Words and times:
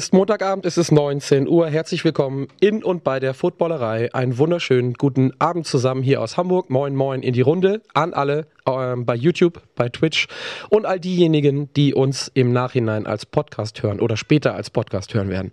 ist 0.00 0.14
Montagabend, 0.14 0.64
es 0.64 0.78
ist 0.78 0.92
19 0.92 1.46
Uhr. 1.46 1.68
Herzlich 1.68 2.06
willkommen 2.06 2.48
in 2.58 2.82
und 2.82 3.04
bei 3.04 3.20
der 3.20 3.34
Footballerei. 3.34 4.08
Einen 4.14 4.38
wunderschönen 4.38 4.94
guten 4.94 5.34
Abend 5.38 5.66
zusammen 5.66 6.02
hier 6.02 6.22
aus 6.22 6.38
Hamburg. 6.38 6.70
Moin, 6.70 6.96
moin 6.96 7.20
in 7.20 7.34
die 7.34 7.42
Runde 7.42 7.82
an 7.92 8.14
alle 8.14 8.46
ähm, 8.66 9.06
bei 9.06 9.14
YouTube, 9.14 9.62
bei 9.74 9.88
Twitch 9.88 10.28
und 10.68 10.86
all 10.86 11.00
diejenigen, 11.00 11.72
die 11.74 11.94
uns 11.94 12.30
im 12.34 12.52
Nachhinein 12.52 13.06
als 13.06 13.26
Podcast 13.26 13.82
hören 13.82 14.00
oder 14.00 14.16
später 14.16 14.54
als 14.54 14.70
Podcast 14.70 15.14
hören 15.14 15.28
werden. 15.28 15.50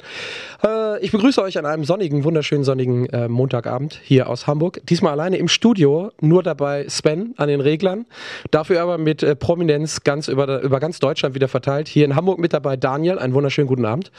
Äh, 0.63 1.03
ich 1.03 1.11
begrüße 1.11 1.41
euch 1.41 1.57
an 1.57 1.65
einem 1.65 1.83
sonnigen, 1.83 2.23
wunderschönen 2.23 2.63
sonnigen 2.63 3.05
äh, 3.07 3.27
Montagabend 3.27 3.99
hier 4.03 4.29
aus 4.29 4.47
Hamburg. 4.47 4.81
Diesmal 4.85 5.13
alleine 5.13 5.37
im 5.37 5.47
Studio, 5.47 6.11
nur 6.21 6.43
dabei 6.43 6.87
Sven 6.89 7.33
an 7.37 7.47
den 7.47 7.61
Reglern. 7.61 8.05
Dafür 8.51 8.81
aber 8.81 8.97
mit 8.97 9.23
äh, 9.23 9.35
Prominenz 9.35 10.03
ganz 10.03 10.27
über, 10.27 10.61
über 10.61 10.79
ganz 10.79 10.99
Deutschland 10.99 11.35
wieder 11.35 11.47
verteilt. 11.47 11.87
Hier 11.87 12.05
in 12.05 12.15
Hamburg 12.15 12.39
mit 12.39 12.53
dabei 12.53 12.77
Daniel. 12.77 13.19
Einen 13.19 13.33
wunderschönen 13.33 13.67
guten 13.67 13.85
Abend. 13.85 14.11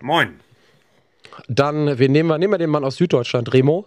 Moin. 0.00 0.40
Dann 1.48 1.98
wir 1.98 2.08
nehmen, 2.08 2.28
wir, 2.28 2.38
nehmen 2.38 2.52
wir 2.52 2.58
den 2.58 2.70
Mann 2.70 2.84
aus 2.84 2.96
Süddeutschland, 2.96 3.52
Remo. 3.52 3.86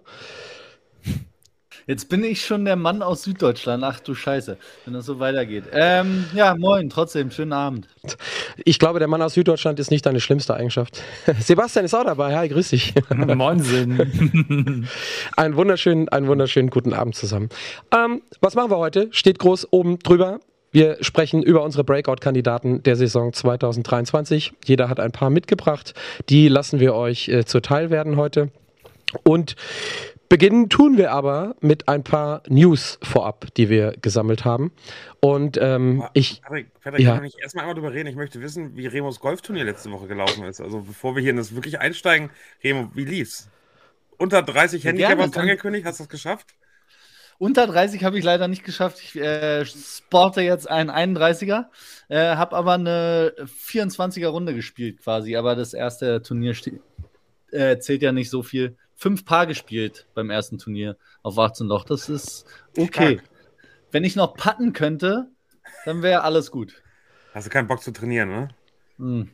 Jetzt 1.87 2.09
bin 2.09 2.23
ich 2.23 2.43
schon 2.43 2.65
der 2.65 2.77
Mann 2.77 3.03
aus 3.03 3.23
Süddeutschland. 3.23 3.83
Ach 3.83 3.99
du 3.99 4.15
Scheiße, 4.15 4.57
wenn 4.85 4.95
das 4.95 5.05
so 5.05 5.19
weitergeht. 5.19 5.65
Ähm, 5.71 6.25
ja, 6.33 6.55
moin, 6.55 6.89
trotzdem, 6.89 7.29
schönen 7.29 7.53
Abend. 7.53 7.87
Ich 8.63 8.79
glaube, 8.79 8.97
der 8.97 9.07
Mann 9.07 9.21
aus 9.21 9.35
Süddeutschland 9.35 9.79
ist 9.79 9.91
nicht 9.91 10.03
deine 10.03 10.19
schlimmste 10.19 10.55
Eigenschaft. 10.55 10.99
Sebastian 11.39 11.85
ist 11.85 11.93
auch 11.93 12.03
dabei. 12.03 12.35
Hi, 12.35 12.49
grüß 12.49 12.69
dich. 12.69 12.95
Moin, 13.15 13.61
einen 15.37 15.55
wunderschönen, 15.55 16.09
einen 16.09 16.25
wunderschönen 16.25 16.71
guten 16.71 16.91
Abend 16.91 17.15
zusammen. 17.15 17.49
Ähm, 17.95 18.23
was 18.41 18.55
machen 18.55 18.71
wir 18.71 18.77
heute? 18.77 19.09
Steht 19.11 19.37
groß 19.37 19.67
oben 19.71 19.99
drüber. 19.99 20.39
Wir 20.71 20.97
sprechen 21.01 21.43
über 21.43 21.61
unsere 21.61 21.83
Breakout-Kandidaten 21.83 22.81
der 22.81 22.95
Saison 22.95 23.31
2023. 23.31 24.53
Jeder 24.65 24.89
hat 24.89 24.99
ein 24.99 25.11
paar 25.11 25.29
mitgebracht. 25.29 25.93
Die 26.29 26.47
lassen 26.47 26.79
wir 26.79 26.95
euch 26.95 27.29
äh, 27.29 27.45
zuteil 27.45 27.91
werden 27.91 28.17
heute. 28.17 28.49
Und 29.23 29.55
Beginnen 30.27 30.69
tun 30.69 30.97
wir 30.97 31.11
aber 31.11 31.55
mit 31.61 31.87
ein 31.87 32.03
paar 32.03 32.41
News 32.47 32.97
vorab, 33.03 33.53
die 33.57 33.69
wir 33.69 33.93
gesammelt 34.01 34.43
haben. 34.43 34.71
Und 35.19 35.57
ähm, 35.61 36.01
aber, 36.01 36.11
ich. 36.13 36.41
Patrick, 36.41 36.73
Patrick 36.81 37.01
ja. 37.01 37.15
kann 37.15 37.25
ich 37.25 37.39
erstmal 37.39 37.63
einmal 37.63 37.75
drüber 37.75 37.93
reden. 37.93 38.07
Ich 38.09 38.15
möchte 38.15 38.41
wissen, 38.41 38.75
wie 38.75 38.87
Remos 38.87 39.19
Golfturnier 39.19 39.63
letzte 39.63 39.91
Woche 39.91 40.07
gelaufen 40.07 40.43
ist. 40.45 40.61
Also 40.61 40.81
bevor 40.81 41.15
wir 41.15 41.21
hier 41.21 41.31
in 41.31 41.37
das 41.37 41.53
wirklich 41.53 41.79
einsteigen, 41.79 42.31
Remo, 42.63 42.91
wie 42.95 43.05
lief's? 43.05 43.49
Unter 44.17 44.41
30 44.41 44.83
Handicap 44.83 45.19
hast 45.19 45.35
du 45.35 45.39
angekündigt, 45.41 45.85
hast 45.85 45.99
du 45.99 46.03
das 46.03 46.09
geschafft? 46.09 46.55
Unter 47.37 47.67
30 47.67 48.03
habe 48.05 48.17
ich 48.17 48.23
leider 48.23 48.47
nicht 48.47 48.63
geschafft. 48.63 48.99
Ich 49.03 49.15
äh, 49.17 49.65
sporte 49.65 50.41
jetzt 50.41 50.69
einen 50.69 50.89
31er, 50.89 51.65
äh, 52.07 52.35
habe 52.35 52.55
aber 52.55 52.73
eine 52.73 53.33
24er 53.67 54.27
Runde 54.27 54.53
gespielt 54.53 55.01
quasi. 55.03 55.35
Aber 55.35 55.55
das 55.55 55.73
erste 55.73 56.21
Turnier 56.21 56.53
äh, 57.55 57.79
zählt 57.79 58.01
ja 58.01 58.11
nicht 58.11 58.29
so 58.29 58.43
viel 58.43 58.77
fünf 58.95 59.25
Paar 59.25 59.47
gespielt 59.47 60.07
beim 60.13 60.29
ersten 60.29 60.57
Turnier 60.57 60.97
auf 61.23 61.37
18 61.37 61.67
Loch. 61.67 61.85
Das 61.85 62.09
ist 62.09 62.45
okay. 62.77 63.19
Stark. 63.19 63.29
Wenn 63.91 64.03
ich 64.03 64.15
noch 64.15 64.35
patten 64.35 64.73
könnte, 64.73 65.27
dann 65.85 66.01
wäre 66.01 66.23
alles 66.23 66.51
gut. 66.51 66.83
Hast 67.33 67.47
du 67.47 67.51
keinen 67.51 67.67
Bock 67.67 67.81
zu 67.81 67.91
trainieren, 67.91 68.29
ne? 68.29 68.47
Hm. 68.97 69.29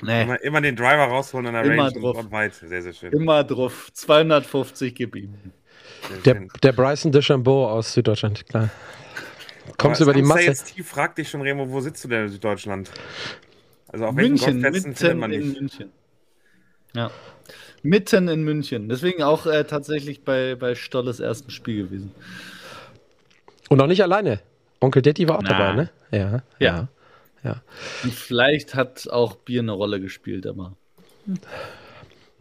Nee. 0.00 0.22
Immer, 0.22 0.40
immer, 0.42 0.60
den 0.60 0.76
Driver 0.76 1.04
rausholen 1.04 1.46
in 1.46 1.52
der 1.54 1.64
immer 1.64 1.84
Range 1.84 2.00
drauf. 2.00 2.18
und 2.18 2.30
weit. 2.30 2.54
Sehr, 2.54 2.82
sehr 2.82 2.92
schön. 2.92 3.12
Immer 3.12 3.42
drauf. 3.42 3.90
250 3.92 4.94
gib 4.94 5.16
ihm. 5.16 5.34
Der, 6.24 6.46
der 6.62 6.72
Bryson 6.72 7.10
DeChambeau 7.10 7.68
aus 7.68 7.92
Süddeutschland, 7.94 8.46
klar. 8.46 8.70
Kommst 9.76 10.00
du 10.00 10.04
über 10.04 10.14
die 10.14 10.22
Masse? 10.22 10.42
Jetzt 10.42 10.74
tief 10.74 10.88
frag 10.88 11.16
dich 11.16 11.28
schon, 11.28 11.42
Remo, 11.42 11.68
wo 11.68 11.80
sitzt 11.80 12.04
du 12.04 12.08
denn 12.08 12.26
in 12.26 12.28
Süddeutschland? 12.28 12.90
Also 13.88 14.06
auf 14.06 14.14
München, 14.14 14.62
welchen 14.62 14.82
Golfplätzen 14.82 15.18
man 15.18 15.30
nicht? 15.30 15.60
München. 15.60 15.92
Ja. 16.98 17.12
Mitten 17.84 18.26
in 18.26 18.42
München. 18.42 18.88
Deswegen 18.88 19.22
auch 19.22 19.46
äh, 19.46 19.62
tatsächlich 19.62 20.24
bei, 20.24 20.56
bei 20.56 20.74
Stolles 20.74 21.20
ersten 21.20 21.52
Spiel 21.52 21.84
gewesen. 21.84 22.10
Und 23.68 23.80
auch 23.80 23.86
nicht 23.86 24.02
alleine. 24.02 24.40
Onkel 24.80 25.00
Detti 25.00 25.28
war 25.28 25.38
auch 25.38 25.42
Na. 25.42 25.50
dabei, 25.50 25.72
ne? 25.74 25.90
Ja, 26.10 26.42
ja. 26.58 26.88
ja. 27.44 27.62
Und 28.02 28.12
vielleicht 28.12 28.74
hat 28.74 29.08
auch 29.08 29.36
Bier 29.36 29.60
eine 29.60 29.70
Rolle 29.70 30.00
gespielt, 30.00 30.44
aber. 30.44 30.74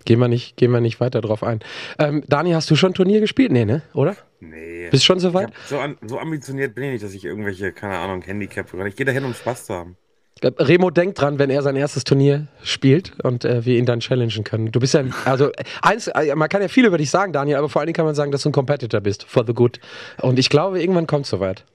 Gehen 0.06 0.20
wir 0.20 0.28
nicht, 0.28 0.58
gehen 0.58 0.72
wir 0.72 0.82
nicht 0.82 1.00
weiter 1.00 1.22
drauf 1.22 1.44
ein. 1.44 1.60
Ähm, 2.00 2.24
Dani, 2.28 2.54
hast 2.54 2.72
du 2.72 2.76
schon 2.76 2.92
ein 2.92 2.96
Turnier 2.96 3.20
gespielt? 3.20 3.52
Nee, 3.52 3.66
ne? 3.66 3.84
Oder? 3.94 4.16
Nee. 4.40 4.90
Bist 4.90 5.06
schon 5.06 5.20
soweit? 5.20 5.50
So, 5.68 5.78
an, 5.78 5.98
so 6.02 6.18
ambitioniert 6.18 6.74
bin 6.74 6.86
ich 6.86 6.92
nicht, 6.94 7.04
dass 7.04 7.14
ich 7.14 7.26
irgendwelche, 7.26 7.74
keine 7.74 8.00
Ahnung, 8.00 8.24
Handicap. 8.24 8.74
Ich 8.88 8.96
gehe 8.96 9.06
dahin, 9.06 9.24
um 9.24 9.36
Spaß 9.36 9.68
zu 9.68 9.76
haben. 9.76 9.98
Remo 10.44 10.90
denkt 10.90 11.20
dran, 11.20 11.40
wenn 11.40 11.50
er 11.50 11.62
sein 11.62 11.76
erstes 11.76 12.04
Turnier 12.04 12.48
spielt 12.64 13.20
und 13.24 13.46
äh, 13.46 13.66
wir 13.66 13.78
ihn 13.78 13.86
dann 13.86 14.00
challengen 14.00 14.44
können. 14.44 14.72
Du 14.72 14.80
bist 14.80 14.94
ja, 14.94 15.04
also 15.26 15.52
eins, 15.82 16.08
äh, 16.08 16.36
man 16.36 16.50
kann 16.50 16.62
ja 16.62 16.68
viel 16.68 16.86
über 16.86 16.98
dich 16.98 17.10
sagen, 17.10 17.34
Daniel, 17.34 17.58
aber 17.58 17.70
vor 17.70 17.82
allen 17.82 17.88
Dingen 17.88 17.96
kann 17.96 18.06
man 18.06 18.16
sagen, 18.16 18.32
dass 18.32 18.44
du 18.44 18.50
ein 18.50 18.52
Competitor 18.52 19.02
bist 19.02 19.24
for 19.24 19.46
the 19.46 19.54
good. 19.54 19.80
Und 20.22 20.38
ich 20.38 20.50
glaube, 20.50 20.80
irgendwann 20.80 21.08
kommt 21.08 21.26
es 21.26 21.32
soweit. 21.32 21.66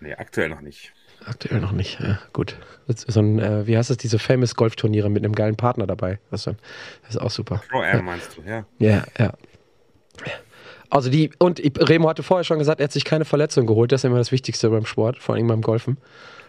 Nee, 0.00 0.14
aktuell 0.14 0.48
noch 0.48 0.60
nicht. 0.60 0.92
Aktuell 1.24 1.60
noch 1.60 1.72
nicht, 1.72 2.00
ja, 2.00 2.18
gut. 2.32 2.56
So 2.86 3.20
ein, 3.20 3.38
äh, 3.38 3.66
wie 3.66 3.76
heißt 3.76 3.90
das, 3.90 3.98
diese 3.98 4.18
famous 4.18 4.54
Golfturniere 4.54 5.10
mit 5.10 5.24
einem 5.24 5.34
geilen 5.34 5.56
Partner 5.56 5.86
dabei. 5.86 6.20
Das 6.30 6.46
ist, 7.08 7.20
auch 7.20 7.30
super. 7.30 7.60
Pro 7.70 7.82
ja. 7.82 8.00
meinst 8.00 8.36
du, 8.36 8.42
ja. 8.48 8.64
Ja, 8.78 9.04
ja. 9.18 9.32
Also 10.90 11.10
die, 11.10 11.30
und 11.38 11.60
Remo 11.86 12.08
hatte 12.08 12.22
vorher 12.22 12.44
schon 12.44 12.58
gesagt, 12.58 12.80
er 12.80 12.84
hat 12.84 12.92
sich 12.92 13.04
keine 13.04 13.26
Verletzung 13.26 13.66
geholt. 13.66 13.92
Das 13.92 14.00
ist 14.00 14.04
immer 14.04 14.16
das 14.16 14.32
Wichtigste 14.32 14.70
beim 14.70 14.86
Sport, 14.86 15.18
vor 15.18 15.34
allem 15.34 15.46
beim 15.46 15.60
Golfen 15.60 15.98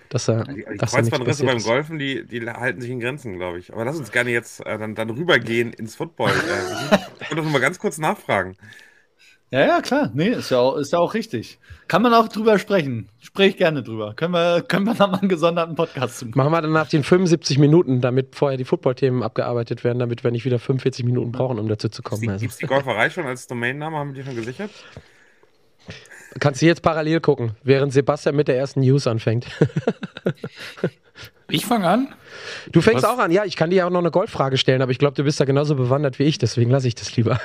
dass 0.09 0.27
er. 0.27 0.43
Die, 0.43 0.55
die 0.55 0.77
Kreuzbandrisse 0.77 1.45
beim 1.45 1.61
Golfen, 1.61 1.99
die, 1.99 2.25
die 2.25 2.47
halten 2.49 2.81
sich 2.81 2.89
in 2.89 2.99
Grenzen, 2.99 3.37
glaube 3.37 3.59
ich. 3.59 3.71
Aber 3.71 3.85
lass 3.85 3.97
uns 3.97 4.11
gerne 4.11 4.31
jetzt 4.31 4.65
äh, 4.65 4.77
dann, 4.77 4.95
dann 4.95 5.09
rübergehen 5.09 5.71
ins 5.73 5.95
Football. 5.95 6.31
Äh, 6.31 6.95
ich 7.21 7.29
wollte 7.29 7.43
noch 7.43 7.51
mal 7.51 7.61
ganz 7.61 7.79
kurz 7.79 7.97
nachfragen. 7.97 8.57
Ja, 9.51 9.65
ja, 9.65 9.81
klar. 9.81 10.11
Nee, 10.13 10.29
ist 10.29 10.51
ja, 10.51 10.59
auch, 10.59 10.77
ist 10.77 10.93
ja 10.93 10.99
auch 10.99 11.15
richtig. 11.15 11.57
Kann 11.87 12.03
man 12.03 12.13
auch 12.13 12.27
drüber 12.27 12.59
sprechen. 12.59 13.09
Sprich 13.19 13.57
gerne 13.57 13.81
drüber. 13.81 14.13
Können 14.15 14.33
wir, 14.33 14.61
können 14.61 14.85
wir 14.85 14.93
dann 14.93 15.09
mal 15.09 15.19
einen 15.19 15.29
gesonderten 15.29 15.75
Podcast 15.75 16.21
machen. 16.21 16.33
Machen 16.35 16.51
wir 16.51 16.61
dann 16.61 16.71
nach 16.71 16.87
den 16.87 17.03
75 17.03 17.57
Minuten, 17.57 17.99
damit 17.99 18.35
vorher 18.35 18.57
die 18.57 18.65
Football-Themen 18.65 19.23
abgearbeitet 19.23 19.83
werden, 19.83 19.97
damit 19.97 20.23
wir 20.23 20.29
nicht 20.29 20.45
wieder 20.45 20.59
45 20.59 21.03
Minuten 21.03 21.31
brauchen, 21.31 21.57
um 21.57 21.67
dazu 21.67 21.89
zu 21.89 22.03
kommen. 22.03 22.21
Gibt 22.21 22.33
es 22.33 22.39
die, 22.39 22.45
also. 22.47 22.57
die 22.59 22.65
Golferei 22.67 23.09
schon 23.09 23.25
als 23.25 23.47
Domainname? 23.47 23.97
Haben 23.97 24.13
wir 24.13 24.21
die 24.21 24.27
schon 24.27 24.35
gesichert? 24.35 24.69
Kannst 26.40 26.62
du 26.62 26.66
jetzt 26.66 26.81
parallel 26.81 27.22
gucken, 27.22 27.53
während 27.63 27.91
Sebastian 27.94 28.35
mit 28.35 28.47
der 28.47 28.57
ersten 28.57 28.81
News 28.81 29.07
anfängt. 29.07 29.47
ich 31.50 31.66
fange 31.66 31.88
an. 31.88 32.07
Du 32.72 32.81
fängst 32.81 33.03
Was? 33.03 33.12
auch 33.12 33.17
an, 33.17 33.31
ja. 33.31 33.45
Ich 33.45 33.56
kann 33.56 33.72
dir 33.72 33.78
ja 33.78 33.88
auch 33.88 33.90
noch 33.90 34.00
eine 34.00 34.12
Golffrage 34.12 34.57
stellen, 34.57 34.81
aber 34.81 34.92
ich 34.92 35.00
glaube, 35.00 35.15
du 35.15 35.24
bist 35.24 35.39
da 35.39 35.45
genauso 35.45 35.75
bewandert 35.75 36.19
wie 36.19 36.24
ich, 36.24 36.38
deswegen 36.38 36.69
lasse 36.69 36.88
ich 36.88 36.95
das 36.95 37.15
lieber. 37.15 37.39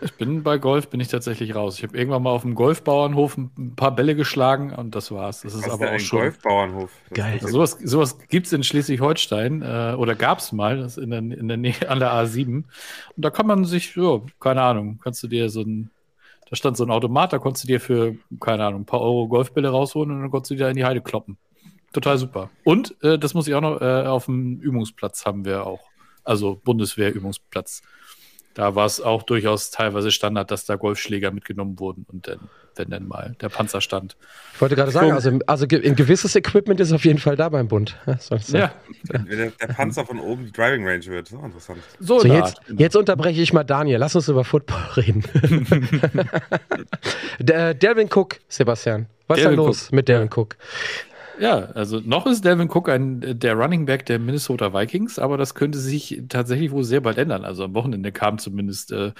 Ich 0.00 0.12
bin 0.14 0.44
bei 0.44 0.58
Golf, 0.58 0.88
bin 0.88 1.00
ich 1.00 1.08
tatsächlich 1.08 1.54
raus. 1.56 1.78
Ich 1.78 1.82
habe 1.82 1.98
irgendwann 1.98 2.22
mal 2.22 2.30
auf 2.30 2.42
dem 2.42 2.54
Golfbauernhof 2.54 3.36
ein 3.36 3.74
paar 3.74 3.94
Bälle 3.94 4.14
geschlagen 4.14 4.72
und 4.72 4.94
das 4.94 5.10
war's. 5.10 5.42
Das 5.42 5.54
ist 5.54 5.64
Was 5.64 5.72
aber 5.72 5.92
ist 5.96 6.02
auch 6.02 6.06
schon. 6.06 6.18
Golfbauernhof. 6.20 6.90
Geil. 7.12 7.38
Also 7.42 7.48
sowas, 7.48 7.78
sowas 7.82 8.18
gibt 8.28 8.46
es 8.46 8.52
in 8.52 8.62
Schleswig-Holstein 8.62 9.62
äh, 9.62 9.94
oder 9.96 10.14
gab 10.14 10.38
es 10.38 10.52
mal 10.52 10.78
das 10.78 10.96
in, 10.96 11.10
der, 11.10 11.18
in 11.18 11.48
der 11.48 11.56
Nähe 11.56 11.88
an 11.88 11.98
der 11.98 12.12
A7. 12.12 12.46
Und 12.46 12.64
da 13.16 13.30
kann 13.30 13.46
man 13.46 13.64
sich, 13.64 13.92
so, 13.92 14.26
keine 14.38 14.62
Ahnung, 14.62 15.00
kannst 15.02 15.22
du 15.24 15.26
dir 15.26 15.50
so 15.50 15.62
ein 15.62 15.90
da 16.50 16.56
stand 16.56 16.76
so 16.76 16.84
ein 16.84 16.90
Automat, 16.90 17.32
da 17.32 17.38
konntest 17.38 17.64
du 17.64 17.68
dir 17.68 17.80
für, 17.80 18.16
keine 18.40 18.64
Ahnung, 18.64 18.82
ein 18.82 18.86
paar 18.86 19.00
Euro 19.00 19.28
Golfbälle 19.28 19.68
rausholen 19.68 20.10
und 20.10 20.20
dann 20.20 20.30
konntest 20.30 20.50
du 20.50 20.54
dir 20.54 20.68
in 20.68 20.76
die 20.76 20.84
Heide 20.84 21.00
kloppen. 21.00 21.36
Total 21.92 22.18
super. 22.18 22.50
Und 22.64 23.02
äh, 23.02 23.18
das 23.18 23.34
muss 23.34 23.48
ich 23.48 23.54
auch 23.54 23.60
noch, 23.60 23.80
äh, 23.80 24.06
auf 24.06 24.26
dem 24.26 24.60
Übungsplatz 24.60 25.24
haben 25.24 25.44
wir 25.44 25.66
auch. 25.66 25.80
Also 26.24 26.60
Bundeswehr-Übungsplatz. 26.64 27.82
Da 28.58 28.74
war 28.74 28.86
es 28.86 29.00
auch 29.00 29.22
durchaus 29.22 29.70
teilweise 29.70 30.10
Standard, 30.10 30.50
dass 30.50 30.64
da 30.64 30.74
Golfschläger 30.74 31.30
mitgenommen 31.30 31.78
wurden 31.78 32.04
und 32.08 32.26
dann, 32.26 32.40
wenn 32.74 32.90
dann 32.90 33.06
mal 33.06 33.36
der 33.40 33.50
Panzer 33.50 33.80
stand. 33.80 34.16
Ich 34.52 34.60
wollte 34.60 34.74
gerade 34.74 34.90
sagen, 34.90 35.12
also, 35.12 35.38
also 35.46 35.64
ein 35.70 35.94
gewisses 35.94 36.34
Equipment 36.34 36.80
ist 36.80 36.90
auf 36.90 37.04
jeden 37.04 37.20
Fall 37.20 37.36
da 37.36 37.50
beim 37.50 37.68
Bund. 37.68 37.96
Ja. 38.04 38.18
ja. 38.48 38.72
Wenn 39.04 39.38
der, 39.38 39.50
der, 39.52 39.66
Panzer 39.68 40.04
von 40.04 40.18
oben 40.18 40.46
die 40.46 40.50
Driving 40.50 40.84
Range 40.84 41.06
wird, 41.06 41.28
so 41.28 41.38
interessant. 41.38 41.78
So, 42.00 42.18
so 42.18 42.26
jetzt, 42.26 42.60
jetzt, 42.76 42.96
unterbreche 42.96 43.40
ich 43.40 43.52
mal 43.52 43.62
Daniel. 43.62 44.00
Lass 44.00 44.16
uns 44.16 44.26
über 44.26 44.42
Football 44.42 44.82
reden. 44.96 45.22
der, 47.38 47.74
Delvin 47.74 48.08
Cook, 48.12 48.40
Sebastian. 48.48 49.06
Was 49.28 49.38
ist 49.38 49.44
da 49.44 49.50
los 49.50 49.84
Cook. 49.84 49.92
mit 49.92 50.08
Delvin 50.08 50.30
Cook? 50.34 50.56
Ja, 51.40 51.66
also 51.74 52.00
noch 52.00 52.26
ist 52.26 52.44
Delvin 52.44 52.68
Cook 52.68 52.88
ein, 52.88 53.38
der 53.38 53.54
Running 53.54 53.86
Back 53.86 54.06
der 54.06 54.18
Minnesota 54.18 54.74
Vikings, 54.74 55.18
aber 55.18 55.36
das 55.36 55.54
könnte 55.54 55.78
sich 55.78 56.22
tatsächlich 56.28 56.72
wohl 56.72 56.82
sehr 56.82 57.00
bald 57.00 57.16
ändern. 57.18 57.44
Also 57.44 57.64
am 57.64 57.74
Wochenende 57.74 58.10
kam 58.10 58.38
zumindest 58.38 58.90
äh, 58.90 59.12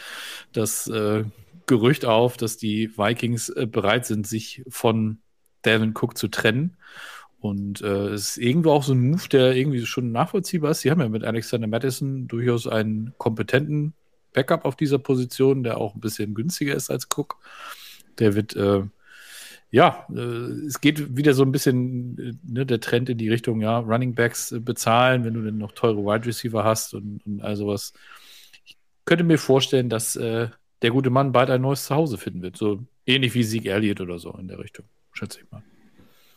das 0.53 0.89
äh, 0.89 1.25
Gerücht 1.67 2.05
auf, 2.05 2.37
dass 2.37 2.57
die 2.57 2.97
Vikings 2.99 3.51
äh, 3.51 3.67
bereit 3.67 4.07
sind, 4.07 4.27
sich 4.27 4.65
von 4.69 5.19
Delvin 5.65 5.95
Cook 5.95 6.17
zu 6.19 6.29
trennen. 6.29 6.77
Und 7.41 7.83
äh, 7.83 8.09
es 8.09 8.31
ist 8.31 8.39
irgendwo 8.39 8.73
auch 8.73 8.83
so 8.83 8.95
ein 8.95 9.11
Move, 9.11 9.29
der 9.31 9.55
irgendwie 9.55 9.87
schon 9.87 10.11
nachvollziehbar 10.11 10.73
ist. 10.73 10.81
Sie 10.81 10.91
haben 10.91 11.01
ja 11.01 11.09
mit 11.09 11.23
Alexander 11.23 11.69
Madison 11.69 12.27
durchaus 12.27 12.67
einen 12.67 13.15
kompetenten 13.19 13.95
Backup 14.33 14.65
auf 14.65 14.75
dieser 14.75 14.99
Position, 14.99 15.63
der 15.63 15.79
auch 15.79 15.95
ein 15.95 16.01
bisschen 16.01 16.35
günstiger 16.35 16.75
ist 16.75 16.91
als 16.91 17.07
Cook. 17.17 17.37
Der 18.19 18.35
wird, 18.35 18.57
äh, 18.57 18.83
ja, 19.71 20.07
äh, 20.15 20.19
es 20.67 20.81
geht 20.81 21.17
wieder 21.17 21.35
so 21.35 21.43
ein 21.43 21.53
bisschen 21.53 22.19
äh, 22.19 22.33
ne, 22.43 22.67
der 22.67 22.81
Trend 22.81 23.09
in 23.11 23.19
die 23.19 23.29
Richtung, 23.29 23.61
ja, 23.61 23.79
Running 23.79 24.15
Backs 24.15 24.53
äh, 24.53 24.61
bezahlen, 24.61 25.25
wenn 25.25 25.35
du 25.35 25.43
dann 25.43 25.59
noch 25.59 25.73
teure 25.73 26.05
Wide 26.05 26.27
Receiver 26.27 26.65
hast 26.65 26.95
und, 26.95 27.21
und 27.27 27.43
all 27.43 27.57
sowas. 27.57 27.93
Ich 28.65 28.77
könnte 29.05 29.25
mir 29.25 29.39
vorstellen, 29.39 29.89
dass 29.89 30.17
äh, 30.17 30.49
der 30.83 30.91
gute 30.91 31.11
Mann 31.11 31.33
bald 31.33 31.51
ein 31.51 31.61
neues 31.61 31.85
Zuhause 31.85 32.19
finden 32.19 32.43
wird. 32.43 32.57
So 32.57 32.85
ähnlich 33.07 33.35
wie 33.35 33.43
Sieg 33.43 33.67
Elliott 33.67 34.01
oder 34.01 34.19
so 34.19 34.33
in 34.33 34.49
der 34.49 34.59
Richtung, 34.59 34.87
schätze 35.13 35.41
ich 35.41 35.51
mal. 35.51 35.63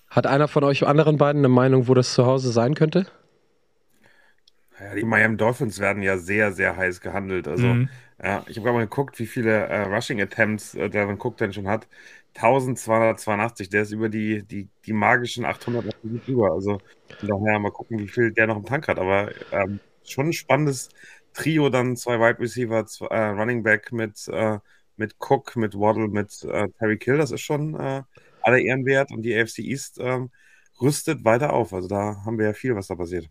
Hat 0.10 0.28
einer 0.28 0.50
von 0.50 0.64
euch 0.66 0.86
anderen 0.86 1.18
beiden 1.18 1.40
eine 1.40 1.48
Meinung, 1.48 1.88
wo 1.88 1.94
das 1.94 2.14
Zuhause 2.14 2.52
sein 2.52 2.76
könnte? 2.76 3.08
Ja, 4.78 4.96
die 4.96 5.04
Miami 5.04 5.38
Dolphins 5.38 5.80
werden 5.80 6.04
ja 6.04 6.18
sehr, 6.18 6.52
sehr 6.52 6.76
heiß 6.76 7.02
gehandelt. 7.02 7.48
Also, 7.48 7.68
mhm. 7.68 7.90
ja, 8.22 8.44
ich 8.48 8.58
habe 8.58 8.66
gerade 8.66 8.74
mal 8.74 8.88
geguckt, 8.88 9.20
wie 9.20 9.28
viele 9.28 9.68
äh, 9.68 9.84
Rushing 9.84 10.20
Attempts 10.20 10.74
äh, 10.76 10.90
Devin 10.90 11.18
Cook 11.18 11.38
denn 11.38 11.54
schon 11.54 11.68
hat. 11.68 11.88
1282, 12.36 13.70
der 13.70 13.84
ist 13.84 13.92
über 13.92 14.10
die, 14.10 14.44
die, 14.44 14.70
die 14.86 14.94
magischen 14.94 15.46
800 15.46 15.96
drüber. 16.26 16.52
Also, 16.54 16.80
von 17.20 17.30
daher 17.30 17.60
mal 17.60 17.72
gucken, 17.72 18.00
wie 18.00 18.08
viel 18.08 18.32
der 18.32 18.48
noch 18.48 18.58
im 18.58 18.66
Tank 18.66 18.88
hat. 18.88 19.00
Aber 19.00 19.32
ähm, 19.52 19.80
schon 20.04 20.28
ein 20.28 20.34
spannendes 20.34 20.90
Trio, 21.34 21.70
dann 21.70 21.96
zwei 21.96 22.20
Wide 22.20 22.40
Receiver, 22.40 22.86
zwei, 22.86 23.08
äh, 23.08 23.28
Running 23.30 23.64
Back 23.64 23.92
mit, 23.92 24.28
äh, 24.30 24.60
mit 24.98 25.16
Cook, 25.20 25.56
mit 25.56 25.76
Waddle, 25.76 26.08
mit 26.08 26.44
äh, 26.44 26.70
Terry 26.80 26.98
Kill. 26.98 27.18
Das 27.18 27.32
ist 27.32 27.42
schon 27.42 27.76
äh, 27.76 28.04
aller 28.42 28.60
Ehren 28.60 28.86
wert. 28.86 29.12
Und 29.12 29.24
die 29.24 29.36
AFC 29.36 29.60
East 29.60 30.00
ähm, 30.00 30.32
rüstet 30.82 31.26
weiter 31.26 31.54
auf. 31.54 31.74
Also, 31.74 31.88
da 31.88 32.24
haben 32.26 32.38
wir 32.38 32.48
ja 32.48 32.54
viel, 32.54 32.76
was 32.76 32.88
da 32.88 32.96
passiert 32.96 33.30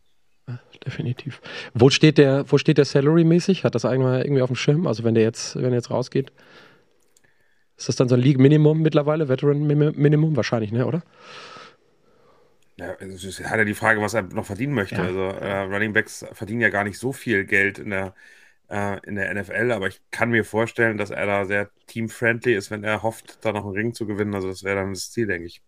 definitiv. 0.85 1.41
Wo 1.75 1.91
steht 1.91 2.19
der, 2.19 2.44
wo 2.50 2.58
steht 2.58 2.79
der 2.79 2.85
Salary-mäßig? 2.85 3.64
Hat 3.64 3.75
das 3.75 3.85
eigentlich 3.85 4.25
irgendwie 4.25 4.43
auf 4.43 4.50
dem 4.50 4.56
Schirm? 4.56 4.87
Also 4.87 5.05
wenn 5.05 5.14
der 5.14 5.23
jetzt, 5.23 5.56
wenn 5.56 5.64
der 5.64 5.75
jetzt 5.75 5.91
rausgeht? 5.91 6.32
Ist 7.81 7.88
das 7.88 7.97
dann 7.97 8.11
so 8.11 8.15
ein 8.15 8.21
League-Minimum 8.21 8.82
mittlerweile? 8.82 9.31
Veteran-Minimum? 9.31 10.37
Wahrscheinlich, 10.37 10.71
ne, 10.71 10.85
oder? 10.85 11.03
Ja, 12.77 12.93
es 13.00 13.25
ist 13.25 13.41
halt 13.41 13.59
ja 13.59 13.65
die 13.65 13.73
Frage, 13.73 14.03
was 14.03 14.12
er 14.12 14.21
noch 14.21 14.44
verdienen 14.44 14.75
möchte. 14.75 14.97
Ja. 14.97 15.05
Also 15.05 15.21
äh, 15.21 15.61
Running 15.61 15.94
Backs 15.94 16.27
verdienen 16.32 16.61
ja 16.61 16.69
gar 16.69 16.85
nicht 16.85 16.99
so 16.99 17.15
viel 17.15 17.47
Geld 17.47 17.79
in 17.79 17.88
der, 17.88 18.15
äh, 18.69 18.99
in 19.06 19.15
der 19.15 19.32
NFL, 19.35 19.73
aber 19.73 19.88
ich 19.88 19.99
kann 20.11 20.29
mir 20.29 20.44
vorstellen, 20.44 20.99
dass 20.99 21.09
er 21.09 21.25
da 21.25 21.47
sehr 21.47 21.71
team-friendly 21.87 22.55
ist, 22.55 22.71
wenn 22.71 22.85
er 22.85 23.03
hofft, 23.03 23.38
da 23.47 23.53
noch 23.53 23.65
einen 23.65 23.73
Ring 23.73 23.94
zu 23.94 24.05
gewinnen. 24.05 24.35
Also 24.35 24.49
das 24.49 24.62
wäre 24.62 24.76
dann 24.76 24.93
das 24.93 25.11
Ziel, 25.11 25.26
denke 25.26 25.47
ich. 25.47 25.62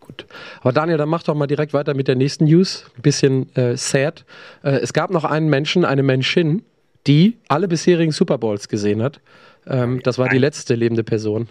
Gut. 0.00 0.26
Aber 0.60 0.72
Daniel, 0.72 0.98
dann 0.98 1.08
mach 1.08 1.22
doch 1.22 1.36
mal 1.36 1.46
direkt 1.46 1.72
weiter 1.72 1.94
mit 1.94 2.08
der 2.08 2.16
nächsten 2.16 2.46
News. 2.46 2.90
Ein 2.96 3.02
bisschen 3.02 3.54
äh, 3.54 3.76
sad. 3.76 4.24
Äh, 4.64 4.70
es 4.78 4.92
gab 4.92 5.10
noch 5.10 5.22
einen 5.22 5.48
Menschen, 5.48 5.84
eine 5.84 6.02
Menschin, 6.02 6.64
die 7.06 7.38
alle 7.48 7.68
bisherigen 7.68 8.12
Super 8.12 8.38
Bowls 8.38 8.68
gesehen 8.68 9.02
hat. 9.02 9.20
Ähm, 9.66 10.00
das 10.02 10.18
war 10.18 10.28
die 10.28 10.38
letzte 10.38 10.74
lebende 10.74 11.04
Person. 11.04 11.48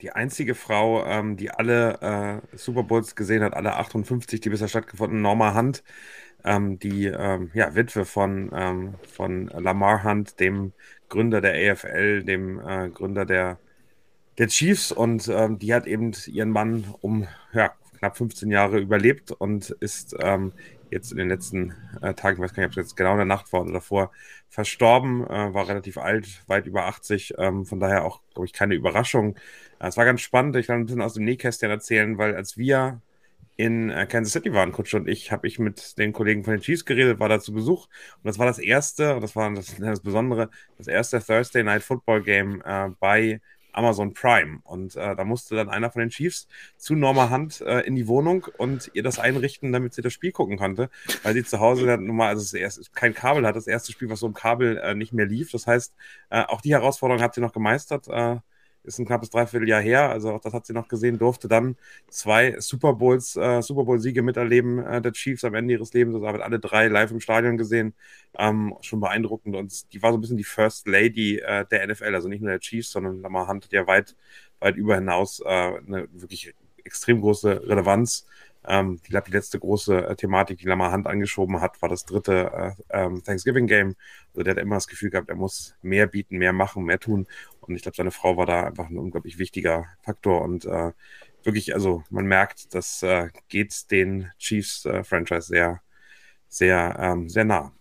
Die 0.00 0.12
einzige 0.12 0.54
Frau, 0.54 1.04
ähm, 1.04 1.36
die 1.36 1.50
alle 1.50 2.42
äh, 2.52 2.56
Super 2.56 2.84
Bowls 2.84 3.16
gesehen 3.16 3.42
hat, 3.42 3.54
alle 3.54 3.74
58, 3.74 4.40
die 4.40 4.48
bisher 4.48 4.68
stattgefunden, 4.68 5.20
Norma 5.20 5.54
Hunt, 5.54 5.82
ähm, 6.44 6.78
die 6.78 7.06
ähm, 7.06 7.50
ja, 7.54 7.74
Witwe 7.74 8.04
von, 8.04 8.50
ähm, 8.54 8.94
von 9.12 9.48
Lamar 9.48 10.04
Hunt, 10.04 10.38
dem 10.38 10.72
Gründer 11.08 11.40
der 11.40 11.72
AFL, 11.72 12.22
dem 12.22 12.60
äh, 12.60 12.90
Gründer 12.90 13.24
der 13.24 13.58
der 14.38 14.46
Chiefs 14.46 14.92
und 14.92 15.28
ähm, 15.28 15.58
die 15.58 15.74
hat 15.74 15.86
eben 15.86 16.12
ihren 16.26 16.50
Mann 16.50 16.84
um 17.00 17.26
ja, 17.52 17.72
knapp 17.98 18.16
15 18.16 18.50
Jahre 18.50 18.78
überlebt 18.78 19.32
und 19.32 19.70
ist 19.80 20.16
jetzt 20.90 21.12
in 21.12 21.18
den 21.18 21.28
letzten 21.28 21.74
äh, 22.02 22.14
Tagen, 22.14 22.36
ich 22.36 22.42
weiß 22.42 22.54
gar 22.54 22.62
nicht, 22.62 22.68
ob 22.68 22.78
es 22.78 22.88
jetzt 22.88 22.96
genau 22.96 23.12
in 23.12 23.18
der 23.18 23.26
Nacht 23.26 23.52
war 23.52 23.62
oder 23.62 23.72
davor, 23.72 24.10
verstorben, 24.48 25.24
äh, 25.24 25.54
war 25.54 25.68
relativ 25.68 25.98
alt, 25.98 26.42
weit 26.46 26.66
über 26.66 26.86
80, 26.86 27.34
ähm, 27.38 27.64
von 27.66 27.80
daher 27.80 28.04
auch, 28.04 28.20
glaube 28.32 28.46
ich, 28.46 28.52
keine 28.52 28.74
Überraschung. 28.74 29.36
Äh, 29.80 29.88
es 29.88 29.96
war 29.96 30.04
ganz 30.04 30.20
spannend, 30.20 30.56
ich 30.56 30.66
kann 30.66 30.80
ein 30.80 30.86
bisschen 30.86 31.02
aus 31.02 31.14
dem 31.14 31.24
Nähkästchen 31.24 31.70
erzählen, 31.70 32.18
weil 32.18 32.34
als 32.34 32.56
wir 32.56 33.00
in 33.56 33.90
äh, 33.90 34.06
Kansas 34.06 34.32
City 34.32 34.52
waren, 34.54 34.72
Kutsche 34.72 34.98
und 34.98 35.08
ich, 35.08 35.32
habe 35.32 35.46
ich 35.48 35.58
mit 35.58 35.98
den 35.98 36.12
Kollegen 36.12 36.44
von 36.44 36.54
den 36.54 36.62
Chiefs 36.62 36.84
geredet, 36.84 37.18
war 37.18 37.28
da 37.28 37.40
zu 37.40 37.52
Besuch 37.52 37.86
und 37.86 38.24
das 38.24 38.38
war 38.38 38.46
das 38.46 38.58
erste, 38.58 39.16
und 39.16 39.20
das 39.20 39.34
war 39.36 39.52
das, 39.52 39.76
das 39.78 40.00
Besondere, 40.00 40.48
das 40.78 40.86
erste 40.86 41.20
Thursday 41.20 41.64
Night 41.64 41.82
Football 41.82 42.22
Game 42.22 42.62
äh, 42.64 42.90
bei 43.00 43.40
Amazon 43.72 44.14
Prime. 44.14 44.60
Und 44.64 44.96
äh, 44.96 45.14
da 45.16 45.24
musste 45.24 45.56
dann 45.56 45.68
einer 45.68 45.90
von 45.90 46.00
den 46.00 46.10
Chiefs 46.10 46.48
zu 46.76 46.94
Norma 46.94 47.30
Hunt 47.30 47.60
äh, 47.60 47.80
in 47.80 47.94
die 47.94 48.08
Wohnung 48.08 48.46
und 48.56 48.90
ihr 48.94 49.02
das 49.02 49.18
einrichten, 49.18 49.72
damit 49.72 49.94
sie 49.94 50.02
das 50.02 50.12
Spiel 50.12 50.32
gucken 50.32 50.58
konnte, 50.58 50.90
weil 51.22 51.34
sie 51.34 51.44
zu 51.44 51.60
Hause 51.60 51.86
dann 51.86 52.04
normal, 52.04 52.28
also 52.28 52.56
erst, 52.56 52.94
kein 52.94 53.14
Kabel 53.14 53.46
hat, 53.46 53.56
das 53.56 53.66
erste 53.66 53.92
Spiel, 53.92 54.10
was 54.10 54.20
so 54.20 54.26
im 54.26 54.34
Kabel 54.34 54.78
äh, 54.78 54.94
nicht 54.94 55.12
mehr 55.12 55.26
lief. 55.26 55.50
Das 55.50 55.66
heißt, 55.66 55.94
äh, 56.30 56.42
auch 56.44 56.60
die 56.60 56.72
Herausforderung 56.72 57.22
hat 57.22 57.34
sie 57.34 57.40
noch 57.40 57.52
gemeistert. 57.52 58.08
Äh, 58.84 58.88
ist 58.88 58.98
ein 58.98 59.06
knappes 59.06 59.30
Dreivierteljahr 59.30 59.80
her, 59.80 60.10
also 60.10 60.30
auch 60.32 60.40
das 60.40 60.52
hat 60.52 60.66
sie 60.66 60.72
noch 60.72 60.88
gesehen, 60.88 61.18
durfte 61.18 61.48
dann 61.48 61.76
zwei 62.08 62.58
Super 62.60 62.94
Bowls, 62.94 63.36
äh, 63.36 63.62
Super 63.62 63.84
Bowl-Siege 63.84 64.22
miterleben 64.22 64.78
äh, 64.78 65.00
der 65.02 65.12
Chiefs 65.12 65.44
am 65.44 65.54
Ende 65.54 65.74
ihres 65.74 65.92
Lebens, 65.92 66.14
also 66.14 66.26
haben 66.26 66.40
alle 66.40 66.58
drei 66.58 66.88
live 66.88 67.10
im 67.10 67.20
Stadion 67.20 67.56
gesehen, 67.56 67.94
ähm, 68.38 68.74
schon 68.80 69.00
beeindruckend 69.00 69.56
und 69.56 69.92
die 69.92 70.02
war 70.02 70.12
so 70.12 70.18
ein 70.18 70.20
bisschen 70.20 70.36
die 70.36 70.44
First 70.44 70.86
Lady 70.88 71.38
äh, 71.38 71.64
der 71.70 71.86
NFL, 71.86 72.14
also 72.14 72.28
nicht 72.28 72.40
nur 72.40 72.50
der 72.50 72.60
Chiefs, 72.60 72.90
sondern 72.90 73.20
Lamar 73.20 73.48
Hunt 73.48 73.64
hat 73.64 73.72
ja 73.72 73.86
weit, 73.86 74.16
weit 74.60 74.76
über 74.76 74.94
hinaus 74.94 75.40
äh, 75.40 75.48
eine 75.48 76.08
wirklich 76.12 76.54
extrem 76.84 77.20
große 77.20 77.68
Relevanz. 77.68 78.26
Ähm, 78.66 79.00
ich 79.02 79.10
glaube, 79.10 79.26
die 79.26 79.32
letzte 79.36 79.58
große 79.58 80.06
äh, 80.08 80.16
Thematik, 80.16 80.58
die 80.58 80.66
Lamar 80.66 80.92
Hunt 80.92 81.06
angeschoben 81.06 81.60
hat, 81.60 81.80
war 81.80 81.88
das 81.88 82.04
dritte 82.04 82.74
äh, 82.90 83.04
ähm, 83.04 83.22
Thanksgiving 83.24 83.66
Game. 83.66 83.94
Also 84.32 84.42
der 84.42 84.56
hat 84.56 84.62
immer 84.62 84.76
das 84.76 84.88
Gefühl 84.88 85.10
gehabt, 85.10 85.28
er 85.28 85.36
muss 85.36 85.76
mehr 85.82 86.06
bieten, 86.06 86.38
mehr 86.38 86.52
machen, 86.52 86.84
mehr 86.84 86.98
tun. 86.98 87.26
Und 87.68 87.76
ich 87.76 87.82
glaube, 87.82 87.96
seine 87.96 88.10
Frau 88.10 88.36
war 88.36 88.46
da 88.46 88.64
einfach 88.64 88.88
ein 88.88 88.98
unglaublich 88.98 89.38
wichtiger 89.38 89.86
Faktor. 90.02 90.42
Und 90.42 90.64
äh, 90.64 90.92
wirklich, 91.44 91.74
also 91.74 92.02
man 92.10 92.26
merkt, 92.26 92.74
das 92.74 93.02
äh, 93.02 93.28
geht 93.48 93.90
den 93.90 94.30
Chiefs-Franchise 94.38 95.38
äh, 95.38 95.40
sehr, 95.40 95.80
sehr, 96.48 96.96
ähm, 96.98 97.28
sehr 97.28 97.44
nah. 97.44 97.72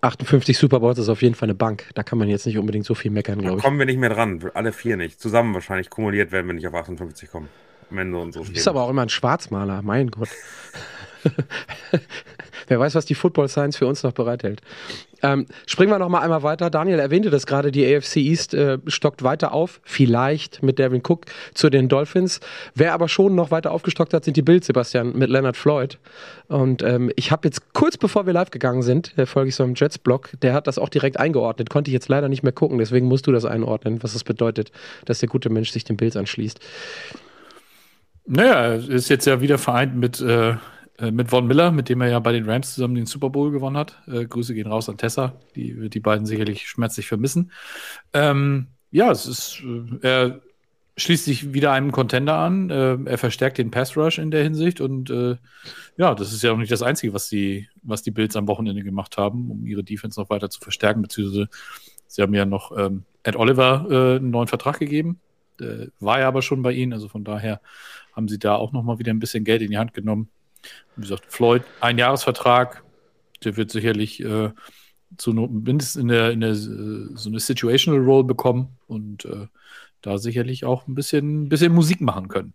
58 0.00 0.56
Super 0.56 0.80
Bowls 0.80 0.98
ist 0.98 1.08
auf 1.08 1.22
jeden 1.22 1.34
Fall 1.34 1.46
eine 1.46 1.54
Bank. 1.54 1.90
Da 1.94 2.02
kann 2.02 2.18
man 2.18 2.28
jetzt 2.28 2.46
nicht 2.46 2.58
unbedingt 2.58 2.86
so 2.86 2.94
viel 2.94 3.10
meckern, 3.10 3.40
glaube 3.40 3.56
ich. 3.56 3.62
Da 3.62 3.66
kommen 3.66 3.78
wir 3.78 3.86
nicht 3.86 3.98
mehr 3.98 4.10
dran. 4.10 4.40
Alle 4.54 4.72
vier 4.72 4.96
nicht. 4.96 5.20
Zusammen 5.20 5.54
wahrscheinlich 5.54 5.90
kumuliert 5.90 6.30
werden 6.30 6.46
wir 6.46 6.54
nicht 6.54 6.68
auf 6.68 6.74
58 6.74 7.30
kommen. 7.30 7.48
Am 7.90 7.98
Ende 7.98 8.18
unseres 8.18 8.46
Du 8.46 8.52
bist 8.52 8.68
aber 8.68 8.82
auch 8.82 8.90
immer 8.90 9.02
ein 9.02 9.08
Schwarzmaler. 9.08 9.82
Mein 9.82 10.10
Gott. 10.10 10.28
Wer 12.68 12.78
weiß, 12.78 12.94
was 12.94 13.06
die 13.06 13.14
Football 13.14 13.48
Science 13.48 13.76
für 13.76 13.86
uns 13.86 14.02
noch 14.02 14.12
bereithält. 14.12 14.60
Ähm, 15.22 15.46
springen 15.66 15.90
wir 15.90 15.98
noch 15.98 16.08
mal 16.08 16.20
einmal 16.20 16.42
weiter. 16.42 16.70
Daniel 16.70 16.98
erwähnte 16.98 17.30
das 17.30 17.46
gerade, 17.46 17.72
die 17.72 17.84
AFC 17.84 18.16
East 18.16 18.54
äh, 18.54 18.78
stockt 18.86 19.24
weiter 19.24 19.52
auf, 19.52 19.80
vielleicht 19.84 20.62
mit 20.62 20.78
Devin 20.78 21.02
Cook 21.06 21.26
zu 21.54 21.70
den 21.70 21.88
Dolphins. 21.88 22.40
Wer 22.74 22.92
aber 22.92 23.08
schon 23.08 23.34
noch 23.34 23.50
weiter 23.50 23.72
aufgestockt 23.72 24.14
hat, 24.14 24.24
sind 24.24 24.36
die 24.36 24.42
Bills, 24.42 24.66
Sebastian, 24.66 25.16
mit 25.16 25.30
Leonard 25.30 25.56
Floyd. 25.56 25.98
Und 26.46 26.82
ähm, 26.82 27.10
ich 27.16 27.32
habe 27.32 27.48
jetzt 27.48 27.72
kurz 27.72 27.96
bevor 27.96 28.26
wir 28.26 28.32
live 28.32 28.50
gegangen 28.50 28.82
sind, 28.82 29.16
äh, 29.18 29.26
folge 29.26 29.48
ich 29.48 29.56
so 29.56 29.64
einem 29.64 29.74
Jets-Blog, 29.74 30.30
der 30.42 30.52
hat 30.52 30.66
das 30.66 30.78
auch 30.78 30.88
direkt 30.88 31.18
eingeordnet. 31.18 31.70
Konnte 31.70 31.90
ich 31.90 31.94
jetzt 31.94 32.08
leider 32.08 32.28
nicht 32.28 32.42
mehr 32.42 32.52
gucken, 32.52 32.78
deswegen 32.78 33.06
musst 33.06 33.26
du 33.26 33.32
das 33.32 33.44
einordnen, 33.44 34.02
was 34.02 34.12
das 34.12 34.24
bedeutet, 34.24 34.70
dass 35.06 35.18
der 35.18 35.28
gute 35.28 35.50
Mensch 35.50 35.70
sich 35.70 35.84
den 35.84 35.96
Bills 35.96 36.16
anschließt. 36.16 36.60
Naja, 38.26 38.74
ist 38.74 39.08
jetzt 39.08 39.26
ja 39.26 39.40
wieder 39.40 39.56
vereint 39.56 39.96
mit 39.96 40.20
äh 40.20 40.56
äh, 40.98 41.10
mit 41.10 41.30
Von 41.30 41.46
Miller, 41.46 41.70
mit 41.70 41.88
dem 41.88 42.00
er 42.00 42.08
ja 42.08 42.18
bei 42.18 42.32
den 42.32 42.48
Rams 42.48 42.74
zusammen 42.74 42.96
den 42.96 43.06
Super 43.06 43.30
Bowl 43.30 43.50
gewonnen 43.50 43.76
hat. 43.76 44.02
Äh, 44.08 44.26
Grüße 44.26 44.54
gehen 44.54 44.66
raus 44.66 44.88
an 44.88 44.98
Tessa, 44.98 45.34
die 45.54 45.80
wird 45.80 45.94
die 45.94 46.00
beiden 46.00 46.26
sicherlich 46.26 46.68
schmerzlich 46.68 47.06
vermissen. 47.06 47.52
Ähm, 48.12 48.68
ja, 48.90 49.10
es 49.10 49.26
ist, 49.26 49.62
äh, 50.02 50.06
er 50.06 50.40
schließt 50.96 51.24
sich 51.24 51.54
wieder 51.54 51.72
einem 51.72 51.92
Contender 51.92 52.36
an. 52.36 52.70
Äh, 52.70 52.98
er 53.04 53.18
verstärkt 53.18 53.58
den 53.58 53.70
Pass 53.70 53.96
Rush 53.96 54.18
in 54.18 54.32
der 54.32 54.42
Hinsicht 54.42 54.80
und 54.80 55.10
äh, 55.10 55.36
ja, 55.96 56.14
das 56.14 56.32
ist 56.32 56.42
ja 56.42 56.52
auch 56.52 56.56
nicht 56.56 56.72
das 56.72 56.82
Einzige, 56.82 57.14
was 57.14 57.28
die, 57.28 57.68
was 57.82 58.02
die 58.02 58.10
Bills 58.10 58.34
am 58.34 58.48
Wochenende 58.48 58.82
gemacht 58.82 59.16
haben, 59.18 59.50
um 59.50 59.66
ihre 59.66 59.84
Defense 59.84 60.20
noch 60.20 60.30
weiter 60.30 60.50
zu 60.50 60.58
verstärken, 60.60 61.02
beziehungsweise 61.02 61.48
sie 62.08 62.22
haben 62.22 62.34
ja 62.34 62.44
noch 62.44 62.76
ähm, 62.76 63.04
Ed 63.22 63.36
Oliver 63.36 63.86
äh, 63.88 64.16
einen 64.16 64.30
neuen 64.30 64.48
Vertrag 64.48 64.78
gegeben. 64.78 65.20
war 66.00 66.20
ja 66.20 66.28
aber 66.28 66.42
schon 66.42 66.62
bei 66.62 66.72
ihnen, 66.72 66.92
also 66.92 67.08
von 67.08 67.24
daher 67.24 67.60
haben 68.14 68.28
sie 68.28 68.38
da 68.38 68.56
auch 68.56 68.72
noch 68.72 68.82
mal 68.82 68.98
wieder 68.98 69.12
ein 69.12 69.18
bisschen 69.20 69.44
Geld 69.44 69.62
in 69.62 69.70
die 69.70 69.78
Hand 69.78 69.94
genommen. 69.94 70.28
Wie 70.96 71.02
gesagt, 71.02 71.26
Floyd, 71.28 71.62
ein 71.80 71.98
Jahresvertrag, 71.98 72.82
der 73.44 73.56
wird 73.56 73.70
sicherlich 73.70 74.22
äh, 74.22 74.50
zu 75.16 75.32
mindestens 75.32 75.96
in 76.00 76.08
der, 76.08 76.30
in 76.32 76.40
der 76.40 76.54
so 76.54 77.28
eine 77.28 77.40
Situational 77.40 78.02
Role 78.02 78.24
bekommen 78.24 78.76
und 78.86 79.24
äh, 79.24 79.46
da 80.02 80.18
sicherlich 80.18 80.64
auch 80.64 80.86
ein 80.86 80.94
bisschen, 80.94 81.48
bisschen 81.48 81.72
Musik 81.72 82.00
machen 82.00 82.28
können. 82.28 82.54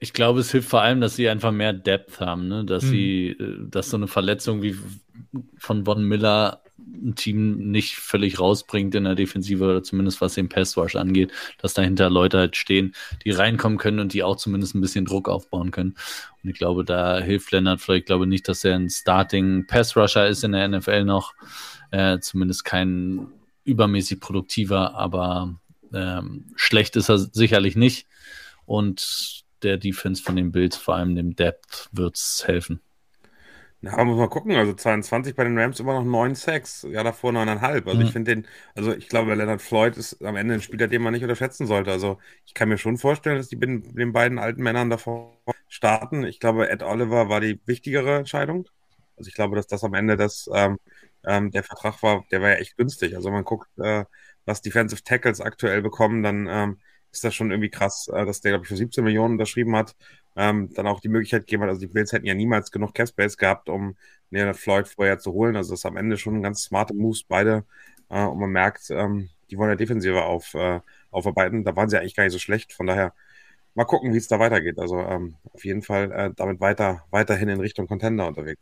Ich 0.00 0.12
glaube, 0.12 0.40
es 0.40 0.52
hilft 0.52 0.68
vor 0.68 0.82
allem, 0.82 1.00
dass 1.00 1.16
sie 1.16 1.28
einfach 1.28 1.50
mehr 1.50 1.72
Depth 1.72 2.20
haben, 2.20 2.48
ne? 2.48 2.64
dass 2.64 2.84
mhm. 2.84 2.88
sie, 2.88 3.28
äh, 3.28 3.56
dass 3.68 3.90
so 3.90 3.96
eine 3.96 4.06
Verletzung 4.06 4.62
wie 4.62 4.76
von 5.58 5.84
Von 5.84 6.04
Miller 6.04 6.62
ein 6.78 7.14
Team 7.14 7.70
nicht 7.70 7.96
völlig 7.96 8.38
rausbringt 8.38 8.94
in 8.94 9.04
der 9.04 9.14
Defensive 9.14 9.64
oder 9.64 9.82
zumindest 9.82 10.20
was 10.20 10.34
den 10.34 10.48
Pass 10.48 10.76
Rush 10.76 10.96
angeht, 10.96 11.32
dass 11.58 11.74
dahinter 11.74 12.10
Leute 12.10 12.38
halt 12.38 12.56
stehen, 12.56 12.94
die 13.24 13.30
reinkommen 13.30 13.78
können 13.78 14.00
und 14.00 14.12
die 14.12 14.22
auch 14.22 14.36
zumindest 14.36 14.74
ein 14.74 14.80
bisschen 14.80 15.04
Druck 15.04 15.28
aufbauen 15.28 15.70
können. 15.70 15.94
Und 16.44 16.50
ich 16.50 16.58
glaube, 16.58 16.84
da 16.84 17.20
hilft 17.20 17.50
Leonard 17.52 17.80
vielleicht. 17.80 18.00
Ich 18.00 18.06
glaube 18.06 18.26
nicht, 18.26 18.46
dass 18.48 18.64
er 18.64 18.76
ein 18.76 18.90
Starting 18.90 19.66
Pass 19.66 19.96
Rusher 19.96 20.28
ist 20.28 20.44
in 20.44 20.52
der 20.52 20.68
NFL 20.68 21.04
noch. 21.04 21.34
Äh, 21.90 22.18
zumindest 22.20 22.64
kein 22.64 23.28
übermäßig 23.64 24.20
produktiver, 24.20 24.94
aber 24.94 25.58
ähm, 25.94 26.52
schlecht 26.54 26.96
ist 26.96 27.08
er 27.08 27.18
sicherlich 27.18 27.76
nicht. 27.76 28.06
Und 28.66 29.44
der 29.62 29.78
Defense 29.78 30.22
von 30.22 30.36
den 30.36 30.52
Bills, 30.52 30.76
vor 30.76 30.96
allem 30.96 31.16
dem 31.16 31.34
Depth, 31.34 31.88
wird 31.92 32.16
es 32.16 32.44
helfen. 32.46 32.80
Ja, 33.84 34.02
muss 34.02 34.16
mal 34.16 34.28
gucken. 34.28 34.52
Also 34.52 34.72
22 34.72 35.34
bei 35.34 35.44
den 35.44 35.58
Rams 35.58 35.78
immer 35.78 35.92
noch 35.94 36.04
9 36.04 36.34
Sacks. 36.34 36.86
Ja, 36.88 37.02
davor 37.02 37.32
9,5. 37.32 37.86
Also 37.86 38.00
mhm. 38.00 38.06
ich 38.06 38.12
finde 38.12 38.34
den, 38.34 38.46
also 38.74 38.94
ich 38.94 39.08
glaube, 39.08 39.34
Leonard 39.34 39.60
Floyd 39.60 39.96
ist 39.98 40.24
am 40.24 40.36
Ende 40.36 40.54
ein 40.54 40.62
Spieler, 40.62 40.88
den 40.88 41.02
man 41.02 41.12
nicht 41.12 41.22
unterschätzen 41.22 41.66
sollte. 41.66 41.90
Also 41.90 42.18
ich 42.46 42.54
kann 42.54 42.70
mir 42.70 42.78
schon 42.78 42.96
vorstellen, 42.96 43.36
dass 43.36 43.48
die 43.48 43.56
mit 43.56 43.98
den 43.98 44.12
beiden 44.12 44.38
alten 44.38 44.62
Männern 44.62 44.88
davor 44.88 45.38
starten. 45.68 46.24
Ich 46.24 46.40
glaube, 46.40 46.70
Ed 46.70 46.82
Oliver 46.82 47.28
war 47.28 47.40
die 47.40 47.60
wichtigere 47.66 48.16
Entscheidung. 48.18 48.66
Also 49.16 49.28
ich 49.28 49.34
glaube, 49.34 49.56
dass 49.56 49.66
das 49.66 49.84
am 49.84 49.94
Ende 49.94 50.16
das, 50.16 50.48
ähm, 50.54 50.78
ähm, 51.26 51.50
der 51.50 51.62
Vertrag 51.62 52.02
war, 52.02 52.24
der 52.30 52.40
war 52.40 52.50
ja 52.50 52.56
echt 52.56 52.76
günstig. 52.78 53.16
Also 53.16 53.30
man 53.30 53.44
guckt, 53.44 53.68
äh, 53.78 54.04
was 54.46 54.62
Defensive 54.62 55.02
Tackles 55.02 55.40
aktuell 55.42 55.82
bekommen, 55.82 56.22
dann 56.22 56.46
ähm, 56.48 56.80
ist 57.12 57.22
das 57.22 57.34
schon 57.34 57.50
irgendwie 57.50 57.70
krass, 57.70 58.08
äh, 58.12 58.24
dass 58.24 58.40
der, 58.40 58.52
glaube 58.52 58.64
ich, 58.64 58.68
für 58.68 58.76
17 58.76 59.04
Millionen 59.04 59.34
unterschrieben 59.34 59.76
hat 59.76 59.94
ähm, 60.36 60.70
dann 60.74 60.86
auch 60.86 61.00
die 61.00 61.08
Möglichkeit 61.08 61.42
gegeben 61.42 61.62
hat. 61.62 61.70
Also 61.70 61.80
die 61.80 61.86
Bills 61.88 62.12
hätten 62.12 62.26
ja 62.26 62.34
niemals 62.34 62.70
genug 62.70 62.94
Capspace 62.94 63.36
gehabt, 63.36 63.68
um 63.68 63.96
Leonard 64.30 64.56
Floyd 64.56 64.88
vorher 64.88 65.18
zu 65.18 65.32
holen. 65.32 65.56
Also 65.56 65.72
das 65.72 65.80
ist 65.80 65.86
am 65.86 65.96
Ende 65.96 66.16
schon 66.18 66.42
ganz 66.42 66.64
smarte 66.64 66.94
Moves 66.94 67.24
beide. 67.24 67.64
Äh, 68.10 68.24
und 68.24 68.38
man 68.38 68.50
merkt, 68.50 68.90
ähm, 68.90 69.30
die 69.50 69.58
wollen 69.58 69.70
ja 69.70 69.76
Defensive 69.76 70.22
auf, 70.24 70.54
äh, 70.54 70.80
aufarbeiten. 71.10 71.64
Da 71.64 71.76
waren 71.76 71.88
sie 71.88 71.98
eigentlich 71.98 72.16
gar 72.16 72.24
nicht 72.24 72.32
so 72.32 72.38
schlecht. 72.38 72.72
Von 72.72 72.86
daher 72.86 73.14
mal 73.74 73.84
gucken, 73.84 74.12
wie 74.12 74.18
es 74.18 74.28
da 74.28 74.38
weitergeht. 74.40 74.78
Also 74.78 74.98
ähm, 75.00 75.36
auf 75.52 75.64
jeden 75.64 75.82
Fall 75.82 76.12
äh, 76.12 76.30
damit 76.34 76.60
weiter, 76.60 77.04
weiterhin 77.10 77.48
in 77.48 77.60
Richtung 77.60 77.86
Contender 77.86 78.26
unterwegs. 78.26 78.60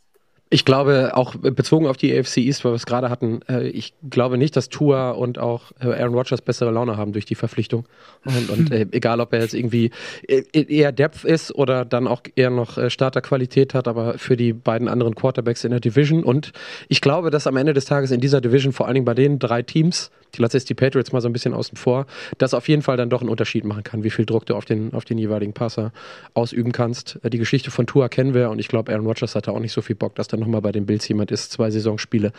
Ich 0.52 0.66
glaube, 0.66 1.12
auch 1.14 1.34
bezogen 1.34 1.86
auf 1.86 1.96
die 1.96 2.14
AFC 2.14 2.36
East, 2.36 2.62
weil 2.62 2.72
wir 2.72 2.76
es 2.76 2.84
gerade 2.84 3.08
hatten, 3.08 3.40
äh, 3.48 3.68
ich 3.68 3.94
glaube 4.10 4.36
nicht, 4.36 4.54
dass 4.54 4.68
Tua 4.68 5.12
und 5.12 5.38
auch 5.38 5.72
äh, 5.80 5.86
Aaron 5.86 6.12
Rodgers 6.12 6.42
bessere 6.42 6.70
Laune 6.70 6.98
haben 6.98 7.14
durch 7.14 7.24
die 7.24 7.34
Verpflichtung. 7.34 7.86
Und, 8.26 8.50
und 8.50 8.70
äh, 8.70 8.86
egal, 8.92 9.20
ob 9.20 9.32
er 9.32 9.40
jetzt 9.40 9.54
irgendwie 9.54 9.92
äh, 10.28 10.42
eher 10.52 10.92
Depth 10.92 11.24
ist 11.24 11.54
oder 11.54 11.86
dann 11.86 12.06
auch 12.06 12.20
eher 12.36 12.50
noch 12.50 12.78
Starterqualität 12.90 13.72
hat, 13.72 13.88
aber 13.88 14.18
für 14.18 14.36
die 14.36 14.52
beiden 14.52 14.88
anderen 14.88 15.14
Quarterbacks 15.14 15.64
in 15.64 15.70
der 15.70 15.80
Division. 15.80 16.22
Und 16.22 16.52
ich 16.88 17.00
glaube, 17.00 17.30
dass 17.30 17.46
am 17.46 17.56
Ende 17.56 17.72
des 17.72 17.86
Tages 17.86 18.10
in 18.10 18.20
dieser 18.20 18.42
Division, 18.42 18.74
vor 18.74 18.84
allen 18.84 18.94
Dingen 18.96 19.06
bei 19.06 19.14
den 19.14 19.38
drei 19.38 19.62
Teams, 19.62 20.10
die 20.34 20.42
lasse 20.42 20.56
jetzt 20.56 20.68
die 20.70 20.74
Patriots 20.74 21.12
mal 21.12 21.20
so 21.20 21.28
ein 21.28 21.32
bisschen 21.32 21.54
außen 21.54 21.76
vor, 21.76 22.06
das 22.38 22.54
auf 22.54 22.68
jeden 22.68 22.82
Fall 22.82 22.96
dann 22.96 23.10
doch 23.10 23.20
einen 23.20 23.30
Unterschied 23.30 23.64
machen 23.64 23.82
kann, 23.82 24.02
wie 24.02 24.10
viel 24.10 24.24
Druck 24.24 24.46
du 24.46 24.54
auf 24.54 24.64
den, 24.64 24.92
auf 24.94 25.04
den 25.04 25.18
jeweiligen 25.18 25.52
Passer 25.52 25.92
ausüben 26.34 26.72
kannst. 26.72 27.18
Die 27.22 27.38
Geschichte 27.38 27.70
von 27.70 27.86
Tua 27.86 28.08
kennen 28.08 28.34
wir 28.34 28.50
und 28.50 28.58
ich 28.58 28.68
glaube, 28.68 28.92
Aaron 28.92 29.06
Rodgers 29.06 29.34
hatte 29.34 29.52
auch 29.52 29.60
nicht 29.60 29.72
so 29.72 29.82
viel 29.82 29.96
Bock, 29.96 30.14
dass 30.14 30.28
dann 30.28 30.41
nochmal 30.42 30.60
bei 30.60 30.72
den 30.72 30.86
Bills 30.86 31.08
jemand 31.08 31.30
ist, 31.30 31.52
zwei 31.52 31.70
Saisonspiele, 31.70 32.32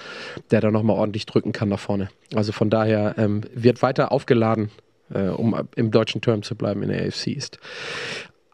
der 0.51 0.61
da 0.61 0.71
nochmal 0.71 0.97
ordentlich 0.97 1.25
drücken 1.25 1.51
kann 1.51 1.69
nach 1.69 1.79
vorne. 1.79 2.09
Also 2.35 2.51
von 2.51 2.69
daher 2.69 3.15
ähm, 3.17 3.41
wird 3.53 3.81
weiter 3.81 4.11
aufgeladen, 4.11 4.69
äh, 5.13 5.29
um 5.29 5.55
im 5.75 5.91
deutschen 5.91 6.21
Term 6.21 6.43
zu 6.43 6.55
bleiben 6.55 6.83
in 6.83 6.89
der 6.89 7.05
AFC 7.05 7.27
East. 7.27 7.59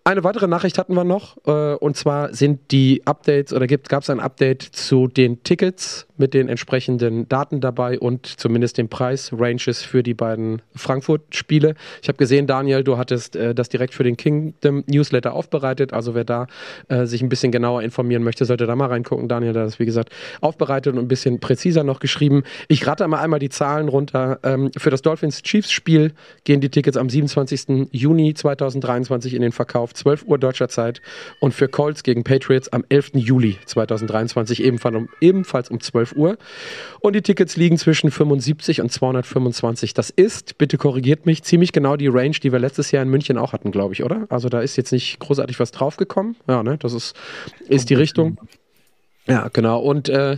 Eine 0.10 0.24
weitere 0.24 0.48
Nachricht 0.48 0.80
hatten 0.80 0.96
wir 0.96 1.04
noch, 1.04 1.38
äh, 1.46 1.76
und 1.76 1.96
zwar 1.96 2.34
sind 2.34 2.72
die 2.72 3.04
Updates 3.06 3.54
oder 3.54 3.68
gab 3.68 4.02
es 4.02 4.10
ein 4.10 4.20
Update 4.20 4.64
zu 4.64 5.06
den 5.06 5.44
Tickets 5.44 6.08
mit 6.18 6.34
den 6.34 6.50
entsprechenden 6.50 7.30
Daten 7.30 7.62
dabei 7.62 8.00
und 8.00 8.26
zumindest 8.26 8.80
den 8.80 8.90
Preis-Ranges 8.90 9.84
für 9.84 10.02
die 10.02 10.16
beiden 10.16 10.64
Frankfurt-Spiele. 10.76 11.76
Ich 12.02 12.08
habe 12.08 12.18
gesehen, 12.18 12.48
Daniel, 12.48 12.84
du 12.84 12.98
hattest 12.98 13.36
äh, 13.36 13.54
das 13.54 13.70
direkt 13.70 13.94
für 13.94 14.04
den 14.04 14.18
Kingdom 14.18 14.84
Newsletter 14.88 15.34
aufbereitet. 15.34 15.94
Also 15.94 16.16
wer 16.16 16.24
da 16.24 16.48
äh, 16.88 17.06
sich 17.06 17.22
ein 17.22 17.30
bisschen 17.30 17.52
genauer 17.52 17.84
informieren 17.84 18.24
möchte, 18.24 18.46
sollte 18.46 18.66
da 18.66 18.76
mal 18.76 18.88
reingucken. 18.88 19.28
Daniel 19.28 19.50
hat 19.50 19.58
das, 19.58 19.78
wie 19.78 19.86
gesagt, 19.86 20.10
aufbereitet 20.42 20.94
und 20.94 21.00
ein 21.00 21.08
bisschen 21.08 21.40
präziser 21.40 21.84
noch 21.84 22.00
geschrieben. 22.00 22.42
Ich 22.68 22.88
rate 22.88 23.08
mal 23.08 23.20
einmal 23.20 23.40
die 23.40 23.50
Zahlen 23.50 23.88
runter. 23.88 24.40
Ähm, 24.42 24.72
für 24.76 24.90
das 24.90 25.04
Dolphins-Chiefs-Spiel 25.04 26.14
gehen 26.46 26.62
die 26.62 26.70
Tickets 26.70 26.98
am 26.98 27.12
27. 27.12 27.90
Juni 27.92 28.34
2023 28.34 29.36
in 29.36 29.44
den 29.44 29.52
Verkauf 29.52 29.94
12 30.00 30.26
Uhr 30.26 30.38
deutscher 30.38 30.70
Zeit 30.70 31.02
und 31.40 31.54
für 31.54 31.68
Colts 31.68 32.04
gegen 32.04 32.24
Patriots 32.24 32.70
am 32.70 32.84
11. 32.90 33.12
Juli 33.16 33.58
2023 33.66 34.64
ebenfalls 34.64 34.96
um, 34.96 35.10
ebenfalls 35.22 35.70
um 35.70 35.80
12 35.80 36.14
Uhr. 36.14 36.38
Und 37.00 37.16
die 37.16 37.22
Tickets 37.22 37.56
liegen 37.58 37.78
zwischen 37.78 38.12
75 38.12 38.82
und 38.82 38.92
225. 38.92 39.94
Das 39.94 40.10
ist, 40.10 40.58
bitte 40.58 40.78
korrigiert 40.78 41.26
mich, 41.26 41.44
ziemlich 41.44 41.72
genau 41.72 41.96
die 41.96 42.08
Range, 42.08 42.36
die 42.42 42.52
wir 42.52 42.60
letztes 42.60 42.92
Jahr 42.92 43.04
in 43.04 43.10
München 43.10 43.38
auch 43.38 43.54
hatten, 43.54 43.72
glaube 43.72 43.94
ich, 43.94 44.04
oder? 44.04 44.26
Also 44.30 44.50
da 44.50 44.62
ist 44.62 44.76
jetzt 44.76 44.92
nicht 44.92 45.20
großartig 45.20 45.60
was 45.60 45.72
draufgekommen. 45.72 46.36
Ja, 46.48 46.64
ne? 46.64 46.78
Das 46.78 46.94
ist, 46.94 47.16
ist 47.68 47.90
die 47.90 47.96
Richtung. 47.96 48.38
Ja, 49.30 49.48
genau. 49.54 49.80
Und 49.80 50.10
äh, 50.10 50.38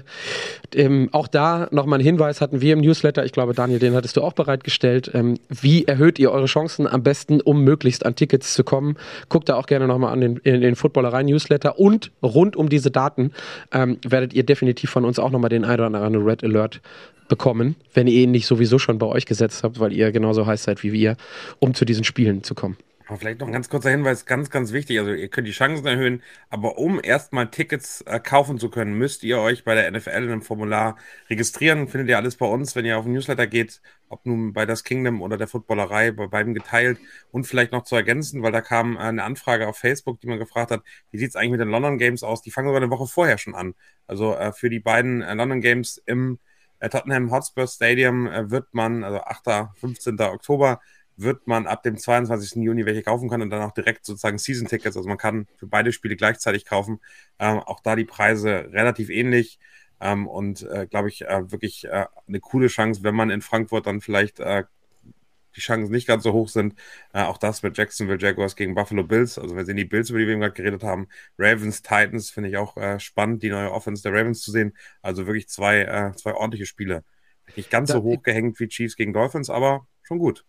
ähm, 0.76 1.08
auch 1.14 1.30
da 1.30 1.70
nochmal 1.72 2.00
ein 2.00 2.04
Hinweis 2.04 2.42
hatten 2.42 2.60
wir 2.60 2.74
im 2.74 2.82
Newsletter, 2.82 3.24
ich 3.24 3.32
glaube, 3.32 3.54
Daniel, 3.54 3.80
den 3.80 3.96
hattest 3.96 4.18
du 4.18 4.22
auch 4.22 4.34
bereitgestellt. 4.34 5.10
Ähm, 5.14 5.40
wie 5.48 5.86
erhöht 5.86 6.20
ihr 6.20 6.32
eure 6.32 6.46
Chancen 6.46 6.88
am 6.88 7.02
besten, 7.02 7.40
um 7.40 7.64
möglichst 7.64 8.06
an 8.06 8.16
Tickets 8.16 8.54
zu 8.54 8.66
kommen? 8.66 8.98
Guckt 9.30 9.48
da 9.48 9.56
auch 9.56 9.66
gerne 9.66 9.88
nochmal 9.88 10.12
an 10.12 10.20
den, 10.20 10.38
in 10.38 10.60
den 10.60 10.76
Footballerei-Newsletter 10.76 11.80
und 11.80 12.12
rund 12.22 12.58
um 12.58 12.68
diese 12.68 12.92
Daten 12.92 13.32
ähm, 13.72 13.98
werdet 14.06 14.34
ihr 14.34 14.44
definitiv 14.44 14.90
von 14.90 15.06
uns 15.06 15.20
auch 15.20 15.32
nochmal 15.32 15.50
den 15.50 15.64
ein 15.64 15.80
oder 15.80 15.86
anderen 15.86 16.28
Red 16.28 16.44
Alert 16.44 16.82
bekommen, 17.30 17.78
wenn 17.94 18.08
ihr 18.08 18.24
ihn 18.24 18.32
nicht 18.32 18.46
sowieso 18.46 18.78
schon 18.78 18.98
bei 18.98 19.06
euch 19.06 19.26
gesetzt 19.26 19.64
habt, 19.64 19.80
weil 19.80 19.94
ihr 19.94 20.12
genauso 20.12 20.46
heiß 20.46 20.64
seid 20.64 20.84
wie 20.84 20.92
wir, 20.92 21.16
um 21.60 21.74
zu 21.74 21.86
diesen 21.86 22.04
Spielen 22.04 22.44
zu 22.44 22.56
kommen. 22.56 22.76
Aber 23.12 23.20
vielleicht 23.20 23.42
noch 23.42 23.48
ein 23.48 23.52
ganz 23.52 23.68
kurzer 23.68 23.90
Hinweis, 23.90 24.26
ganz, 24.26 24.50
ganz 24.50 24.72
wichtig. 24.72 24.98
Also 24.98 25.12
ihr 25.12 25.28
könnt 25.28 25.46
die 25.46 25.52
Chancen 25.52 25.86
erhöhen, 25.86 26.24
aber 26.50 26.78
um 26.78 26.98
erstmal 27.04 27.52
Tickets 27.52 28.00
äh, 28.08 28.22
kaufen 28.22 28.58
zu 28.58 28.70
können, 28.70 28.94
müsst 28.98 29.24
ihr 29.24 29.40
euch 29.40 29.66
bei 29.66 29.76
der 29.76 29.92
NFL 29.92 30.12
in 30.12 30.32
einem 30.32 30.42
Formular 30.42 30.96
registrieren. 31.30 31.90
Findet 31.90 32.08
ihr 32.08 32.16
alles 32.16 32.38
bei 32.38 32.46
uns, 32.46 32.74
wenn 32.74 32.86
ihr 32.86 32.98
auf 32.98 33.04
den 33.04 33.12
Newsletter 33.12 33.48
geht, 33.48 33.82
ob 34.08 34.26
nun 34.26 34.54
bei 34.54 34.66
das 34.66 34.86
Kingdom 34.86 35.22
oder 35.22 35.38
der 35.38 35.50
Footballerei, 35.50 36.14
bei 36.14 36.28
beiden 36.28 36.54
geteilt. 36.54 37.00
Und 37.32 37.44
vielleicht 37.44 37.74
noch 37.74 37.84
zu 37.84 37.98
ergänzen, 37.98 38.44
weil 38.44 38.54
da 38.54 38.62
kam 38.62 38.96
eine 38.96 39.26
Anfrage 39.26 39.68
auf 39.68 39.78
Facebook, 39.78 40.22
die 40.22 40.28
man 40.28 40.40
gefragt 40.40 40.72
hat, 40.72 40.82
wie 41.12 41.18
sieht 41.18 41.32
es 41.32 41.36
eigentlich 41.36 41.52
mit 41.52 41.60
den 41.60 41.70
London 41.70 41.98
Games 41.98 42.24
aus? 42.24 42.42
Die 42.42 42.52
fangen 42.52 42.70
sogar 42.70 42.82
eine 42.82 42.92
Woche 42.92 43.08
vorher 43.08 43.38
schon 43.38 43.56
an. 43.56 43.76
Also 44.08 44.36
äh, 44.36 44.54
für 44.54 44.70
die 44.70 44.80
beiden 44.80 45.22
äh, 45.22 45.34
London 45.34 45.60
Games 45.60 46.02
im 46.06 46.40
äh, 46.80 46.88
Tottenham 46.88 47.30
Hotspur 47.30 47.68
Stadium 47.68 48.28
äh, 48.28 48.50
wird 48.50 48.74
man, 48.74 49.04
also 49.04 49.20
8. 49.20 49.70
15. 49.76 50.18
Oktober, 50.22 50.80
wird 51.22 51.48
man 51.48 51.68
ab 51.68 51.84
dem 51.84 51.98
22. 51.98 52.64
Juni 52.64 52.86
welche 52.86 53.04
kaufen 53.04 53.30
können 53.30 53.44
und 53.44 53.50
dann 53.50 53.62
auch 53.62 53.74
direkt 53.74 54.06
sozusagen 54.06 54.38
Season-Tickets. 54.38 54.98
Also 54.98 55.08
man 55.08 55.18
kann 55.18 55.48
für 55.58 55.68
beide 55.68 55.92
Spiele 55.92 56.16
gleichzeitig 56.16 56.66
kaufen. 56.66 57.00
Ähm, 57.40 57.60
auch 57.60 57.80
da 57.80 57.96
die 57.96 58.06
Preise 58.06 58.70
relativ 58.72 59.10
ähnlich. 59.10 59.60
Ähm, 60.00 60.28
und 60.28 60.64
äh, 60.64 60.88
glaube 60.88 61.10
ich, 61.10 61.24
äh, 61.24 61.52
wirklich 61.52 61.86
äh, 61.86 62.08
eine 62.28 62.40
coole 62.40 62.68
Chance, 62.68 63.04
wenn 63.04 63.16
man 63.16 63.30
in 63.30 63.42
Frankfurt 63.42 63.86
dann 63.86 64.02
vielleicht 64.02 64.40
äh, 64.40 64.64
die 65.56 65.62
Chancen 65.62 65.92
nicht 65.92 66.08
ganz 66.08 66.24
so 66.24 66.34
hoch 66.34 66.48
sind. 66.48 66.76
Äh, 67.14 67.24
auch 67.24 67.38
das 67.38 67.62
mit 67.62 67.78
Jacksonville 67.78 68.20
Jaguars 68.20 68.56
gegen 68.56 68.74
Buffalo 68.74 69.04
Bills. 69.04 69.38
Also 69.38 69.56
wir 69.56 69.66
sehen 69.66 69.78
die 69.78 69.86
Bills, 69.86 70.10
über 70.10 70.20
die 70.20 70.28
wir 70.28 70.38
gerade 70.38 70.54
geredet 70.54 70.84
haben. 70.84 71.08
Ravens, 71.38 71.82
Titans 71.82 72.32
finde 72.32 72.50
ich 72.50 72.58
auch 72.58 72.78
äh, 72.78 73.00
spannend, 73.00 73.44
die 73.44 73.50
neue 73.50 73.72
Offense 73.72 74.02
der 74.02 74.14
Ravens 74.14 74.42
zu 74.42 74.52
sehen. 74.52 74.76
Also 75.02 75.28
wirklich 75.28 75.50
zwei, 75.50 76.14
zwei 76.16 76.34
ordentliche 76.34 76.66
Spiele. 76.66 77.04
Nicht 77.56 77.70
ganz 77.70 77.92
so 77.92 78.02
hoch 78.02 78.24
gehängt 78.24 78.60
wie 78.60 78.70
Chiefs 78.70 78.96
gegen 78.96 79.14
Dolphins, 79.14 79.50
aber 79.50 79.86
schon 80.04 80.20
gut. 80.20 80.46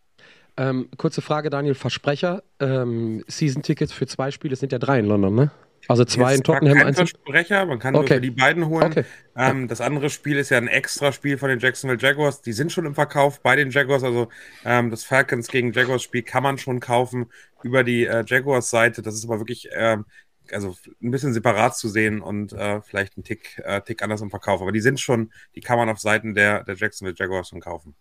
Ähm, 0.57 0.89
kurze 0.97 1.23
Frage, 1.23 1.51
Daniel, 1.51 1.75
Versprecher. 1.75 2.43
Ähm, 2.61 3.25
Season-Tickets 3.27 3.93
für 3.93 4.07
zwei 4.07 4.31
Spiele 4.31 4.57
sind 4.57 4.73
ja 4.73 4.79
drei 4.79 4.99
in 4.99 5.07
London, 5.07 5.35
ne? 5.35 5.51
Also 5.89 6.05
zwei 6.05 6.35
in 6.35 6.43
Tottenham. 6.43 6.79
Kein 6.79 6.95
Versprecher, 6.95 7.67
man 7.67 7.79
kann 7.79 7.97
okay. 7.97 8.15
nur 8.15 8.21
die 8.21 8.31
beiden 8.31 8.69
holen. 8.69 8.93
Okay. 8.93 9.05
Ähm, 9.37 9.67
das 9.67 9.81
andere 9.81 10.11
Spiel 10.11 10.39
ist 10.39 10.51
ja 10.51 10.59
ein 10.59 10.69
extra 10.69 11.11
Spiel 11.11 11.39
von 11.39 11.49
den 11.49 11.59
Jacksonville 11.59 12.01
Jaguars. 12.01 12.41
Die 12.41 12.53
sind 12.53 12.71
schon 12.71 12.87
im 12.87 12.95
Verkauf 12.95 13.41
bei 13.41 13.57
den 13.57 13.71
Jaguars. 13.71 14.05
Also 14.05 14.29
ähm, 14.65 14.91
das 14.91 15.05
Falcons 15.05 15.49
gegen 15.49 15.73
Jaguars 15.73 16.03
Spiel 16.03 16.23
kann 16.23 16.43
man 16.43 16.59
schon 16.59 16.79
kaufen 16.79 17.27
über 17.63 17.83
die 17.83 18.07
äh, 18.07 18.25
Jaguars 18.27 18.71
Seite. 18.71 19.03
Das 19.03 19.15
ist 19.15 19.25
aber 19.25 19.41
wirklich 19.41 19.69
ähm, 19.73 20.05
also 20.53 20.77
ein 21.03 21.11
bisschen 21.11 21.33
separat 21.33 21.77
zu 21.77 21.89
sehen 21.89 22.21
und 22.21 22.53
äh, 22.53 22.81
vielleicht 22.83 23.17
ein 23.17 23.25
Tick, 23.25 23.61
äh, 23.65 23.81
Tick 23.81 24.03
anders 24.03 24.21
im 24.21 24.31
Verkauf. 24.31 24.61
Aber 24.61 24.73
die 24.73 24.81
sind 24.81 25.01
schon, 25.01 25.33
die 25.55 25.61
kann 25.61 25.79
man 25.79 25.89
auf 25.89 25.99
Seiten 25.99 26.35
der, 26.35 26.65
der 26.65 26.77
Jacksonville 26.77 27.17
Jaguars 27.19 27.49
schon 27.49 27.61
kaufen. 27.61 27.95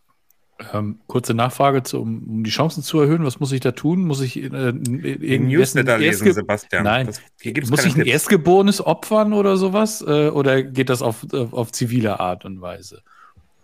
Ähm, 0.74 1.00
kurze 1.08 1.34
Nachfrage, 1.34 1.84
zu, 1.84 2.02
um, 2.02 2.44
die 2.44 2.50
Chancen 2.50 2.84
zu 2.84 3.00
erhöhen. 3.00 3.26
Was 3.26 3.40
muss 3.40 3.52
ich 3.52 3.60
da 3.60 3.72
tun? 3.72 4.06
Muss 4.06 4.22
ich 4.22 4.38
äh, 4.38 4.48
irgendein 4.48 5.48
Newsletter 5.48 5.98
lesen, 5.98 6.34
Sebastian? 6.34 6.84
Nein. 6.84 7.08
Das, 7.08 7.22
muss 7.70 7.86
ich 7.86 7.94
ein 7.94 8.04
Tipps. 8.04 8.12
Erstgeborenes 8.12 8.86
opfern 8.86 9.34
oder 9.34 9.58
sowas? 9.58 10.02
Äh, 10.02 10.30
oder 10.30 10.64
geht 10.64 10.90
das 10.90 11.02
auf, 11.02 11.26
auf, 11.34 11.54
auf 11.54 11.72
zivile 11.72 12.20
Art 12.20 12.46
und 12.46 12.62
Weise? 12.62 13.02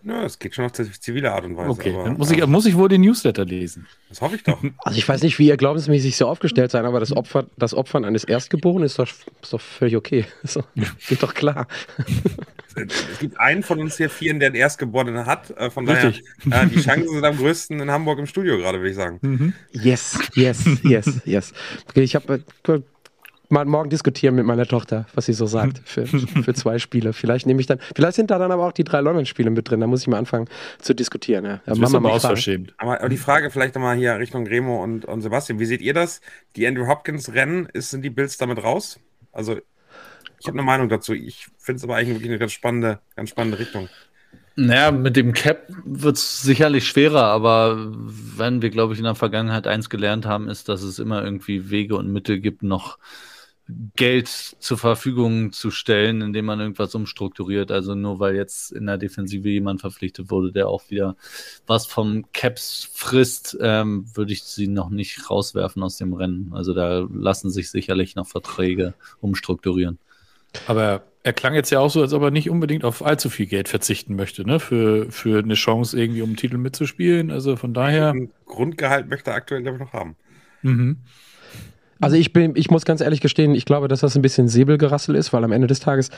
Ja, 0.04 0.24
es 0.24 0.40
geht 0.40 0.56
schon 0.56 0.66
auf 0.66 0.72
zivile 0.72 1.34
Art 1.34 1.44
und 1.44 1.58
Weise. 1.58 1.70
Okay, 1.70 1.94
aber, 1.94 2.06
dann 2.06 2.18
muss 2.18 2.32
ich, 2.32 2.46
muss 2.46 2.66
ich 2.66 2.78
wohl 2.78 2.88
den 2.88 3.02
Newsletter 3.02 3.46
lesen. 3.46 3.88
Das 4.10 4.22
hoffe 4.22 4.36
ich 4.36 4.44
doch. 4.44 4.62
Also 4.86 4.98
ich 4.98 5.08
weiß 5.08 5.22
nicht, 5.24 5.38
wie 5.40 5.48
ihr 5.48 5.58
glaubensmäßig 5.58 6.16
so 6.16 6.28
aufgestellt 6.28 6.72
seid, 6.72 6.86
aber 6.86 7.00
das, 7.00 7.16
Opfer, 7.16 7.48
das 7.58 7.74
Opfern 7.74 8.06
eines 8.06 8.24
Erstgeborenen 8.24 8.86
ist 8.86 9.00
doch, 9.00 9.08
ist 9.42 9.54
doch 9.54 9.62
völlig 9.62 9.96
okay. 9.96 10.26
So, 10.44 10.64
geht 11.08 11.24
doch 11.24 11.34
klar. 11.34 11.68
Es 12.78 13.18
gibt 13.20 13.40
einen 13.40 13.64
von 13.64 13.80
uns 13.80 13.98
hier 13.98 14.08
vieren, 14.08 14.40
der 14.40 14.50
einen 14.50 14.56
Erstgeborenen 14.56 15.26
hat. 15.26 15.50
Äh, 15.58 15.72
von 15.72 15.90
Richtig. 15.90 16.24
daher, 16.46 16.66
äh, 16.66 16.68
die 16.68 16.80
Chancen 16.80 17.10
sind 17.10 17.26
am 17.26 17.36
größten 17.36 17.80
in 17.80 17.90
Hamburg 17.90 18.20
im 18.20 18.28
Studio 18.28 18.56
gerade, 18.58 18.78
würde 18.78 18.92
ich 18.92 18.96
sagen. 18.96 19.18
Mhm. 19.24 19.54
Yes, 19.72 20.20
yes, 20.36 20.64
yes, 20.84 21.22
yes. 21.26 21.54
Okay, 21.90 22.04
ich 22.04 22.14
habe 22.14 22.44
äh, 22.68 22.80
mal 23.50 23.66
morgen 23.66 23.90
diskutieren 23.90 24.36
mit 24.36 24.46
meiner 24.46 24.66
Tochter, 24.66 25.06
was 25.14 25.26
sie 25.26 25.34
so 25.34 25.46
sagt 25.46 25.80
für, 25.86 26.06
für 26.06 26.54
zwei 26.54 26.80
Spiele. 26.80 27.14
Vielleicht 27.14 27.46
nehme 27.46 27.60
ich 27.60 27.68
dann, 27.68 27.80
vielleicht 27.96 28.16
sind 28.16 28.32
da 28.32 28.38
dann 28.38 28.52
aber 28.52 28.66
auch 28.68 28.72
die 28.72 28.84
drei 28.84 29.02
London-Spiele 29.02 29.50
mit 29.50 29.70
drin. 29.70 29.80
Da 29.80 29.88
muss 29.88 30.02
ich 30.02 30.08
mal 30.08 30.18
anfangen 30.18 30.48
zu 30.80 30.94
diskutieren. 30.94 31.46
Ja. 31.46 31.62
Das 31.66 31.80
ist 31.80 31.96
aber 31.96 32.12
ausverschämt. 32.12 32.74
Aber, 32.78 33.00
aber 33.00 33.10
die 33.10 33.18
Frage 33.18 33.50
vielleicht 33.50 33.76
nochmal 33.76 33.98
hier 33.98 34.18
Richtung 34.18 34.48
Remo 34.48 34.84
und, 34.84 35.06
und 35.06 35.22
Sebastian. 35.22 35.60
Wie 35.60 35.66
seht 35.66 35.82
ihr 35.82 35.94
das? 35.94 36.22
Die 36.56 36.68
Andrew 36.68 36.88
Hopkins-Rennen, 36.88 37.68
sind 37.74 38.02
die 38.04 38.10
Bills 38.10 38.38
damit 38.38 38.64
raus? 38.64 39.00
Also, 39.32 39.58
ich 40.40 40.48
habe 40.48 40.58
eine 40.58 40.66
Meinung 40.66 40.90
dazu. 40.90 41.14
Ich 41.14 41.48
finde 41.58 41.78
es 41.78 41.84
aber 41.84 41.96
eigentlich 41.96 42.16
wirklich 42.16 42.30
eine 42.30 42.40
ganz 42.40 42.52
spannende, 42.52 43.00
ganz 43.16 43.30
spannende 43.30 43.60
Richtung. 43.60 43.90
Naja, 44.60 44.92
mit 44.92 45.16
dem 45.16 45.34
Cap 45.34 45.68
wird 45.86 46.18
es 46.18 46.42
sicherlich 46.42 46.88
schwerer, 46.88 47.26
aber 47.26 47.78
wenn 47.78 48.64
wir, 48.64 48.72
glaube 48.72 48.94
ich, 48.94 49.00
in 49.00 49.06
der 49.06 49.14
Vergangenheit 49.14 49.68
eins 49.68 49.88
gelernt 49.88 50.26
haben, 50.26 50.50
ist, 50.50 50.68
dass 50.68 50.82
es 50.82 50.98
immer 50.98 51.24
irgendwie 51.24 51.70
Wege 51.70 51.96
und 51.96 52.12
Mittel 52.12 52.40
gibt, 52.40 52.64
noch 52.64 52.98
Geld 53.96 54.28
zur 54.28 54.78
Verfügung 54.78 55.52
zu 55.52 55.72
stellen, 55.72 56.22
indem 56.22 56.46
man 56.46 56.60
irgendwas 56.60 56.96
umstrukturiert. 56.96 57.72
Also 57.72 57.96
nur 57.96 58.20
weil 58.20 58.36
jetzt 58.36 58.72
in 58.72 58.86
der 58.86 58.98
Defensive 58.98 59.50
jemand 59.50 59.82
verpflichtet 59.82 60.32
wurde, 60.32 60.52
der 60.52 60.70
auch 60.70 60.90
wieder 60.90 61.16
was 61.66 61.86
vom 61.86 62.26
Caps 62.32 62.90
frisst, 62.94 63.58
ähm, 63.60 64.06
würde 64.16 64.34
ich 64.34 64.44
sie 64.44 64.68
noch 64.68 64.90
nicht 64.90 65.30
rauswerfen 65.30 65.84
aus 65.84 65.98
dem 65.98 66.14
Rennen. 66.14 66.52
Also 66.54 66.74
da 66.74 67.08
lassen 67.12 67.50
sich 67.50 67.70
sicherlich 67.70 68.16
noch 68.16 68.28
Verträge 68.28 68.94
umstrukturieren. 69.20 70.00
Aber 70.66 71.04
er 71.24 71.34
klang 71.34 71.54
jetzt 71.54 71.70
ja 71.70 71.80
auch 71.80 71.90
so, 71.90 72.02
als 72.02 72.14
ob 72.14 72.24
er 72.24 72.32
nicht 72.32 72.50
unbedingt 72.50 72.86
auf 72.86 73.06
allzu 73.06 73.30
viel 73.30 73.48
Geld 73.48 73.68
verzichten 73.68 74.16
möchte, 74.16 74.48
ne? 74.48 74.62
Für, 74.62 75.12
für 75.12 75.40
eine 75.40 75.56
Chance, 75.56 76.00
irgendwie 76.00 76.22
um 76.22 76.30
einen 76.30 76.38
Titel 76.38 76.58
mitzuspielen. 76.58 77.32
Also 77.32 77.58
von 77.58 77.74
daher. 77.74 78.12
Ein 78.12 78.32
Grundgehalt 78.46 79.10
möchte 79.10 79.32
er 79.32 79.36
aktuell, 79.36 79.62
glaube 79.62 79.78
ich, 79.78 79.84
noch 79.84 79.94
haben. 79.94 80.16
Mhm. 80.62 81.00
Also 82.00 82.16
ich 82.16 82.34
bin, 82.34 82.54
ich 82.56 82.70
muss 82.70 82.86
ganz 82.86 83.02
ehrlich 83.02 83.22
gestehen, 83.22 83.56
ich 83.56 83.66
glaube, 83.66 83.88
dass 83.88 84.02
das 84.02 84.16
ein 84.16 84.22
bisschen 84.22 84.48
Säbelgerassel 84.48 85.16
ist, 85.16 85.34
weil 85.34 85.44
am 85.44 85.52
Ende 85.52 85.68
des 85.68 85.80
Tages 85.80 86.10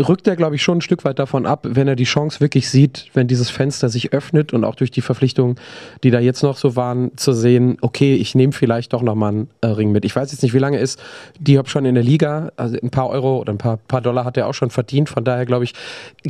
rückt 0.00 0.26
er, 0.26 0.36
glaube 0.36 0.56
ich, 0.56 0.62
schon 0.62 0.78
ein 0.78 0.80
Stück 0.80 1.04
weit 1.04 1.18
davon 1.18 1.46
ab, 1.46 1.66
wenn 1.68 1.88
er 1.88 1.96
die 1.96 2.04
Chance 2.04 2.40
wirklich 2.40 2.68
sieht, 2.68 3.06
wenn 3.14 3.28
dieses 3.28 3.50
Fenster 3.50 3.88
sich 3.88 4.12
öffnet 4.12 4.52
und 4.52 4.64
auch 4.64 4.74
durch 4.74 4.90
die 4.90 5.00
Verpflichtungen, 5.00 5.56
die 6.02 6.10
da 6.10 6.20
jetzt 6.20 6.42
noch 6.42 6.56
so 6.56 6.76
waren, 6.76 7.16
zu 7.16 7.32
sehen, 7.32 7.76
okay, 7.80 8.14
ich 8.14 8.34
nehme 8.34 8.52
vielleicht 8.52 8.92
doch 8.92 9.02
nochmal 9.02 9.32
einen 9.32 9.50
äh, 9.60 9.68
Ring 9.68 9.92
mit. 9.92 10.04
Ich 10.04 10.14
weiß 10.16 10.32
jetzt 10.32 10.42
nicht, 10.42 10.54
wie 10.54 10.58
lange 10.58 10.78
ist 10.78 11.00
Diop 11.38 11.68
schon 11.68 11.84
in 11.84 11.94
der 11.94 12.04
Liga, 12.04 12.52
also 12.56 12.76
ein 12.82 12.90
paar 12.90 13.08
Euro 13.10 13.38
oder 13.38 13.52
ein 13.52 13.58
paar, 13.58 13.76
paar 13.76 14.00
Dollar 14.00 14.24
hat 14.24 14.36
er 14.36 14.46
auch 14.46 14.54
schon 14.54 14.70
verdient, 14.70 15.08
von 15.08 15.24
daher 15.24 15.46
glaube 15.46 15.64
ich, 15.64 15.74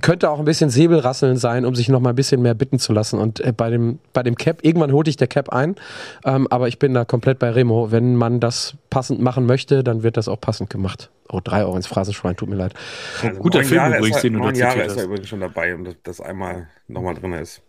könnte 0.02 0.30
auch 0.30 0.38
ein 0.38 0.44
bisschen 0.44 0.70
Säbelrasseln 0.70 1.36
sein, 1.36 1.64
um 1.64 1.74
sich 1.74 1.88
nochmal 1.88 2.12
ein 2.12 2.16
bisschen 2.16 2.42
mehr 2.42 2.54
bitten 2.54 2.78
zu 2.78 2.92
lassen 2.92 3.18
und 3.18 3.40
äh, 3.40 3.52
bei 3.56 3.70
dem, 3.70 3.98
bei 4.12 4.22
dem 4.22 4.36
Cap, 4.36 4.64
irgendwann 4.64 4.92
holte 4.92 5.10
ich 5.10 5.16
der 5.16 5.28
Cap 5.28 5.50
ein, 5.50 5.76
ähm, 6.24 6.46
aber 6.50 6.68
ich 6.68 6.78
bin 6.78 6.94
da 6.94 7.04
komplett 7.04 7.38
bei 7.38 7.50
Remo. 7.50 7.90
Wenn 7.90 8.16
man 8.16 8.40
das 8.40 8.74
passend 8.90 9.20
machen 9.20 9.46
möchte, 9.46 9.84
dann 9.84 10.02
wird 10.02 10.16
das 10.16 10.28
auch 10.28 10.40
passend 10.40 10.70
gemacht. 10.70 11.10
Oh, 11.32 11.40
drei 11.42 11.62
Euro 11.62 11.76
ins 11.76 11.86
Phrasenschwein, 11.86 12.36
tut 12.36 12.48
mir 12.48 12.56
leid. 12.56 12.74
Also 13.22 13.40
Guter 13.40 13.62
Film 13.62 13.76
Jahre 13.76 13.98
übrigens, 13.98 14.20
den 14.22 14.32
du 14.34 14.38
Neun 14.40 14.54
Jahre 14.54 14.82
ist 14.82 14.96
er 14.96 15.04
übrigens 15.04 15.28
schon 15.28 15.40
dabei 15.40 15.74
und 15.74 15.84
das, 15.84 15.94
das 16.02 16.20
einmal 16.20 16.68
nochmal 16.88 17.14
drin 17.14 17.32
ist. 17.34 17.62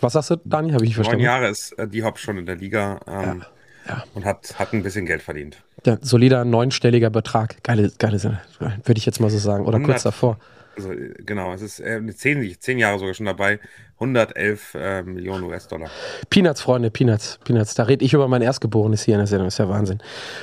Was 0.00 0.12
sagst 0.12 0.30
du, 0.30 0.36
Dani? 0.44 0.70
Habe 0.72 0.84
ich 0.84 0.90
nicht 0.90 0.94
verstanden. 0.94 1.22
Neun 1.22 1.24
Jahre 1.24 1.48
ist 1.48 1.72
äh, 1.72 1.88
die 1.88 2.04
Hop 2.04 2.18
schon 2.18 2.38
in 2.38 2.46
der 2.46 2.56
Liga 2.56 3.00
ähm, 3.06 3.44
ja. 3.86 3.94
Ja. 3.94 4.04
und 4.14 4.24
hat, 4.24 4.58
hat 4.58 4.72
ein 4.72 4.82
bisschen 4.82 5.06
Geld 5.06 5.22
verdient. 5.22 5.62
Ja, 5.84 5.98
solider 6.00 6.44
neunstelliger 6.44 7.10
Betrag. 7.10 7.62
Geile, 7.64 7.90
geile 7.98 8.18
Sache, 8.18 8.40
würde 8.58 8.98
ich 8.98 9.06
jetzt 9.06 9.20
mal 9.20 9.30
so 9.30 9.38
sagen. 9.38 9.64
Oder 9.64 9.76
100, 9.76 9.94
kurz 9.94 10.02
davor. 10.02 10.38
Also, 10.86 10.94
genau, 11.18 11.52
es 11.52 11.62
ist 11.62 11.80
äh, 11.80 12.00
zehn, 12.14 12.56
zehn 12.58 12.78
Jahre 12.78 12.98
sogar 12.98 13.14
schon 13.14 13.26
dabei. 13.26 13.60
111 14.00 14.74
äh, 14.74 15.02
Millionen 15.02 15.44
US-Dollar. 15.44 15.90
Peanuts, 16.30 16.62
Freunde, 16.62 16.90
Peanuts, 16.90 17.38
Peanuts. 17.44 17.74
Da 17.74 17.82
rede 17.82 18.02
ich 18.02 18.14
über 18.14 18.28
mein 18.28 18.40
Erstgeborenes 18.40 19.02
hier 19.02 19.14
in 19.14 19.18
der 19.18 19.26
Sendung. 19.26 19.48
Das 19.48 19.54
ist 19.54 19.58
ja 19.58 19.68
Wahnsinn. 19.68 19.98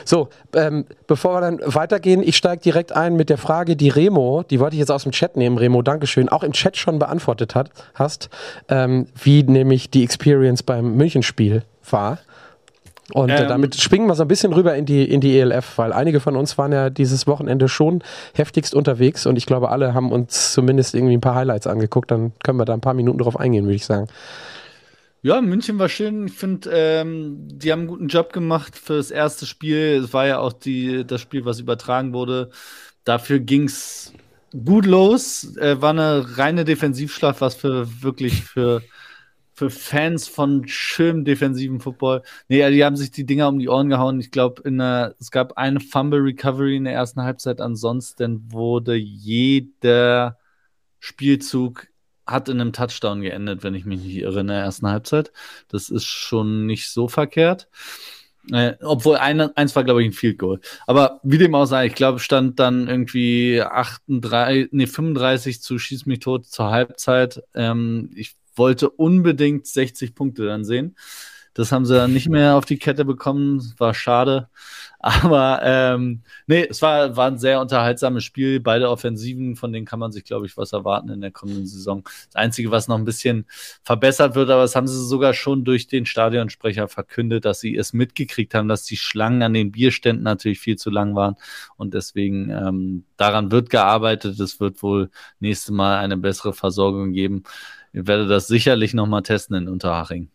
So, 0.06 0.30
ähm, 0.54 0.86
bevor 1.08 1.36
wir 1.36 1.42
dann 1.42 1.60
weitergehen, 1.64 2.22
ich 2.22 2.38
steige 2.38 2.62
direkt 2.62 2.92
ein 2.92 3.16
mit 3.16 3.30
der 3.30 3.40
Frage, 3.40 3.76
die 3.76 3.90
Remo, 3.90 4.44
die 4.44 4.60
wollte 4.60 4.76
ich 4.76 4.80
jetzt 4.80 4.92
aus 4.92 5.04
dem 5.04 5.12
Chat 5.12 5.38
nehmen, 5.38 5.58
Remo, 5.58 5.82
Dankeschön, 5.82 6.30
auch 6.30 6.44
im 6.44 6.54
Chat 6.54 6.78
schon 6.78 7.00
beantwortet 7.00 7.56
hat, 7.56 7.72
hast, 7.96 8.30
ähm, 8.70 9.08
wie 9.16 9.42
nämlich 9.42 9.90
die 9.90 10.04
Experience 10.04 10.62
beim 10.62 10.96
Münchenspiel 10.96 11.64
war. 11.90 12.20
Und 13.14 13.30
äh, 13.30 13.44
ähm, 13.44 13.48
damit 13.48 13.76
schwingen 13.80 14.08
wir 14.08 14.16
so 14.16 14.24
ein 14.24 14.28
bisschen 14.28 14.52
rüber 14.54 14.76
in 14.76 14.86
die, 14.86 15.10
in 15.10 15.22
die 15.22 15.40
ELF, 15.40 15.78
weil 15.78 15.94
einige 15.94 16.20
von 16.20 16.36
uns 16.36 16.58
waren 16.58 16.74
ja 16.74 16.90
dieses 16.90 17.26
Wochenende 17.26 17.70
schon 17.70 18.04
heftigst 18.34 18.76
unterwegs 18.76 19.26
und 19.26 19.38
ich 19.38 19.46
glaube, 19.46 19.70
alle 19.70 19.94
haben 19.94 20.12
uns 20.12 20.54
zumindest 20.54 20.94
irgendwie 20.94 21.16
ein 21.16 21.22
paar 21.22 21.36
Highlights 21.36 21.68
angeguckt. 21.68 22.12
Dann 22.12 22.34
können 22.44 22.60
wir 22.60 22.66
da 22.66 22.74
ein 22.74 22.82
paar 22.82 22.94
Minuten 22.94 23.20
drauf 23.20 23.40
eingehen, 23.40 23.66
würde 23.66 23.76
ich 23.76 23.86
sagen. 23.86 24.08
Ja, 25.22 25.42
München 25.42 25.80
war 25.80 25.90
schön. 25.90 26.28
Ich 26.28 26.34
finde, 26.34 26.70
ähm, 26.72 27.48
die 27.50 27.72
haben 27.72 27.82
einen 27.82 27.88
guten 27.88 28.08
Job 28.08 28.34
gemacht 28.34 28.76
für 28.78 28.98
das 28.98 29.12
erste 29.12 29.46
Spiel. 29.46 30.02
Es 30.04 30.14
war 30.14 30.28
ja 30.28 30.40
auch 30.40 30.54
die, 30.54 31.06
das 31.06 31.22
Spiel, 31.22 31.44
was 31.46 31.60
übertragen 31.60 32.14
wurde. 32.14 32.50
Dafür 33.04 33.40
ging 33.40 33.64
es 33.64 34.14
gut 34.66 34.86
los. 34.86 35.56
Äh, 35.58 35.82
war 35.82 35.92
eine 35.92 36.38
reine 36.38 36.66
Defensivschlacht, 36.66 37.42
was 37.42 37.56
für 37.56 38.02
wirklich 38.04 38.44
für 38.44 38.82
für 39.58 39.72
Fans 39.72 40.28
von 40.28 40.68
schönem 40.68 41.26
defensiven 41.26 41.80
Football. 41.80 42.22
Nee, 42.48 42.70
die 42.70 42.86
haben 42.86 42.96
sich 42.96 43.10
die 43.10 43.26
Dinger 43.26 43.48
um 43.48 43.58
die 43.58 43.70
Ohren 43.70 43.90
gehauen. 43.90 44.20
Ich 44.20 44.30
glaube, 44.30 44.62
es 45.20 45.32
gab 45.32 45.58
eine 45.58 45.80
Fumble 45.80 46.20
Recovery 46.20 46.76
in 46.76 46.84
der 46.84 46.94
ersten 46.94 47.24
Halbzeit. 47.24 47.60
Ansonsten 47.60 48.52
wurde 48.52 48.94
jeder 48.94 50.38
Spielzug 51.00 51.88
hat 52.28 52.50
in 52.50 52.62
einem 52.62 52.72
Touchdown 52.72 53.22
geendet, 53.22 53.64
wenn 53.64 53.74
ich 53.74 53.86
mich 53.86 54.00
nicht 54.00 54.18
irre, 54.18 54.42
in 54.42 54.48
der 54.48 54.60
ersten 54.60 54.88
Halbzeit. 54.88 55.32
Das 55.70 55.90
ist 55.90 56.06
schon 56.06 56.68
nicht 56.68 56.90
so 56.92 57.08
verkehrt. 57.08 57.68
Äh, 58.52 58.76
obwohl 58.82 59.16
eine, 59.16 59.58
eins 59.58 59.76
war, 59.76 59.84
glaube 59.84 60.04
ich, 60.04 60.10
ein 60.10 60.14
Field 60.14 60.38
Goal. 60.38 60.60
Aber 60.86 61.20
wie 61.24 61.40
dem 61.40 61.56
auch 61.56 61.66
sei, 61.66 61.88
ich 61.88 61.96
glaube, 61.96 62.20
stand 62.20 62.60
dann 62.60 62.88
irgendwie 62.88 63.64
38, 63.64 64.70
nee, 64.72 64.86
35 64.86 65.64
zu 65.64 65.80
Schieß 65.80 66.06
mich 66.06 66.20
tot 66.20 66.46
zur 66.46 66.70
Halbzeit. 66.70 67.42
Ähm, 67.56 68.12
ich 68.14 68.36
wollte 68.58 68.90
unbedingt 68.90 69.68
60 69.68 70.16
Punkte 70.16 70.46
dann 70.46 70.66
sehen. 70.66 70.96
Das 71.54 71.72
haben 71.72 71.86
sie 71.86 71.96
dann 71.96 72.14
nicht 72.14 72.30
mehr 72.30 72.56
auf 72.56 72.66
die 72.66 72.78
Kette 72.78 73.04
bekommen, 73.04 73.74
war 73.78 73.94
schade. 73.96 74.50
Aber 75.08 75.62
ähm, 75.64 76.22
nee, 76.48 76.68
es 76.70 76.82
war, 76.82 77.16
war 77.16 77.28
ein 77.28 77.38
sehr 77.38 77.62
unterhaltsames 77.62 78.26
Spiel. 78.26 78.60
Beide 78.60 78.90
Offensiven, 78.90 79.56
von 79.56 79.72
denen 79.72 79.86
kann 79.86 80.00
man 80.00 80.12
sich, 80.12 80.26
glaube 80.26 80.46
ich, 80.46 80.58
was 80.58 80.74
erwarten 80.74 81.08
in 81.10 81.22
der 81.22 81.32
kommenden 81.32 81.66
Saison. 81.66 82.04
Das 82.04 82.36
Einzige, 82.36 82.72
was 82.72 82.90
noch 82.90 82.98
ein 82.98 83.06
bisschen 83.06 83.46
verbessert 83.84 84.36
wird, 84.36 84.50
aber 84.50 84.64
das 84.64 84.76
haben 84.76 84.88
sie 84.88 85.08
sogar 85.08 85.34
schon 85.34 85.64
durch 85.64 85.88
den 85.88 86.06
Stadionsprecher 86.06 86.90
verkündet, 86.90 87.46
dass 87.46 87.62
sie 87.62 87.78
es 87.78 87.94
mitgekriegt 87.94 88.54
haben, 88.54 88.68
dass 88.68 88.84
die 88.84 88.98
Schlangen 88.98 89.42
an 89.44 89.54
den 89.54 89.72
Bierständen 89.72 90.24
natürlich 90.24 90.60
viel 90.60 90.76
zu 90.76 90.90
lang 90.90 91.16
waren. 91.16 91.36
Und 91.78 91.94
deswegen 91.94 92.50
ähm, 92.50 93.06
daran 93.16 93.50
wird 93.50 93.70
gearbeitet. 93.70 94.38
Es 94.42 94.60
wird 94.60 94.84
wohl 94.84 95.10
nächste 95.40 95.72
Mal 95.72 96.00
eine 96.00 96.18
bessere 96.18 96.52
Versorgung 96.52 97.14
geben. 97.14 97.44
Ich 97.94 98.06
werde 98.08 98.28
das 98.28 98.48
sicherlich 98.48 98.94
nochmal 98.94 99.24
testen 99.24 99.56
in 99.56 99.70
Unterhaching. 99.70 100.30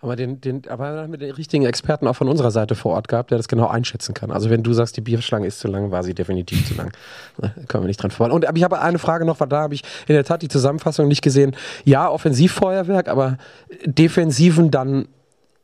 Aber, 0.00 0.14
den, 0.14 0.40
den, 0.40 0.62
aber 0.68 1.02
haben 1.02 1.10
wir 1.10 1.18
den 1.18 1.32
richtigen 1.32 1.64
Experten 1.64 2.06
auch 2.06 2.14
von 2.14 2.28
unserer 2.28 2.52
Seite 2.52 2.76
vor 2.76 2.94
Ort 2.94 3.08
gehabt, 3.08 3.32
der 3.32 3.38
das 3.38 3.48
genau 3.48 3.66
einschätzen 3.66 4.14
kann. 4.14 4.30
Also 4.30 4.48
wenn 4.48 4.62
du 4.62 4.72
sagst, 4.72 4.96
die 4.96 5.00
Bierschlange 5.00 5.46
ist 5.46 5.58
zu 5.58 5.66
lang, 5.66 5.90
war 5.90 6.04
sie 6.04 6.14
definitiv 6.14 6.68
zu 6.68 6.74
lang. 6.74 6.92
Da 7.36 7.48
können 7.66 7.82
wir 7.82 7.88
nicht 7.88 8.00
dran 8.00 8.12
vorbei. 8.12 8.32
Und 8.32 8.46
aber 8.46 8.56
ich 8.56 8.62
habe 8.62 8.80
eine 8.80 9.00
Frage 9.00 9.24
noch, 9.24 9.40
weil 9.40 9.48
da 9.48 9.62
habe 9.62 9.74
ich 9.74 9.82
in 10.06 10.14
der 10.14 10.24
Tat 10.24 10.42
die 10.42 10.48
Zusammenfassung 10.48 11.08
nicht 11.08 11.22
gesehen. 11.22 11.56
Ja, 11.84 12.08
Offensivfeuerwerk, 12.08 13.08
aber 13.08 13.38
Defensiven 13.84 14.70
dann 14.70 15.08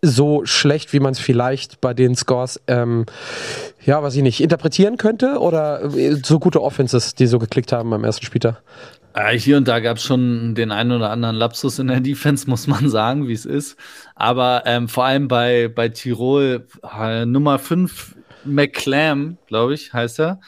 so 0.02 0.44
schlecht, 0.44 0.92
wie 0.92 1.00
man 1.00 1.12
es 1.12 1.18
vielleicht 1.18 1.80
bei 1.80 1.94
den 1.94 2.14
Scores, 2.16 2.60
ähm, 2.66 3.06
ja, 3.84 4.02
was 4.02 4.16
ich 4.16 4.22
nicht, 4.22 4.42
interpretieren 4.42 4.96
könnte? 4.96 5.38
Oder 5.38 5.90
so 6.22 6.40
gute 6.40 6.60
Offenses, 6.60 7.14
die 7.14 7.26
so 7.26 7.38
geklickt 7.38 7.72
haben 7.72 7.92
am 7.92 8.04
ersten 8.04 8.26
Spieltag? 8.26 8.62
Äh, 9.14 9.38
hier 9.38 9.56
und 9.56 9.68
da 9.68 9.78
gab 9.80 9.96
es 9.98 10.02
schon 10.02 10.54
den 10.54 10.72
einen 10.72 10.92
oder 10.92 11.10
anderen 11.10 11.36
Lapsus 11.36 11.78
in 11.78 11.86
der 11.86 12.00
Defense, 12.02 12.50
muss 12.50 12.66
man 12.66 12.90
sagen, 12.90 13.28
wie 13.28 13.32
es 13.32 13.46
ist. 13.46 13.78
Aber 14.14 14.64
ähm, 14.66 14.88
vor 14.88 15.04
allem 15.04 15.28
bei, 15.28 15.68
bei 15.68 15.88
Tirol, 15.88 16.66
äh, 16.98 17.24
Nummer 17.24 17.58
5, 17.58 18.16
McClam, 18.44 19.38
glaube 19.46 19.74
ich, 19.74 19.92
heißt 19.92 20.20
er, 20.20 20.40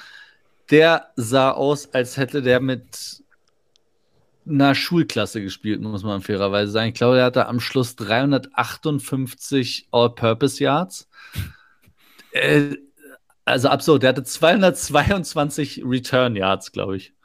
der 0.70 1.07
sah 1.16 1.52
aus, 1.52 1.94
als 1.94 2.16
hätte 2.16 2.42
der 2.42 2.61
mit 2.61 3.22
einer 4.48 4.74
Schulklasse 4.74 5.40
gespielt, 5.40 5.81
muss 5.81 6.02
man 6.05 6.20
fairerweise 6.20 6.70
sagen. 6.72 6.88
Ich 6.88 6.94
glaube, 6.94 7.16
der 7.16 7.24
hatte 7.24 7.46
am 7.46 7.61
Schluss 7.61 7.96
358 7.96 9.88
All-Purpose 9.92 10.62
Yards. 10.62 11.09
Äh, 12.33 12.76
also 13.44 13.68
absurd, 13.68 14.02
der 14.02 14.11
hatte 14.11 14.24
222 14.24 15.83
Return 15.85 16.35
Yards, 16.35 16.72
glaube 16.72 16.96
ich. 16.96 17.15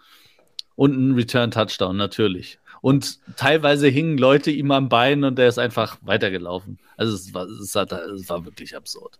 Und 0.81 0.97
ein 0.97 1.13
Return-Touchdown, 1.13 1.95
natürlich. 1.95 2.57
Und 2.81 3.19
teilweise 3.37 3.87
hingen 3.87 4.17
Leute 4.17 4.49
ihm 4.49 4.71
am 4.71 4.89
Bein 4.89 5.23
und 5.23 5.37
der 5.37 5.47
ist 5.47 5.59
einfach 5.59 5.99
weitergelaufen. 6.01 6.79
Also 6.97 7.13
es 7.13 7.31
war, 7.35 7.45
es 7.45 7.75
war, 7.75 7.83
es 7.91 8.27
war 8.27 8.45
wirklich 8.45 8.75
absurd. 8.75 9.19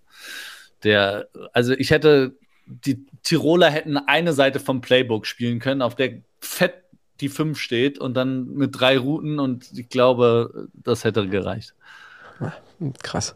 Der, 0.84 1.28
also 1.54 1.74
ich 1.74 1.91
hätte, 1.91 2.34
die 2.65 3.06
Tiroler 3.21 3.69
hätten 3.69 3.97
eine 3.97 4.34
Seite 4.34 4.60
vom 4.60 4.82
Playbook 4.82 5.28
spielen 5.28 5.60
können, 5.60 5.84
auf 5.84 5.93
der 5.93 6.24
fett 6.39 6.74
die 7.19 7.30
5 7.30 7.60
steht 7.60 8.00
und 8.00 8.15
dann 8.15 8.56
mit 8.56 8.80
drei 8.80 8.97
Routen 8.97 9.38
und 9.38 9.71
ich 9.78 9.88
glaube, 9.88 10.67
das 10.74 11.04
hätte 11.04 11.28
gereicht. 11.28 11.76
Krass. 13.04 13.36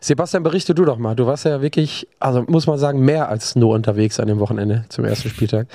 Sebastian, 0.00 0.42
berichte 0.42 0.74
du 0.74 0.84
doch 0.84 0.98
mal. 0.98 1.14
Du 1.14 1.26
warst 1.26 1.44
ja 1.44 1.62
wirklich, 1.62 2.08
also 2.18 2.42
muss 2.48 2.66
man 2.66 2.78
sagen, 2.78 3.04
mehr 3.04 3.28
als 3.28 3.54
nur 3.54 3.72
unterwegs 3.72 4.18
an 4.18 4.26
dem 4.26 4.40
Wochenende 4.40 4.86
zum 4.88 5.04
ersten 5.04 5.28
Spieltag. 5.28 5.68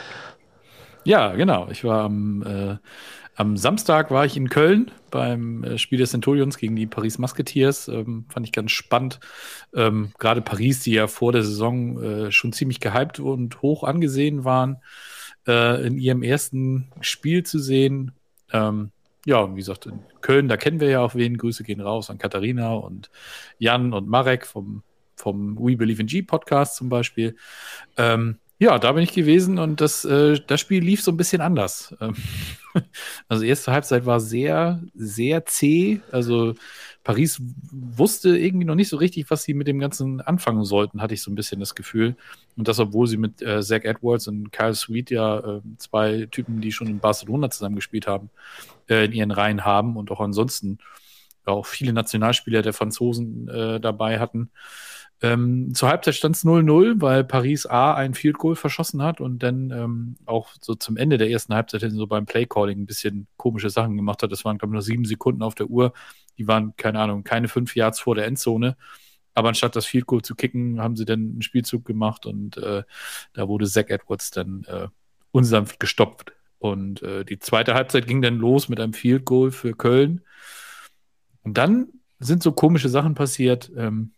Ja, 1.06 1.36
genau. 1.36 1.68
Ich 1.70 1.84
war 1.84 2.04
am, 2.04 2.42
äh, 2.42 2.78
am 3.36 3.58
Samstag 3.58 4.10
war 4.10 4.26
ich 4.26 4.36
in 4.38 4.50
Köln 4.50 4.92
beim 5.12 5.64
äh, 5.64 5.78
Spiel 5.78 6.00
des 6.00 6.12
Centurions 6.12 6.58
gegen 6.58 6.76
die 6.76 6.88
Paris 6.88 7.20
Musketeers. 7.20 7.88
Ähm, 7.88 8.26
fand 8.30 8.46
ich 8.48 8.52
ganz 8.52 8.72
spannend. 8.72 9.20
Ähm, 9.76 10.14
Gerade 10.18 10.42
Paris, 10.42 10.82
die 10.82 10.94
ja 10.94 11.06
vor 11.06 11.32
der 11.32 11.44
Saison 11.44 12.02
äh, 12.02 12.32
schon 12.32 12.54
ziemlich 12.54 12.80
gehypt 12.80 13.20
und 13.20 13.62
hoch 13.62 13.84
angesehen 13.84 14.46
waren, 14.46 14.78
äh, 15.48 15.86
in 15.86 16.00
ihrem 16.00 16.24
ersten 16.24 16.92
Spiel 17.02 17.44
zu 17.44 17.60
sehen. 17.60 18.12
Ähm, 18.52 18.92
ja, 19.28 19.52
wie 19.52 19.60
gesagt, 19.60 19.86
in 19.86 20.00
Köln, 20.22 20.48
da 20.48 20.58
kennen 20.58 20.80
wir 20.80 20.90
ja 20.90 21.02
auch 21.02 21.14
wen. 21.14 21.38
Grüße 21.38 21.64
gehen 21.64 21.82
raus 21.82 22.10
an 22.10 22.18
Katharina 22.18 22.74
und 22.74 23.12
Jan 23.60 23.94
und 23.94 24.08
Marek 24.08 24.48
vom, 24.48 24.82
vom 25.16 25.56
We 25.60 25.78
Believe 25.78 26.02
in 26.02 26.08
G 26.08 26.24
Podcast 26.24 26.78
zum 26.78 26.90
Beispiel. 26.90 27.36
Ähm, 27.96 28.40
ja, 28.58 28.80
da 28.80 28.94
bin 28.94 29.04
ich 29.04 29.14
gewesen 29.14 29.60
und 29.60 29.82
das, 29.82 30.06
äh, 30.06 30.40
das 30.48 30.62
Spiel 30.62 30.82
lief 30.82 31.02
so 31.02 31.12
ein 31.12 31.18
bisschen 31.18 31.42
anders. 31.42 31.94
Ähm, 32.00 32.16
also 33.28 33.44
erste 33.44 33.74
Halbzeit 33.74 34.06
war 34.06 34.22
sehr, 34.22 34.82
sehr 34.94 35.46
zäh. 35.46 36.00
Also 36.12 36.54
Paris 37.04 37.42
wusste 37.72 38.38
irgendwie 38.38 38.66
noch 38.66 38.76
nicht 38.76 38.88
so 38.88 38.98
richtig, 38.98 39.30
was 39.30 39.44
sie 39.44 39.54
mit 39.54 39.68
dem 39.68 39.80
Ganzen 39.80 40.22
anfangen 40.22 40.64
sollten, 40.64 41.02
hatte 41.02 41.14
ich 41.14 41.22
so 41.22 41.32
ein 41.32 41.36
bisschen 41.36 41.60
das 41.60 41.76
Gefühl. 41.76 42.16
Und 42.56 42.70
das, 42.70 42.80
obwohl 42.80 43.08
sie 43.08 43.18
mit 43.18 43.42
äh, 43.42 43.62
Zach 43.62 43.84
Edwards 43.84 44.28
und 44.30 44.52
Kyle 44.54 44.74
Sweet 44.74 45.12
ja 45.12 45.40
äh, 45.40 45.62
zwei 45.78 46.28
Typen, 46.32 46.62
die 46.62 46.72
schon 46.72 46.88
in 46.88 47.00
Barcelona 47.00 47.50
zusammengespielt 47.50 48.08
haben, 48.08 48.30
äh, 48.90 49.06
in 49.06 49.12
ihren 49.12 49.32
Reihen 49.32 49.66
haben 49.66 49.98
und 49.98 50.12
auch 50.12 50.22
ansonsten 50.22 50.80
auch 51.44 51.66
viele 51.66 51.94
Nationalspieler 51.94 52.62
der 52.62 52.74
Franzosen 52.74 53.50
äh, 53.50 53.80
dabei 53.80 54.20
hatten. 54.20 54.50
Ähm, 55.22 55.74
zur 55.74 55.90
Halbzeit 55.90 56.16
stand 56.16 56.36
es 56.36 56.44
0-0, 56.44 57.02
weil 57.02 57.24
Paris 57.24 57.66
A 57.66 57.94
ein 57.94 58.14
Field 58.14 58.38
Goal 58.38 58.56
verschossen 58.56 59.02
hat 59.02 59.22
und 59.22 59.40
dann 59.44 59.72
ähm, 59.72 60.16
auch 60.26 60.54
so 60.60 60.76
zum 60.76 60.98
Ende 60.98 61.18
der 61.18 61.30
ersten 61.30 61.54
Halbzeit 61.54 61.82
so 61.90 62.08
beim 62.08 62.26
Playcalling 62.26 62.82
ein 62.82 62.86
bisschen 62.86 63.28
komische 63.38 63.70
Sachen 63.70 63.96
gemacht 63.96 64.24
hat. 64.24 64.32
Das 64.32 64.44
waren, 64.44 64.58
glaube 64.58 64.72
ich, 64.72 64.74
nur 64.74 64.82
sieben 64.82 65.06
Sekunden 65.06 65.42
auf 65.42 65.56
der 65.56 65.68
Uhr. 65.68 65.94
Die 66.38 66.48
waren, 66.48 66.76
keine 66.76 67.00
Ahnung, 67.00 67.24
keine 67.24 67.48
fünf 67.48 67.76
Yards 67.76 68.02
vor 68.02 68.16
der 68.16 68.26
Endzone. 68.26 68.76
Aber 69.34 69.50
anstatt 69.50 69.76
das 69.76 69.86
Field 69.86 70.06
Goal 70.06 70.22
zu 70.22 70.36
kicken, 70.36 70.82
haben 70.82 70.96
sie 70.96 71.06
dann 71.06 71.20
einen 71.20 71.42
Spielzug 71.42 71.86
gemacht 71.86 72.26
und 72.26 72.58
äh, 72.58 72.84
da 73.34 73.48
wurde 73.48 73.68
Zach 73.68 73.90
Edwards 73.90 74.32
dann 74.32 74.64
äh, 74.68 74.88
unsanft 75.32 75.80
gestoppt. 75.80 76.34
Und 76.60 77.04
äh, 77.04 77.24
die 77.26 77.40
zweite 77.40 77.74
Halbzeit 77.74 78.08
ging 78.08 78.22
dann 78.22 78.38
los 78.38 78.70
mit 78.70 78.80
einem 78.80 78.94
Field 78.94 79.26
Goal 79.26 79.52
für 79.52 79.76
Köln. 79.76 80.22
Und 81.44 81.58
dann 81.58 81.90
sind 82.20 82.42
so 82.42 82.54
komische 82.54 82.90
Sachen 82.90 83.14
passiert. 83.14 83.72
Ähm, 83.76 84.15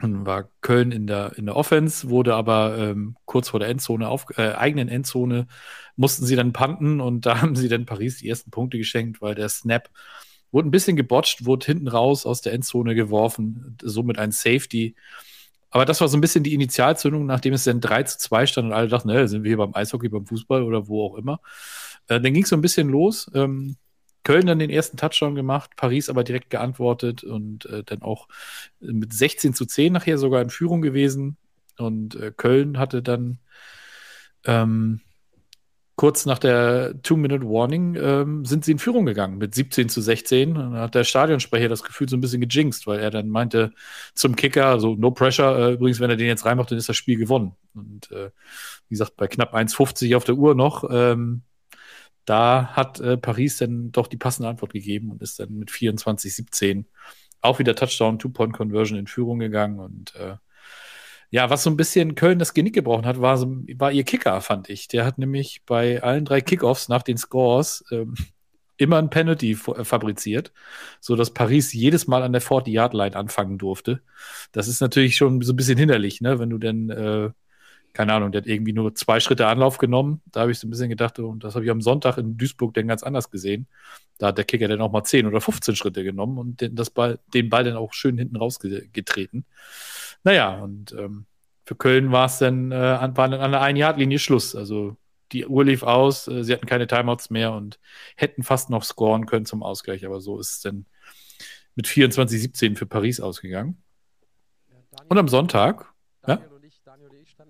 dann 0.00 0.26
war 0.26 0.48
Köln 0.60 0.92
in 0.92 1.06
der, 1.06 1.36
in 1.36 1.46
der 1.46 1.56
Offense, 1.56 2.08
wurde 2.08 2.34
aber 2.34 2.78
ähm, 2.78 3.16
kurz 3.24 3.48
vor 3.48 3.60
der 3.60 3.68
Endzone, 3.68 4.08
auf, 4.08 4.26
äh, 4.36 4.52
eigenen 4.52 4.88
Endzone, 4.88 5.48
mussten 5.96 6.24
sie 6.24 6.36
dann 6.36 6.52
panten 6.52 7.00
und 7.00 7.20
da 7.26 7.40
haben 7.40 7.56
sie 7.56 7.68
dann 7.68 7.86
Paris 7.86 8.18
die 8.18 8.28
ersten 8.28 8.50
Punkte 8.50 8.78
geschenkt, 8.78 9.20
weil 9.20 9.34
der 9.34 9.48
Snap 9.48 9.90
wurde 10.50 10.68
ein 10.68 10.70
bisschen 10.70 10.96
gebotcht, 10.96 11.44
wurde 11.44 11.66
hinten 11.66 11.88
raus 11.88 12.26
aus 12.26 12.40
der 12.40 12.52
Endzone 12.52 12.94
geworfen, 12.94 13.76
somit 13.82 14.18
ein 14.18 14.32
Safety. 14.32 14.94
Aber 15.70 15.84
das 15.84 16.00
war 16.00 16.08
so 16.08 16.16
ein 16.16 16.22
bisschen 16.22 16.44
die 16.44 16.54
Initialzündung, 16.54 17.26
nachdem 17.26 17.52
es 17.52 17.64
dann 17.64 17.80
3 17.80 18.04
zu 18.04 18.18
2 18.18 18.46
stand 18.46 18.68
und 18.68 18.72
alle 18.72 18.88
dachten, 18.88 19.08
ne, 19.08 19.28
sind 19.28 19.44
wir 19.44 19.50
hier 19.50 19.58
beim 19.58 19.74
Eishockey, 19.74 20.08
beim 20.08 20.24
Fußball 20.26 20.62
oder 20.62 20.88
wo 20.88 21.04
auch 21.04 21.16
immer. 21.16 21.40
Äh, 22.06 22.20
dann 22.20 22.32
ging 22.32 22.44
es 22.44 22.48
so 22.48 22.56
ein 22.56 22.62
bisschen 22.62 22.88
los. 22.88 23.30
Ähm, 23.34 23.76
Köln 24.28 24.44
dann 24.44 24.58
den 24.58 24.68
ersten 24.68 24.98
Touchdown 24.98 25.34
gemacht, 25.34 25.70
Paris 25.76 26.10
aber 26.10 26.22
direkt 26.22 26.50
geantwortet 26.50 27.24
und 27.24 27.64
äh, 27.64 27.82
dann 27.82 28.02
auch 28.02 28.28
mit 28.78 29.14
16 29.14 29.54
zu 29.54 29.64
10 29.64 29.90
nachher 29.90 30.18
sogar 30.18 30.42
in 30.42 30.50
Führung 30.50 30.82
gewesen. 30.82 31.38
Und 31.78 32.14
äh, 32.14 32.30
Köln 32.36 32.78
hatte 32.78 33.02
dann 33.02 33.38
ähm, 34.44 35.00
kurz 35.96 36.26
nach 36.26 36.38
der 36.38 37.00
Two-Minute-Warning 37.00 37.94
ähm, 37.94 38.44
sind 38.44 38.66
sie 38.66 38.72
in 38.72 38.78
Führung 38.78 39.06
gegangen 39.06 39.38
mit 39.38 39.54
17 39.54 39.88
zu 39.88 40.02
16. 40.02 40.58
Und 40.58 40.72
dann 40.72 40.80
hat 40.82 40.94
der 40.94 41.04
Stadionsprecher 41.04 41.70
das 41.70 41.82
Gefühl 41.82 42.10
so 42.10 42.18
ein 42.18 42.20
bisschen 42.20 42.46
gejinxt, 42.46 42.86
weil 42.86 43.00
er 43.00 43.10
dann 43.10 43.30
meinte 43.30 43.72
zum 44.14 44.36
Kicker, 44.36 44.66
also 44.66 44.94
no 44.94 45.10
pressure, 45.10 45.58
äh, 45.58 45.72
übrigens, 45.72 46.00
wenn 46.00 46.10
er 46.10 46.16
den 46.16 46.26
jetzt 46.26 46.44
reinmacht, 46.44 46.70
dann 46.70 46.76
ist 46.76 46.90
das 46.90 46.98
Spiel 46.98 47.16
gewonnen. 47.16 47.56
Und 47.72 48.12
äh, 48.12 48.28
wie 48.88 48.94
gesagt, 48.94 49.16
bei 49.16 49.26
knapp 49.26 49.54
1,50 49.54 50.14
auf 50.18 50.24
der 50.24 50.34
Uhr 50.34 50.54
noch 50.54 50.84
ähm, 50.90 51.44
da 52.28 52.68
hat 52.72 53.00
äh, 53.00 53.16
Paris 53.16 53.58
dann 53.58 53.90
doch 53.92 54.06
die 54.06 54.16
passende 54.16 54.48
Antwort 54.48 54.72
gegeben 54.72 55.10
und 55.10 55.22
ist 55.22 55.40
dann 55.40 55.58
mit 55.58 55.70
24-17 55.70 56.84
auch 57.40 57.58
wieder 57.58 57.74
Touchdown, 57.74 58.18
Two-Point-Conversion 58.18 58.98
in 58.98 59.06
Führung 59.06 59.38
gegangen. 59.38 59.78
Und 59.78 60.14
äh, 60.16 60.36
ja, 61.30 61.50
was 61.50 61.62
so 61.62 61.70
ein 61.70 61.76
bisschen 61.76 62.14
Köln 62.14 62.38
das 62.38 62.54
Genick 62.54 62.74
gebrochen 62.74 63.06
hat, 63.06 63.20
war, 63.20 63.40
war 63.40 63.92
ihr 63.92 64.04
Kicker, 64.04 64.40
fand 64.40 64.68
ich. 64.68 64.88
Der 64.88 65.04
hat 65.04 65.18
nämlich 65.18 65.62
bei 65.66 66.02
allen 66.02 66.24
drei 66.24 66.40
Kickoffs 66.40 66.88
nach 66.88 67.02
den 67.02 67.16
Scores 67.16 67.84
ähm, 67.90 68.14
immer 68.76 68.98
ein 68.98 69.10
Penalty 69.10 69.54
fabriziert, 69.54 70.52
so 71.00 71.16
dass 71.16 71.34
Paris 71.34 71.72
jedes 71.72 72.06
Mal 72.06 72.22
an 72.22 72.32
der 72.32 72.42
40-Yard-Line 72.42 73.16
anfangen 73.16 73.58
durfte. 73.58 74.02
Das 74.52 74.68
ist 74.68 74.80
natürlich 74.80 75.16
schon 75.16 75.40
so 75.42 75.52
ein 75.52 75.56
bisschen 75.56 75.78
hinderlich, 75.78 76.20
ne? 76.20 76.38
wenn 76.38 76.50
du 76.50 76.58
denn 76.58 76.90
äh, 76.90 77.30
keine 77.98 78.12
Ahnung, 78.12 78.30
der 78.30 78.42
hat 78.42 78.46
irgendwie 78.46 78.72
nur 78.72 78.94
zwei 78.94 79.18
Schritte 79.18 79.48
Anlauf 79.48 79.78
genommen. 79.78 80.22
Da 80.26 80.42
habe 80.42 80.52
ich 80.52 80.60
so 80.60 80.68
ein 80.68 80.70
bisschen 80.70 80.88
gedacht, 80.88 81.18
und 81.18 81.42
das 81.42 81.56
habe 81.56 81.64
ich 81.64 81.70
am 81.72 81.80
Sonntag 81.80 82.16
in 82.16 82.38
Duisburg 82.38 82.72
dann 82.74 82.86
ganz 82.86 83.02
anders 83.02 83.28
gesehen. 83.28 83.66
Da 84.18 84.28
hat 84.28 84.38
der 84.38 84.44
Kicker 84.44 84.68
dann 84.68 84.80
auch 84.80 84.92
mal 84.92 85.02
10 85.02 85.26
oder 85.26 85.40
15 85.40 85.74
Schritte 85.74 86.04
genommen 86.04 86.38
und 86.38 86.60
den, 86.60 86.76
das 86.76 86.90
Ball, 86.90 87.18
den 87.34 87.48
Ball 87.50 87.64
dann 87.64 87.74
auch 87.74 87.92
schön 87.92 88.16
hinten 88.16 88.36
rausgetreten. 88.36 89.46
Naja, 90.22 90.60
und 90.60 90.92
ähm, 90.92 91.26
für 91.64 91.74
Köln 91.74 92.12
war 92.12 92.26
es 92.26 92.38
dann, 92.38 92.70
äh, 92.70 92.76
war 92.76 93.28
dann 93.28 93.40
an 93.40 93.50
der 93.50 93.62
Ein-Yard-Linie 93.62 94.20
Schluss. 94.20 94.54
Also 94.54 94.96
die 95.32 95.48
Uhr 95.48 95.64
lief 95.64 95.82
aus, 95.82 96.28
äh, 96.28 96.44
sie 96.44 96.52
hatten 96.52 96.66
keine 96.66 96.86
Timeouts 96.86 97.30
mehr 97.30 97.52
und 97.52 97.80
hätten 98.14 98.44
fast 98.44 98.70
noch 98.70 98.84
scoren 98.84 99.26
können 99.26 99.44
zum 99.44 99.64
Ausgleich, 99.64 100.06
aber 100.06 100.20
so 100.20 100.38
ist 100.38 100.50
es 100.50 100.60
dann 100.60 100.86
mit 101.74 101.88
24-17 101.88 102.76
für 102.76 102.86
Paris 102.86 103.18
ausgegangen. 103.18 103.82
Und 105.08 105.18
am 105.18 105.26
Sonntag, 105.26 105.92
ja? 106.28 106.38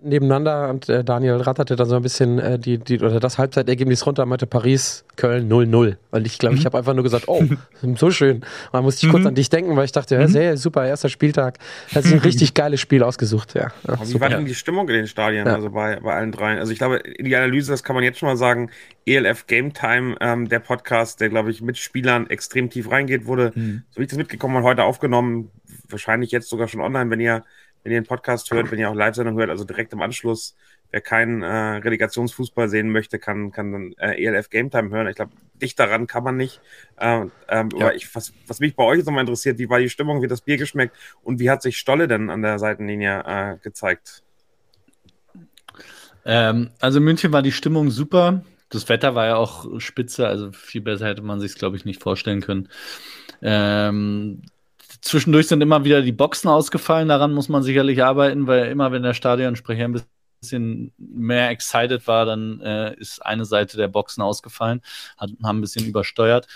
Nebeneinander 0.03 0.71
und 0.71 0.89
äh, 0.89 1.03
Daniel 1.03 1.37
ratterte 1.37 1.77
dann 1.77 1.89
so 1.89 1.97
ein 1.97 2.03
bisschen 2.03 2.39
äh, 2.39 2.59
die, 2.59 2.79
die, 2.79 3.01
oder 3.01 3.21
das 3.21 3.39
Halbzeitergebnis 3.39 4.07
runter, 4.07 4.27
meinte 4.27 4.47
Paris, 4.47 5.05
Köln 5.17 5.51
0-0. 5.51 5.97
Und 6.11 6.27
ich 6.27 6.39
glaube, 6.39 6.55
mhm. 6.55 6.61
ich 6.61 6.67
habe 6.67 6.79
einfach 6.79 6.95
nur 6.95 7.03
gesagt, 7.03 7.25
oh, 7.27 7.43
so 7.97 8.11
schön. 8.11 8.45
Man 8.73 8.85
musste 8.85 9.07
ich 9.07 9.13
mhm. 9.13 9.17
kurz 9.17 9.27
an 9.27 9.35
dich 9.35 9.51
denken, 9.51 9.77
weil 9.77 9.85
ich 9.85 9.93
dachte, 9.93 10.15
ja, 10.15 10.23
mhm. 10.23 10.29
sehr 10.29 10.57
super, 10.57 10.87
erster 10.87 11.09
Spieltag. 11.09 11.59
Hat 11.95 12.05
sich 12.05 12.13
ein 12.13 12.21
richtig 12.21 12.55
geiles 12.55 12.81
Spiel 12.81 13.03
ausgesucht, 13.03 13.55
ja. 13.55 13.73
ja 13.87 13.99
wie 14.05 14.21
war 14.21 14.29
denn 14.29 14.47
die 14.47 14.55
Stimmung 14.55 14.89
in 14.89 14.95
den 14.95 15.07
Stadien, 15.07 15.47
ja. 15.47 15.55
also 15.55 15.71
bei, 15.71 15.99
bei 16.01 16.15
allen 16.15 16.33
dreien? 16.33 16.59
Also 16.59 16.73
ich 16.73 16.79
glaube, 16.79 16.97
in 16.97 17.25
die 17.25 17.37
Analyse, 17.37 17.73
das 17.73 17.83
kann 17.83 17.95
man 17.95 18.05
jetzt 18.05 18.19
schon 18.19 18.29
mal 18.29 18.37
sagen, 18.37 18.71
ELF 19.07 19.47
Game 19.47 19.73
Time, 19.73 20.17
ähm, 20.21 20.49
der 20.49 20.61
Podcast, 20.61 21.21
der, 21.21 21.29
glaube 21.29 21.51
ich, 21.51 21.63
mit 21.63 21.79
Spielern 21.79 22.29
extrem 22.29 22.71
tief 22.71 22.91
reingeht, 22.91 23.27
wurde, 23.27 23.53
mhm. 23.55 23.83
so 23.91 24.01
wie 24.01 24.05
ich 24.05 24.11
das 24.11 24.19
mitgekommen 24.19 24.57
habe, 24.57 24.67
heute 24.67 24.85
aufgenommen, 24.85 25.51
wahrscheinlich 25.89 26.31
jetzt 26.31 26.49
sogar 26.49 26.69
schon 26.69 26.81
online, 26.81 27.11
wenn 27.11 27.21
ihr 27.21 27.45
wenn 27.83 27.93
ihr 27.93 28.01
den 28.01 28.07
Podcast 28.07 28.51
hört, 28.51 28.71
wenn 28.71 28.79
ihr 28.79 28.91
auch 28.91 28.95
Live-Sendung 28.95 29.37
hört, 29.39 29.51
also 29.51 29.65
direkt 29.65 29.93
im 29.93 30.03
Anschluss. 30.03 30.57
Wer 30.91 31.03
keinen 31.03 31.43
äh, 31.43 31.47
Relegationsfußball 31.47 32.71
sehen 32.71 32.91
möchte, 32.91 33.19
kann, 33.19 33.51
kann 33.53 33.73
dann 33.73 33.93
äh, 33.99 34.25
ELF 34.25 34.49
Game 34.49 34.71
Time 34.71 34.89
hören. 34.89 35.07
Ich 35.07 35.17
glaube, 35.17 35.33
dicht 35.61 35.79
daran 35.79 36.07
kann 36.07 36.25
man 36.25 36.37
nicht. 36.37 36.63
Äh, 36.97 37.27
ähm, 37.49 37.69
ja. 37.77 37.93
ich, 37.93 38.15
was, 38.15 38.33
was 38.47 38.61
mich 38.61 38.75
bei 38.75 38.85
euch 38.85 38.99
jetzt 38.99 39.07
nochmal 39.07 39.21
interessiert, 39.21 39.59
wie 39.59 39.69
war 39.69 39.81
die 39.81 39.91
Stimmung, 39.91 40.23
wie 40.23 40.29
das 40.29 40.41
Bier 40.41 40.57
geschmeckt 40.57 40.97
und 41.23 41.41
wie 41.41 41.51
hat 41.51 41.61
sich 41.61 41.79
Stolle 41.79 42.09
denn 42.09 42.31
an 42.31 42.41
der 42.41 42.59
Seitenlinie 42.59 43.23
äh, 43.27 43.57
gezeigt? 43.63 44.23
Ähm, 46.25 46.71
also 46.81 46.99
in 46.99 47.05
München 47.05 47.33
war 47.33 47.43
die 47.43 47.53
Stimmung 47.53 47.91
super. 47.91 48.43
Das 48.71 48.89
Wetter 48.89 49.15
war 49.15 49.27
ja 49.27 49.37
auch 49.37 49.81
spitze, 49.81 50.27
also 50.27 50.53
viel 50.53 50.81
besser 50.81 51.07
hätte 51.07 51.23
man 51.23 51.41
sich 51.41 51.55
glaube 51.55 51.77
ich, 51.77 51.85
nicht 51.85 52.03
vorstellen 52.03 52.41
können. 52.41 52.69
Ähm, 53.43 54.43
Zwischendurch 55.01 55.49
sind 55.49 55.61
immer 55.63 55.85
wieder 55.85 56.03
die 56.03 56.13
Boxen 56.13 56.49
ausgefallen. 56.49 57.09
Daran 57.09 57.33
muss 57.33 57.49
man 57.49 57.63
sicherlich 57.63 58.03
arbeiten, 58.03 58.47
weil 58.47 58.67
immer, 58.71 58.93
wenn 58.93 59.03
der 59.03 59.15
Stadionsprecher 59.15 59.85
ein 59.85 60.03
bisschen 60.41 60.93
mehr 60.99 61.51
excited 61.51 62.07
war, 62.07 62.27
dann 62.27 62.61
äh, 62.61 62.95
ist 62.97 63.25
eine 63.25 63.45
Seite 63.45 63.77
der 63.77 63.89
Boxen 63.89 64.23
ausgefallen, 64.23 64.81
hat, 65.17 65.31
haben 65.43 65.59
ein 65.59 65.61
bisschen 65.61 65.87
übersteuert. 65.87 66.47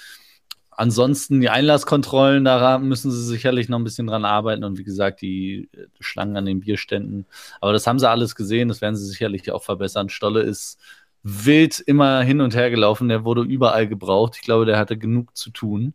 Ansonsten 0.70 1.40
die 1.40 1.50
Einlasskontrollen, 1.50 2.44
da 2.44 2.78
müssen 2.78 3.10
sie 3.10 3.22
sicherlich 3.24 3.68
noch 3.68 3.78
ein 3.78 3.84
bisschen 3.84 4.06
dran 4.06 4.24
arbeiten 4.24 4.64
und 4.64 4.78
wie 4.78 4.84
gesagt, 4.84 5.20
die 5.20 5.68
Schlangen 6.00 6.36
an 6.36 6.46
den 6.46 6.60
Bierständen. 6.60 7.26
Aber 7.60 7.72
das 7.72 7.86
haben 7.86 7.98
sie 7.98 8.08
alles 8.08 8.34
gesehen, 8.34 8.68
das 8.68 8.80
werden 8.80 8.96
sie 8.96 9.06
sicherlich 9.06 9.50
auch 9.52 9.62
verbessern. 9.62 10.08
Stolle 10.08 10.40
ist 10.40 10.78
wild 11.22 11.78
immer 11.78 12.22
hin 12.22 12.40
und 12.40 12.54
her 12.54 12.70
gelaufen, 12.70 13.08
der 13.08 13.24
wurde 13.24 13.42
überall 13.42 13.86
gebraucht. 13.86 14.36
Ich 14.36 14.42
glaube, 14.42 14.64
der 14.64 14.78
hatte 14.78 14.96
genug 14.96 15.36
zu 15.36 15.50
tun 15.50 15.94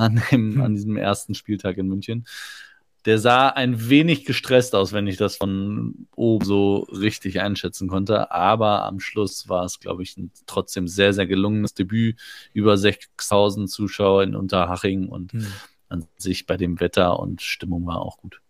an, 0.00 0.22
dem, 0.30 0.54
hm. 0.54 0.60
an 0.62 0.74
diesem 0.74 0.96
ersten 0.96 1.34
Spieltag 1.34 1.76
in 1.76 1.88
München. 1.88 2.26
Der 3.06 3.18
sah 3.18 3.48
ein 3.48 3.88
wenig 3.88 4.26
gestresst 4.26 4.74
aus, 4.74 4.92
wenn 4.92 5.06
ich 5.06 5.16
das 5.16 5.36
von 5.36 6.06
oben 6.16 6.44
so 6.44 6.86
richtig 6.90 7.40
einschätzen 7.40 7.88
konnte. 7.88 8.30
Aber 8.30 8.84
am 8.84 9.00
Schluss 9.00 9.48
war 9.48 9.64
es, 9.64 9.80
glaube 9.80 10.02
ich, 10.02 10.16
ein 10.18 10.30
trotzdem 10.46 10.86
sehr, 10.86 11.14
sehr 11.14 11.26
gelungenes 11.26 11.72
Debüt. 11.72 12.18
Über 12.52 12.76
6000 12.76 13.70
Zuschauer 13.70 14.22
in 14.22 14.34
Unterhaching 14.34 15.08
und 15.08 15.32
hm. 15.32 15.46
an 15.88 16.06
sich 16.18 16.46
bei 16.46 16.56
dem 16.56 16.80
Wetter 16.80 17.18
und 17.20 17.40
Stimmung 17.40 17.86
war 17.86 18.00
auch 18.00 18.18
gut. 18.18 18.42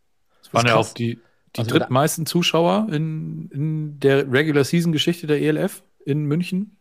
waren 0.50 0.66
ja 0.66 0.76
auch 0.76 0.94
die, 0.94 1.20
die 1.54 1.60
Also, 1.60 1.70
drittmeisten 1.70 2.26
Zuschauer 2.26 2.88
in, 2.90 3.50
in 3.52 4.00
der 4.00 4.32
Regular 4.32 4.64
Season 4.64 4.90
Geschichte 4.92 5.28
der 5.28 5.40
ELF 5.40 5.84
in 6.04 6.24
München. 6.24 6.76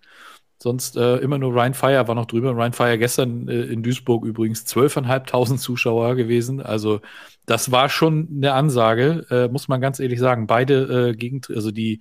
Sonst 0.61 0.97
äh, 0.97 1.17
immer 1.17 1.37
nur 1.37 1.53
Ryan 1.53 1.73
Fire 1.73 2.07
war 2.07 2.15
noch 2.15 2.25
drüber. 2.25 2.51
Ryan 2.51 2.73
Fire 2.73 2.97
gestern 2.97 3.47
äh, 3.47 3.61
in 3.63 3.81
Duisburg 3.81 4.25
übrigens 4.25 4.65
12.500 4.65 5.57
Zuschauer 5.57 6.15
gewesen. 6.15 6.61
Also 6.61 6.99
das 7.45 7.71
war 7.71 7.87
schon 7.87 8.27
eine 8.29 8.53
Ansage, 8.53 9.25
äh, 9.29 9.47
muss 9.47 9.69
man 9.69 9.79
ganz 9.79 9.99
ehrlich 9.99 10.19
sagen. 10.19 10.47
Beide 10.47 11.11
äh, 11.11 11.15
Gegend, 11.15 11.49
also 11.49 11.71
die, 11.71 11.99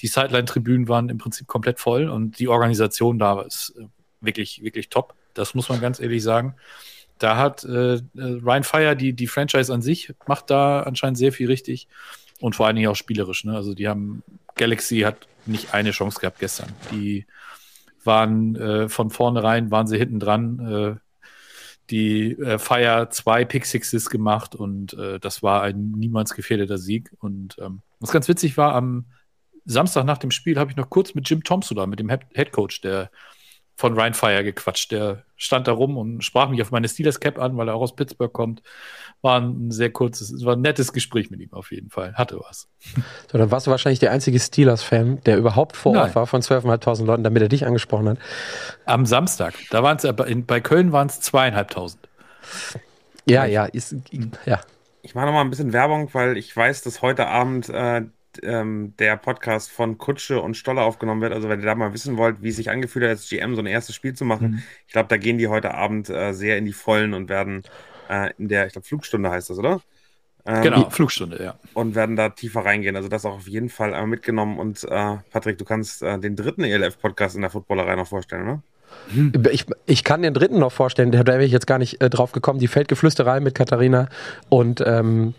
die 0.00 0.06
Sideline-Tribünen 0.06 0.88
waren 0.88 1.10
im 1.10 1.18
Prinzip 1.18 1.46
komplett 1.46 1.80
voll 1.80 2.08
und 2.08 2.38
die 2.38 2.48
Organisation 2.48 3.18
da 3.18 3.42
ist 3.42 3.74
äh, 3.78 3.84
wirklich, 4.22 4.62
wirklich 4.62 4.88
top. 4.88 5.14
Das 5.34 5.54
muss 5.54 5.68
man 5.68 5.80
ganz 5.80 6.00
ehrlich 6.00 6.22
sagen. 6.22 6.54
Da 7.18 7.36
hat 7.36 7.62
äh, 7.64 7.94
äh, 7.94 8.00
Ryan 8.16 8.64
Fire, 8.64 8.96
die, 8.96 9.12
die 9.12 9.26
Franchise 9.26 9.72
an 9.72 9.82
sich, 9.82 10.14
macht 10.26 10.50
da 10.50 10.82
anscheinend 10.82 11.18
sehr 11.18 11.32
viel 11.32 11.48
richtig. 11.48 11.88
Und 12.40 12.56
vor 12.56 12.66
allen 12.66 12.76
Dingen 12.76 12.88
auch 12.88 12.96
spielerisch. 12.96 13.44
Ne? 13.44 13.54
Also 13.54 13.74
die 13.74 13.86
haben, 13.86 14.22
Galaxy 14.54 15.00
hat 15.00 15.26
nicht 15.44 15.74
eine 15.74 15.90
Chance 15.90 16.20
gehabt 16.20 16.38
gestern. 16.38 16.72
Die 16.90 17.26
waren 18.08 18.56
äh, 18.56 18.88
von 18.88 19.10
vornherein, 19.10 19.70
waren 19.70 19.86
sie 19.86 19.98
hinten 19.98 20.18
dran. 20.18 20.58
Äh, 20.58 21.08
die 21.90 22.32
äh, 22.32 22.58
Fire 22.58 23.08
zwei 23.10 23.44
Pick 23.44 23.64
Sixes 23.64 24.10
gemacht 24.10 24.54
und 24.54 24.94
äh, 24.94 25.18
das 25.20 25.42
war 25.42 25.62
ein 25.62 25.92
niemals 25.92 26.34
gefährdeter 26.34 26.78
Sieg. 26.78 27.14
Und 27.20 27.56
ähm, 27.60 27.82
was 28.00 28.10
ganz 28.10 28.28
witzig 28.28 28.56
war, 28.56 28.74
am 28.74 29.06
Samstag 29.64 30.04
nach 30.04 30.18
dem 30.18 30.30
Spiel 30.30 30.58
habe 30.58 30.70
ich 30.70 30.76
noch 30.76 30.90
kurz 30.90 31.14
mit 31.14 31.28
Jim 31.28 31.44
Thompson 31.44 31.76
da, 31.76 31.86
mit 31.86 32.00
dem 32.00 32.08
Head 32.08 32.26
Head 32.34 32.52
Coach 32.52 32.80
der 32.80 33.10
von 33.78 33.94
Ryan 33.94 34.12
Fire 34.12 34.42
gequatscht. 34.42 34.90
Der 34.90 35.22
stand 35.36 35.68
da 35.68 35.72
rum 35.72 35.96
und 35.96 36.24
sprach 36.24 36.48
mich 36.48 36.60
auf 36.60 36.72
meine 36.72 36.88
Steelers 36.88 37.20
Cap 37.20 37.38
an, 37.38 37.56
weil 37.56 37.68
er 37.68 37.76
auch 37.76 37.80
aus 37.80 37.94
Pittsburgh 37.94 38.32
kommt. 38.32 38.60
War 39.22 39.40
ein 39.40 39.70
sehr 39.70 39.90
kurzes, 39.90 40.32
es 40.32 40.44
war 40.44 40.56
ein 40.56 40.60
nettes 40.60 40.92
Gespräch 40.92 41.30
mit 41.30 41.38
ihm 41.38 41.52
auf 41.52 41.70
jeden 41.70 41.88
Fall. 41.88 42.12
Hatte 42.14 42.40
was. 42.40 42.68
So, 43.30 43.38
dann 43.38 43.52
warst 43.52 43.68
du 43.68 43.70
wahrscheinlich 43.70 44.00
der 44.00 44.10
einzige 44.10 44.40
Steelers-Fan, 44.40 45.22
der 45.22 45.38
überhaupt 45.38 45.76
vor 45.76 45.92
Ort 45.92 46.06
Nein. 46.06 46.14
war 46.16 46.26
von 46.26 46.42
12.500 46.42 47.04
Leuten, 47.04 47.22
damit 47.22 47.40
er 47.40 47.48
dich 47.48 47.66
angesprochen 47.66 48.08
hat. 48.08 48.18
Am 48.84 49.06
Samstag, 49.06 49.54
da 49.70 49.84
waren 49.84 49.96
es 49.96 50.04
in, 50.04 50.44
bei 50.44 50.60
Köln 50.60 50.90
waren 50.90 51.06
es 51.06 51.20
zweieinhalbtausend. 51.20 52.08
Ja, 53.26 53.44
ja, 53.44 53.66
ist, 53.66 53.94
ja. 54.44 54.60
Ich 55.02 55.14
mache 55.14 55.26
noch 55.26 55.32
mal 55.32 55.42
ein 55.42 55.50
bisschen 55.50 55.72
Werbung, 55.72 56.12
weil 56.14 56.36
ich 56.36 56.54
weiß, 56.54 56.82
dass 56.82 57.00
heute 57.00 57.28
Abend 57.28 57.68
äh, 57.68 58.02
ähm, 58.42 58.94
der 58.98 59.16
Podcast 59.16 59.70
von 59.70 59.98
Kutsche 59.98 60.40
und 60.40 60.56
Stoller 60.56 60.82
aufgenommen 60.82 61.20
wird. 61.20 61.32
Also 61.32 61.48
wenn 61.48 61.60
ihr 61.60 61.66
da 61.66 61.74
mal 61.74 61.92
wissen 61.92 62.16
wollt, 62.16 62.42
wie 62.42 62.48
es 62.48 62.56
sich 62.56 62.70
angefühlt 62.70 63.04
hat, 63.04 63.10
als 63.10 63.28
GM 63.28 63.54
so 63.54 63.60
ein 63.62 63.66
erstes 63.66 63.94
Spiel 63.94 64.14
zu 64.14 64.24
machen, 64.24 64.50
Mhm. 64.50 64.62
ich 64.86 64.92
glaube, 64.92 65.08
da 65.08 65.16
gehen 65.16 65.38
die 65.38 65.48
heute 65.48 65.74
Abend 65.74 66.08
äh, 66.10 66.32
sehr 66.32 66.58
in 66.58 66.64
die 66.64 66.72
Vollen 66.72 67.14
und 67.14 67.28
werden 67.28 67.62
äh, 68.08 68.30
in 68.38 68.48
der, 68.48 68.66
ich 68.66 68.72
glaube, 68.72 68.86
Flugstunde 68.86 69.30
heißt 69.30 69.50
das, 69.50 69.58
oder? 69.58 69.80
Ähm, 70.46 70.62
Genau, 70.62 70.88
Flugstunde, 70.90 71.42
ja. 71.42 71.58
Und 71.74 71.94
werden 71.94 72.16
da 72.16 72.30
tiefer 72.30 72.64
reingehen. 72.64 72.96
Also 72.96 73.08
das 73.08 73.24
auch 73.26 73.34
auf 73.34 73.48
jeden 73.48 73.68
Fall 73.68 73.88
einmal 73.92 74.06
mitgenommen. 74.06 74.58
Und 74.58 74.84
äh, 74.84 75.16
Patrick, 75.30 75.58
du 75.58 75.64
kannst 75.64 76.02
äh, 76.02 76.18
den 76.18 76.36
dritten 76.36 76.64
ELF-Podcast 76.64 77.34
in 77.36 77.42
der 77.42 77.50
Footballerei 77.50 77.96
noch 77.96 78.06
vorstellen, 78.08 78.46
ne? 78.46 78.62
Ich, 79.50 79.66
ich 79.84 80.02
kann 80.02 80.22
den 80.22 80.32
dritten 80.32 80.58
noch 80.58 80.72
vorstellen, 80.72 81.12
da 81.12 81.26
wäre 81.26 81.44
ich 81.44 81.52
jetzt 81.52 81.66
gar 81.66 81.76
nicht 81.76 82.00
äh, 82.00 82.08
drauf 82.08 82.32
gekommen. 82.32 82.58
Die 82.58 82.68
Feldgeflüsterei 82.68 83.38
mit 83.40 83.54
Katharina 83.54 84.08
und 84.48 84.82
ähm, 84.86 85.34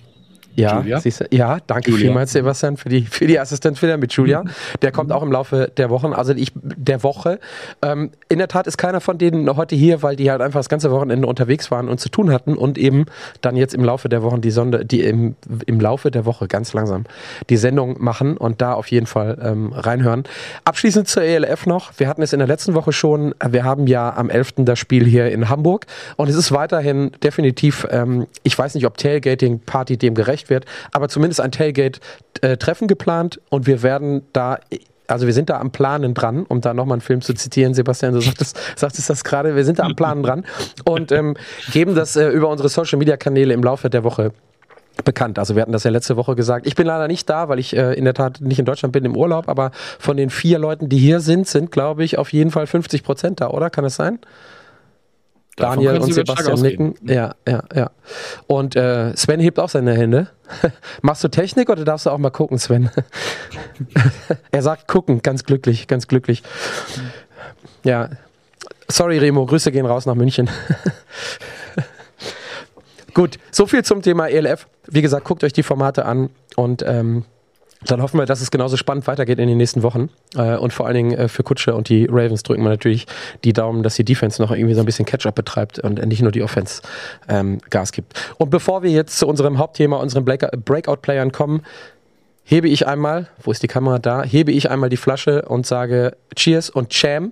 ja, 0.56 1.00
siehst 1.00 1.22
du, 1.22 1.26
ja, 1.32 1.58
danke 1.68 1.92
Julia. 1.92 2.06
vielmals, 2.06 2.32
Sebastian, 2.32 2.78
für 2.78 2.90
die, 2.90 3.04
für 3.04 3.28
die 3.28 3.40
Assistenz 3.40 3.82
wieder 3.82 3.98
mit 3.98 4.12
Julia. 4.14 4.44
Der 4.82 4.92
kommt 4.92 5.12
auch 5.12 5.24
im 5.24 5.32
Laufe 5.32 5.72
der 5.78 5.90
Wochen, 5.90 6.14
also 6.14 6.34
ich, 6.34 6.52
der 6.56 7.04
Woche. 7.04 7.40
Ähm, 7.82 8.12
in 8.28 8.40
der 8.40 8.48
Tat 8.48 8.68
ist 8.68 8.78
keiner 8.78 9.02
von 9.02 9.18
denen 9.18 9.56
heute 9.56 9.76
hier, 9.76 10.04
weil 10.04 10.16
die 10.16 10.30
halt 10.32 10.42
einfach 10.42 10.60
das 10.60 10.70
ganze 10.70 10.92
Wochenende 10.92 11.28
unterwegs 11.28 11.72
waren 11.72 11.88
und 11.88 12.00
zu 12.00 12.10
tun 12.10 12.32
hatten 12.32 12.56
und 12.56 12.78
eben 12.78 13.06
dann 13.42 13.56
jetzt 13.56 13.74
im 13.74 13.84
Laufe 13.84 14.10
der 14.10 14.24
Wochen 14.24 14.42
die 14.42 14.52
Sonde, 14.52 14.86
die 14.86 15.02
im, 15.02 15.36
im 15.66 15.80
Laufe 15.80 16.12
der 16.12 16.26
Woche 16.26 16.48
ganz 16.48 16.74
langsam 16.74 17.06
die 17.50 17.58
Sendung 17.58 17.96
machen 18.00 18.38
und 18.38 18.62
da 18.62 18.74
auf 18.74 18.88
jeden 18.92 19.06
Fall 19.06 19.38
ähm, 19.42 19.74
reinhören. 19.74 20.24
Abschließend 20.66 21.08
zur 21.08 21.24
ELF 21.24 21.66
noch. 21.66 21.92
Wir 21.98 22.08
hatten 22.08 22.22
es 22.22 22.34
in 22.34 22.40
der 22.40 22.48
letzten 22.48 22.74
Woche 22.74 22.92
schon. 22.92 23.34
Wir 23.48 23.64
haben 23.64 23.88
ja 23.88 24.16
am 24.16 24.30
11. 24.30 24.54
das 24.58 24.80
Spiel 24.80 25.06
hier 25.06 25.32
in 25.32 25.50
Hamburg 25.50 25.86
und 26.18 26.30
es 26.30 26.36
ist 26.36 26.52
weiterhin 26.52 27.12
definitiv, 27.24 27.88
ähm, 27.92 28.28
ich 28.44 28.58
weiß 28.58 28.76
nicht, 28.76 28.86
ob 28.86 28.98
Tailgating 28.98 29.60
Party 29.60 29.98
dem 29.98 30.16
gerecht 30.16 30.39
wird, 30.48 30.66
aber 30.92 31.10
zumindest 31.10 31.42
ein 31.42 31.52
Tailgate-Treffen 31.52 32.88
geplant 32.88 33.42
und 33.50 33.68
wir 33.68 33.84
werden 33.84 34.22
da 34.32 34.60
also 35.08 35.26
wir 35.26 35.34
sind 35.34 35.50
da 35.50 35.60
am 35.60 35.72
Planen 35.72 36.14
dran, 36.14 36.46
um 36.48 36.62
da 36.62 36.76
nochmal 36.76 36.98
einen 36.98 37.02
Film 37.02 37.22
zu 37.22 37.34
zitieren, 37.34 37.74
Sebastian, 37.74 38.14
du 38.14 38.22
sagtest, 38.22 38.60
sagtest 38.76 39.10
das 39.10 39.24
gerade, 39.24 39.56
wir 39.56 39.66
sind 39.66 39.80
da 39.80 39.84
am 39.84 39.96
Planen 39.96 40.22
dran 40.22 40.46
und 40.86 41.12
ähm, 41.12 41.36
geben 41.72 41.96
das 41.96 42.16
äh, 42.16 42.28
über 42.30 42.48
unsere 42.48 42.70
Social-Media-Kanäle 42.70 43.54
im 43.56 43.64
Laufe 43.64 43.90
der 43.90 44.04
Woche 44.04 44.34
bekannt. 45.04 45.40
Also 45.40 45.56
wir 45.56 45.62
hatten 45.62 45.72
das 45.72 45.84
ja 45.84 45.92
letzte 45.92 46.18
Woche 46.18 46.36
gesagt. 46.36 46.68
Ich 46.68 46.76
bin 46.76 46.86
leider 46.86 47.08
nicht 47.08 47.30
da, 47.30 47.50
weil 47.50 47.60
ich 47.60 47.76
äh, 47.76 47.94
in 47.94 48.06
der 48.06 48.14
Tat 48.14 48.42
nicht 48.42 48.60
in 48.60 48.66
Deutschland 48.66 48.92
bin 48.92 49.06
im 49.06 49.16
Urlaub, 49.16 49.48
aber 49.48 49.72
von 49.98 50.18
den 50.18 50.30
vier 50.30 50.60
Leuten, 50.60 50.90
die 50.90 50.98
hier 50.98 51.20
sind, 51.20 51.48
sind, 51.48 51.72
glaube 51.72 52.04
ich, 52.04 52.18
auf 52.18 52.34
jeden 52.34 52.52
Fall 52.52 52.68
50 52.68 53.04
Prozent 53.04 53.42
da, 53.42 53.50
oder? 53.50 53.70
Kann 53.70 53.86
es 53.86 53.96
sein? 53.96 54.20
Davon 55.60 55.84
Daniel 55.84 56.02
und 56.02 56.14
Sebastian 56.14 56.62
nicken. 56.62 56.96
Ja, 57.04 57.36
ja, 57.48 57.64
ja. 57.76 57.92
Und 58.48 58.76
äh, 58.76 59.16
Sven 59.16 59.40
hebt 59.40 59.60
auch 59.60 59.70
seine 59.70 59.94
Hände. 59.94 60.30
Machst 61.02 61.24
du 61.24 61.28
Technik 61.28 61.70
oder 61.70 61.84
darfst 61.84 62.06
du 62.06 62.12
auch 62.12 62.18
mal 62.18 62.30
gucken, 62.30 62.58
Sven? 62.58 62.90
er 64.52 64.62
sagt 64.62 64.88
gucken, 64.88 65.22
ganz 65.22 65.44
glücklich, 65.44 65.88
ganz 65.88 66.08
glücklich. 66.08 66.44
Ja. 67.84 68.10
Sorry, 68.88 69.18
Remo, 69.18 69.46
Grüße 69.46 69.72
gehen 69.72 69.86
raus 69.86 70.06
nach 70.06 70.16
München. 70.16 70.50
Gut, 73.14 73.38
so 73.52 73.68
viel 73.68 73.84
zum 73.84 74.02
Thema 74.02 74.28
ELF. 74.28 74.68
Wie 74.88 75.02
gesagt, 75.02 75.26
guckt 75.26 75.44
euch 75.44 75.54
die 75.54 75.64
Formate 75.64 76.06
an 76.06 76.30
und 76.56 76.84
ähm, 76.88 77.26
dann 77.86 78.02
hoffen 78.02 78.20
wir, 78.20 78.26
dass 78.26 78.42
es 78.42 78.52
genauso 78.52 78.76
spannend 78.76 79.08
weitergeht 79.08 79.40
in 79.40 79.48
den 79.48 79.58
nächsten 79.58 79.84
Wochen. 79.84 80.10
Äh, 80.36 80.58
und 80.58 80.74
vor 80.74 80.86
allen 80.86 80.96
Dingen 80.96 81.12
äh, 81.18 81.28
für 81.30 81.44
Kutsche 81.44 81.76
und 81.76 81.88
die 81.90 82.06
Ravens 82.06 82.44
drücken 82.44 82.62
wir 82.64 82.70
natürlich 82.70 83.08
die 83.44 83.54
Daumen, 83.54 83.84
dass 83.84 83.96
die 83.96 84.04
Defense 84.04 84.42
noch 84.42 84.52
irgendwie 84.52 84.74
so 84.74 84.82
ein 84.82 84.86
bisschen 84.86 85.06
Catch-up 85.06 85.36
betreibt 85.36 85.80
und 85.80 86.06
nicht 86.06 86.22
nur 86.22 86.32
die 86.32 86.44
Offense 86.44 86.82
ähm, 87.30 87.60
Gas 87.70 87.92
gibt. 87.92 88.14
Und 88.38 88.50
bevor 88.50 88.84
wir 88.84 88.92
jetzt 88.92 89.18
zu 89.18 89.28
unserem 89.28 89.58
Hauptthema, 89.58 89.98
unseren 89.98 90.26
Break- 90.26 90.52
Breakout-Playern 90.66 91.32
kommen, 91.32 91.62
hebe 92.44 92.68
ich 92.68 92.86
einmal, 92.88 93.28
wo 93.44 93.52
ist 93.52 93.64
die 93.64 93.68
Kamera 93.68 94.00
da, 94.00 94.24
hebe 94.24 94.52
ich 94.52 94.70
einmal 94.70 94.90
die 94.90 94.98
Flasche 94.98 95.44
und 95.44 95.66
sage 95.66 96.18
Cheers 96.36 96.70
und 96.70 96.90
Cham. 96.90 97.32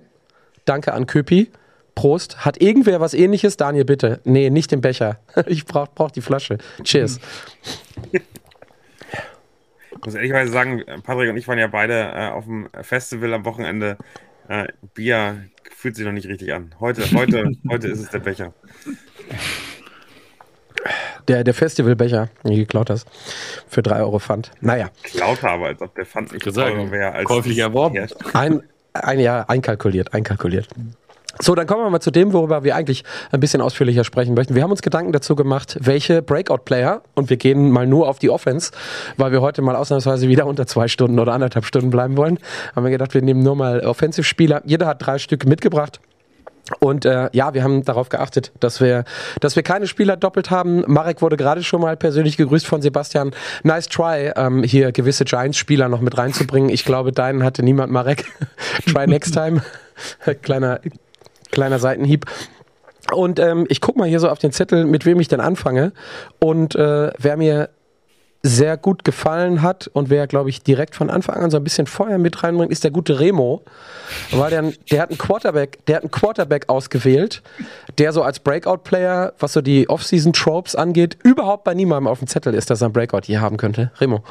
Danke 0.64 0.94
an 0.94 1.06
Köpi. 1.06 1.50
Prost. 1.94 2.44
Hat 2.44 2.62
irgendwer 2.62 3.00
was 3.00 3.12
ähnliches? 3.12 3.56
Daniel, 3.56 3.84
bitte. 3.84 4.20
Nee, 4.22 4.50
nicht 4.50 4.70
den 4.70 4.80
Becher. 4.80 5.18
Ich 5.46 5.64
brauch, 5.66 5.88
brauch 5.94 6.12
die 6.12 6.20
Flasche. 6.20 6.58
Cheers. 6.84 7.18
Ich 10.00 10.06
muss 10.06 10.14
ehrlicherweise 10.14 10.52
sagen, 10.52 10.84
Patrick 11.02 11.30
und 11.30 11.36
ich 11.36 11.48
waren 11.48 11.58
ja 11.58 11.66
beide 11.66 12.12
äh, 12.14 12.28
auf 12.28 12.44
dem 12.44 12.68
Festival 12.82 13.34
am 13.34 13.44
Wochenende. 13.44 13.96
Äh, 14.48 14.68
Bier 14.94 15.44
fühlt 15.76 15.96
sich 15.96 16.04
noch 16.04 16.12
nicht 16.12 16.28
richtig 16.28 16.52
an. 16.54 16.74
Heute, 16.80 17.02
heute, 17.12 17.52
heute 17.68 17.88
ist 17.88 18.00
es 18.00 18.10
der 18.10 18.20
Becher. 18.20 18.54
Der, 21.26 21.44
der 21.44 21.52
Festivalbecher, 21.52 22.30
den 22.44 22.52
du 22.52 22.56
geklaut 22.56 22.90
hast, 22.90 23.06
für 23.68 23.82
3 23.82 24.00
Euro 24.00 24.18
Pfand. 24.18 24.52
Naja, 24.60 24.88
Lauter 25.14 25.50
aber, 25.50 25.66
als 25.66 25.82
ob 25.82 25.94
der 25.94 26.06
Pfand 26.06 26.32
nicht 26.32 26.40
Ich 26.40 26.46
würde 26.46 26.60
teurer 26.60 26.76
sagen, 26.76 26.90
wäre 26.90 27.12
als 27.12 27.24
käuflich 27.24 27.58
erworben. 27.58 27.96
Ja, 27.96 28.06
ein, 28.32 28.62
ein 28.94 29.20
Jahr 29.20 29.50
einkalkuliert, 29.50 30.14
einkalkuliert. 30.14 30.68
So, 31.40 31.54
dann 31.54 31.66
kommen 31.66 31.84
wir 31.84 31.90
mal 31.90 32.00
zu 32.00 32.10
dem, 32.10 32.32
worüber 32.32 32.64
wir 32.64 32.74
eigentlich 32.74 33.04
ein 33.30 33.38
bisschen 33.38 33.60
ausführlicher 33.60 34.02
sprechen 34.02 34.34
möchten. 34.34 34.54
Wir 34.56 34.62
haben 34.62 34.72
uns 34.72 34.82
Gedanken 34.82 35.12
dazu 35.12 35.36
gemacht, 35.36 35.76
welche 35.80 36.20
Breakout-Player, 36.20 37.02
und 37.14 37.30
wir 37.30 37.36
gehen 37.36 37.70
mal 37.70 37.86
nur 37.86 38.08
auf 38.08 38.18
die 38.18 38.28
Offense, 38.28 38.72
weil 39.16 39.30
wir 39.30 39.40
heute 39.40 39.62
mal 39.62 39.76
ausnahmsweise 39.76 40.28
wieder 40.28 40.46
unter 40.46 40.66
zwei 40.66 40.88
Stunden 40.88 41.18
oder 41.20 41.32
anderthalb 41.32 41.64
Stunden 41.64 41.90
bleiben 41.90 42.16
wollen, 42.16 42.38
haben 42.74 42.84
wir 42.84 42.90
gedacht, 42.90 43.14
wir 43.14 43.22
nehmen 43.22 43.42
nur 43.42 43.54
mal 43.54 43.80
Offensive-Spieler. 43.80 44.62
Jeder 44.64 44.86
hat 44.86 45.06
drei 45.06 45.18
Stück 45.18 45.46
mitgebracht. 45.46 46.00
Und 46.80 47.04
äh, 47.06 47.30
ja, 47.32 47.54
wir 47.54 47.62
haben 47.62 47.84
darauf 47.84 48.08
geachtet, 48.08 48.52
dass 48.60 48.80
wir, 48.80 49.04
dass 49.40 49.56
wir 49.56 49.62
keine 49.62 49.86
Spieler 49.86 50.16
doppelt 50.16 50.50
haben. 50.50 50.84
Marek 50.86 51.22
wurde 51.22 51.36
gerade 51.36 51.62
schon 51.62 51.80
mal 51.80 51.96
persönlich 51.96 52.36
gegrüßt 52.36 52.66
von 52.66 52.82
Sebastian. 52.82 53.30
Nice 53.62 53.88
try, 53.88 54.32
ähm, 54.36 54.62
hier 54.62 54.92
gewisse 54.92 55.24
Giants-Spieler 55.24 55.88
noch 55.88 56.00
mit 56.00 56.18
reinzubringen. 56.18 56.68
Ich 56.68 56.84
glaube, 56.84 57.12
deinen 57.12 57.42
hatte 57.42 57.62
niemand, 57.62 57.92
Marek. 57.92 58.26
try 58.86 59.06
next 59.06 59.32
time. 59.32 59.62
kleiner, 60.42 60.80
kleiner 61.50 61.78
Seitenhieb. 61.78 62.26
Und 63.12 63.38
ähm, 63.38 63.66
ich 63.68 63.80
guck 63.80 63.96
mal 63.96 64.08
hier 64.08 64.20
so 64.20 64.28
auf 64.28 64.38
den 64.38 64.52
Zettel, 64.52 64.84
mit 64.84 65.06
wem 65.06 65.20
ich 65.20 65.28
denn 65.28 65.40
anfange. 65.40 65.92
Und 66.38 66.74
äh, 66.74 67.10
wer 67.18 67.36
mir 67.36 67.70
sehr 68.42 68.76
gut 68.76 69.04
gefallen 69.04 69.62
hat 69.62 69.88
und 69.92 70.10
wer, 70.10 70.26
glaube 70.26 70.48
ich, 70.48 70.62
direkt 70.62 70.94
von 70.94 71.10
Anfang 71.10 71.36
an 71.36 71.50
so 71.50 71.56
ein 71.56 71.64
bisschen 71.64 71.86
Feuer 71.86 72.18
mit 72.18 72.42
reinbringt, 72.42 72.70
ist 72.70 72.84
der 72.84 72.90
gute 72.90 73.18
Remo. 73.18 73.62
Weil 74.30 74.50
der, 74.50 74.72
der 74.90 75.02
hat 75.02 75.10
einen 75.10 75.18
Quarterback, 75.18 75.84
der 75.86 75.96
hat 75.96 76.02
einen 76.04 76.10
Quarterback 76.10 76.68
ausgewählt, 76.68 77.42
der 77.98 78.12
so 78.12 78.22
als 78.22 78.38
Breakout-Player, 78.40 79.32
was 79.38 79.54
so 79.54 79.60
die 79.60 79.88
Off-Season-Tropes 79.88 80.76
angeht, 80.76 81.18
überhaupt 81.22 81.64
bei 81.64 81.74
niemandem 81.74 82.06
auf 82.06 82.20
dem 82.20 82.28
Zettel 82.28 82.54
ist, 82.54 82.70
dass 82.70 82.80
er 82.80 82.86
einen 82.86 82.92
Breakout 82.92 83.22
hier 83.24 83.40
haben 83.40 83.56
könnte. 83.56 83.90
Remo. 84.00 84.22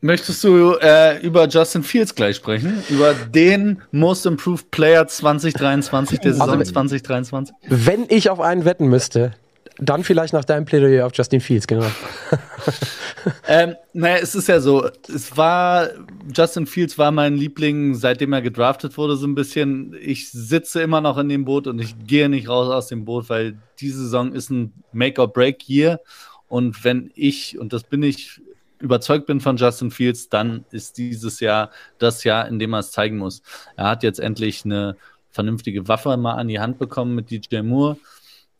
Möchtest 0.00 0.44
du 0.44 0.76
äh, 0.80 1.20
über 1.22 1.48
Justin 1.48 1.82
Fields 1.82 2.14
gleich 2.14 2.36
sprechen? 2.36 2.84
Über 2.88 3.14
den 3.14 3.82
Most 3.90 4.26
Improved 4.26 4.70
Player 4.70 5.08
2023, 5.08 6.20
der 6.20 6.34
Saison 6.34 6.50
Also, 6.50 6.72
2023? 6.72 7.54
Wenn 7.66 8.06
ich 8.08 8.30
auf 8.30 8.38
einen 8.38 8.64
wetten 8.64 8.86
müsste, 8.86 9.32
dann 9.78 10.04
vielleicht 10.04 10.32
nach 10.32 10.44
deinem 10.44 10.66
Plädoyer 10.66 11.04
auf 11.04 11.12
Justin 11.14 11.40
Fields, 11.40 11.66
genau. 11.66 11.86
ähm, 13.48 13.74
naja, 13.92 14.18
es 14.22 14.36
ist 14.36 14.46
ja 14.46 14.60
so, 14.60 14.88
es 15.12 15.36
war, 15.36 15.88
Justin 16.32 16.66
Fields 16.66 16.96
war 16.96 17.10
mein 17.10 17.36
Liebling, 17.36 17.96
seitdem 17.96 18.32
er 18.32 18.42
gedraftet 18.42 18.96
wurde, 18.98 19.16
so 19.16 19.26
ein 19.26 19.34
bisschen. 19.34 19.96
Ich 20.00 20.30
sitze 20.30 20.80
immer 20.80 21.00
noch 21.00 21.18
in 21.18 21.28
dem 21.28 21.44
Boot 21.44 21.66
und 21.66 21.80
ich 21.80 21.96
gehe 22.06 22.28
nicht 22.28 22.48
raus 22.48 22.68
aus 22.68 22.86
dem 22.86 23.04
Boot, 23.04 23.28
weil 23.30 23.58
diese 23.80 24.02
Saison 24.02 24.32
ist 24.32 24.50
ein 24.50 24.72
Make-or-Break-Year. 24.92 26.00
Und 26.46 26.84
wenn 26.84 27.10
ich, 27.14 27.58
und 27.58 27.72
das 27.72 27.82
bin 27.82 28.02
ich, 28.02 28.40
überzeugt 28.80 29.26
bin 29.26 29.40
von 29.40 29.56
Justin 29.56 29.90
Fields, 29.90 30.28
dann 30.28 30.64
ist 30.70 30.98
dieses 30.98 31.40
Jahr 31.40 31.70
das 31.98 32.24
Jahr, 32.24 32.46
in 32.48 32.58
dem 32.58 32.74
er 32.74 32.80
es 32.80 32.92
zeigen 32.92 33.18
muss. 33.18 33.42
Er 33.76 33.86
hat 33.86 34.02
jetzt 34.02 34.20
endlich 34.20 34.64
eine 34.64 34.96
vernünftige 35.30 35.88
Waffe 35.88 36.16
mal 36.16 36.34
an 36.34 36.48
die 36.48 36.60
Hand 36.60 36.78
bekommen 36.78 37.14
mit 37.14 37.30
DJ 37.30 37.62
Moore 37.62 37.98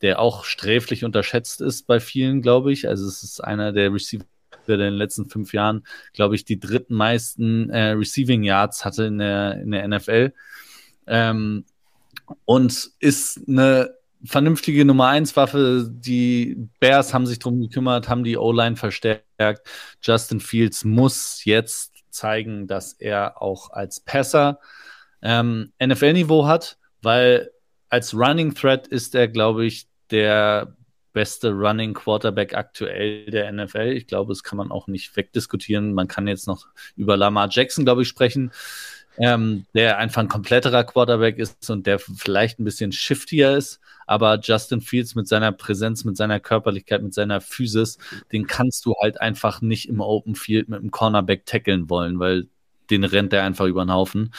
der 0.01 0.19
auch 0.19 0.45
sträflich 0.45 1.03
unterschätzt 1.03 1.61
ist 1.61 1.87
bei 1.87 1.99
vielen, 1.99 2.41
glaube 2.41 2.71
ich. 2.71 2.87
Also 2.87 3.07
es 3.07 3.23
ist 3.23 3.43
einer 3.43 3.71
der 3.71 3.93
Receiver, 3.93 4.23
der 4.67 4.75
in 4.75 4.81
den 4.81 4.93
letzten 4.93 5.29
fünf 5.29 5.53
Jahren, 5.53 5.83
glaube 6.13 6.35
ich, 6.35 6.45
die 6.45 6.59
dritten 6.59 6.93
meisten 6.93 7.69
äh, 7.69 7.91
Receiving 7.91 8.43
Yards 8.43 8.85
hatte 8.85 9.05
in 9.05 9.17
der, 9.17 9.61
in 9.61 9.71
der 9.71 9.87
NFL. 9.87 10.33
Ähm, 11.07 11.65
und 12.45 12.91
ist 12.99 13.41
eine 13.47 13.95
vernünftige 14.23 14.85
Nummer 14.85 15.07
1 15.07 15.35
Waffe. 15.35 15.89
Die 15.89 16.69
Bears 16.79 17.13
haben 17.13 17.25
sich 17.25 17.39
darum 17.39 17.61
gekümmert, 17.61 18.07
haben 18.07 18.23
die 18.23 18.37
O-Line 18.37 18.75
verstärkt. 18.75 19.25
Justin 20.01 20.39
Fields 20.39 20.83
muss 20.83 21.43
jetzt 21.45 21.93
zeigen, 22.09 22.67
dass 22.67 22.93
er 22.93 23.41
auch 23.41 23.71
als 23.71 23.99
Passer 23.99 24.59
ähm, 25.21 25.71
NFL-Niveau 25.83 26.45
hat, 26.45 26.77
weil 27.01 27.51
als 27.89 28.13
Running 28.13 28.53
Threat 28.53 28.87
ist 28.87 29.15
er, 29.15 29.27
glaube 29.27 29.65
ich, 29.65 29.87
der 30.11 30.75
beste 31.13 31.51
Running 31.51 31.93
Quarterback 31.93 32.53
aktuell 32.53 33.25
der 33.25 33.51
NFL. 33.51 33.93
Ich 33.93 34.07
glaube, 34.07 34.31
das 34.31 34.43
kann 34.43 34.57
man 34.57 34.71
auch 34.71 34.87
nicht 34.87 35.15
wegdiskutieren. 35.15 35.93
Man 35.93 36.07
kann 36.07 36.27
jetzt 36.27 36.47
noch 36.47 36.67
über 36.95 37.17
Lamar 37.17 37.49
Jackson, 37.49 37.83
glaube 37.83 38.03
ich, 38.03 38.07
sprechen, 38.07 38.51
ähm, 39.19 39.65
der 39.73 39.97
einfach 39.97 40.21
ein 40.21 40.29
kompletterer 40.29 40.83
Quarterback 40.85 41.37
ist 41.37 41.69
und 41.69 41.85
der 41.85 41.99
vielleicht 41.99 42.59
ein 42.59 42.63
bisschen 42.63 42.91
shiftier 42.91 43.55
ist. 43.57 43.79
Aber 44.07 44.39
Justin 44.41 44.81
Fields 44.81 45.13
mit 45.13 45.27
seiner 45.27 45.51
Präsenz, 45.51 46.03
mit 46.03 46.17
seiner 46.17 46.39
Körperlichkeit, 46.39 47.03
mit 47.03 47.13
seiner 47.13 47.41
Physis, 47.41 47.99
den 48.31 48.47
kannst 48.47 48.85
du 48.85 48.95
halt 48.99 49.21
einfach 49.21 49.61
nicht 49.61 49.87
im 49.87 50.01
Open 50.01 50.35
Field 50.35 50.69
mit 50.69 50.81
dem 50.81 50.89
Cornerback 50.89 51.45
tackeln 51.45 51.89
wollen, 51.89 52.19
weil 52.19 52.47
den 52.89 53.03
rennt 53.03 53.33
er 53.33 53.43
einfach 53.43 53.65
über 53.65 53.85
den 53.85 53.93
Haufen. 53.93 54.33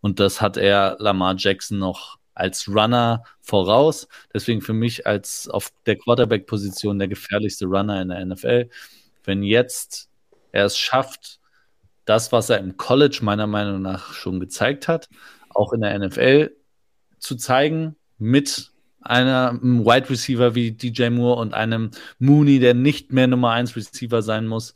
Und 0.00 0.20
das 0.20 0.40
hat 0.40 0.56
er 0.56 0.96
Lamar 1.00 1.34
Jackson 1.36 1.78
noch 1.78 2.18
als 2.34 2.68
Runner 2.68 3.24
voraus. 3.40 4.06
Deswegen 4.32 4.60
für 4.60 4.74
mich 4.74 5.06
als 5.06 5.48
auf 5.48 5.72
der 5.86 5.96
Quarterback-Position 5.96 6.98
der 6.98 7.08
gefährlichste 7.08 7.66
Runner 7.66 8.00
in 8.00 8.10
der 8.10 8.24
NFL. 8.24 8.68
Wenn 9.24 9.42
jetzt 9.42 10.08
er 10.52 10.66
es 10.66 10.78
schafft, 10.78 11.40
das, 12.06 12.32
was 12.32 12.48
er 12.48 12.58
im 12.58 12.76
College 12.78 13.18
meiner 13.22 13.46
Meinung 13.46 13.82
nach 13.82 14.14
schon 14.14 14.40
gezeigt 14.40 14.88
hat, 14.88 15.08
auch 15.50 15.72
in 15.72 15.82
der 15.82 15.98
NFL 15.98 16.56
zu 17.18 17.36
zeigen, 17.36 17.96
mit 18.18 18.72
einem 19.02 19.84
Wide 19.84 20.10
Receiver 20.10 20.54
wie 20.54 20.72
DJ 20.72 21.10
Moore 21.10 21.40
und 21.40 21.54
einem 21.54 21.90
Mooney, 22.18 22.58
der 22.58 22.74
nicht 22.74 23.12
mehr 23.12 23.26
Nummer 23.26 23.52
1 23.52 23.76
Receiver 23.76 24.22
sein 24.22 24.46
muss, 24.46 24.74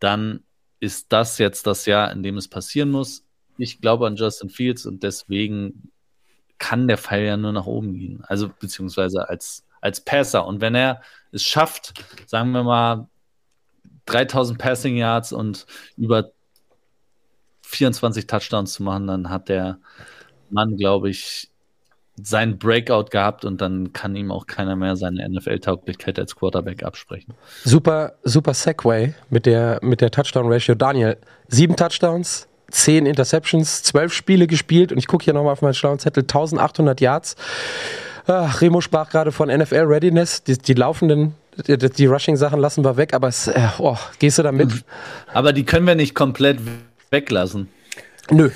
dann 0.00 0.42
ist 0.80 1.12
das 1.12 1.38
jetzt 1.38 1.66
das 1.66 1.86
Jahr, 1.86 2.10
in 2.12 2.22
dem 2.22 2.36
es 2.36 2.48
passieren 2.48 2.90
muss. 2.90 3.24
Ich 3.58 3.80
glaube 3.80 4.06
an 4.06 4.16
Justin 4.16 4.48
Fields 4.48 4.86
und 4.86 5.02
deswegen 5.02 5.92
kann 6.58 6.88
der 6.88 6.98
Pfeil 6.98 7.24
ja 7.24 7.36
nur 7.36 7.52
nach 7.52 7.66
oben 7.66 7.94
gehen. 7.94 8.24
Also 8.26 8.50
beziehungsweise 8.58 9.28
als, 9.28 9.64
als 9.80 10.02
Passer. 10.02 10.46
Und 10.46 10.60
wenn 10.60 10.74
er 10.74 11.02
es 11.32 11.42
schafft, 11.42 12.04
sagen 12.26 12.52
wir 12.52 12.64
mal 12.64 13.08
3000 14.06 14.58
Passing 14.58 14.96
Yards 14.96 15.32
und 15.32 15.66
über 15.96 16.32
24 17.70 18.26
Touchdowns 18.26 18.74
zu 18.74 18.82
machen, 18.82 19.06
dann 19.06 19.30
hat 19.30 19.48
der 19.48 19.78
Mann, 20.50 20.76
glaube 20.76 21.10
ich, 21.10 21.48
seinen 22.22 22.58
Breakout 22.58 23.06
gehabt 23.10 23.44
und 23.44 23.60
dann 23.60 23.92
kann 23.92 24.14
ihm 24.14 24.30
auch 24.30 24.46
keiner 24.46 24.76
mehr 24.76 24.96
seine 24.96 25.26
NFL-Tauglichkeit 25.28 26.18
als 26.18 26.36
Quarterback 26.36 26.82
absprechen. 26.82 27.34
Super, 27.64 28.14
super 28.24 28.52
Segway 28.52 29.14
mit 29.30 29.46
der, 29.46 29.78
mit 29.82 30.00
der 30.00 30.10
Touchdown-Ratio. 30.10 30.74
Daniel, 30.74 31.16
sieben 31.48 31.76
Touchdowns, 31.76 32.48
10 32.70 33.06
Interceptions, 33.06 33.82
12 33.84 34.12
Spiele 34.12 34.46
gespielt 34.46 34.92
und 34.92 34.98
ich 34.98 35.06
gucke 35.06 35.24
hier 35.24 35.34
nochmal 35.34 35.52
auf 35.52 35.62
meinen 35.62 35.74
schlauen 35.74 35.98
Zettel, 35.98 36.24
1800 36.24 37.00
Yards. 37.00 37.36
Ach, 38.26 38.60
Remo 38.60 38.80
sprach 38.80 39.08
gerade 39.08 39.32
von 39.32 39.48
NFL 39.48 39.84
Readiness, 39.86 40.44
die, 40.44 40.58
die 40.58 40.74
laufenden, 40.74 41.34
die, 41.66 41.78
die 41.78 42.06
Rushing-Sachen 42.06 42.60
lassen 42.60 42.84
wir 42.84 42.96
weg, 42.96 43.14
aber 43.14 43.28
es, 43.28 43.48
äh, 43.48 43.60
oh, 43.78 43.96
gehst 44.18 44.38
du 44.38 44.42
da 44.42 44.52
mit? 44.52 44.84
Aber 45.32 45.52
die 45.52 45.64
können 45.64 45.86
wir 45.86 45.94
nicht 45.94 46.14
komplett 46.14 46.58
weglassen. 47.10 47.68
Nö. 48.30 48.50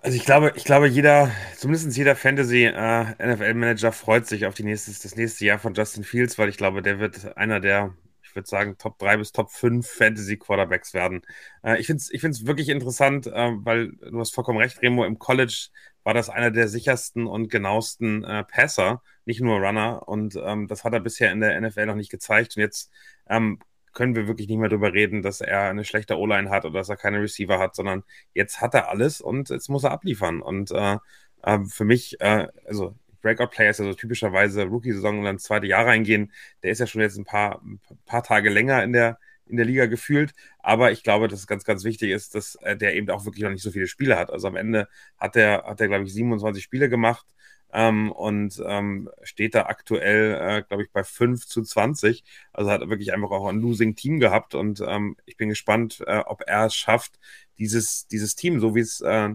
Also 0.00 0.16
ich 0.16 0.24
glaube, 0.24 0.52
ich 0.54 0.64
glaube, 0.64 0.86
jeder, 0.86 1.30
zumindest 1.56 1.96
jeder 1.96 2.14
Fantasy-NFL-Manager 2.14 3.88
äh, 3.88 3.92
freut 3.92 4.26
sich 4.26 4.46
auf 4.46 4.54
die 4.54 4.62
nächstes, 4.62 5.00
das 5.00 5.16
nächste 5.16 5.44
Jahr 5.44 5.58
von 5.58 5.74
Justin 5.74 6.04
Fields, 6.04 6.38
weil 6.38 6.48
ich 6.48 6.56
glaube, 6.56 6.82
der 6.82 7.00
wird 7.00 7.36
einer 7.36 7.60
der 7.60 7.94
ich 8.28 8.34
würde 8.34 8.48
sagen, 8.48 8.76
Top 8.78 8.98
3 8.98 9.16
bis 9.16 9.32
Top 9.32 9.50
5 9.50 9.86
Fantasy-Quarterbacks 9.86 10.94
werden. 10.94 11.22
Äh, 11.62 11.80
ich 11.80 11.86
finde 11.86 12.00
es 12.00 12.10
ich 12.12 12.20
find's 12.20 12.46
wirklich 12.46 12.68
interessant, 12.68 13.26
äh, 13.26 13.50
weil 13.64 13.92
du 13.92 14.20
hast 14.20 14.34
vollkommen 14.34 14.58
recht, 14.58 14.82
Remo, 14.82 15.04
im 15.04 15.18
College 15.18 15.68
war 16.04 16.14
das 16.14 16.30
einer 16.30 16.50
der 16.50 16.68
sichersten 16.68 17.26
und 17.26 17.50
genauesten 17.50 18.24
äh, 18.24 18.44
Passer, 18.44 19.02
nicht 19.24 19.40
nur 19.40 19.58
Runner. 19.58 20.06
Und 20.06 20.36
ähm, 20.42 20.66
das 20.68 20.84
hat 20.84 20.92
er 20.92 21.00
bisher 21.00 21.32
in 21.32 21.40
der 21.40 21.60
NFL 21.60 21.86
noch 21.86 21.94
nicht 21.94 22.10
gezeigt. 22.10 22.56
Und 22.56 22.62
jetzt 22.62 22.90
ähm, 23.28 23.58
können 23.98 24.14
wir 24.14 24.28
wirklich 24.28 24.46
nicht 24.48 24.58
mehr 24.58 24.68
darüber 24.68 24.92
reden, 24.94 25.22
dass 25.22 25.40
er 25.40 25.62
eine 25.70 25.84
schlechte 25.84 26.18
O-Line 26.18 26.50
hat 26.50 26.64
oder 26.64 26.78
dass 26.78 26.88
er 26.88 26.96
keine 26.96 27.20
Receiver 27.20 27.58
hat, 27.58 27.74
sondern 27.74 28.04
jetzt 28.32 28.60
hat 28.60 28.72
er 28.74 28.88
alles 28.90 29.20
und 29.20 29.50
jetzt 29.50 29.68
muss 29.68 29.82
er 29.82 29.90
abliefern. 29.90 30.40
Und 30.40 30.70
äh, 30.70 30.98
äh, 31.42 31.58
für 31.68 31.84
mich, 31.84 32.20
äh, 32.20 32.46
also 32.64 32.94
Breakout-Player 33.22 33.70
ist 33.70 33.80
ja 33.80 33.86
so 33.86 33.94
typischerweise 33.94 34.66
Rookie-Saison 34.66 35.18
und 35.18 35.24
dann 35.24 35.40
zweite 35.40 35.66
Jahr 35.66 35.84
reingehen. 35.84 36.32
Der 36.62 36.70
ist 36.70 36.78
ja 36.78 36.86
schon 36.86 37.00
jetzt 37.00 37.18
ein 37.18 37.24
paar, 37.24 37.60
ein 37.64 37.80
paar 38.06 38.22
Tage 38.22 38.50
länger 38.50 38.84
in 38.84 38.92
der, 38.92 39.18
in 39.46 39.56
der 39.56 39.66
Liga 39.66 39.86
gefühlt. 39.86 40.32
Aber 40.60 40.92
ich 40.92 41.02
glaube, 41.02 41.26
dass 41.26 41.40
es 41.40 41.48
ganz, 41.48 41.64
ganz 41.64 41.82
wichtig 41.82 42.10
ist, 42.12 42.36
dass 42.36 42.54
äh, 42.62 42.76
der 42.76 42.94
eben 42.94 43.10
auch 43.10 43.24
wirklich 43.24 43.42
noch 43.42 43.50
nicht 43.50 43.64
so 43.64 43.72
viele 43.72 43.88
Spiele 43.88 44.16
hat. 44.16 44.30
Also 44.30 44.46
am 44.46 44.54
Ende 44.54 44.88
hat 45.16 45.34
er, 45.34 45.64
hat 45.64 45.80
er, 45.80 45.88
glaube 45.88 46.04
ich, 46.04 46.12
27 46.12 46.62
Spiele 46.62 46.88
gemacht. 46.88 47.26
Ähm, 47.72 48.12
und 48.12 48.62
ähm, 48.66 49.10
steht 49.22 49.54
da 49.54 49.66
aktuell, 49.66 50.34
äh, 50.40 50.62
glaube 50.62 50.84
ich, 50.84 50.90
bei 50.90 51.04
5 51.04 51.46
zu 51.46 51.62
20. 51.62 52.24
Also 52.52 52.70
hat 52.70 52.80
er 52.80 52.88
wirklich 52.88 53.12
einfach 53.12 53.30
auch 53.30 53.46
ein 53.48 53.60
Losing 53.60 53.94
Team 53.94 54.20
gehabt 54.20 54.54
und 54.54 54.80
ähm, 54.86 55.16
ich 55.26 55.36
bin 55.36 55.48
gespannt, 55.50 56.02
äh, 56.06 56.20
ob 56.20 56.42
er 56.46 56.66
es 56.66 56.74
schafft, 56.74 57.18
dieses, 57.58 58.06
dieses 58.06 58.34
Team, 58.36 58.60
so 58.60 58.74
wie 58.74 58.80
es 58.80 59.00
äh, 59.00 59.30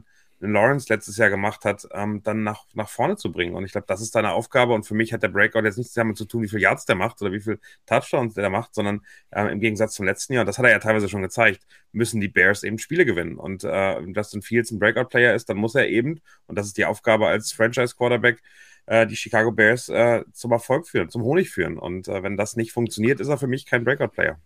Lawrence 0.52 0.92
letztes 0.94 1.18
Jahr 1.18 1.30
gemacht 1.30 1.64
hat, 1.66 1.88
ähm, 1.94 2.22
dann 2.24 2.44
nach, 2.44 2.66
nach 2.74 2.90
vorne 2.90 3.16
zu 3.16 3.32
bringen. 3.32 3.56
Und 3.56 3.64
ich 3.66 3.72
glaube, 3.72 3.88
das 3.88 4.02
ist 4.02 4.16
deine 4.16 4.32
Aufgabe. 4.34 4.74
Und 4.74 4.86
für 4.86 4.94
mich 4.94 5.14
hat 5.14 5.24
der 5.24 5.30
Breakout 5.30 5.64
jetzt 5.64 5.78
nichts 5.78 5.94
damit 5.94 6.18
zu 6.18 6.26
tun, 6.26 6.44
wie 6.44 6.50
viel 6.50 6.60
Yards 6.60 6.86
der 6.86 6.96
macht 6.96 7.22
oder 7.22 7.32
wie 7.32 7.40
viel 7.40 7.60
Touchdowns 7.86 8.34
der 8.34 8.50
macht, 8.50 8.76
sondern 8.76 9.02
äh, 9.32 9.52
im 9.52 9.60
Gegensatz 9.60 9.96
zum 9.96 10.06
letzten 10.06 10.34
Jahr, 10.34 10.46
das 10.46 10.58
hat 10.58 10.66
er 10.66 10.72
ja 10.72 10.80
teilweise 10.80 11.10
schon 11.10 11.22
gezeigt, 11.22 11.66
müssen 11.92 12.20
die 12.20 12.28
Bears 12.28 12.64
eben 12.64 12.78
Spiele 12.80 13.06
gewinnen. 13.06 13.38
Und 13.38 13.64
äh, 13.64 14.00
Justin 14.02 14.42
Fields 14.42 14.72
ein 14.72 14.80
Breakout-Player 14.80 15.34
ist, 15.34 15.50
dann 15.50 15.58
muss 15.58 15.76
er 15.76 15.88
eben, 15.88 16.22
und 16.48 16.58
das 16.58 16.68
ist 16.68 16.78
die 16.78 16.86
Aufgabe 16.86 17.28
als 17.28 17.54
Franchise-Quarterback, 17.54 18.42
äh, 18.86 19.08
die 19.08 19.16
Chicago 19.16 19.52
Bears 19.52 19.90
äh, 19.90 20.24
zum 20.34 20.52
Erfolg 20.52 20.88
führen, 20.88 21.10
zum 21.10 21.24
Honig 21.24 21.50
führen. 21.50 21.78
Und 21.78 22.08
äh, 22.08 22.24
wenn 22.24 22.38
das 22.38 22.56
nicht 22.56 22.74
funktioniert, 22.74 23.20
ist 23.20 23.30
er 23.30 23.38
für 23.38 23.48
mich 23.48 23.66
kein 23.66 23.84
Breakout-Player. 23.84 24.40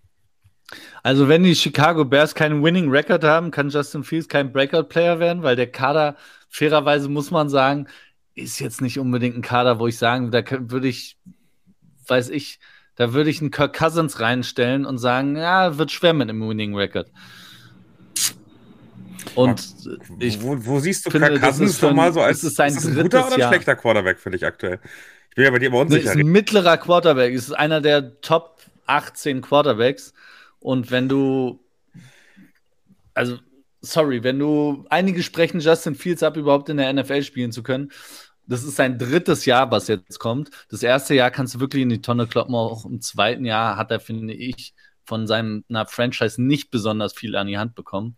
Also, 1.04 1.30
wenn 1.30 1.44
die 1.44 1.56
Chicago 1.56 2.04
Bears 2.04 2.36
keinen 2.36 2.64
Winning 2.64 2.90
Record 2.90 3.24
haben, 3.24 3.52
kann 3.52 3.70
Justin 3.70 4.04
Fields 4.04 4.28
kein 4.28 4.52
Breakout-Player 4.52 5.20
werden, 5.20 5.44
weil 5.44 5.56
der 5.56 5.72
Kader, 5.72 6.18
fairerweise 6.50 7.08
muss 7.10 7.32
man 7.32 7.50
sagen, 7.50 7.88
ist 8.36 8.60
jetzt 8.60 8.82
nicht 8.82 9.00
unbedingt 9.00 9.36
ein 9.36 9.42
Kader, 9.42 9.80
wo 9.80 9.88
ich 9.88 9.98
sagen, 9.98 10.32
da 10.32 10.44
würde 10.50 10.88
ich, 10.88 11.18
weiß 12.08 12.30
ich, 12.30 12.60
da 12.96 13.14
würde 13.14 13.30
ich 13.30 13.42
einen 13.42 13.52
Kirk 13.52 13.76
Cousins 13.78 14.20
reinstellen 14.20 14.86
und 14.86 14.98
sagen, 14.98 15.36
ja, 15.38 15.78
wird 15.78 15.92
schwer 15.92 16.14
mit 16.14 16.30
einem 16.30 16.48
Winning 16.48 16.76
Record. 16.76 17.12
Und 19.36 19.64
ich 20.20 20.42
wo, 20.42 20.58
wo 20.66 20.80
siehst 20.80 21.06
du 21.06 21.12
finde, 21.12 21.30
Kirk 21.30 21.42
Cousins 21.42 21.80
schon 21.80 21.96
mal 21.96 22.12
so 22.12 22.22
als 22.22 22.44
ist 22.44 22.60
ist 22.60 22.60
ein 22.60 22.96
guter 22.96 23.28
oder 23.28 23.38
Jahr. 23.38 23.50
schlechter 23.52 23.76
Quarterback 23.76 24.20
für 24.20 24.32
dich 24.32 24.46
aktuell? 24.46 24.80
Ich 25.30 25.36
bin 25.36 25.46
ja 25.46 25.52
bei 25.52 25.60
dir 25.60 25.68
immer 25.68 25.80
unsicher. 25.80 26.12
ist 26.12 26.18
ein 26.18 26.28
mittlerer 26.28 26.78
Quarterback, 26.78 27.34
ist 27.34 27.52
einer 27.52 27.82
der 27.82 28.20
Top 28.22 28.62
18 28.88 29.42
Quarterbacks. 29.42 30.14
Und 30.68 30.92
wenn 30.92 31.08
du, 31.08 31.64
also, 33.14 33.38
sorry, 33.80 34.22
wenn 34.26 34.38
du, 34.38 34.86
einige 34.90 35.24
sprechen 35.24 35.62
Justin 35.62 35.96
Fields 35.96 36.24
ab, 36.24 36.36
überhaupt 36.36 36.68
in 36.68 36.76
der 36.76 36.92
NFL 36.92 37.24
spielen 37.24 37.54
zu 37.54 37.64
können. 37.64 37.90
Das 38.48 38.66
ist 38.66 38.76
sein 38.76 39.00
drittes 39.00 39.46
Jahr, 39.46 39.72
was 39.72 39.88
jetzt 39.88 40.20
kommt. 40.20 40.50
Das 40.68 40.84
erste 40.84 41.16
Jahr 41.16 41.32
kannst 41.32 41.56
du 41.56 41.62
wirklich 41.62 41.84
in 41.84 41.90
die 41.90 42.02
Tonne 42.02 42.28
kloppen. 42.28 42.54
Auch 42.54 42.84
im 42.84 43.00
zweiten 43.00 43.46
Jahr 43.46 43.78
hat 43.78 43.92
er, 43.92 44.02
finde 44.02 44.34
ich, 44.34 44.74
von 45.06 45.26
seiner 45.26 45.86
Franchise 45.86 46.42
nicht 46.42 46.70
besonders 46.70 47.14
viel 47.14 47.38
an 47.38 47.48
die 47.48 47.58
Hand 47.58 47.74
bekommen. 47.74 48.18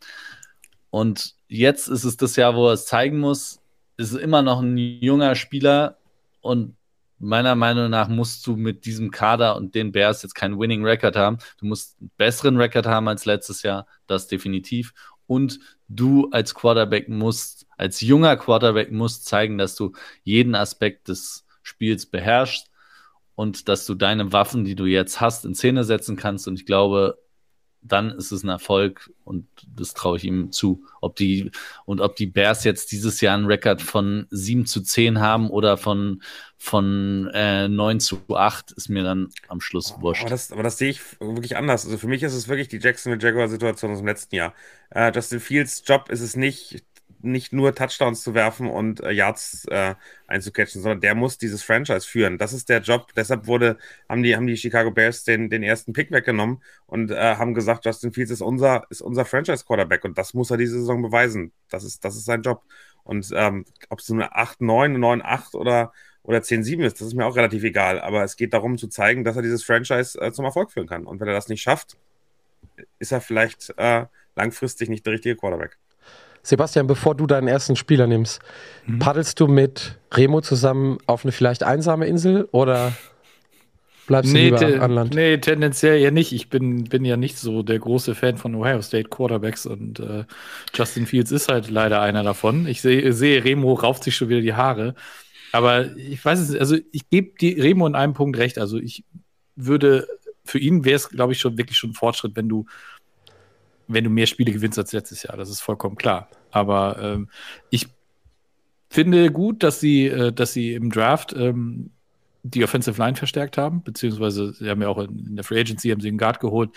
Und 0.89 1.35
jetzt 1.49 1.87
ist 1.87 2.03
es 2.03 2.17
das 2.17 2.35
Jahr, 2.35 2.55
wo 2.55 2.69
er 2.69 2.73
es 2.73 2.87
zeigen 2.87 3.19
muss. 3.19 3.59
Ist 3.97 4.13
immer 4.13 4.41
noch 4.41 4.59
ein 4.59 4.75
junger 4.75 5.35
Spieler 5.35 5.99
und 6.41 6.75
meiner 7.19 7.55
Meinung 7.55 7.89
nach 7.89 8.07
musst 8.07 8.45
du 8.47 8.55
mit 8.55 8.85
diesem 8.85 9.11
Kader 9.11 9.55
und 9.55 9.75
den 9.75 9.91
Bears 9.91 10.23
jetzt 10.23 10.35
keinen 10.35 10.59
Winning 10.59 10.83
Record 10.83 11.15
haben. 11.15 11.37
Du 11.57 11.65
musst 11.65 11.99
einen 11.99 12.11
besseren 12.17 12.57
Record 12.57 12.85
haben 12.85 13.07
als 13.07 13.25
letztes 13.25 13.61
Jahr, 13.61 13.85
das 14.07 14.27
definitiv. 14.27 14.93
Und 15.27 15.59
du 15.87 16.29
als 16.31 16.55
Quarterback 16.55 17.09
musst, 17.09 17.67
als 17.77 18.01
junger 18.01 18.35
Quarterback 18.37 18.91
musst 18.91 19.25
zeigen, 19.25 19.57
dass 19.57 19.75
du 19.75 19.91
jeden 20.23 20.55
Aspekt 20.55 21.07
des 21.07 21.45
Spiels 21.61 22.05
beherrschst 22.05 22.69
und 23.35 23.69
dass 23.69 23.85
du 23.85 23.95
deine 23.95 24.33
Waffen, 24.33 24.65
die 24.65 24.75
du 24.75 24.85
jetzt 24.85 25.21
hast, 25.21 25.45
in 25.45 25.55
Szene 25.55 25.83
setzen 25.83 26.15
kannst. 26.15 26.47
Und 26.47 26.55
ich 26.55 26.65
glaube, 26.65 27.19
dann 27.81 28.11
ist 28.11 28.31
es 28.31 28.43
ein 28.43 28.49
Erfolg 28.49 29.09
und 29.23 29.47
das 29.67 29.93
traue 29.93 30.17
ich 30.17 30.25
ihm 30.25 30.51
zu. 30.51 30.83
Ob 31.01 31.15
die, 31.15 31.51
und 31.85 32.01
ob 32.01 32.15
die 32.15 32.25
Bears 32.25 32.63
jetzt 32.63 32.91
dieses 32.91 33.21
Jahr 33.21 33.35
einen 33.37 33.45
Rekord 33.45 33.81
von 33.81 34.27
7 34.31 34.65
zu 34.65 34.81
10 34.81 35.19
haben 35.19 35.49
oder 35.49 35.77
von, 35.77 36.21
von 36.57 37.29
äh, 37.33 37.67
9 37.67 37.99
zu 37.99 38.21
8, 38.27 38.71
ist 38.73 38.89
mir 38.89 39.03
dann 39.03 39.29
am 39.47 39.61
Schluss 39.61 39.95
wurscht. 39.99 40.21
Aber 40.21 40.29
das, 40.29 40.51
aber 40.51 40.63
das 40.63 40.77
sehe 40.77 40.89
ich 40.89 41.01
wirklich 41.21 41.55
anders. 41.55 41.85
Also 41.85 41.97
für 41.97 42.07
mich 42.07 42.23
ist 42.23 42.33
es 42.33 42.47
wirklich 42.47 42.67
die 42.67 42.79
Jacksonville 42.79 43.21
Jaguar-Situation 43.21 43.91
aus 43.91 43.99
dem 43.99 44.07
letzten 44.07 44.35
Jahr. 44.35 44.53
Äh, 44.89 45.11
Justin 45.13 45.39
Fields 45.39 45.83
Job 45.85 46.09
ist 46.09 46.21
es 46.21 46.35
nicht, 46.35 46.83
nicht 47.21 47.53
nur 47.53 47.75
Touchdowns 47.75 48.21
zu 48.21 48.33
werfen 48.33 48.67
und 48.67 49.01
äh, 49.01 49.11
Yards 49.11 49.65
äh, 49.65 49.95
einzucatchen, 50.27 50.81
sondern 50.81 51.01
der 51.01 51.15
muss 51.15 51.37
dieses 51.37 51.63
Franchise 51.63 52.07
führen. 52.07 52.37
Das 52.37 52.53
ist 52.53 52.69
der 52.69 52.81
Job. 52.81 53.13
Deshalb 53.15 53.47
wurde, 53.47 53.77
haben 54.07 54.23
die, 54.23 54.35
haben 54.35 54.47
die 54.47 54.57
Chicago 54.57 54.91
Bears 54.91 55.23
den, 55.23 55.49
den 55.49 55.63
ersten 55.63 55.93
Pick 55.93 56.11
weggenommen 56.11 56.63
und 56.85 57.11
äh, 57.11 57.35
haben 57.35 57.53
gesagt, 57.53 57.85
Justin 57.85 58.13
Fields 58.13 58.31
ist 58.31 58.41
unser, 58.41 58.85
ist 58.89 59.01
unser 59.01 59.25
Franchise-Quarterback 59.25 60.05
und 60.05 60.17
das 60.17 60.33
muss 60.33 60.51
er 60.51 60.57
diese 60.57 60.79
Saison 60.79 61.01
beweisen. 61.01 61.51
Das 61.69 61.83
ist, 61.83 62.05
das 62.05 62.15
ist 62.15 62.25
sein 62.25 62.41
Job. 62.41 62.63
Und 63.03 63.29
ähm, 63.33 63.65
ob 63.89 63.99
es 63.99 64.11
eine 64.11 64.33
8-9, 64.33 64.97
9-8 64.97 65.55
oder, 65.55 65.91
oder 66.23 66.39
10-7 66.39 66.85
ist, 66.85 67.01
das 67.01 67.07
ist 67.07 67.15
mir 67.15 67.25
auch 67.25 67.35
relativ 67.35 67.63
egal. 67.63 67.99
Aber 67.99 68.23
es 68.23 68.35
geht 68.37 68.53
darum 68.53 68.77
zu 68.77 68.87
zeigen, 68.87 69.23
dass 69.23 69.35
er 69.35 69.41
dieses 69.41 69.63
Franchise 69.63 70.19
äh, 70.21 70.31
zum 70.31 70.45
Erfolg 70.45 70.71
führen 70.71 70.87
kann. 70.87 71.05
Und 71.05 71.19
wenn 71.19 71.27
er 71.27 71.33
das 71.33 71.49
nicht 71.49 71.61
schafft, 71.61 71.97
ist 72.99 73.11
er 73.11 73.21
vielleicht 73.21 73.73
äh, 73.77 74.05
langfristig 74.35 74.89
nicht 74.89 75.05
der 75.05 75.13
richtige 75.13 75.35
Quarterback. 75.35 75.77
Sebastian, 76.43 76.87
bevor 76.87 77.15
du 77.15 77.27
deinen 77.27 77.47
ersten 77.47 77.75
Spieler 77.75 78.07
nimmst, 78.07 78.41
mhm. 78.85 78.99
paddelst 78.99 79.39
du 79.39 79.47
mit 79.47 79.97
Remo 80.13 80.41
zusammen 80.41 80.97
auf 81.05 81.23
eine 81.23 81.31
vielleicht 81.31 81.63
einsame 81.63 82.07
Insel 82.07 82.47
oder 82.51 82.93
bleibst 84.07 84.33
nee, 84.33 84.49
du 84.49 84.65
lieber 84.65 84.81
an 84.81 84.91
Land? 84.91 85.15
Nee, 85.15 85.37
tendenziell 85.37 85.99
ja 85.99 86.11
nicht. 86.11 86.33
Ich 86.33 86.49
bin, 86.49 86.85
bin 86.85 87.05
ja 87.05 87.17
nicht 87.17 87.37
so 87.37 87.63
der 87.63 87.79
große 87.79 88.15
Fan 88.15 88.37
von 88.37 88.55
Ohio 88.55 88.81
State 88.81 89.09
Quarterbacks 89.09 89.65
und 89.65 89.99
äh, 89.99 90.25
Justin 90.73 91.05
Fields 91.05 91.31
ist 91.31 91.49
halt 91.49 91.69
leider 91.69 92.01
einer 92.01 92.23
davon. 92.23 92.67
Ich 92.67 92.81
sehe, 92.81 93.13
sehe, 93.13 93.43
Remo 93.43 93.73
rauft 93.73 94.03
sich 94.03 94.15
schon 94.15 94.29
wieder 94.29 94.41
die 94.41 94.53
Haare. 94.53 94.95
Aber 95.51 95.95
ich 95.97 96.23
weiß 96.23 96.39
es, 96.39 96.55
also 96.55 96.77
ich 96.91 97.09
gebe 97.09 97.31
Remo 97.41 97.87
in 97.87 97.95
einem 97.95 98.13
Punkt 98.13 98.37
recht. 98.37 98.57
Also 98.59 98.77
ich 98.77 99.03
würde, 99.55 100.07
für 100.43 100.59
ihn 100.59 100.85
wäre 100.85 100.95
es, 100.95 101.09
glaube 101.09 101.33
ich, 101.33 101.39
schon 101.39 101.57
wirklich 101.57 101.77
schon 101.77 101.91
ein 101.91 101.95
Fortschritt, 101.95 102.35
wenn 102.35 102.49
du 102.49 102.65
wenn 103.89 104.03
du 104.03 104.09
mehr 104.09 104.27
Spiele 104.27 104.53
gewinnst 104.53 104.77
als 104.77 104.93
letztes 104.93 105.23
Jahr. 105.23 105.35
Das 105.35 105.49
ist 105.49 105.61
vollkommen 105.61 105.97
klar. 105.97 106.29
Aber 106.51 106.97
ähm, 107.01 107.29
ich 107.69 107.87
finde 108.89 109.31
gut, 109.31 109.63
dass 109.63 109.79
sie, 109.79 110.07
äh, 110.07 110.31
dass 110.31 110.53
sie 110.53 110.73
im 110.73 110.91
Draft 110.91 111.33
ähm, 111.33 111.91
die 112.43 112.63
Offensive 112.63 113.01
Line 113.01 113.17
verstärkt 113.17 113.57
haben, 113.57 113.83
beziehungsweise 113.83 114.53
sie 114.53 114.69
haben 114.69 114.81
ja 114.81 114.87
auch 114.87 114.99
in, 114.99 115.35
der 115.35 115.43
Free 115.43 115.59
Agency 115.59 115.89
haben 115.89 116.01
sie 116.01 116.07
einen 116.07 116.17
Guard 116.17 116.39
geholt, 116.39 116.69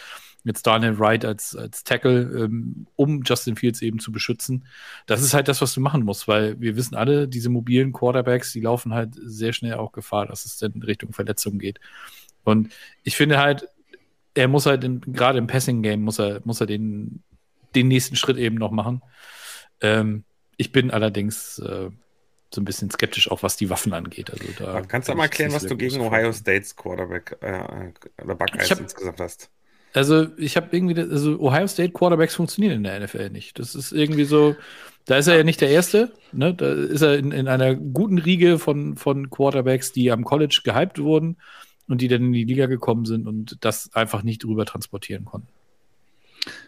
jetzt 0.44 0.66
Daniel 0.66 0.98
Wright 0.98 1.24
als, 1.24 1.54
als 1.54 1.84
Tackle, 1.84 2.22
ähm, 2.22 2.86
um 2.96 3.22
Justin 3.22 3.56
Fields 3.56 3.80
eben 3.82 4.00
zu 4.00 4.10
beschützen. 4.10 4.66
Das 5.06 5.22
ist 5.22 5.34
halt 5.34 5.48
das, 5.48 5.60
was 5.60 5.74
du 5.74 5.80
machen 5.80 6.02
musst, 6.02 6.26
weil 6.26 6.58
wir 6.60 6.76
wissen 6.76 6.96
alle, 6.96 7.28
diese 7.28 7.48
mobilen 7.48 7.92
Quarterbacks, 7.92 8.52
die 8.52 8.60
laufen 8.60 8.92
halt 8.92 9.14
sehr 9.22 9.52
schnell 9.52 9.74
auch 9.74 9.92
Gefahr, 9.92 10.26
dass 10.26 10.44
es 10.44 10.58
dann 10.58 10.72
in 10.72 10.82
Richtung 10.82 11.12
Verletzung 11.12 11.58
geht. 11.58 11.78
Und 12.44 12.72
ich 13.04 13.16
finde 13.16 13.38
halt, 13.38 13.68
er 14.34 14.48
muss 14.48 14.66
halt 14.66 14.86
gerade 15.06 15.38
im 15.38 15.46
Passing-Game 15.46 16.02
muss 16.02 16.18
er, 16.18 16.40
muss 16.44 16.60
er 16.60 16.66
den, 16.66 17.22
den 17.74 17.88
nächsten 17.88 18.16
Schritt 18.16 18.38
eben 18.38 18.56
noch 18.56 18.70
machen. 18.70 19.02
Ähm, 19.80 20.24
ich 20.56 20.72
bin 20.72 20.90
allerdings 20.90 21.58
äh, 21.58 21.90
so 22.54 22.60
ein 22.60 22.64
bisschen 22.64 22.90
skeptisch, 22.90 23.30
auch 23.30 23.42
was 23.42 23.56
die 23.56 23.70
Waffen 23.70 23.92
angeht. 23.92 24.30
Also 24.30 24.44
da 24.58 24.82
kannst 24.82 25.08
du 25.08 25.14
mal 25.14 25.24
erklären, 25.24 25.52
was 25.52 25.66
du 25.66 25.76
gegen 25.76 26.00
Ohio 26.00 26.32
States 26.32 26.76
Quarterback 26.76 27.36
äh, 27.40 27.92
oder 28.22 28.34
Buckeyes 28.34 28.70
hab, 28.70 28.80
insgesamt 28.80 29.20
hast? 29.20 29.50
Also 29.94 30.26
ich 30.38 30.56
habe 30.56 30.68
irgendwie, 30.70 30.98
also 31.00 31.38
Ohio 31.38 31.66
State 31.66 31.92
Quarterbacks 31.92 32.34
funktionieren 32.34 32.76
in 32.76 32.84
der 32.84 33.00
NFL 33.00 33.30
nicht. 33.30 33.58
Das 33.58 33.74
ist 33.74 33.92
irgendwie 33.92 34.24
so, 34.24 34.56
da 35.06 35.16
ist 35.16 35.26
er 35.26 35.36
ja 35.36 35.44
nicht 35.44 35.60
der 35.60 35.70
Erste. 35.70 36.12
Ne? 36.32 36.54
Da 36.54 36.72
ist 36.72 37.02
er 37.02 37.18
in, 37.18 37.32
in 37.32 37.48
einer 37.48 37.74
guten 37.74 38.18
Riege 38.18 38.58
von, 38.58 38.96
von 38.96 39.28
Quarterbacks, 39.30 39.92
die 39.92 40.10
am 40.10 40.24
College 40.24 40.60
gehypt 40.64 40.98
wurden 40.98 41.36
und 41.88 42.00
die 42.00 42.08
dann 42.08 42.22
in 42.26 42.32
die 42.32 42.44
Liga 42.44 42.66
gekommen 42.66 43.04
sind 43.04 43.26
und 43.26 43.58
das 43.60 43.94
einfach 43.94 44.22
nicht 44.22 44.44
drüber 44.44 44.64
transportieren 44.66 45.24
konnten. 45.24 45.48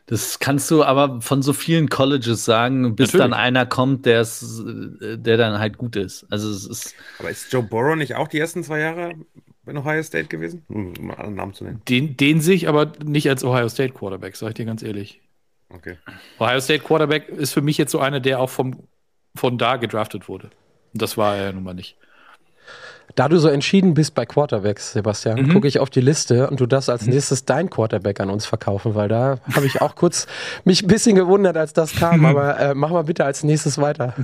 Das 0.07 0.39
kannst 0.39 0.71
du 0.71 0.85
aber 0.85 1.21
von 1.21 1.43
so 1.43 1.53
vielen 1.53 1.89
Colleges 1.89 2.45
sagen, 2.45 2.95
bis 2.95 3.09
Natürlich. 3.09 3.25
dann 3.25 3.33
einer 3.33 3.67
kommt, 3.67 4.07
der 4.07 4.27
der 5.17 5.37
dann 5.37 5.59
halt 5.59 5.79
gut 5.79 5.97
ist. 5.97 6.27
Also 6.31 6.51
es 6.51 6.67
ist. 6.67 6.95
Aber 7.19 7.31
ist 7.31 7.53
Joe 7.53 7.63
Burrow 7.63 7.97
nicht 7.97 8.15
auch 8.15 8.29
die 8.29 8.39
ersten 8.39 8.63
zwei 8.63 8.81
Jahre 8.81 9.15
in 9.67 9.79
Ohio 9.79 10.03
State 10.03 10.29
gewesen? 10.29 10.65
Um 10.69 10.93
mal 11.01 11.17
einen 11.17 11.37
Namen 11.37 11.55
zu 11.55 11.65
nennen. 11.65 11.81
Den, 11.89 12.17
den 12.17 12.41
sehe 12.41 12.55
ich 12.55 12.69
aber 12.69 12.93
nicht 13.05 13.29
als 13.29 13.45
Ohio 13.45 13.69
State 13.69 13.95
Quarterback, 13.95 14.37
sag 14.37 14.49
ich 14.49 14.55
dir 14.55 14.67
ganz 14.67 14.83
ehrlich. 14.83 15.21
Okay. 15.71 15.97
Ohio 16.39 16.61
State 16.61 16.85
Quarterback 16.85 17.29
ist 17.29 17.53
für 17.53 17.63
mich 17.63 17.79
jetzt 17.79 17.91
so 17.91 17.99
einer, 17.99 18.21
der 18.21 18.41
auch 18.41 18.51
vom, 18.51 18.87
von 19.35 19.59
da 19.59 19.77
gedraftet 19.77 20.29
wurde. 20.29 20.51
Und 20.93 21.03
das 21.03 21.17
war 21.17 21.37
er 21.37 21.47
ja 21.47 21.53
nun 21.53 21.65
mal 21.65 21.75
nicht. 21.75 21.97
Da 23.15 23.29
du 23.29 23.39
so 23.39 23.49
entschieden 23.49 23.95
bist 23.95 24.15
bei 24.15 24.27
Quarterbacks, 24.27 24.93
Sebastian, 24.93 25.43
mhm. 25.43 25.53
gucke 25.53 25.69
ich 25.69 25.79
auf 25.79 25.89
die 25.89 26.01
Liste 26.01 26.51
und 26.51 26.59
du 26.59 26.67
darfst 26.67 26.91
als 26.91 27.07
mhm. 27.07 27.13
nächstes 27.13 27.45
dein 27.45 27.71
Quarterback 27.71 28.19
an 28.21 28.29
uns 28.29 28.45
verkaufen, 28.45 28.95
weil 28.95 29.09
da 29.09 29.39
habe 29.53 29.67
ich 29.67 29.81
auch 29.81 29.95
kurz 29.95 30.27
mich 30.65 30.83
ein 30.83 30.89
bisschen 30.89 31.15
gewundert, 31.15 31.57
als 31.57 31.73
das 31.73 31.95
kam. 31.95 32.25
Aber 32.25 32.59
äh, 32.59 32.75
mach 32.75 32.91
mal 32.91 33.05
bitte 33.05 33.25
als 33.25 33.45
nächstes 33.45 33.79
weiter. 33.79 34.15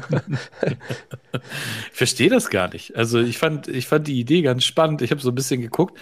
ich 1.32 1.96
verstehe 1.96 2.30
das 2.30 2.50
gar 2.50 2.68
nicht. 2.72 2.96
Also 2.96 3.20
ich 3.20 3.38
fand, 3.38 3.68
ich 3.68 3.86
fand 3.86 4.08
die 4.08 4.18
Idee 4.18 4.42
ganz 4.42 4.64
spannend. 4.64 5.02
Ich 5.02 5.12
habe 5.12 5.20
so 5.20 5.30
ein 5.30 5.34
bisschen 5.36 5.60
geguckt. 5.60 5.96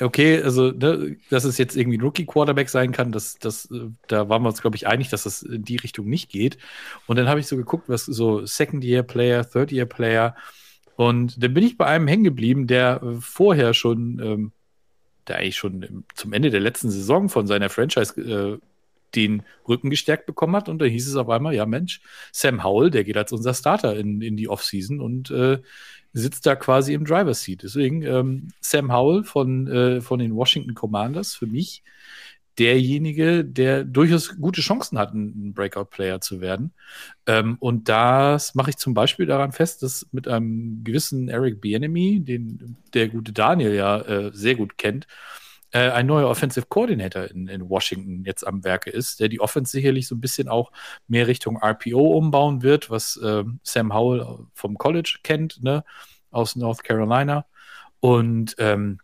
Okay, 0.00 0.40
also 0.40 0.70
ne, 0.70 1.16
dass 1.28 1.42
es 1.42 1.58
jetzt 1.58 1.76
irgendwie 1.76 1.98
ein 1.98 2.02
Rookie-Quarterback 2.02 2.68
sein 2.68 2.92
kann, 2.92 3.10
das, 3.10 3.36
das, 3.40 3.68
äh, 3.72 3.90
da 4.06 4.28
waren 4.28 4.42
wir 4.42 4.48
uns, 4.48 4.60
glaube 4.60 4.76
ich, 4.76 4.86
einig, 4.86 5.08
dass 5.08 5.24
das 5.24 5.42
in 5.42 5.64
die 5.64 5.76
Richtung 5.76 6.06
nicht 6.06 6.30
geht. 6.30 6.56
Und 7.08 7.16
dann 7.16 7.28
habe 7.28 7.40
ich 7.40 7.48
so 7.48 7.56
geguckt, 7.56 7.88
was 7.88 8.04
so 8.04 8.46
Second-Year-Player, 8.46 9.50
Third-Year-Player, 9.50 10.36
und 10.98 11.40
dann 11.40 11.54
bin 11.54 11.62
ich 11.62 11.78
bei 11.78 11.86
einem 11.86 12.08
hängen 12.08 12.24
geblieben, 12.24 12.66
der 12.66 13.00
äh, 13.00 13.20
vorher 13.20 13.72
schon, 13.72 14.18
ähm, 14.20 14.52
der 15.28 15.36
eigentlich 15.36 15.56
schon 15.56 16.04
zum 16.16 16.32
Ende 16.32 16.50
der 16.50 16.58
letzten 16.58 16.90
Saison 16.90 17.28
von 17.28 17.46
seiner 17.46 17.68
Franchise 17.68 18.20
äh, 18.20 18.58
den 19.14 19.44
Rücken 19.68 19.90
gestärkt 19.90 20.26
bekommen 20.26 20.56
hat. 20.56 20.68
Und 20.68 20.80
da 20.80 20.86
hieß 20.86 21.06
es 21.06 21.14
auf 21.14 21.28
einmal, 21.28 21.54
ja 21.54 21.66
Mensch, 21.66 22.00
Sam 22.32 22.64
Howell, 22.64 22.90
der 22.90 23.04
geht 23.04 23.16
als 23.16 23.30
unser 23.30 23.54
Starter 23.54 23.96
in, 23.96 24.22
in 24.22 24.36
die 24.36 24.48
Offseason 24.48 25.00
und 25.00 25.30
äh, 25.30 25.58
sitzt 26.14 26.46
da 26.46 26.56
quasi 26.56 26.94
im 26.94 27.04
Driver's 27.04 27.44
Seat. 27.44 27.62
Deswegen 27.62 28.02
ähm, 28.02 28.48
Sam 28.60 28.92
Howell 28.92 29.22
von, 29.22 29.68
äh, 29.68 30.00
von 30.00 30.18
den 30.18 30.34
Washington 30.34 30.74
Commanders 30.74 31.32
für 31.32 31.46
mich 31.46 31.84
derjenige, 32.58 33.44
der 33.44 33.84
durchaus 33.84 34.36
gute 34.36 34.60
Chancen 34.60 34.98
hat, 34.98 35.14
ein 35.14 35.54
Breakout-Player 35.54 36.20
zu 36.20 36.40
werden. 36.40 36.72
Ähm, 37.26 37.56
und 37.60 37.88
das 37.88 38.54
mache 38.54 38.70
ich 38.70 38.76
zum 38.76 38.94
Beispiel 38.94 39.26
daran 39.26 39.52
fest, 39.52 39.82
dass 39.82 40.06
mit 40.12 40.26
einem 40.26 40.82
gewissen 40.84 41.28
Eric 41.28 41.60
Bienemy, 41.60 42.20
den 42.20 42.76
der 42.94 43.08
gute 43.08 43.32
Daniel 43.32 43.74
ja 43.74 44.00
äh, 44.00 44.30
sehr 44.32 44.56
gut 44.56 44.76
kennt, 44.78 45.06
äh, 45.70 45.90
ein 45.90 46.06
neuer 46.06 46.28
Offensive 46.28 46.66
Coordinator 46.68 47.24
in, 47.24 47.46
in, 47.46 47.68
Washington 47.68 48.24
jetzt 48.24 48.46
am 48.46 48.64
Werke 48.64 48.90
ist, 48.90 49.20
der 49.20 49.28
die 49.28 49.40
Offense 49.40 49.70
sicherlich 49.72 50.08
so 50.08 50.14
ein 50.14 50.20
bisschen 50.20 50.48
auch 50.48 50.72
mehr 51.08 51.26
Richtung 51.26 51.58
RPO 51.62 52.16
umbauen 52.16 52.62
wird, 52.62 52.90
was 52.90 53.16
äh, 53.18 53.44
Sam 53.62 53.94
Howell 53.94 54.46
vom 54.54 54.78
College 54.78 55.18
kennt, 55.22 55.62
ne, 55.62 55.84
aus 56.30 56.56
North 56.56 56.84
Carolina. 56.84 57.44
Und 58.00 58.54
ähm, 58.58 59.00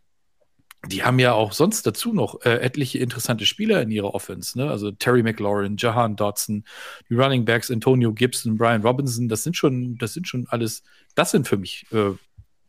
die 0.87 1.05
haben 1.05 1.19
ja 1.19 1.33
auch 1.33 1.53
sonst 1.53 1.87
dazu 1.87 2.13
noch 2.13 2.43
äh, 2.45 2.59
etliche 2.61 2.99
interessante 2.99 3.47
Spieler 3.47 3.83
in 3.83 3.91
ihrer 3.91 4.15
Offense. 4.15 4.59
Ne? 4.59 4.71
Also 4.71 4.91
Terry 4.91 5.23
McLaurin, 5.23 5.77
Jahan 5.77 6.17
Dodson, 6.17 6.65
die 7.09 7.15
Running 7.15 7.45
Backs 7.45 7.71
Antonio 7.71 8.13
Gibson, 8.13 8.57
Brian 8.57 8.83
Robinson. 8.83 9.29
Das 9.29 9.43
sind 9.43 9.57
schon, 9.57 9.97
das 9.99 10.15
sind 10.15 10.29
schon 10.29 10.47
alles, 10.49 10.83
das 11.15 11.31
sind 11.31 11.49
für 11.49 11.57
mich 11.57 11.87
äh, 11.93 12.13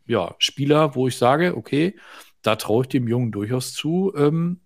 ja, 0.07 0.36
Spieler, 0.39 0.95
wo 0.95 1.07
ich 1.07 1.18
sage, 1.18 1.57
okay, 1.57 1.95
da 2.41 2.55
traue 2.55 2.84
ich 2.84 2.89
dem 2.89 3.07
Jungen 3.07 3.32
durchaus 3.32 3.74
zu, 3.74 4.13
ähm, 4.16 4.59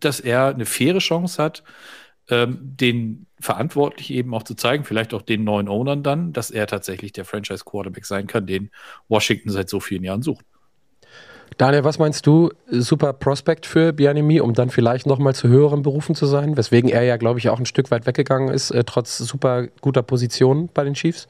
dass 0.00 0.20
er 0.20 0.46
eine 0.46 0.64
faire 0.64 0.98
Chance 0.98 1.42
hat, 1.42 1.62
ähm, 2.28 2.58
den 2.62 3.26
verantwortlich 3.38 4.10
eben 4.12 4.34
auch 4.34 4.44
zu 4.44 4.54
zeigen, 4.54 4.84
vielleicht 4.84 5.12
auch 5.14 5.22
den 5.22 5.44
neuen 5.44 5.68
Ownern 5.68 6.02
dann, 6.02 6.32
dass 6.32 6.50
er 6.50 6.66
tatsächlich 6.66 7.12
der 7.12 7.24
Franchise 7.24 7.64
Quarterback 7.64 8.06
sein 8.06 8.26
kann, 8.26 8.46
den 8.46 8.70
Washington 9.08 9.50
seit 9.50 9.68
so 9.68 9.80
vielen 9.80 10.04
Jahren 10.04 10.22
sucht. 10.22 10.44
Daniel, 11.60 11.84
was 11.84 11.98
meinst 11.98 12.26
du? 12.26 12.50
Super 12.68 13.12
Prospect 13.12 13.66
für 13.66 13.92
Bianimi, 13.92 14.40
um 14.40 14.54
dann 14.54 14.70
vielleicht 14.70 15.04
nochmal 15.04 15.34
zu 15.34 15.46
höheren 15.48 15.82
Berufen 15.82 16.14
zu 16.14 16.24
sein, 16.24 16.56
weswegen 16.56 16.88
er 16.88 17.02
ja, 17.02 17.18
glaube 17.18 17.38
ich, 17.38 17.50
auch 17.50 17.58
ein 17.58 17.66
Stück 17.66 17.90
weit 17.90 18.06
weggegangen 18.06 18.48
ist, 18.48 18.70
äh, 18.70 18.82
trotz 18.82 19.18
super 19.18 19.66
guter 19.82 20.02
Position 20.02 20.70
bei 20.72 20.84
den 20.84 20.94
Chiefs? 20.94 21.28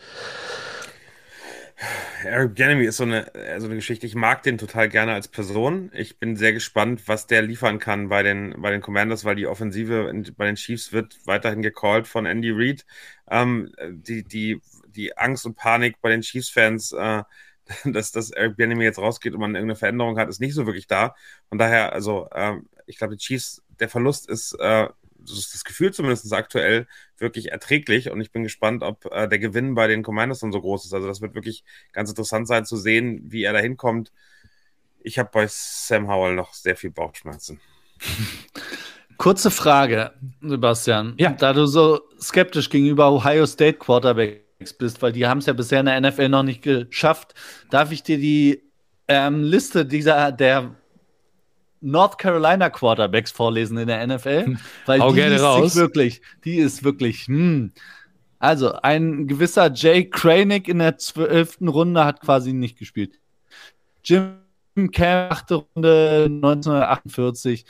Eric 2.23 2.55
Bieniemy 2.55 2.85
ist 2.85 2.99
so 2.99 3.03
eine, 3.03 3.35
äh, 3.35 3.59
so 3.59 3.67
eine 3.67 3.75
Geschichte. 3.75 4.07
Ich 4.07 4.15
mag 4.15 4.45
den 4.45 4.57
total 4.57 4.89
gerne 4.89 5.15
als 5.15 5.27
Person. 5.27 5.91
Ich 5.95 6.21
bin 6.21 6.37
sehr 6.37 6.53
gespannt, 6.53 7.09
was 7.09 7.27
der 7.27 7.43
liefern 7.43 7.81
kann 7.81 8.09
bei 8.09 8.23
den, 8.23 8.55
bei 8.59 8.71
den 8.71 8.83
Commanders, 8.83 9.25
weil 9.25 9.35
die 9.35 9.49
Offensive 9.49 10.13
bei 10.37 10.47
den 10.47 10.55
Chiefs 10.55 10.93
wird 10.93 11.19
weiterhin 11.25 11.61
gecallt 11.61 12.07
von 12.07 12.25
Andy 12.25 12.53
Reid. 12.53 12.87
Ähm, 13.29 13.73
die, 13.91 14.23
die, 14.23 14.61
die 14.95 15.19
Angst 15.19 15.45
und 15.45 15.57
Panik 15.57 16.01
bei 16.01 16.11
den 16.11 16.21
Chiefs-Fans, 16.21 16.93
äh, 16.93 17.25
dass, 17.85 18.31
Eric 18.31 18.57
Bieniemy 18.57 18.85
jetzt 18.85 18.99
rausgeht 18.99 19.35
und 19.35 19.41
man 19.41 19.55
irgendeine 19.55 19.77
Veränderung 19.77 20.19
hat, 20.19 20.29
ist 20.29 20.41
nicht 20.41 20.55
so 20.55 20.67
wirklich 20.67 20.87
da. 20.87 21.15
Von 21.49 21.59
daher, 21.59 21.93
also 21.93 22.29
äh, 22.33 22.57
ich 22.87 22.99
glaube, 22.99 23.17
die 23.17 23.23
Chiefs, 23.23 23.63
der 23.79 23.89
Verlust 23.89 24.29
ist 24.29 24.55
äh, 24.55 24.89
das 25.23 25.39
ist 25.39 25.55
das 25.55 25.65
Gefühl 25.65 25.93
zumindest 25.93 26.33
aktuell 26.33 26.87
wirklich 27.19 27.53
erträglich 27.53 28.11
und 28.11 28.21
ich 28.21 28.33
bin 28.33 28.43
gespannt, 28.43 28.83
ob 28.83 29.07
äh, 29.13 29.29
der 29.29 29.39
Gewinn 29.39 29.75
bei 29.75 29.87
den 29.87 30.03
Commanders 30.03 30.41
dann 30.41 30.53
so 30.53 30.61
groß 30.61 30.87
ist. 30.87 30.95
Also 30.95 31.07
das 31.07 31.21
wird 31.21 31.35
wirklich 31.35 31.65
ganz 31.93 32.11
interessant 32.11 32.49
sein 32.49 32.65
zu 32.65 32.77
sehen, 32.77 33.23
wie 33.27 33.45
er 33.45 33.53
da 33.53 33.59
hinkommt. 33.59 34.13
Ich 35.03 35.19
habe 35.19 35.31
bei 35.33 35.47
Sam 35.49 36.09
Howell 36.09 36.35
noch 36.35 36.55
sehr 36.55 36.77
viel 36.77 36.91
Bauchschmerzen. 36.91 37.61
Kurze 39.17 39.51
Frage, 39.51 40.13
Sebastian. 40.41 41.15
Ja. 41.19 41.33
Da 41.33 41.53
du 41.53 41.67
so 41.67 42.01
skeptisch 42.19 42.71
gegenüber 42.71 43.13
Ohio 43.13 43.45
State 43.45 43.79
Quarterbacks 43.79 44.50
bist, 44.79 45.01
weil 45.03 45.13
die 45.13 45.27
haben 45.27 45.39
es 45.39 45.47
ja 45.47 45.53
bisher 45.53 45.81
in 45.81 45.87
der 45.87 46.01
NFL 46.01 46.29
noch 46.29 46.43
nicht 46.43 46.63
geschafft, 46.63 47.35
darf 47.71 47.93
ich 47.93 48.03
dir 48.03 48.19
die 48.19 48.63
ähm, 49.09 49.43
Liste 49.43 49.85
dieser 49.87 50.33
der 50.33 50.75
North 51.81 52.19
Carolina 52.19 52.69
Quarterbacks 52.69 53.31
vorlesen 53.31 53.79
in 53.79 53.89
der 53.89 54.07
NFL, 54.07 54.57
weil 54.87 55.01
Hau 55.01 55.13
die 55.13 55.21
ist 55.21 55.43
raus. 55.43 55.77
wirklich, 55.77 56.21
die 56.45 56.57
ist 56.57 56.85
wirklich, 56.85 57.27
hm. 57.27 57.73
Also, 58.39 58.73
ein 58.73 59.27
gewisser 59.27 59.71
Jay 59.71 60.09
Kranick 60.09 60.67
in 60.67 60.79
der 60.79 60.97
zwölften 60.97 61.69
Runde 61.69 62.07
hat 62.07 62.23
quasi 62.23 62.55
nicht 62.55 62.79
gespielt. 62.79 63.19
Jim 64.03 64.39
Camp, 64.93 65.33
achte 65.33 65.57
Runde 65.57 66.25
1948. 66.27 67.67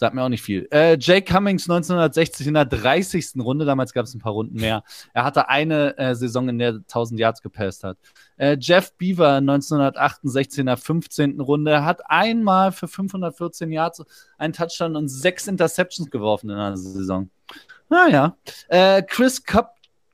Sagt 0.00 0.14
mir 0.14 0.22
auch 0.22 0.30
nicht 0.30 0.40
viel. 0.40 0.66
Äh, 0.72 0.96
Jay 0.98 1.20
Cummings 1.20 1.68
1960 1.68 2.46
in 2.46 2.54
der 2.54 2.64
30. 2.64 3.32
Runde, 3.38 3.66
damals 3.66 3.92
gab 3.92 4.06
es 4.06 4.14
ein 4.14 4.18
paar 4.18 4.32
Runden 4.32 4.58
mehr. 4.58 4.82
Er 5.12 5.24
hatte 5.24 5.50
eine 5.50 5.94
äh, 5.98 6.14
Saison, 6.14 6.48
in 6.48 6.58
der 6.58 6.76
1000 6.76 7.20
Yards 7.20 7.42
gepasst 7.42 7.84
hat. 7.84 7.98
Äh, 8.38 8.56
Jeff 8.58 8.94
Beaver 8.96 9.34
1968 9.34 10.60
in 10.60 10.66
der 10.66 10.78
15. 10.78 11.38
Runde 11.38 11.84
hat 11.84 12.00
einmal 12.08 12.72
für 12.72 12.88
514 12.88 13.70
Yards 13.70 14.02
einen 14.38 14.54
Touchdown 14.54 14.96
und 14.96 15.08
sechs 15.08 15.46
Interceptions 15.46 16.10
geworfen 16.10 16.48
in 16.48 16.56
einer 16.56 16.78
Saison. 16.78 17.28
Naja. 17.90 18.38
Äh, 18.68 19.02
Chris 19.02 19.42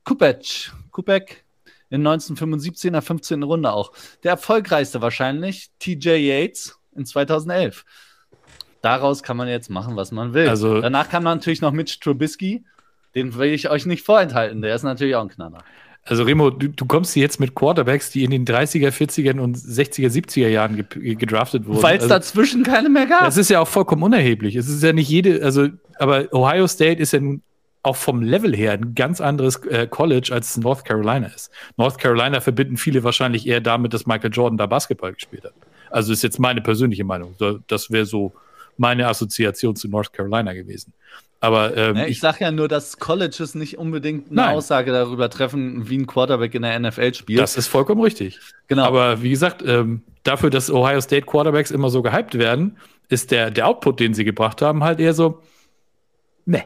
Kupec, 0.03 0.73
Kupec 0.91 1.45
in 1.89 2.05
1975 2.05 2.87
in 2.87 2.91
der 2.93 3.01
15. 3.01 3.41
Runde 3.41 3.71
auch. 3.71 3.93
Der 4.23 4.31
erfolgreichste 4.31 5.01
wahrscheinlich, 5.01 5.69
TJ 5.79 6.09
Yates 6.09 6.77
in 6.93 7.05
2011 7.05 7.85
daraus 8.87 9.23
kann 9.23 9.37
man 9.37 9.47
jetzt 9.47 9.69
machen, 9.69 9.95
was 9.95 10.11
man 10.11 10.33
will. 10.33 10.47
Also, 10.47 10.81
Danach 10.81 11.09
kann 11.09 11.23
man 11.23 11.37
natürlich 11.37 11.61
noch 11.61 11.71
Mitch 11.71 11.99
Trubisky, 12.01 12.65
den 13.15 13.35
will 13.35 13.51
ich 13.51 13.69
euch 13.69 13.85
nicht 13.85 14.05
vorenthalten, 14.05 14.61
der 14.61 14.75
ist 14.75 14.83
natürlich 14.83 15.15
auch 15.15 15.23
ein 15.23 15.29
Knaller. 15.29 15.59
Also 16.09 16.23
Remo, 16.23 16.49
du, 16.51 16.69
du, 16.69 16.85
kommst 16.85 17.13
hier 17.13 17.23
jetzt 17.23 17.39
mit 17.39 17.53
Quarterbacks, 17.53 18.11
die 18.11 18.23
in 18.23 18.31
den 18.31 18.45
30er, 18.45 18.91
40er 18.91 19.39
und 19.39 19.57
60er, 19.57 20.07
70er 20.07 20.47
Jahren 20.47 20.87
ge 20.89 21.15
gedraftet 21.15 21.65
wurden. 21.65 21.83
Weil 21.83 21.97
es 21.97 22.03
also, 22.03 22.15
dazwischen 22.15 22.63
keine 22.63 22.87
mehr 22.87 23.07
gab. 23.07 23.25
Das 23.25 23.35
ist 23.35 23.49
ja 23.49 23.59
auch 23.59 23.67
vollkommen 23.67 24.03
unerheblich. 24.03 24.55
Es 24.55 24.69
ist 24.69 24.81
ja 24.81 24.93
nicht 24.93 25.09
jede, 25.09 25.43
also, 25.43 25.67
aber 25.99 26.33
Ohio 26.33 26.65
State 26.67 27.01
ist 27.01 27.11
ja 27.11 27.19
nun 27.19 27.41
auch 27.83 27.95
vom 27.95 28.21
Level 28.21 28.55
her 28.55 28.73
ein 28.73 28.95
ganz 28.95 29.19
anderes 29.19 29.57
äh, 29.65 29.87
College, 29.87 30.29
als 30.31 30.57
North 30.57 30.85
Carolina 30.85 31.27
ist. 31.27 31.51
North 31.75 31.97
Carolina 31.97 32.39
verbinden 32.39 32.77
viele 32.77 33.03
wahrscheinlich 33.03 33.47
eher 33.47 33.61
damit, 33.61 33.93
dass 33.93 34.05
Michael 34.05 34.31
Jordan 34.31 34.57
da 34.57 34.65
Basketball 34.65 35.13
gespielt 35.13 35.43
hat. 35.43 35.53
Also 35.89 36.13
ist 36.13 36.21
jetzt 36.21 36.39
meine 36.39 36.61
persönliche 36.61 37.03
Meinung. 37.03 37.35
Das 37.67 37.91
wäre 37.91 38.05
so 38.05 38.33
meine 38.77 39.07
Assoziation 39.07 39.75
zu 39.75 39.87
North 39.87 40.13
Carolina 40.13 40.53
gewesen. 40.53 40.93
Aber 41.39 41.77
ähm, 41.77 41.95
ja, 41.95 42.05
ich, 42.05 42.11
ich 42.11 42.19
sage 42.19 42.37
ja 42.41 42.51
nur, 42.51 42.67
dass 42.67 42.97
Colleges 42.97 43.53
nicht 43.53 43.77
unbedingt 43.77 44.27
eine 44.27 44.35
nein. 44.35 44.55
Aussage 44.55 44.91
darüber 44.91 45.29
treffen, 45.29 45.87
wie 45.87 45.97
ein 45.97 46.07
Quarterback 46.07 46.55
in 46.55 46.63
der 46.63 46.79
NFL 46.79 47.13
spielt. 47.13 47.39
Das 47.39 47.57
ist 47.57 47.67
vollkommen 47.67 48.01
richtig. 48.01 48.39
Genau. 48.67 48.83
Aber 48.83 49.21
wie 49.21 49.29
gesagt, 49.29 49.63
ähm, 49.65 50.01
dafür, 50.23 50.49
dass 50.49 50.71
Ohio 50.71 50.99
State 50.99 51.27
Quarterbacks 51.27 51.69
immer 51.69 51.89
so 51.89 52.01
gehypt 52.01 52.37
werden, 52.37 52.77
ist 53.09 53.31
der, 53.31 53.51
der 53.51 53.67
Output, 53.67 53.99
den 53.99 54.13
sie 54.13 54.25
gebracht 54.25 54.61
haben, 54.61 54.83
halt 54.83 54.99
eher 54.99 55.13
so, 55.13 55.41
ne. 56.45 56.63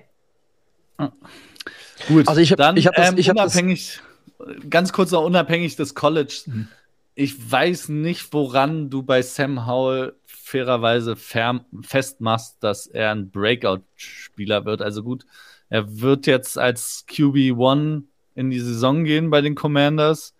Gut, 2.08 2.28
also 2.28 2.42
ich 2.42 2.52
habe 2.52 2.80
ich 2.80 2.88
hab 2.88 2.96
das, 2.96 3.10
ähm, 3.10 3.18
ich 3.18 3.30
hab 3.30 3.36
unabhängig, 3.36 4.00
das 4.40 4.70
ganz 4.70 4.94
kurz 4.94 5.12
noch 5.12 5.24
unabhängig 5.24 5.76
des 5.76 5.96
College. 5.96 6.44
Mhm. 6.46 6.68
Ich 7.14 7.52
weiß 7.52 7.90
nicht, 7.90 8.34
woran 8.34 8.90
du 8.90 9.04
bei 9.04 9.22
Sam 9.22 9.68
Howell 9.68 10.14
fairerweise 10.52 11.16
festmachst, 11.16 12.58
dass 12.62 12.88
er 12.88 13.12
ein 13.12 13.32
Breakout-Spieler 13.32 14.66
wird. 14.66 14.82
Also 14.82 15.02
gut, 15.02 15.26
er 15.70 16.02
wird 16.02 16.28
jetzt 16.28 16.58
als 16.58 17.06
QB1 17.10 18.04
in 18.36 18.50
die 18.50 18.60
Saison 18.60 19.06
gehen 19.06 19.30
bei 19.30 19.42
den 19.42 19.56
Commanders. 19.56 20.36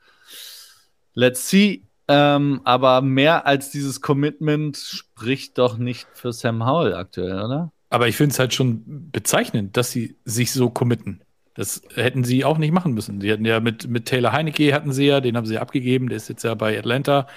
Let's 1.14 1.50
see. 1.50 1.84
Ähm, 2.08 2.60
aber 2.66 3.02
mehr 3.02 3.46
als 3.46 3.70
dieses 3.72 4.02
Commitment 4.02 4.76
spricht 4.76 5.58
doch 5.58 5.78
nicht 5.78 6.08
für 6.14 6.34
Sam 6.34 6.66
Howell 6.66 6.94
aktuell, 6.94 7.42
oder? 7.42 7.72
Aber 7.90 8.08
ich 8.10 8.18
finde 8.18 8.34
es 8.34 8.40
halt 8.40 8.54
schon 8.54 9.10
bezeichnend, 9.12 9.78
dass 9.78 9.92
sie 9.92 10.18
sich 10.26 10.52
so 10.52 10.70
committen. 10.70 11.22
Das 11.54 11.82
hätten 11.96 12.24
sie 12.24 12.44
auch 12.44 12.58
nicht 12.58 12.72
machen 12.72 12.94
müssen. 12.94 13.22
Sie 13.22 13.32
hatten 13.32 13.46
ja 13.46 13.60
mit, 13.60 13.88
mit 13.88 14.06
Taylor 14.06 14.32
Heinecke 14.32 14.74
hatten 14.74 14.94
sie 14.94 15.06
ja, 15.06 15.22
den 15.22 15.38
haben 15.38 15.46
sie 15.46 15.58
abgegeben, 15.58 16.10
der 16.10 16.18
ist 16.18 16.30
jetzt 16.30 16.44
ja 16.44 16.54
bei 16.56 16.78
Atlanta 16.78 17.28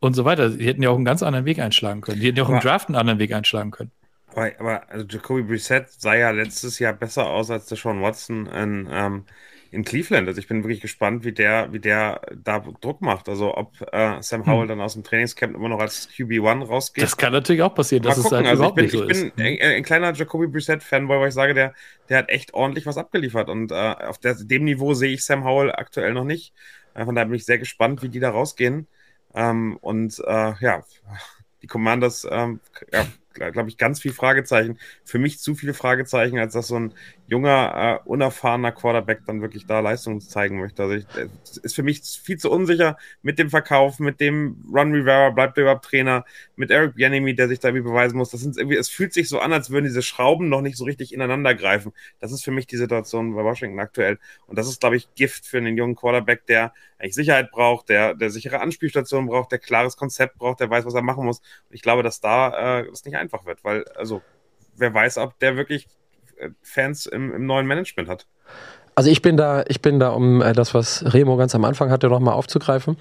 und 0.00 0.14
so 0.14 0.24
weiter. 0.24 0.50
Sie 0.50 0.66
hätten 0.66 0.82
ja 0.82 0.90
auch 0.90 0.96
einen 0.96 1.04
ganz 1.04 1.22
anderen 1.22 1.44
Weg 1.44 1.58
einschlagen 1.58 2.00
können. 2.00 2.20
Die 2.20 2.26
hätten 2.26 2.36
ja 2.36 2.44
auch 2.44 2.48
aber, 2.48 2.58
im 2.58 2.62
Draft 2.62 2.88
einen 2.88 2.96
anderen 2.96 3.18
Weg 3.18 3.32
einschlagen 3.32 3.70
können. 3.70 3.90
Aber, 4.28 4.52
aber 4.58 4.90
also 4.90 5.06
Jacoby 5.08 5.42
Brissett 5.42 5.90
sah 5.90 6.14
ja 6.14 6.30
letztes 6.30 6.78
Jahr 6.78 6.92
besser 6.92 7.26
aus 7.26 7.50
als 7.50 7.66
der 7.66 7.78
Sean 7.78 8.02
Watson 8.02 8.46
in, 8.46 8.88
ähm, 8.90 9.24
in 9.70 9.84
Cleveland. 9.84 10.28
Also 10.28 10.38
ich 10.38 10.48
bin 10.48 10.62
wirklich 10.62 10.80
gespannt, 10.80 11.24
wie 11.24 11.32
der, 11.32 11.72
wie 11.72 11.80
der 11.80 12.20
da 12.34 12.58
Druck 12.80 13.00
macht. 13.00 13.28
Also 13.28 13.56
ob 13.56 13.74
äh, 13.92 14.20
Sam 14.20 14.44
hm. 14.44 14.52
Howell 14.52 14.62
hm. 14.62 14.68
dann 14.68 14.80
aus 14.80 14.94
dem 14.94 15.04
Trainingscamp 15.04 15.54
immer 15.54 15.68
noch 15.68 15.80
als 15.80 16.08
QB1 16.10 16.66
rausgeht. 16.66 17.02
Das 17.02 17.16
kann 17.16 17.32
natürlich 17.32 17.62
auch 17.62 17.74
passieren, 17.74 18.02
dass 18.02 18.18
es 18.18 18.30
halt 18.30 18.46
also 18.46 18.62
überhaupt 18.62 18.80
ich 18.80 18.92
bin, 18.92 19.00
nicht 19.06 19.16
so 19.16 19.26
ich 19.26 19.34
bin 19.34 19.44
ein, 19.44 19.76
ein, 19.76 19.82
kleiner 19.82 20.12
Jacoby 20.12 20.46
Brissett-Fanboy, 20.48 21.20
weil 21.20 21.28
ich 21.28 21.34
sage, 21.34 21.54
der, 21.54 21.74
der 22.08 22.18
hat 22.18 22.28
echt 22.28 22.54
ordentlich 22.54 22.86
was 22.86 22.98
abgeliefert. 22.98 23.48
Und 23.48 23.72
äh, 23.72 23.74
auf 23.74 24.18
der, 24.18 24.34
dem 24.34 24.64
Niveau 24.64 24.94
sehe 24.94 25.12
ich 25.12 25.24
Sam 25.24 25.44
Howell 25.44 25.72
aktuell 25.72 26.12
noch 26.12 26.24
nicht. 26.24 26.52
Äh, 26.94 27.04
von 27.04 27.14
daher 27.14 27.26
bin 27.26 27.36
ich 27.36 27.44
sehr 27.44 27.58
gespannt, 27.58 28.02
wie 28.02 28.08
die 28.08 28.20
da 28.20 28.30
rausgehen. 28.30 28.86
Ähm, 29.36 29.76
und 29.80 30.18
äh, 30.26 30.54
ja, 30.60 30.82
die 31.62 31.66
Commanders, 31.68 32.26
ähm, 32.28 32.60
ja, 32.92 33.06
glaube 33.50 33.68
ich, 33.68 33.76
ganz 33.76 34.00
viel 34.00 34.12
Fragezeichen. 34.12 34.78
Für 35.04 35.18
mich 35.18 35.38
zu 35.38 35.54
viele 35.54 35.74
Fragezeichen, 35.74 36.38
als 36.38 36.54
dass 36.54 36.68
so 36.68 36.78
ein 36.78 36.94
junger, 37.28 38.00
äh, 38.04 38.08
unerfahrener 38.08 38.72
Quarterback 38.72 39.20
dann 39.26 39.42
wirklich 39.42 39.66
da 39.66 39.80
Leistung 39.80 40.20
zeigen 40.20 40.60
möchte. 40.60 40.82
Also 40.82 40.94
ich, 40.94 41.06
es 41.42 41.56
ist 41.58 41.74
für 41.74 41.82
mich 41.82 42.02
viel 42.02 42.38
zu 42.38 42.50
unsicher 42.50 42.96
mit 43.22 43.38
dem 43.38 43.50
Verkauf, 43.50 43.98
mit 43.98 44.20
dem 44.20 44.64
Ron 44.72 44.92
Rivera, 44.92 45.30
bleibt 45.30 45.58
überhaupt 45.58 45.84
Trainer, 45.84 46.24
mit 46.54 46.70
Eric 46.70 46.94
Bieniemy, 46.94 47.34
der 47.34 47.48
sich 47.48 47.58
da 47.58 47.68
irgendwie 47.68 47.88
beweisen 47.88 48.16
muss. 48.16 48.30
Das 48.30 48.40
sind 48.40 48.56
irgendwie, 48.56 48.76
es 48.76 48.88
fühlt 48.88 49.12
sich 49.12 49.28
so 49.28 49.40
an, 49.40 49.52
als 49.52 49.70
würden 49.70 49.84
diese 49.84 50.02
Schrauben 50.02 50.48
noch 50.48 50.60
nicht 50.60 50.76
so 50.76 50.84
richtig 50.84 51.12
ineinander 51.12 51.54
greifen. 51.54 51.92
Das 52.20 52.32
ist 52.32 52.44
für 52.44 52.52
mich 52.52 52.66
die 52.66 52.76
Situation 52.76 53.34
bei 53.34 53.42
Washington 53.42 53.80
aktuell. 53.80 54.18
Und 54.46 54.56
das 54.56 54.68
ist, 54.68 54.80
glaube 54.80 54.96
ich, 54.96 55.12
Gift 55.14 55.46
für 55.46 55.58
einen 55.58 55.76
jungen 55.76 55.96
Quarterback, 55.96 56.46
der 56.46 56.72
eigentlich 56.98 57.14
Sicherheit 57.14 57.50
braucht, 57.50 57.88
der, 57.88 58.14
der 58.14 58.30
sichere 58.30 58.60
Anspielstationen 58.60 59.28
braucht, 59.28 59.52
der 59.52 59.58
klares 59.58 59.96
Konzept 59.96 60.38
braucht, 60.38 60.60
der 60.60 60.70
weiß, 60.70 60.84
was 60.86 60.94
er 60.94 61.02
machen 61.02 61.24
muss. 61.24 61.38
Und 61.38 61.74
ich 61.74 61.82
glaube, 61.82 62.02
dass 62.02 62.20
da 62.20 62.80
äh, 62.80 62.88
das 62.88 63.04
nicht 63.04 63.16
einfach 63.16 63.44
wird, 63.46 63.64
weil, 63.64 63.84
also, 63.96 64.22
wer 64.76 64.94
weiß, 64.94 65.18
ob 65.18 65.38
der 65.40 65.56
wirklich 65.56 65.86
äh, 65.86 65.88
Fans 66.62 67.06
im, 67.06 67.34
im 67.34 67.46
neuen 67.46 67.66
Management 67.66 68.08
hat. 68.08 68.26
Also 68.94 69.10
ich 69.10 69.20
bin 69.20 69.36
da, 69.36 69.62
ich 69.68 69.82
bin 69.82 70.00
da, 70.00 70.08
um 70.08 70.40
äh, 70.40 70.54
das, 70.54 70.72
was 70.72 71.04
Remo 71.12 71.36
ganz 71.36 71.54
am 71.54 71.64
Anfang 71.64 71.90
hatte, 71.90 72.08
nochmal 72.08 72.34
aufzugreifen. 72.34 72.96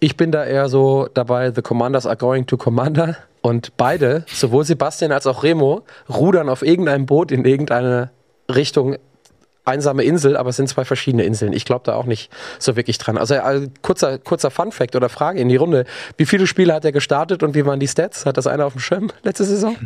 Ich 0.00 0.16
bin 0.16 0.32
da 0.32 0.44
eher 0.44 0.68
so 0.68 1.08
dabei, 1.12 1.50
the 1.50 1.62
commanders 1.62 2.06
are 2.06 2.16
going 2.16 2.46
to 2.46 2.56
commander. 2.56 3.16
Und 3.42 3.76
beide, 3.76 4.24
sowohl 4.26 4.64
Sebastian 4.64 5.12
als 5.12 5.26
auch 5.26 5.42
Remo, 5.42 5.82
rudern 6.08 6.48
auf 6.48 6.62
irgendeinem 6.62 7.06
Boot 7.06 7.30
in 7.30 7.44
irgendeine 7.44 8.10
Richtung 8.52 8.96
einsame 9.66 10.04
Insel, 10.04 10.36
aber 10.36 10.50
es 10.50 10.56
sind 10.56 10.68
zwei 10.68 10.84
verschiedene 10.84 11.24
Inseln. 11.24 11.52
Ich 11.52 11.64
glaube 11.64 11.82
da 11.84 11.96
auch 11.96 12.06
nicht 12.06 12.30
so 12.58 12.76
wirklich 12.76 12.98
dran. 12.98 13.18
Also, 13.18 13.34
also 13.34 13.66
kurzer, 13.82 14.18
kurzer 14.18 14.50
Fun-Fact 14.50 14.96
oder 14.96 15.08
Frage 15.08 15.40
in 15.40 15.48
die 15.48 15.56
Runde. 15.56 15.84
Wie 16.16 16.24
viele 16.24 16.46
Spiele 16.46 16.72
hat 16.72 16.84
er 16.84 16.92
gestartet 16.92 17.42
und 17.42 17.54
wie 17.54 17.66
waren 17.66 17.80
die 17.80 17.88
Stats? 17.88 18.24
Hat 18.24 18.36
das 18.36 18.46
einer 18.46 18.64
auf 18.64 18.72
dem 18.72 18.80
Schirm 18.80 19.10
letzte 19.22 19.44
Saison? 19.44 19.76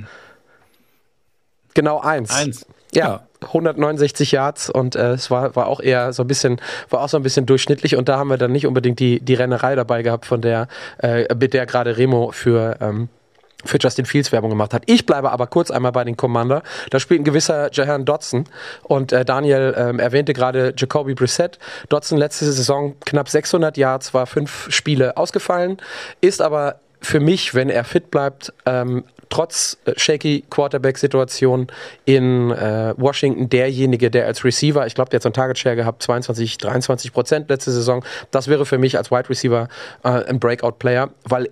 Genau 1.74 2.00
eins. 2.00 2.30
Eins. 2.30 2.66
Ja, 2.92 3.22
169 3.42 4.32
Yards 4.32 4.68
und 4.68 4.96
äh, 4.96 5.12
es 5.12 5.30
war, 5.30 5.54
war 5.56 5.66
auch 5.66 5.80
eher 5.80 6.12
so 6.12 6.24
ein 6.24 6.26
bisschen, 6.26 6.60
war 6.90 7.02
auch 7.02 7.08
so 7.08 7.16
ein 7.16 7.22
bisschen 7.22 7.46
durchschnittlich 7.46 7.96
und 7.96 8.08
da 8.08 8.18
haben 8.18 8.28
wir 8.28 8.36
dann 8.36 8.52
nicht 8.52 8.66
unbedingt 8.66 8.98
die, 8.98 9.20
die 9.20 9.34
Rennerei 9.34 9.74
dabei 9.74 10.02
gehabt, 10.02 10.26
von 10.26 10.40
der, 10.40 10.68
äh, 10.98 11.32
mit 11.34 11.54
der 11.54 11.66
gerade 11.66 11.96
Remo 11.96 12.32
für, 12.32 12.76
ähm, 12.80 13.08
für 13.64 13.78
Justin 13.78 14.06
Fields 14.06 14.32
Werbung 14.32 14.50
gemacht 14.50 14.74
hat. 14.74 14.82
Ich 14.86 15.06
bleibe 15.06 15.30
aber 15.30 15.46
kurz 15.46 15.70
einmal 15.70 15.92
bei 15.92 16.04
den 16.04 16.16
Commander. 16.16 16.62
Da 16.90 16.98
spielt 16.98 17.20
ein 17.20 17.24
gewisser 17.24 17.70
Jahan 17.72 18.04
Dodson 18.04 18.44
und 18.82 19.12
äh, 19.12 19.24
Daniel 19.24 19.74
ähm, 19.76 19.98
erwähnte 19.98 20.32
gerade 20.32 20.74
Jacoby 20.76 21.14
Brissett. 21.14 21.58
Dodson 21.88 22.18
letzte 22.18 22.46
Saison 22.46 22.96
knapp 23.04 23.28
600 23.28 23.76
Yards, 23.76 24.14
war 24.14 24.26
fünf 24.26 24.70
Spiele 24.70 25.16
ausgefallen, 25.16 25.78
ist 26.20 26.42
aber 26.42 26.80
für 27.02 27.20
mich, 27.20 27.54
wenn 27.54 27.70
er 27.70 27.84
fit 27.84 28.10
bleibt, 28.10 28.52
ähm, 28.66 29.04
trotz 29.30 29.78
äh, 29.86 29.92
shaky 29.96 30.44
Quarterback-Situation 30.50 31.68
in 32.04 32.50
äh, 32.50 32.94
Washington 32.96 33.48
derjenige, 33.48 34.10
der 34.10 34.26
als 34.26 34.44
Receiver, 34.44 34.86
ich 34.86 34.94
glaube, 34.94 35.10
der 35.10 35.18
hat 35.18 35.22
so 35.22 35.28
einen 35.28 35.34
Target 35.34 35.58
Share 35.58 35.76
gehabt, 35.76 36.02
22, 36.02 36.58
23 36.58 37.12
Prozent 37.12 37.48
letzte 37.48 37.70
Saison. 37.72 38.04
Das 38.30 38.48
wäre 38.48 38.66
für 38.66 38.78
mich 38.78 38.98
als 38.98 39.10
Wide 39.10 39.30
Receiver 39.30 39.68
äh, 40.04 40.08
ein 40.08 40.38
Breakout-Player, 40.38 41.10
weil 41.24 41.48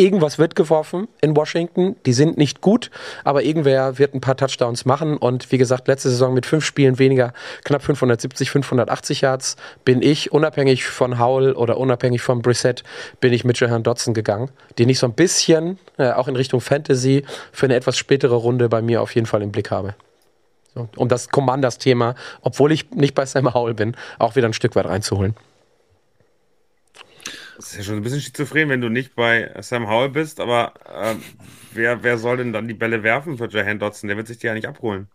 irgendwas 0.00 0.38
wird 0.38 0.56
geworfen 0.56 1.08
in 1.20 1.36
Washington. 1.36 1.96
Die 2.06 2.12
sind 2.12 2.38
nicht 2.38 2.60
gut, 2.60 2.90
aber 3.22 3.42
irgendwer 3.42 3.98
wird 3.98 4.14
ein 4.14 4.20
paar 4.20 4.36
Touchdowns 4.36 4.84
machen. 4.86 5.16
Und 5.16 5.52
wie 5.52 5.58
gesagt, 5.58 5.88
letzte 5.88 6.08
Saison 6.08 6.32
mit 6.32 6.46
fünf 6.46 6.64
Spielen 6.64 6.98
weniger, 6.98 7.32
knapp 7.64 7.82
570, 7.82 8.50
580 8.50 9.20
Yards, 9.20 9.56
bin 9.84 10.00
ich 10.02 10.32
unabhängig 10.32 10.86
von 10.86 11.18
Howell 11.18 11.52
oder 11.52 11.76
unabhängig 11.76 12.22
von 12.22 12.40
Brissett, 12.40 12.82
bin 13.20 13.32
ich 13.32 13.44
mit 13.44 13.60
Jahan 13.60 13.82
Dotson 13.82 14.14
gegangen, 14.14 14.50
den 14.78 14.88
ich 14.88 14.98
so 14.98 15.06
ein 15.06 15.12
bisschen 15.12 15.78
äh, 15.98 16.10
auch 16.12 16.28
in 16.28 16.36
Richtung 16.36 16.60
Fantasy 16.60 17.24
für 17.52 17.66
eine 17.66 17.74
etwas 17.74 17.98
spätere 17.98 18.34
Runde 18.34 18.68
bei 18.68 18.80
mir 18.80 19.02
auf 19.02 19.14
jeden 19.14 19.26
Fall 19.26 19.42
im 19.42 19.52
Blick 19.52 19.70
habe. 19.70 19.94
So, 20.74 20.88
um 20.96 21.08
das 21.08 21.28
Commanders-Thema, 21.28 22.14
obwohl 22.42 22.72
ich 22.72 22.90
nicht 22.92 23.14
bei 23.14 23.26
Sam 23.26 23.52
Howell 23.52 23.74
bin, 23.74 23.96
auch 24.18 24.36
wieder 24.36 24.46
ein 24.46 24.52
Stück 24.52 24.76
weit 24.76 24.86
reinzuholen. 24.86 25.34
Das 27.60 27.72
ist 27.72 27.76
ja 27.76 27.82
schon 27.84 27.96
ein 27.96 28.02
bisschen 28.02 28.22
schizophren, 28.22 28.70
wenn 28.70 28.80
du 28.80 28.88
nicht 28.88 29.14
bei 29.14 29.52
Sam 29.60 29.86
Howell 29.86 30.08
bist, 30.08 30.40
aber 30.40 30.72
äh, 30.86 31.14
wer, 31.72 32.02
wer 32.02 32.16
soll 32.16 32.38
denn 32.38 32.54
dann 32.54 32.66
die 32.68 32.74
Bälle 32.74 33.02
werfen 33.02 33.36
für 33.36 33.50
Jahan 33.50 33.78
Dotson? 33.78 34.08
Der 34.08 34.16
wird 34.16 34.28
sich 34.28 34.38
die 34.38 34.46
ja 34.46 34.54
nicht 34.54 34.66
abholen. 34.66 35.10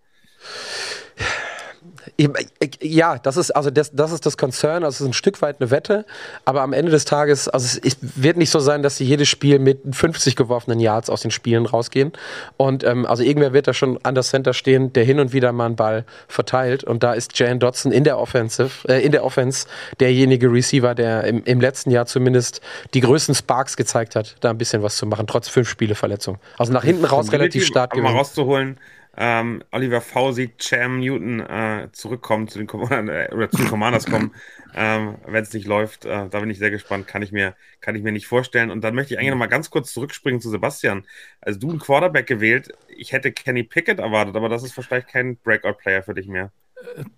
Ja, 2.82 3.18
das 3.18 3.38
ist 3.38 3.52
also 3.52 3.70
das, 3.70 3.92
das 3.94 4.12
ist 4.12 4.26
das 4.26 4.38
Concern, 4.38 4.84
also 4.84 4.96
es 4.96 5.02
ist 5.02 5.08
ein 5.08 5.14
Stück 5.14 5.42
weit 5.42 5.60
eine 5.60 5.72
Wette, 5.72 6.06
aber 6.46 6.62
am 6.62 6.74
Ende 6.74 6.92
des 6.92 7.06
Tages, 7.06 7.48
also 7.48 7.80
es 7.84 7.98
wird 8.02 8.38
nicht 8.38 8.50
so 8.50 8.60
sein, 8.60 8.84
dass 8.84 8.98
sie 8.98 9.06
jedes 9.06 9.28
Spiel 9.28 9.60
mit 9.60 9.80
50 9.92 10.36
geworfenen 10.36 10.80
Yards 10.80 11.10
aus 11.10 11.22
den 11.22 11.32
Spielen 11.32 11.66
rausgehen. 11.66 12.14
Und 12.58 12.84
ähm, 12.84 13.06
also 13.06 13.24
irgendwer 13.24 13.54
wird 13.54 13.68
da 13.68 13.74
schon 13.74 14.00
an 14.04 14.16
der 14.16 14.24
Center 14.24 14.54
stehen, 14.54 14.94
der 14.94 15.04
hin 15.04 15.20
und 15.20 15.34
wieder 15.34 15.52
mal 15.52 15.66
einen 15.66 15.76
Ball 15.76 16.06
verteilt. 16.28 16.84
Und 16.84 17.04
da 17.04 17.14
ist 17.14 17.38
Jan 17.38 17.60
Dotson 17.60 17.92
in 17.92 18.04
der 18.04 18.20
Offensive, 18.20 18.88
äh, 18.88 19.04
in 19.04 19.12
der 19.12 19.24
Offense 19.24 19.68
derjenige 20.00 20.52
Receiver, 20.52 20.96
der 20.96 21.24
im, 21.26 21.44
im 21.44 21.62
letzten 21.62 21.92
Jahr 21.92 22.06
zumindest 22.06 22.62
die 22.94 23.02
größten 23.02 23.36
Sparks 23.36 23.78
gezeigt 23.78 24.16
hat, 24.16 24.36
da 24.42 24.50
ein 24.50 24.58
bisschen 24.58 24.84
was 24.84 24.98
zu 24.98 25.06
machen, 25.06 25.28
trotz 25.28 25.48
fünf 25.48 25.70
Spiele 25.70 25.96
Verletzung. 25.96 26.38
Also 26.58 26.74
nach 26.74 26.84
hinten 26.84 27.06
raus 27.06 27.32
relativ 27.32 27.66
stark 27.66 27.92
gewesen. 27.92 28.16
Rauszuholen 28.16 28.78
ähm, 29.18 29.64
Oliver 29.72 30.02
V 30.02 30.32
sieht 30.32 30.60
Cam 30.60 31.00
Newton 31.00 31.40
äh, 31.40 31.90
zurückkommen 31.92 32.48
zu 32.48 32.58
den 32.58 32.68
Commandern, 32.68 33.10
äh, 33.10 33.50
zu 33.50 33.58
den 33.58 33.68
Commanders 33.68 34.06
kommen, 34.06 34.34
ähm, 34.74 35.16
wenn 35.26 35.44
es 35.44 35.54
nicht 35.54 35.68
läuft. 35.68 36.06
Äh, 36.06 36.30
da 36.30 36.40
bin 36.40 36.50
ich 36.50 36.60
sehr 36.60 36.72
gespannt, 36.72 37.08
kann 37.08 37.22
ich 37.22 37.32
mir, 37.32 37.56
kann 37.82 37.96
ich 37.96 38.04
mir 38.04 38.12
nicht 38.12 38.28
vorstellen. 38.28 38.72
Und 38.72 38.84
dann 38.84 38.96
möchte 38.96 39.14
ich 39.14 39.20
eigentlich 39.20 39.32
noch 39.32 39.38
mal 39.38 39.48
ganz 39.48 39.70
kurz 39.70 39.94
zurückspringen 39.94 40.42
zu 40.42 40.50
Sebastian. 40.50 41.06
Also 41.42 41.60
du 41.60 41.70
einen 41.70 41.80
Quarterback 41.80 42.28
gewählt, 42.28 42.74
ich 42.88 43.14
hätte 43.14 43.32
Kenny 43.32 43.64
Pickett 43.64 44.00
erwartet, 44.00 44.36
aber 44.36 44.50
das 44.50 44.64
ist 44.64 44.74
vielleicht 44.74 45.08
kein 45.08 45.38
Breakout-Player 45.38 46.04
für 46.04 46.14
dich 46.14 46.28
mehr. 46.28 46.52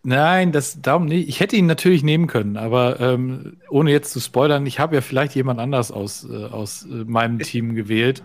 Nein, 0.04 0.52
das 0.52 0.82
darum 0.82 1.06
nicht. 1.06 1.28
Ich 1.28 1.40
hätte 1.40 1.56
ihn 1.56 1.66
natürlich 1.66 2.04
nehmen 2.04 2.28
können, 2.28 2.58
aber 2.58 3.00
ähm, 3.00 3.58
ohne 3.70 3.92
jetzt 3.92 4.14
zu 4.14 4.20
spoilern, 4.20 4.66
ich 4.66 4.80
habe 4.80 4.96
ja 4.96 5.02
vielleicht 5.02 5.36
jemand 5.36 5.60
anders 5.60 5.92
aus, 5.92 6.28
äh, 6.30 6.46
aus 6.46 6.86
äh, 6.86 7.04
meinem 7.06 7.40
Team 7.40 7.76
gewählt 7.76 8.24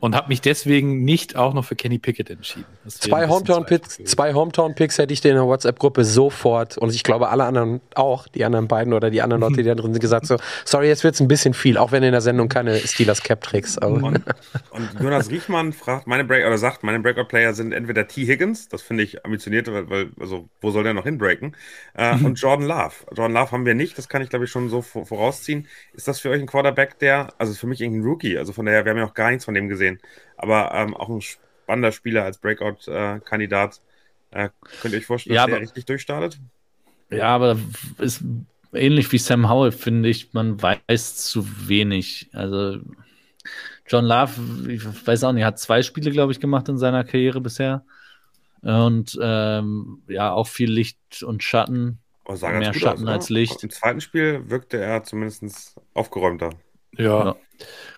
und 0.00 0.14
habe 0.14 0.28
mich 0.28 0.40
deswegen 0.40 1.04
nicht 1.04 1.36
auch 1.36 1.54
noch 1.54 1.64
für 1.64 1.76
Kenny 1.76 1.98
Pickett 1.98 2.30
entschieden. 2.30 2.66
Zwei 2.86 3.28
Hometown-Picks 3.28 3.98
zwei 4.04 4.34
Hometown 4.34 4.74
-Picks 4.74 4.98
hätte 4.98 5.12
ich 5.12 5.20
dir 5.20 5.30
in 5.30 5.36
der 5.36 5.46
WhatsApp-Gruppe 5.46 6.04
sofort 6.04 6.78
und 6.78 6.94
ich 6.94 7.02
glaube 7.02 7.28
alle 7.28 7.44
anderen 7.44 7.80
auch, 7.94 8.28
die 8.28 8.44
anderen 8.44 8.68
beiden 8.68 8.92
oder 8.92 9.10
die 9.10 9.22
anderen 9.22 9.40
Leute, 9.40 9.56
die 9.56 9.64
da 9.64 9.74
drin 9.74 9.92
sind, 9.92 10.00
gesagt 10.00 10.26
so, 10.26 10.36
sorry, 10.64 10.88
jetzt 10.88 11.04
wird 11.04 11.14
es 11.14 11.20
ein 11.20 11.28
bisschen 11.28 11.54
viel, 11.54 11.78
auch 11.78 11.92
wenn 11.92 12.02
in 12.02 12.12
der 12.12 12.20
Sendung 12.20 12.48
keine 12.48 12.78
Steelers-Cap 12.78 13.40
trägst. 13.42 13.84
Und, 13.84 14.02
und, 14.02 14.22
Jonas 15.00 15.30
Riechmann 15.30 15.72
fragt, 15.72 16.06
meine 16.06 16.24
Break 16.24 16.46
oder 16.46 16.58
sagt, 16.58 16.82
meine 16.82 17.00
Breakout-Player 17.00 17.54
sind 17.54 17.72
entweder 17.72 18.06
T. 18.06 18.26
Higgins, 18.26 18.68
das 18.68 18.82
finde 18.82 19.02
ich 19.02 19.24
ambitioniert, 19.24 19.70
weil, 19.72 19.90
weil, 19.90 20.10
also 20.20 20.48
wo 20.60 20.70
soll 20.70 20.84
der 20.84 20.94
noch 20.94 21.04
hinbreaken? 21.04 21.56
Äh, 21.94 22.16
mhm. 22.16 22.26
Und 22.26 22.40
Jordan 22.40 22.66
Love. 22.66 22.94
Jordan 23.14 23.32
Love 23.32 23.52
haben 23.52 23.66
wir 23.66 23.74
nicht, 23.74 23.98
das 23.98 24.08
kann 24.08 24.22
ich 24.22 24.30
glaube 24.30 24.44
ich 24.44 24.50
schon 24.50 24.68
so 24.68 24.82
vorausziehen. 24.82 25.66
Ist 25.92 26.08
das 26.08 26.20
für 26.20 26.30
euch 26.30 26.40
ein 26.40 26.46
Quarterback, 26.46 26.98
der, 26.98 27.28
also 27.38 27.54
für 27.54 27.66
mich 27.66 27.80
irgendein 27.80 28.08
Rookie, 28.08 28.38
also 28.38 28.52
von 28.52 28.66
daher, 28.66 28.84
wir 28.84 28.90
haben 28.90 28.98
ja 28.98 29.06
auch 29.06 29.14
gar 29.14 29.30
nichts 29.30 29.44
von 29.44 29.54
dem 29.54 29.68
gesehen 29.68 29.87
gesehen. 29.88 30.00
Aber 30.36 30.72
ähm, 30.74 30.94
auch 30.94 31.08
ein 31.08 31.20
spannender 31.20 31.92
Spieler 31.92 32.24
als 32.24 32.38
Breakout-Kandidat. 32.38 33.80
Äh, 34.30 34.50
könnt 34.80 34.94
ihr 34.94 35.00
euch 35.00 35.06
vorstellen, 35.06 35.36
ja, 35.36 35.46
dass 35.46 35.54
der 35.54 35.60
richtig 35.62 35.86
durchstartet? 35.86 36.38
Ja, 37.10 37.28
aber 37.28 37.58
ist 37.98 38.22
ähnlich 38.72 39.10
wie 39.12 39.18
Sam 39.18 39.48
Howell, 39.48 39.72
finde 39.72 40.08
ich, 40.08 40.34
man 40.34 40.60
weiß 40.60 41.16
zu 41.16 41.68
wenig. 41.68 42.28
Also 42.32 42.78
John 43.86 44.04
Love, 44.04 44.70
ich 44.70 44.84
weiß 45.06 45.24
auch 45.24 45.32
nicht, 45.32 45.44
hat 45.44 45.58
zwei 45.58 45.82
Spiele, 45.82 46.10
glaube 46.10 46.32
ich, 46.32 46.40
gemacht 46.40 46.68
in 46.68 46.76
seiner 46.76 47.04
Karriere 47.04 47.40
bisher. 47.40 47.84
Und 48.60 49.18
ähm, 49.22 50.02
ja, 50.08 50.32
auch 50.32 50.48
viel 50.48 50.70
Licht 50.70 51.22
und 51.22 51.42
Schatten. 51.42 51.98
Mehr 52.28 52.74
Schatten 52.74 53.08
aus, 53.08 53.14
als 53.14 53.30
Licht. 53.30 53.62
Im 53.64 53.70
zweiten 53.70 54.02
Spiel 54.02 54.50
wirkte 54.50 54.76
er 54.76 55.02
zumindest 55.02 55.80
aufgeräumter. 55.94 56.50
Ja. 56.92 57.24
ja. 57.24 57.36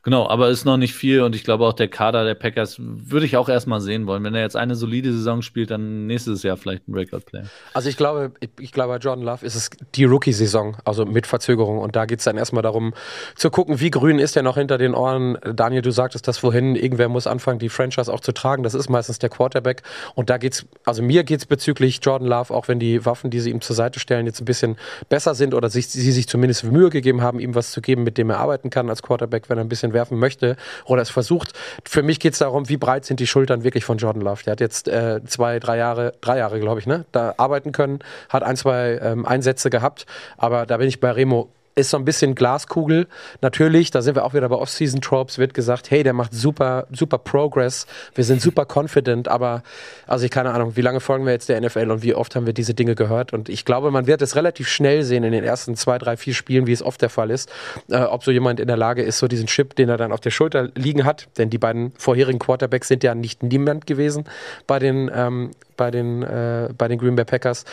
Genau, 0.03 0.29
aber 0.29 0.49
ist 0.49 0.65
noch 0.65 0.79
nicht 0.79 0.95
viel 0.95 1.21
und 1.21 1.35
ich 1.35 1.45
glaube 1.45 1.67
auch 1.67 1.75
der 1.75 1.89
Kader 1.89 2.25
der 2.25 2.35
Packers 2.35 2.77
würde 2.79 3.27
ich 3.27 3.37
auch 3.37 3.49
erstmal 3.49 3.81
sehen 3.83 4.07
wollen. 4.07 4.25
Wenn 4.25 4.35
er 4.35 4.41
jetzt 4.41 4.57
eine 4.57 4.75
solide 4.75 5.13
Saison 5.13 5.43
spielt, 5.43 5.71
dann 5.71 6.07
nächstes 6.07 6.43
Jahr 6.43 6.57
vielleicht 6.57 6.89
ein 6.89 6.93
Breakout-Player. 6.93 7.45
Also 7.75 7.91
ich 7.91 7.99
glaube, 7.99 8.33
ich, 8.41 8.49
ich, 8.59 8.73
glaube, 8.73 8.95
bei 8.95 8.99
Jordan 8.99 9.25
Love 9.25 9.45
ist 9.45 9.55
es 9.55 9.71
die 9.95 10.05
Rookie-Saison, 10.05 10.79
also 10.87 11.05
mit 11.05 11.27
Verzögerung. 11.27 11.79
Und 11.79 11.97
da 11.97 12.07
geht 12.07 12.21
es 12.21 12.25
dann 12.25 12.39
erstmal 12.39 12.63
darum, 12.63 12.95
zu 13.37 13.51
gucken, 13.51 13.81
wie 13.81 13.91
grün 13.91 14.19
ist 14.19 14.37
er 14.37 14.43
noch 14.43 14.57
hinter 14.57 14.79
den 14.79 14.95
Ohren. 14.95 15.37
Daniel, 15.55 15.83
du 15.83 15.91
sagtest 15.91 16.27
das 16.27 16.39
vorhin, 16.39 16.77
irgendwer 16.77 17.11
muss 17.11 17.27
anfangen, 17.27 17.59
die 17.59 17.69
Franchise 17.69 18.11
auch 18.11 18.21
zu 18.21 18.33
tragen. 18.33 18.63
Das 18.63 18.73
ist 18.73 18.89
meistens 18.89 19.19
der 19.19 19.29
Quarterback. 19.29 19.83
Und 20.15 20.31
da 20.31 20.39
geht's, 20.39 20.65
also 20.87 21.03
mir 21.03 21.25
geht 21.25 21.41
es 21.41 21.47
bezüglich 21.47 22.01
Jordan 22.03 22.27
Love, 22.27 22.55
auch 22.55 22.69
wenn 22.69 22.79
die 22.79 23.05
Waffen, 23.05 23.31
die 23.31 23.41
sie 23.41 23.51
ihm 23.51 23.61
zur 23.61 23.77
Seite 23.77 24.01
stellen, 24.01 24.25
jetzt 24.25 24.41
ein 24.41 24.47
bisschen 24.47 24.77
besser 25.11 25.35
sind 25.35 25.53
oder 25.53 25.69
sich, 25.69 25.89
sie 25.89 26.11
sich 26.11 26.27
zumindest 26.27 26.65
Mühe 26.65 26.89
gegeben 26.89 27.21
haben, 27.21 27.39
ihm 27.39 27.55
was 27.55 27.71
zu 27.73 27.83
geben, 27.83 28.03
mit 28.03 28.17
dem 28.17 28.31
er 28.31 28.39
arbeiten 28.39 28.71
kann 28.71 28.89
als 28.89 29.03
Quarterback, 29.03 29.50
wenn 29.51 29.59
er 29.59 29.65
ein 29.65 29.69
bisschen 29.69 29.93
werfen 29.93 30.19
möchte 30.19 30.57
oder 30.85 31.03
es 31.03 31.11
versucht. 31.11 31.53
Für 31.85 32.03
mich 32.03 32.21
geht 32.21 32.33
es 32.33 32.39
darum, 32.39 32.69
wie 32.69 32.77
breit 32.77 33.05
sind 33.05 33.21
die 33.21 33.27
Schultern 33.27 33.65
wirklich 33.65 33.85
von 33.85 33.99
Jordan 33.99 34.23
Love. 34.23 34.43
Der 34.45 34.53
hat 34.53 34.61
jetzt 34.61 34.89
äh, 34.89 35.21
zwei, 35.27 35.59
drei 35.59 35.77
Jahre, 35.77 36.15
drei 36.21 36.39
Jahre, 36.39 36.61
glaube 36.61 36.81
ich, 36.81 36.87
ne, 36.87 37.05
da 37.13 37.35
arbeiten 37.37 37.73
können, 37.73 37.99
hat 38.29 38.43
ein, 38.43 38.57
zwei 38.57 38.99
ähm, 39.03 39.27
Einsätze 39.27 39.71
gehabt, 39.71 40.07
aber 40.37 40.67
da 40.67 40.77
bin 40.77 40.89
ich 40.89 41.01
bei 41.01 41.11
Remo 41.11 41.51
ist 41.75 41.91
so 41.91 41.97
ein 41.97 42.05
bisschen 42.05 42.35
Glaskugel. 42.35 43.07
Natürlich, 43.41 43.91
da 43.91 44.03
sind 44.03 44.15
wir 44.15 44.25
auch 44.25 44.35
wieder 44.35 44.49
bei 44.49 44.57
Off-Season-Tropes, 44.57 45.39
wird 45.39 45.55
gesagt, 45.55 45.91
hey, 45.91 46.03
der 46.03 46.13
macht 46.13 46.35
super, 46.35 46.87
super 46.93 47.19
Progress, 47.19 47.87
wir 48.15 48.25
sind 48.25 48.43
super 48.43 48.67
confident, 48.67 49.29
aber, 49.29 49.63
also 50.07 50.25
ich 50.25 50.31
keine 50.31 50.51
Ahnung, 50.53 50.77
wie 50.77 50.81
lange 50.81 51.01
folgen 51.01 51.25
wir 51.25 51.33
jetzt 51.33 51.49
der 51.49 51.61
NFL 51.61 51.91
und 51.91 52.03
wie 52.03 52.15
oft 52.15 52.35
haben 52.37 52.47
wir 52.47 52.53
diese 52.53 52.75
Dinge 52.75 52.95
gehört? 52.95 53.33
Und 53.33 53.49
ich 53.49 53.65
glaube, 53.65 53.91
man 53.91 54.07
wird 54.07 54.23
es 54.23 54.37
relativ 54.37 54.69
schnell 54.69 55.03
sehen 55.03 55.25
in 55.25 55.33
den 55.33 55.45
ersten 55.45 55.77
zwei, 55.77 55.99
drei, 55.99 56.17
vier 56.17 56.35
Spielen, 56.35 56.67
wie 56.67 56.73
es 56.73 56.83
oft 56.83 57.01
der 57.03 57.11
Fall 57.11 57.31
ist, 57.31 57.51
äh, 57.89 57.99
ob 57.99 58.25
so 58.25 58.31
jemand 58.31 58.61
in 58.61 58.67
der 58.67 58.77
Lage 58.77 59.03
ist, 59.03 59.19
so 59.19 59.29
diesen 59.29 59.47
Chip, 59.47 59.77
den 59.77 59.89
er 59.89 59.97
dann 59.97 60.13
auf 60.13 60.21
der 60.21 60.31
Schulter 60.31 60.69
liegen 60.75 61.05
hat, 61.05 61.29
denn 61.39 61.51
die 61.51 61.59
beiden 61.59 61.93
vorherigen 61.97 62.39
Quarterbacks 62.39 62.89
sind 62.89 63.05
ja 63.05 63.15
nicht 63.15 63.43
niemand 63.43 63.87
gewesen 63.87 64.25
bei 64.67 64.79
den, 64.79 65.11
ähm, 65.15 65.51
bei 65.77 65.91
den, 65.91 66.23
äh, 66.23 66.69
bei 66.77 66.89
den 66.89 66.99
Green 66.99 67.17
Bay 67.17 67.25
Packers 67.25 67.65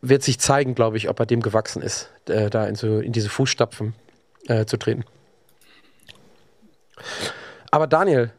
wird 0.00 0.22
sich 0.22 0.38
zeigen, 0.40 0.74
glaube 0.74 0.96
ich, 0.96 1.08
ob 1.08 1.20
er 1.20 1.26
dem 1.26 1.40
gewachsen 1.40 1.82
ist, 1.82 2.10
äh, 2.28 2.50
da 2.50 2.66
in, 2.66 2.74
so, 2.74 2.98
in 3.00 3.12
diese 3.12 3.28
Fußstapfen 3.28 3.94
äh, 4.46 4.64
zu 4.64 4.76
treten. 4.76 5.04
Aber 7.70 7.86
Daniel, 7.86 8.32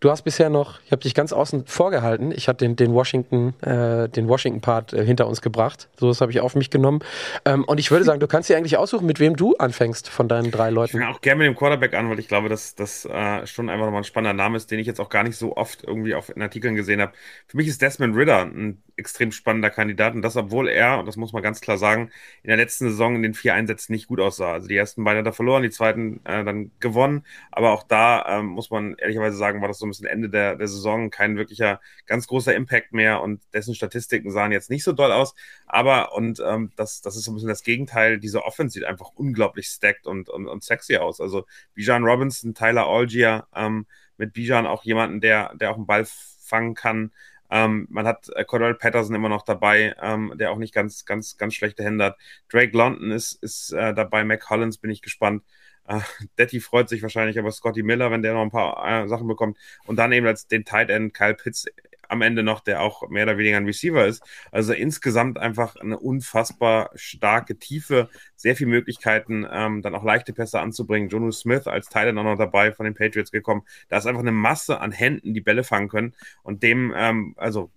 Du 0.00 0.10
hast 0.10 0.22
bisher 0.22 0.48
noch, 0.48 0.80
ich 0.86 0.92
habe 0.92 1.02
dich 1.02 1.14
ganz 1.14 1.30
außen 1.30 1.66
vorgehalten. 1.66 2.32
Ich 2.32 2.48
habe 2.48 2.56
den, 2.56 2.74
den 2.74 2.94
Washington, 2.94 3.52
äh, 3.60 4.08
den 4.08 4.28
Washington-Part 4.28 4.94
äh, 4.94 5.04
hinter 5.04 5.26
uns 5.26 5.42
gebracht. 5.42 5.90
So, 5.98 6.08
das 6.08 6.22
habe 6.22 6.32
ich 6.32 6.40
auf 6.40 6.54
mich 6.54 6.70
genommen. 6.70 7.00
Ähm, 7.44 7.64
und 7.64 7.78
ich 7.78 7.90
würde 7.90 8.06
sagen, 8.06 8.18
du 8.18 8.26
kannst 8.26 8.48
dir 8.48 8.56
eigentlich 8.56 8.78
aussuchen, 8.78 9.04
mit 9.04 9.20
wem 9.20 9.36
du 9.36 9.56
anfängst 9.56 10.08
von 10.08 10.26
deinen 10.26 10.50
drei 10.50 10.70
Leuten. 10.70 10.96
Ich 10.96 11.02
fange 11.02 11.14
auch 11.14 11.20
gerne 11.20 11.40
mit 11.40 11.48
dem 11.48 11.54
Quarterback 11.54 11.92
an, 11.92 12.08
weil 12.08 12.18
ich 12.18 12.28
glaube, 12.28 12.48
dass 12.48 12.74
das 12.74 13.04
äh, 13.04 13.46
schon 13.46 13.68
einfach 13.68 13.84
nochmal 13.84 14.00
ein 14.00 14.04
spannender 14.04 14.42
Name 14.42 14.56
ist, 14.56 14.70
den 14.70 14.78
ich 14.78 14.86
jetzt 14.86 15.00
auch 15.00 15.10
gar 15.10 15.22
nicht 15.22 15.36
so 15.36 15.58
oft 15.58 15.84
irgendwie 15.84 16.14
auf 16.14 16.34
in 16.34 16.40
Artikeln 16.40 16.76
gesehen 16.76 17.02
habe. 17.02 17.12
Für 17.46 17.58
mich 17.58 17.68
ist 17.68 17.82
Desmond 17.82 18.16
Ritter 18.16 18.40
ein 18.40 18.82
extrem 18.96 19.32
spannender 19.32 19.70
Kandidat 19.70 20.14
und 20.14 20.22
das, 20.22 20.36
obwohl 20.36 20.68
er, 20.68 20.98
und 20.98 21.06
das 21.06 21.16
muss 21.16 21.32
man 21.32 21.42
ganz 21.42 21.60
klar 21.60 21.78
sagen, 21.78 22.10
in 22.42 22.48
der 22.48 22.56
letzten 22.56 22.88
Saison 22.88 23.16
in 23.16 23.22
den 23.22 23.34
vier 23.34 23.54
Einsätzen 23.54 23.92
nicht 23.92 24.08
gut 24.08 24.20
aussah. 24.20 24.52
Also 24.52 24.68
die 24.68 24.76
ersten 24.76 25.04
beiden 25.04 25.18
hat 25.18 25.26
er 25.26 25.32
verloren, 25.32 25.62
die 25.62 25.70
zweiten 25.70 26.20
äh, 26.24 26.44
dann 26.44 26.70
gewonnen. 26.80 27.24
Aber 27.50 27.72
auch 27.72 27.82
da 27.82 28.38
ähm, 28.38 28.46
muss 28.46 28.70
man 28.70 28.94
ehrlicherweise 28.94 29.36
sagen, 29.36 29.60
war 29.60 29.68
das 29.68 29.78
so 29.78 29.86
ein 29.86 29.89
bisschen 29.90 30.06
Ende 30.06 30.28
der, 30.30 30.56
der 30.56 30.68
Saison 30.68 31.10
kein 31.10 31.36
wirklicher 31.36 31.80
ganz 32.06 32.26
großer 32.26 32.54
Impact 32.54 32.92
mehr 32.92 33.20
und 33.22 33.42
dessen 33.52 33.74
Statistiken 33.74 34.30
sahen 34.30 34.52
jetzt 34.52 34.70
nicht 34.70 34.84
so 34.84 34.92
doll 34.92 35.12
aus. 35.12 35.34
Aber, 35.66 36.14
und 36.14 36.40
ähm, 36.46 36.72
das, 36.76 37.00
das 37.00 37.16
ist 37.16 37.24
so 37.24 37.32
ein 37.32 37.34
bisschen 37.34 37.48
das 37.48 37.62
Gegenteil, 37.62 38.18
diese 38.18 38.44
Offense 38.44 38.74
sieht 38.74 38.84
einfach 38.84 39.10
unglaublich 39.14 39.66
stacked 39.66 40.06
und, 40.06 40.28
und, 40.28 40.46
und 40.46 40.64
sexy 40.64 40.96
aus. 40.96 41.20
Also 41.20 41.46
Bijan 41.74 42.04
Robinson, 42.04 42.54
Tyler 42.54 42.86
Algier, 42.86 43.46
ähm, 43.54 43.86
mit 44.16 44.32
Bijan 44.32 44.66
auch 44.66 44.84
jemanden, 44.84 45.20
der, 45.20 45.54
der 45.54 45.70
auch 45.70 45.76
einen 45.76 45.86
Ball 45.86 46.06
fangen 46.06 46.74
kann. 46.74 47.12
Ähm, 47.50 47.88
man 47.90 48.06
hat 48.06 48.28
äh, 48.36 48.44
Cordell 48.44 48.74
Patterson 48.74 49.14
immer 49.14 49.28
noch 49.28 49.42
dabei, 49.42 49.94
ähm, 50.00 50.34
der 50.36 50.52
auch 50.52 50.58
nicht 50.58 50.72
ganz, 50.72 51.04
ganz, 51.04 51.36
ganz 51.36 51.54
schlechte 51.54 51.82
Hände 51.82 52.04
hat. 52.04 52.18
Drake 52.48 52.76
London 52.76 53.10
ist, 53.10 53.32
ist 53.42 53.72
äh, 53.72 53.92
dabei. 53.92 54.24
Mac 54.24 54.40
Collins 54.40 54.78
bin 54.78 54.90
ich 54.90 55.02
gespannt. 55.02 55.42
Detti 56.38 56.60
freut 56.60 56.88
sich 56.88 57.02
wahrscheinlich, 57.02 57.38
aber 57.38 57.50
Scotty 57.50 57.82
Miller, 57.82 58.10
wenn 58.10 58.22
der 58.22 58.34
noch 58.34 58.42
ein 58.42 58.50
paar 58.50 59.04
äh, 59.04 59.08
Sachen 59.08 59.26
bekommt. 59.26 59.58
Und 59.86 59.96
dann 59.96 60.12
eben 60.12 60.26
als 60.26 60.46
den 60.46 60.64
Tight 60.64 60.90
End 60.90 61.14
Kyle 61.14 61.34
Pitts 61.34 61.66
am 62.10 62.22
Ende 62.22 62.42
noch, 62.42 62.60
der 62.60 62.82
auch 62.82 63.08
mehr 63.08 63.22
oder 63.24 63.38
weniger 63.38 63.56
ein 63.56 63.66
Receiver 63.66 64.04
ist. 64.06 64.22
Also 64.50 64.72
insgesamt 64.72 65.38
einfach 65.38 65.76
eine 65.76 65.98
unfassbar 65.98 66.90
starke 66.94 67.56
Tiefe, 67.56 68.08
sehr 68.36 68.56
viele 68.56 68.70
Möglichkeiten, 68.70 69.46
ähm, 69.50 69.82
dann 69.82 69.94
auch 69.94 70.04
leichte 70.04 70.32
Pässe 70.32 70.60
anzubringen. 70.60 71.08
Jonu 71.08 71.30
Smith 71.30 71.66
als 71.66 71.88
Teil 71.88 72.12
noch 72.12 72.36
dabei 72.36 72.72
von 72.72 72.84
den 72.84 72.94
Patriots 72.94 73.30
gekommen. 73.30 73.62
Da 73.88 73.98
ist 73.98 74.06
einfach 74.06 74.22
eine 74.22 74.32
Masse 74.32 74.80
an 74.80 74.92
Händen, 74.92 75.34
die 75.34 75.40
Bälle 75.40 75.64
fangen 75.64 75.88
können 75.88 76.14
und 76.42 76.62
dem, 76.62 76.92
ähm, 76.96 77.34
also 77.36 77.70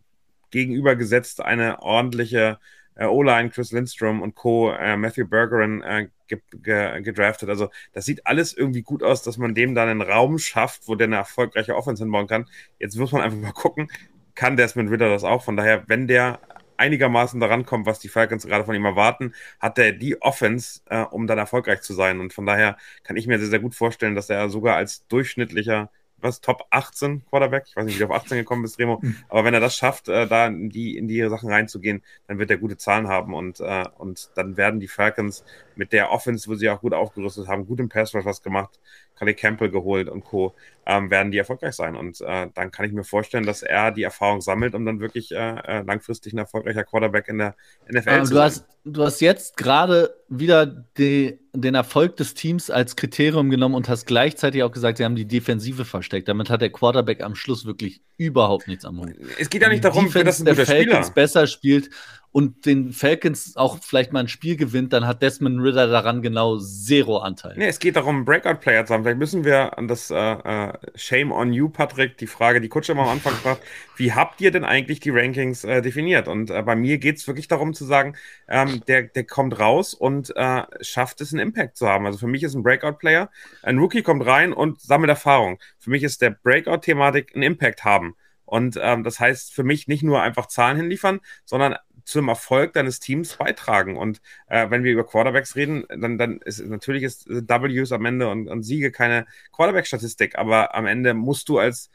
gegenübergesetzt 0.52 1.42
eine 1.42 1.82
ordentliche 1.82 2.60
äh, 2.96 3.06
O-Line, 3.06 3.50
Chris 3.50 3.72
Lindstrom 3.72 4.22
und 4.22 4.36
Co., 4.36 4.72
äh, 4.72 4.98
Matthew 4.98 5.28
Bergeron 5.28 5.82
äh, 5.82 6.10
ge 6.28 6.40
ge 6.52 7.02
gedraftet. 7.02 7.50
Also 7.50 7.70
das 7.94 8.06
sieht 8.06 8.26
alles 8.26 8.54
irgendwie 8.54 8.82
gut 8.82 9.04
aus, 9.04 9.24
dass 9.24 9.38
man 9.38 9.56
dem 9.56 9.76
dann 9.76 9.90
einen 9.90 10.02
Raum 10.02 10.40
schafft, 10.40 10.88
wo 10.88 10.96
der 10.96 11.08
eine 11.08 11.18
erfolgreiche 11.18 11.76
Offense 11.76 12.04
hinbauen 12.04 12.28
kann. 12.28 12.46
Jetzt 12.80 12.96
muss 12.98 13.12
man 13.12 13.22
einfach 13.22 13.38
mal 13.40 13.52
gucken, 13.52 13.90
kann 14.36 14.58
Desmond 14.58 14.90
Ritter 14.90 15.10
das 15.10 15.24
auch. 15.24 15.44
Von 15.44 15.58
daher, 15.58 15.84
wenn 15.88 16.08
der 16.08 16.40
einigermaßen 16.78 17.40
daran 17.40 17.66
kommt, 17.66 17.86
was 17.86 18.00
die 18.00 18.10
Falcons 18.10 18.46
gerade 18.46 18.66
von 18.66 18.76
ihm 18.76 18.86
erwarten, 18.86 19.34
hat 19.60 19.78
er 19.78 19.92
die 19.92 20.22
Offense, 20.22 20.82
äh, 20.90 21.02
um 21.02 21.28
dann 21.28 21.38
erfolgreich 21.38 21.82
zu 21.82 21.94
sein. 21.94 22.20
Und 22.20 22.34
von 22.34 22.46
daher 22.46 22.78
kann 23.04 23.16
ich 23.16 23.28
mir 23.28 23.40
sehr, 23.40 23.50
sehr 23.50 23.60
gut 23.60 23.76
vorstellen, 23.76 24.16
dass 24.16 24.30
er 24.30 24.50
sogar 24.50 24.76
als 24.76 25.08
durchschnittlicher 25.08 25.92
was, 26.24 26.42
Top 26.42 26.66
18 26.70 27.26
Quarterback. 27.30 27.66
Ich 27.68 27.76
weiß 27.76 27.86
nicht, 27.86 27.96
wie 27.96 28.00
du 28.00 28.06
auf 28.06 28.12
18 28.12 28.38
gekommen 28.38 28.62
bist, 28.62 28.80
Remo. 28.80 29.02
Hm. 29.02 29.16
Aber 29.30 29.44
wenn 29.46 29.54
er 29.54 29.60
das 29.60 29.76
schafft, 29.76 30.08
äh, 30.08 30.28
da 30.28 30.48
in 30.48 30.70
die, 30.70 30.98
in 30.98 31.08
die 31.08 31.22
Sachen 31.30 31.50
reinzugehen, 31.50 32.02
dann 32.28 32.40
wird 32.40 32.50
er 32.50 32.58
gute 32.58 32.78
Zahlen 32.78 33.08
haben 33.08 33.34
und, 33.34 33.60
äh, 33.60 33.86
und 33.98 34.30
dann 34.36 34.58
werden 34.58 34.80
die 34.80 34.88
Falcons 34.88 35.44
mit 35.76 35.94
der 35.94 36.12
Offense, 36.12 36.50
wo 36.50 36.56
sie 36.56 36.70
auch 36.70 36.82
gut 36.82 36.94
aufgerüstet 36.94 37.48
haben, 37.48 37.66
gut 37.66 37.80
im 37.80 37.90
Pass 37.90 38.14
was 38.14 38.42
gemacht, 38.42 38.80
Calais 39.16 39.36
Campbell 39.36 39.70
geholt 39.70 40.10
und 40.10 40.24
Co., 40.24 40.54
ähm, 40.86 41.10
werden 41.10 41.32
die 41.32 41.38
erfolgreich 41.38 41.76
sein. 41.76 41.96
Und 41.96 42.20
äh, 42.22 42.48
dann 42.54 42.72
kann 42.72 42.86
ich 42.86 42.92
mir 42.92 43.04
vorstellen, 43.04 43.46
dass 43.46 43.64
er 43.64 43.92
die 43.92 44.04
Erfahrung 44.04 44.42
sammelt, 44.42 44.76
um 44.76 44.86
dann 44.86 45.00
wirklich 45.00 45.32
äh, 45.32 45.36
äh 45.38 45.82
langfristig 45.82 46.34
ein 46.34 46.40
erfolgreicher 46.40 46.84
Quarterback 46.84 47.30
in 47.30 47.38
der 47.38 47.56
NFL 47.90 48.10
ähm, 48.10 48.26
zu 48.26 48.32
du 48.32 48.36
sein. 48.36 48.46
Hast, 48.46 48.68
du 48.84 49.04
hast 49.04 49.22
jetzt 49.22 49.56
gerade 49.56 50.14
wieder 50.28 50.66
die, 50.66 51.40
den 51.54 51.76
Erfolg 51.76 52.18
des 52.18 52.34
Teams 52.34 52.70
als 52.70 52.96
Kriterium 52.96 53.50
genommen 53.50 53.76
und 53.76 53.88
hast 53.88 54.06
gleichzeitig 54.06 54.64
auch 54.64 54.72
gesagt, 54.72 54.98
sie 54.98 55.06
haben 55.06 55.16
die 55.16 55.28
Defensive 55.28 55.86
versteckt. 55.86 56.28
Damit 56.28 56.50
hat 56.50 56.62
der 56.62 56.72
Quarterback 56.72 57.22
am 57.22 57.36
Schluss 57.36 57.66
wirklich 57.66 58.02
überhaupt 58.18 58.68
nichts 58.68 58.84
am 58.84 59.00
Hut. 59.00 59.14
Es 59.40 59.50
geht 59.50 59.62
ja 59.62 59.70
nicht 59.70 59.86
darum, 59.86 60.06
Defense 60.06 60.26
dass 60.26 60.40
ein 60.40 60.46
der 60.46 60.66
Falcons 60.66 61.08
Spieler. 61.08 61.14
besser 61.14 61.48
spielt 61.48 61.90
und 62.34 62.66
den 62.66 62.92
Falcons 62.94 63.56
auch 63.58 63.78
vielleicht 63.80 64.12
mal 64.12 64.22
ein 64.22 64.28
Spiel 64.28 64.58
gewinnt, 64.58 64.92
dann 64.92 65.06
hat 65.06 65.22
Desmond 65.22 65.62
Ritter 65.62 65.88
daran 65.88 66.24
genau 66.24 66.58
zero 66.58 67.20
Anteil. 67.20 67.54
Nee, 67.56 67.68
es 67.68 67.78
geht 67.78 67.96
darum, 67.96 68.26
Breakout-Player 68.26 68.88
zu 68.88 68.94
haben. 68.96 69.04
Vielleicht 69.04 69.20
müssen 69.20 69.46
wir 69.46 69.78
an 69.78 69.88
das 69.88 70.10
äh, 70.10 70.16
äh, 70.16 70.74
Shame 70.96 71.32
on 71.32 71.54
you, 71.54 71.70
Patrick, 71.70 72.18
die 72.18 72.26
Frage, 72.26 72.60
die 72.60 72.70
Kutsche 72.70 72.94
immer 72.94 73.04
am 73.04 73.10
Anfang 73.10 73.34
fragt, 73.34 73.62
wie 73.98 74.14
habt 74.14 74.42
ihr 74.42 74.50
denn 74.50 74.66
eigentlich 74.66 75.00
die 75.00 75.12
Rankings 75.12 75.64
äh, 75.64 75.84
definiert? 75.84 76.28
Und 76.28 76.50
äh, 76.50 76.64
bei 76.64 76.76
mir 76.76 76.98
geht 76.98 77.18
es 77.18 77.28
wirklich 77.28 77.48
darum 77.48 77.76
zu 77.76 77.86
sagen, 77.86 78.16
ähm, 78.48 78.82
der, 78.88 79.04
der 79.04 79.26
kommt 79.26 79.60
raus 79.60 79.94
und 79.94 80.36
äh, 80.36 80.64
schafft 80.82 81.22
es, 81.22 81.34
einen 81.34 81.42
Impact 81.42 81.78
zu 81.78 81.88
haben. 81.88 82.08
Also 82.08 82.18
für 82.18 82.28
mich 82.28 82.42
ist 82.42 82.56
ein 82.56 82.64
Breakout-Player, 82.64 83.30
ein 83.62 83.78
Rookie 83.78 84.02
kommt 84.02 84.26
rein 84.26 84.54
und 84.54 84.82
sammelt 84.82 85.10
Erfahrung. 85.10 85.60
Für 85.78 85.92
mich 85.92 86.02
ist 86.02 86.24
der 86.24 86.32
Breakout-Thematik 86.32 87.36
ein 87.36 87.44
Impact 87.44 87.86
haben. 87.86 88.16
Und 88.46 88.78
ähm, 88.82 89.04
das 89.04 89.20
heißt 89.20 89.54
für 89.54 89.64
mich 89.64 89.88
nicht 89.88 90.04
nur 90.04 90.22
einfach 90.22 90.48
Zahlen 90.48 90.78
hinliefern, 90.78 91.20
sondern 91.46 91.76
zum 92.04 92.30
Erfolg 92.30 92.74
deines 92.74 93.00
Teams 93.00 93.36
beitragen. 93.38 93.98
Und 93.98 94.22
äh, 94.48 94.70
wenn 94.70 94.84
wir 94.84 94.92
über 94.92 95.06
Quarterbacks 95.06 95.56
reden, 95.56 95.86
dann, 95.90 96.18
dann 96.18 96.38
ist 96.38 96.60
natürlich 96.66 97.04
ist 97.04 97.28
Ws 97.28 97.92
am 97.92 98.06
Ende 98.06 98.30
und, 98.30 98.48
und 98.48 98.64
Siege 98.64 98.92
keine 98.92 99.26
Quarterback-Statistik, 99.52 100.38
aber 100.38 100.76
am 100.76 100.86
Ende 100.86 101.14
musst 101.14 101.50
du 101.50 101.60
als 101.60 101.90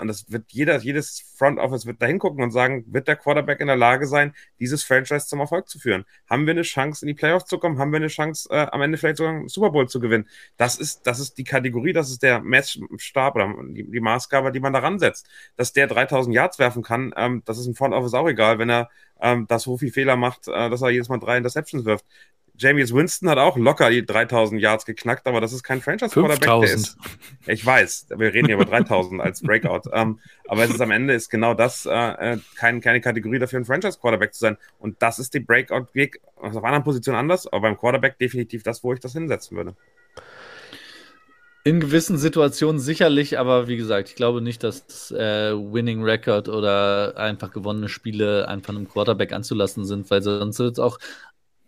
und 0.00 0.08
das 0.08 0.30
wird 0.30 0.44
jeder, 0.48 0.78
jedes 0.78 1.24
Front 1.36 1.58
Office 1.58 1.86
wird 1.86 2.00
da 2.00 2.06
hingucken 2.06 2.42
und 2.42 2.50
sagen, 2.50 2.84
wird 2.88 3.08
der 3.08 3.16
Quarterback 3.16 3.60
in 3.60 3.66
der 3.66 3.76
Lage 3.76 4.06
sein, 4.06 4.34
dieses 4.60 4.84
Franchise 4.84 5.26
zum 5.26 5.40
Erfolg 5.40 5.68
zu 5.68 5.78
führen? 5.78 6.04
Haben 6.28 6.46
wir 6.46 6.52
eine 6.52 6.62
Chance, 6.62 7.04
in 7.04 7.08
die 7.08 7.14
Playoffs 7.14 7.46
zu 7.46 7.58
kommen? 7.58 7.78
Haben 7.78 7.90
wir 7.90 7.96
eine 7.96 8.08
Chance, 8.08 8.48
äh, 8.50 8.66
am 8.70 8.82
Ende 8.82 8.98
vielleicht 8.98 9.16
sogar 9.16 9.32
einen 9.32 9.48
Super 9.48 9.70
Bowl 9.70 9.88
zu 9.88 9.98
gewinnen? 9.98 10.28
Das 10.56 10.76
ist, 10.76 11.06
das 11.06 11.18
ist 11.18 11.36
die 11.38 11.44
Kategorie, 11.44 11.92
das 11.92 12.10
ist 12.10 12.22
der 12.22 12.40
Messstab 12.40 13.34
oder 13.34 13.52
die, 13.68 13.90
die 13.90 14.00
Maßgabe, 14.00 14.52
die 14.52 14.60
man 14.60 14.72
daran 14.72 14.98
setzt. 14.98 15.28
Dass 15.56 15.72
der 15.72 15.86
3000 15.88 16.34
Yards 16.34 16.58
werfen 16.58 16.82
kann, 16.82 17.12
ähm, 17.16 17.42
das 17.44 17.58
ist 17.58 17.66
im 17.66 17.74
Front 17.74 17.94
Office 17.94 18.14
auch 18.14 18.28
egal, 18.28 18.58
wenn 18.58 18.70
er 18.70 18.88
ähm, 19.20 19.46
das 19.48 19.62
so 19.62 19.78
viel 19.78 19.92
Fehler 19.92 20.16
macht, 20.16 20.48
äh, 20.48 20.70
dass 20.70 20.82
er 20.82 20.90
jedes 20.90 21.08
Mal 21.08 21.18
drei 21.18 21.38
Interceptions 21.38 21.84
wirft. 21.84 22.04
James 22.56 22.94
Winston 22.94 23.28
hat 23.28 23.38
auch 23.38 23.56
locker 23.56 23.90
die 23.90 24.04
3000 24.04 24.60
Yards 24.60 24.84
geknackt, 24.84 25.26
aber 25.26 25.40
das 25.40 25.52
ist 25.52 25.62
kein 25.62 25.80
Franchise-Quarterback. 25.80 26.78
Ich 27.46 27.64
weiß, 27.64 28.06
wir 28.10 28.34
reden 28.34 28.46
hier 28.46 28.56
über 28.56 28.64
3000 28.64 29.20
als 29.20 29.42
Breakout. 29.42 29.90
Ähm, 29.92 30.20
aber 30.46 30.64
es 30.64 30.70
ist 30.70 30.80
am 30.80 30.90
Ende 30.90 31.14
ist 31.14 31.30
genau 31.30 31.54
das 31.54 31.86
äh, 31.86 31.90
äh 31.92 32.38
kein, 32.56 32.80
keine 32.80 33.00
Kategorie 33.00 33.38
dafür, 33.38 33.60
ein 33.60 33.64
Franchise-Quarterback 33.64 34.34
zu 34.34 34.40
sein. 34.40 34.56
Und 34.78 35.00
das 35.00 35.18
ist 35.18 35.34
die 35.34 35.40
Breakout-Weg. 35.40 36.20
Also 36.40 36.58
auf 36.58 36.64
anderen 36.64 36.84
Positionen 36.84 37.18
anders, 37.18 37.46
aber 37.46 37.62
beim 37.62 37.78
Quarterback 37.78 38.18
definitiv 38.18 38.62
das, 38.62 38.84
wo 38.84 38.92
ich 38.92 39.00
das 39.00 39.12
hinsetzen 39.12 39.56
würde. 39.56 39.74
In 41.64 41.78
gewissen 41.78 42.18
Situationen 42.18 42.80
sicherlich, 42.80 43.38
aber 43.38 43.68
wie 43.68 43.76
gesagt, 43.76 44.08
ich 44.08 44.16
glaube 44.16 44.42
nicht, 44.42 44.64
dass 44.64 45.12
äh, 45.12 45.52
Winning 45.54 46.02
Record 46.02 46.48
oder 46.48 47.16
einfach 47.16 47.52
gewonnene 47.52 47.88
Spiele 47.88 48.48
einfach 48.48 48.74
einem 48.74 48.88
Quarterback 48.88 49.32
anzulassen 49.32 49.84
sind, 49.84 50.10
weil 50.10 50.22
sonst 50.22 50.58
wird 50.58 50.72
es 50.72 50.78
auch 50.80 50.98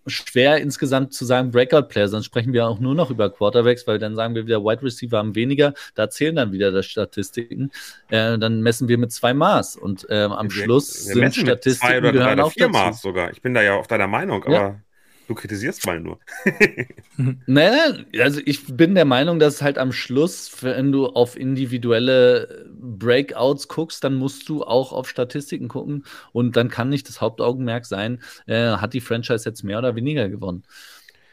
schwer 0.07 0.59
insgesamt 0.59 1.13
zu 1.13 1.25
sagen 1.25 1.51
Breakout-Player, 1.51 2.09
sonst 2.09 2.27
sprechen 2.27 2.53
wir 2.53 2.67
auch 2.67 2.79
nur 2.79 2.95
noch 2.95 3.11
über 3.11 3.31
Quarterbacks, 3.31 3.87
weil 3.87 3.99
dann 3.99 4.15
sagen 4.15 4.35
wir 4.35 4.47
wieder, 4.47 4.63
Wide 4.65 4.83
Receiver 4.83 5.19
haben 5.19 5.35
weniger, 5.35 5.75
da 5.95 6.11
zählen 6.11 6.37
dann 6.37 6.53
wieder 6.53 6.73
das 6.73 6.87
Statistiken. 6.87 7.71
Äh, 8.09 8.39
dann 8.39 8.61
messen 8.61 8.89
wir 8.89 8.99
mit 8.99 9.13
zwei 9.13 9.35
Maß 9.35 9.77
und 9.77 10.09
äh, 10.11 10.25
am 10.25 10.51
wir, 10.51 10.65
Schluss 10.65 11.09
wir 11.09 11.15
sind 11.15 11.35
Statistiken 11.35 11.89
zwei 11.89 11.99
oder 11.99 12.13
drei 12.13 12.33
oder 12.35 12.51
vier 12.51 12.69
Maß 12.69 13.03
sogar. 13.03 13.31
Ich 13.31 13.43
bin 13.43 13.55
da 13.55 13.63
ja 13.63 13.77
auf 13.77 13.87
deiner 13.87 14.07
Meinung, 14.07 14.45
aber 14.45 14.55
ja. 14.55 14.81
Du 15.27 15.35
kritisierst 15.35 15.87
mal 15.87 16.01
nur. 16.01 16.19
nein, 17.47 18.07
also 18.19 18.41
ich 18.45 18.67
bin 18.67 18.95
der 18.95 19.07
Meinung, 19.07 19.39
dass 19.39 19.63
halt 19.63 19.79
am 19.79 19.91
Schluss, 19.93 20.63
wenn 20.63 20.93
du 20.93 21.07
auf 21.07 21.37
individuelle 21.37 22.67
Breakouts 22.79 23.69
guckst, 23.69 24.05
dann 24.05 24.15
musst 24.15 24.49
du 24.49 24.65
auch 24.65 24.93
auf 24.93 25.09
Statistiken 25.09 25.69
gucken 25.69 26.05
und 26.33 26.57
dann 26.57 26.69
kann 26.69 26.91
nicht 26.91 27.09
das 27.09 27.21
Hauptaugenmerk 27.21 27.87
sein, 27.87 28.23
äh, 28.47 28.77
hat 28.77 28.93
die 28.93 29.01
Franchise 29.01 29.49
jetzt 29.49 29.63
mehr 29.63 29.79
oder 29.79 29.97
weniger 29.97 30.29
gewonnen. 30.29 30.65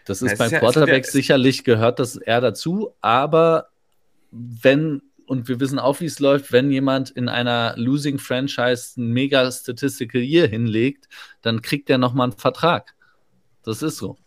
Das 0.05 0.21
ist 0.21 0.31
ja, 0.31 0.37
beim 0.37 0.51
Quarterback 0.51 1.05
ja, 1.05 1.11
sicherlich 1.11 1.63
gehört 1.63 1.99
das 1.99 2.15
eher 2.15 2.41
dazu, 2.41 2.93
aber 3.01 3.67
wenn 4.31 5.01
und 5.25 5.47
wir 5.47 5.61
wissen 5.61 5.79
auch, 5.79 6.01
wie 6.01 6.05
es 6.05 6.19
läuft, 6.19 6.51
wenn 6.51 6.71
jemand 6.71 7.09
in 7.09 7.29
einer 7.29 7.73
Losing 7.77 8.19
Franchise 8.19 8.99
ein 8.99 9.13
mega 9.13 9.49
Statistical 9.49 10.21
Year 10.21 10.45
hinlegt, 10.45 11.07
dann 11.41 11.61
kriegt 11.61 11.89
er 11.89 11.97
nochmal 11.97 12.25
einen 12.25 12.37
Vertrag. 12.37 12.93
Das 13.63 13.81
ist 13.81 13.97
so. 13.97 14.17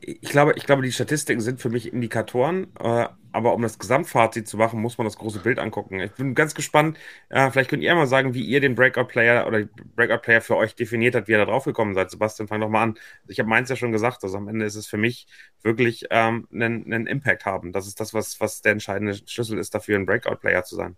Ich 0.00 0.30
glaube, 0.30 0.52
ich 0.56 0.66
glaube, 0.66 0.82
die 0.82 0.92
Statistiken 0.92 1.40
sind 1.40 1.60
für 1.60 1.70
mich 1.70 1.92
Indikatoren, 1.92 2.68
äh, 2.78 3.08
aber 3.32 3.54
um 3.54 3.62
das 3.62 3.78
Gesamtfazit 3.78 4.46
zu 4.46 4.56
machen, 4.56 4.80
muss 4.80 4.98
man 4.98 5.06
das 5.06 5.16
große 5.16 5.40
Bild 5.40 5.58
angucken. 5.58 6.00
Ich 6.00 6.12
bin 6.12 6.34
ganz 6.34 6.54
gespannt. 6.54 6.96
Äh, 7.28 7.50
vielleicht 7.50 7.70
könnt 7.70 7.82
ihr 7.82 7.94
mal 7.94 8.06
sagen, 8.06 8.32
wie 8.32 8.44
ihr 8.44 8.60
den 8.60 8.74
Breakout-Player 8.74 9.46
oder 9.46 9.64
Breakout-Player 9.96 10.40
für 10.42 10.56
euch 10.56 10.74
definiert 10.74 11.14
habt, 11.14 11.28
wie 11.28 11.32
ihr 11.32 11.38
da 11.38 11.44
drauf 11.46 11.64
gekommen 11.64 11.94
seid. 11.94 12.10
Sebastian, 12.10 12.46
fang 12.46 12.60
doch 12.60 12.68
mal 12.68 12.82
an. 12.82 12.98
Ich 13.26 13.38
habe 13.38 13.48
meins 13.48 13.68
ja 13.68 13.76
schon 13.76 13.92
gesagt, 13.92 14.22
also 14.22 14.36
am 14.36 14.48
Ende 14.48 14.64
ist 14.64 14.76
es 14.76 14.86
für 14.86 14.96
mich 14.96 15.26
wirklich 15.62 16.06
ähm, 16.10 16.46
einen, 16.52 16.84
einen 16.84 17.06
Impact 17.06 17.44
haben. 17.44 17.72
Das 17.72 17.86
ist 17.86 17.98
das, 17.98 18.14
was, 18.14 18.40
was 18.40 18.62
der 18.62 18.72
entscheidende 18.72 19.14
Schlüssel 19.26 19.58
ist, 19.58 19.74
dafür 19.74 19.98
ein 19.98 20.06
Breakout-Player 20.06 20.64
zu 20.64 20.76
sein. 20.76 20.96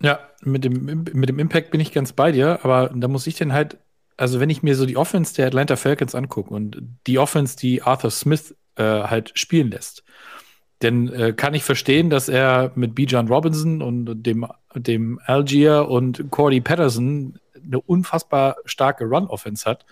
Ja, 0.00 0.28
mit 0.42 0.64
dem, 0.64 1.04
mit 1.12 1.28
dem 1.28 1.38
Impact 1.38 1.70
bin 1.70 1.80
ich 1.80 1.92
ganz 1.92 2.12
bei 2.12 2.32
dir, 2.32 2.60
aber 2.62 2.90
da 2.94 3.08
muss 3.08 3.26
ich 3.26 3.36
dann 3.36 3.52
halt 3.52 3.78
also 4.16 4.40
wenn 4.40 4.50
ich 4.50 4.62
mir 4.62 4.74
so 4.74 4.86
die 4.86 4.96
Offense 4.96 5.34
der 5.34 5.46
Atlanta 5.46 5.76
Falcons 5.76 6.14
angucke 6.14 6.52
und 6.52 6.82
die 7.06 7.18
Offense, 7.18 7.56
die 7.56 7.82
Arthur 7.82 8.10
Smith 8.10 8.54
äh, 8.76 8.82
halt 8.82 9.32
spielen 9.38 9.70
lässt, 9.70 10.04
dann 10.80 11.08
äh, 11.08 11.32
kann 11.32 11.54
ich 11.54 11.64
verstehen, 11.64 12.10
dass 12.10 12.28
er 12.28 12.72
mit 12.74 12.94
Bijan 12.94 13.28
Robinson 13.28 13.82
und 13.82 14.22
dem, 14.22 14.46
dem 14.74 15.20
Algier 15.24 15.88
und 15.88 16.30
Cordy 16.30 16.60
Patterson 16.60 17.38
eine 17.54 17.80
unfassbar 17.80 18.56
starke 18.66 19.04
Run-Offense 19.04 19.68
hat. 19.68 19.86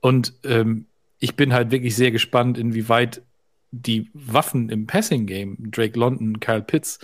Und 0.00 0.34
ähm, 0.44 0.86
ich 1.18 1.36
bin 1.36 1.52
halt 1.52 1.70
wirklich 1.70 1.96
sehr 1.96 2.10
gespannt, 2.10 2.58
inwieweit 2.58 3.22
die 3.70 4.10
Waffen 4.14 4.68
im 4.68 4.86
Passing-Game, 4.86 5.70
Drake 5.70 5.98
London, 5.98 6.40
Kyle 6.40 6.62
Pitts 6.62 7.00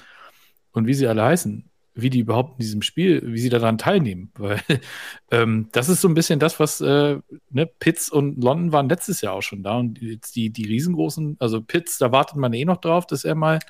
und 0.72 0.86
wie 0.86 0.94
sie 0.94 1.06
alle 1.06 1.24
heißen, 1.24 1.68
wie 1.94 2.10
die 2.10 2.20
überhaupt 2.20 2.52
in 2.52 2.58
diesem 2.64 2.82
Spiel, 2.82 3.22
wie 3.24 3.38
sie 3.38 3.50
daran 3.50 3.78
teilnehmen. 3.78 4.30
Weil 4.36 4.60
ähm, 5.30 5.68
das 5.72 5.88
ist 5.88 6.00
so 6.00 6.08
ein 6.08 6.14
bisschen 6.14 6.40
das, 6.40 6.58
was 6.60 6.80
äh, 6.80 7.18
ne, 7.50 7.66
Pitts 7.66 8.10
und 8.10 8.42
London 8.42 8.72
waren 8.72 8.88
letztes 8.88 9.20
Jahr 9.20 9.34
auch 9.34 9.42
schon 9.42 9.62
da. 9.62 9.78
Und 9.78 10.00
jetzt 10.00 10.34
die, 10.36 10.50
die 10.50 10.66
riesengroßen, 10.66 11.36
also 11.40 11.62
Pitts, 11.62 11.98
da 11.98 12.12
wartet 12.12 12.36
man 12.36 12.52
eh 12.52 12.64
noch 12.64 12.78
drauf, 12.78 13.06
dass 13.06 13.24
er 13.24 13.34
mal 13.34 13.60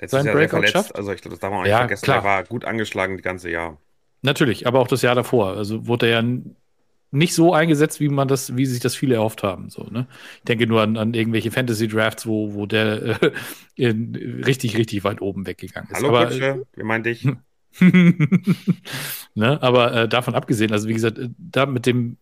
Jetzt 0.00 0.10
sein 0.12 0.20
ist 0.20 0.26
er 0.26 0.32
sehr 0.32 0.34
Breakout 0.38 0.50
verletzt. 0.50 0.72
schafft? 0.72 0.94
Also 0.96 1.12
ich 1.12 1.20
glaube, 1.20 1.34
das 1.34 1.40
darf 1.40 1.50
man 1.50 1.60
auch 1.60 1.64
nicht 1.64 1.70
Ja, 1.72 1.78
vergessen. 1.78 2.04
klar. 2.04 2.18
Er 2.18 2.24
war 2.24 2.44
gut 2.44 2.64
angeschlagen 2.64 3.16
das 3.16 3.22
ganze 3.24 3.50
Jahr. 3.50 3.78
Natürlich, 4.22 4.66
aber 4.66 4.80
auch 4.80 4.88
das 4.88 5.02
Jahr 5.02 5.14
davor. 5.14 5.56
Also 5.56 5.86
wurde 5.86 6.06
er 6.08 6.22
ja 6.22 6.28
nicht 7.10 7.34
so 7.34 7.54
eingesetzt, 7.54 8.00
wie 8.00 8.08
man 8.08 8.26
das, 8.26 8.56
wie 8.56 8.66
sich 8.66 8.80
das 8.80 8.96
viele 8.96 9.14
erhofft 9.16 9.42
haben. 9.42 9.70
So, 9.70 9.84
ne? 9.84 10.08
Ich 10.38 10.44
denke 10.44 10.66
nur 10.66 10.82
an, 10.82 10.96
an 10.96 11.14
irgendwelche 11.14 11.50
Fantasy-Drafts, 11.50 12.26
wo, 12.26 12.54
wo 12.54 12.66
der 12.66 13.22
äh, 13.22 13.32
in, 13.76 14.14
richtig, 14.44 14.76
richtig 14.76 15.04
weit 15.04 15.20
oben 15.20 15.46
weggegangen 15.46 15.90
ist. 15.90 15.96
Hallo 15.96 16.08
aber, 16.08 16.26
Kutsche, 16.26 16.66
wir 16.74 16.84
meinen 16.84 17.04
dich. 17.04 17.28
ne? 19.34 19.62
Aber 19.62 19.92
äh, 19.94 20.08
davon 20.08 20.34
abgesehen, 20.34 20.72
also 20.72 20.88
wie 20.88 20.94
gesagt, 20.94 21.18
äh, 21.18 21.28
da 21.38 21.66
mit 21.66 21.86
dem, 21.86 22.16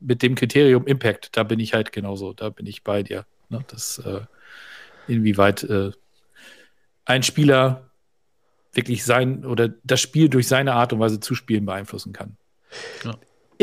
mit 0.00 0.22
dem 0.22 0.34
Kriterium 0.34 0.86
Impact, 0.86 1.36
da 1.36 1.42
bin 1.42 1.60
ich 1.60 1.74
halt 1.74 1.92
genauso, 1.92 2.32
da 2.32 2.50
bin 2.50 2.66
ich 2.66 2.82
bei 2.82 3.02
dir. 3.02 3.26
Ne? 3.48 3.64
Das, 3.68 3.98
äh, 3.98 4.20
inwieweit 5.08 5.64
äh, 5.64 5.90
ein 7.04 7.22
Spieler 7.22 7.90
wirklich 8.72 9.04
sein 9.04 9.44
oder 9.44 9.68
das 9.84 10.00
Spiel 10.00 10.28
durch 10.28 10.48
seine 10.48 10.74
Art 10.74 10.92
und 10.92 11.00
Weise 11.00 11.20
zu 11.20 11.34
spielen 11.34 11.66
beeinflussen 11.66 12.12
kann. 12.12 12.36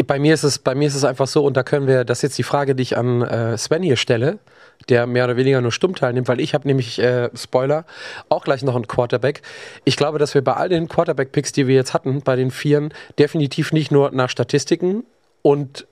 Bei 0.05 0.19
mir 0.19 0.33
ist 0.33 0.43
es, 0.43 0.59
bei 0.59 0.75
mir 0.75 0.87
ist 0.87 0.95
es 0.95 1.03
einfach 1.03 1.27
so, 1.27 1.43
und 1.45 1.57
da 1.57 1.63
können 1.63 1.87
wir, 1.87 2.05
das 2.05 2.19
ist 2.19 2.23
jetzt 2.23 2.37
die 2.37 2.43
Frage, 2.43 2.75
die 2.75 2.83
ich 2.83 2.97
an 2.97 3.21
äh, 3.21 3.57
Sven 3.57 3.83
hier 3.83 3.97
stelle, 3.97 4.39
der 4.87 5.05
mehr 5.05 5.25
oder 5.25 5.35
weniger 5.35 5.61
nur 5.61 5.71
stumm 5.71 5.95
teilnimmt, 5.95 6.27
weil 6.27 6.39
ich 6.39 6.53
habe 6.53 6.67
nämlich, 6.67 6.99
äh, 6.99 7.29
Spoiler, 7.35 7.85
auch 8.29 8.43
gleich 8.43 8.63
noch 8.63 8.75
einen 8.75 8.87
Quarterback. 8.87 9.41
Ich 9.83 9.97
glaube, 9.97 10.19
dass 10.19 10.33
wir 10.33 10.43
bei 10.43 10.53
all 10.53 10.69
den 10.69 10.87
Quarterback-Picks, 10.87 11.51
die 11.51 11.67
wir 11.67 11.75
jetzt 11.75 11.93
hatten, 11.93 12.21
bei 12.21 12.35
den 12.35 12.49
Vieren, 12.51 12.93
definitiv 13.17 13.71
nicht 13.71 13.91
nur 13.91 14.11
nach 14.11 14.29
Statistiken 14.29 15.03
und 15.41 15.85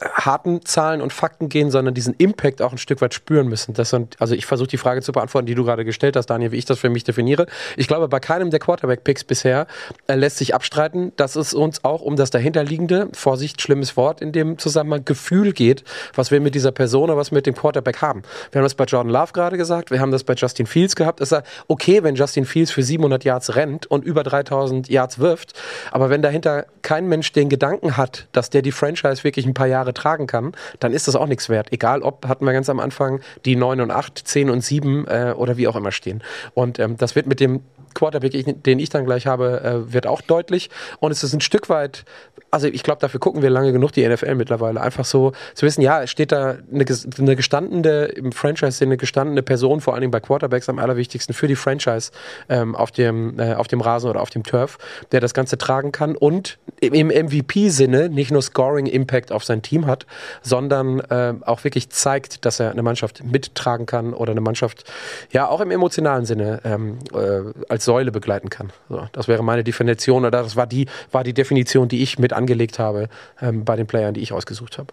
harten 0.00 0.64
Zahlen 0.64 1.00
und 1.00 1.12
Fakten 1.12 1.48
gehen, 1.48 1.70
sondern 1.70 1.94
diesen 1.94 2.14
Impact 2.14 2.60
auch 2.62 2.72
ein 2.72 2.78
Stück 2.78 3.00
weit 3.00 3.14
spüren 3.14 3.46
müssen. 3.46 3.74
Das 3.74 3.90
sind, 3.90 4.16
also 4.20 4.34
ich 4.34 4.44
versuche 4.44 4.66
die 4.66 4.76
Frage 4.76 5.02
zu 5.02 5.12
beantworten, 5.12 5.46
die 5.46 5.54
du 5.54 5.64
gerade 5.64 5.84
gestellt 5.84 6.16
hast, 6.16 6.26
Daniel, 6.26 6.50
wie 6.50 6.56
ich 6.56 6.64
das 6.64 6.80
für 6.80 6.90
mich 6.90 7.04
definiere. 7.04 7.46
Ich 7.76 7.86
glaube, 7.86 8.08
bei 8.08 8.18
keinem 8.18 8.50
der 8.50 8.58
Quarterback-Picks 8.58 9.22
bisher 9.22 9.68
äh, 10.08 10.16
lässt 10.16 10.38
sich 10.38 10.54
abstreiten, 10.54 11.12
dass 11.16 11.36
es 11.36 11.54
uns 11.54 11.84
auch 11.84 12.00
um 12.00 12.16
das 12.16 12.30
dahinterliegende, 12.30 13.08
Vorsicht, 13.12 13.62
schlimmes 13.62 13.96
Wort 13.96 14.20
in 14.20 14.32
dem 14.32 14.58
Zusammenhang, 14.58 15.04
Gefühl 15.04 15.52
geht, 15.52 15.84
was 16.14 16.32
wir 16.32 16.40
mit 16.40 16.56
dieser 16.56 16.72
Person 16.72 17.04
oder 17.04 17.16
was 17.16 17.30
wir 17.30 17.36
mit 17.36 17.46
dem 17.46 17.54
Quarterback 17.54 18.02
haben. 18.02 18.22
Wir 18.50 18.58
haben 18.58 18.64
das 18.64 18.74
bei 18.74 18.84
Jordan 18.84 19.12
Love 19.12 19.32
gerade 19.32 19.56
gesagt, 19.56 19.92
wir 19.92 20.00
haben 20.00 20.10
das 20.10 20.24
bei 20.24 20.34
Justin 20.34 20.66
Fields 20.66 20.96
gehabt. 20.96 21.20
Es 21.20 21.30
ist 21.30 21.42
okay, 21.68 22.02
wenn 22.02 22.16
Justin 22.16 22.46
Fields 22.46 22.72
für 22.72 22.82
700 22.82 23.22
Yards 23.22 23.54
rennt 23.54 23.86
und 23.86 24.04
über 24.04 24.24
3000 24.24 24.88
Yards 24.88 25.20
wirft, 25.20 25.52
aber 25.92 26.10
wenn 26.10 26.20
dahinter 26.20 26.66
kein 26.82 27.06
Mensch 27.08 27.32
den 27.32 27.48
Gedanken 27.48 27.96
hat, 27.96 28.26
dass 28.32 28.50
der 28.50 28.62
die 28.62 28.72
Franchise 28.72 29.24
wirklich 29.24 29.46
ein 29.46 29.54
paar 29.54 29.66
Jahre 29.66 29.83
tragen 29.92 30.26
kann, 30.26 30.52
dann 30.80 30.92
ist 30.92 31.08
das 31.08 31.16
auch 31.16 31.26
nichts 31.26 31.48
wert. 31.48 31.72
Egal 31.72 32.02
ob, 32.02 32.26
hatten 32.26 32.44
wir 32.46 32.52
ganz 32.52 32.68
am 32.68 32.80
Anfang 32.80 33.20
die 33.44 33.56
9 33.56 33.80
und 33.80 33.90
8, 33.90 34.16
10 34.26 34.50
und 34.50 34.62
7 34.62 35.06
äh, 35.06 35.34
oder 35.36 35.56
wie 35.56 35.68
auch 35.68 35.76
immer 35.76 35.92
stehen. 35.92 36.22
Und 36.54 36.78
ähm, 36.78 36.96
das 36.96 37.14
wird 37.16 37.26
mit 37.26 37.40
dem 37.40 37.60
Quarterback, 37.94 38.62
den 38.64 38.78
ich 38.78 38.90
dann 38.90 39.04
gleich 39.04 39.26
habe, 39.26 39.62
äh, 39.62 39.92
wird 39.92 40.06
auch 40.06 40.20
deutlich. 40.20 40.68
Und 41.00 41.12
es 41.12 41.22
ist 41.22 41.32
ein 41.32 41.40
Stück 41.40 41.68
weit, 41.68 42.04
also 42.50 42.66
ich 42.66 42.82
glaube, 42.82 43.00
dafür 43.00 43.20
gucken 43.20 43.42
wir 43.42 43.50
lange 43.50 43.72
genug 43.72 43.92
die 43.92 44.06
NFL 44.06 44.34
mittlerweile. 44.34 44.80
Einfach 44.80 45.04
so 45.04 45.32
zu 45.54 45.64
wissen, 45.64 45.80
ja, 45.80 46.02
es 46.02 46.10
steht 46.10 46.32
da 46.32 46.56
eine, 46.72 46.84
eine 47.18 47.36
gestandene, 47.36 48.04
im 48.06 48.32
Franchise-Sinne 48.32 48.96
gestandene 48.96 49.42
Person, 49.42 49.80
vor 49.80 49.94
allen 49.94 50.02
Dingen 50.02 50.10
bei 50.10 50.20
Quarterbacks 50.20 50.68
am 50.68 50.78
allerwichtigsten 50.78 51.34
für 51.34 51.48
die 51.48 51.56
Franchise 51.56 52.10
ähm, 52.48 52.74
auf, 52.74 52.90
dem, 52.90 53.38
äh, 53.38 53.54
auf 53.54 53.68
dem 53.68 53.80
Rasen 53.80 54.10
oder 54.10 54.20
auf 54.20 54.30
dem 54.30 54.42
Turf, 54.42 54.78
der 55.12 55.20
das 55.20 55.34
Ganze 55.34 55.56
tragen 55.56 55.92
kann 55.92 56.16
und 56.16 56.58
im 56.80 57.08
MVP-Sinne 57.08 58.08
nicht 58.08 58.30
nur 58.30 58.42
Scoring-Impact 58.42 59.32
auf 59.32 59.44
sein 59.44 59.62
Team 59.62 59.73
hat, 59.86 60.06
sondern 60.42 61.02
ähm, 61.10 61.42
auch 61.44 61.64
wirklich 61.64 61.90
zeigt, 61.90 62.44
dass 62.44 62.60
er 62.60 62.70
eine 62.70 62.82
Mannschaft 62.82 63.24
mittragen 63.24 63.86
kann 63.86 64.14
oder 64.14 64.32
eine 64.32 64.40
Mannschaft 64.40 64.84
ja 65.30 65.48
auch 65.48 65.60
im 65.60 65.70
emotionalen 65.70 66.24
Sinne 66.24 66.60
ähm, 66.64 66.98
äh, 67.12 67.52
als 67.68 67.84
Säule 67.84 68.12
begleiten 68.12 68.50
kann. 68.50 68.72
So, 68.88 69.06
das 69.12 69.28
wäre 69.28 69.42
meine 69.42 69.64
Definition 69.64 70.24
oder 70.24 70.42
das 70.42 70.56
war 70.56 70.66
die, 70.66 70.86
war 71.12 71.24
die 71.24 71.34
Definition, 71.34 71.88
die 71.88 72.02
ich 72.02 72.18
mit 72.18 72.32
angelegt 72.32 72.78
habe 72.78 73.08
ähm, 73.40 73.64
bei 73.64 73.76
den 73.76 73.86
Playern, 73.86 74.14
die 74.14 74.20
ich 74.20 74.32
ausgesucht 74.32 74.78
habe. 74.78 74.92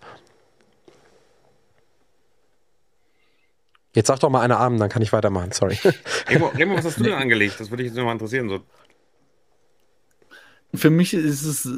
Jetzt 3.93 4.07
sag 4.07 4.19
doch 4.19 4.29
mal 4.29 4.41
eine 4.41 4.57
Armen, 4.57 4.79
dann 4.79 4.89
kann 4.89 5.01
ich 5.01 5.11
weitermachen. 5.11 5.51
Sorry. 5.51 5.77
Remo, 6.29 6.47
Remo, 6.47 6.75
was 6.75 6.85
hast 6.85 6.99
du 6.99 7.03
denn 7.03 7.13
angelegt? 7.13 7.59
Das 7.59 7.69
würde 7.69 7.83
ich 7.83 7.89
jetzt 7.89 7.97
nochmal 7.97 8.13
interessieren. 8.13 8.47
So. 8.47 8.61
Für 10.73 10.89
mich 10.89 11.13
ist 11.13 11.43
es, 11.43 11.69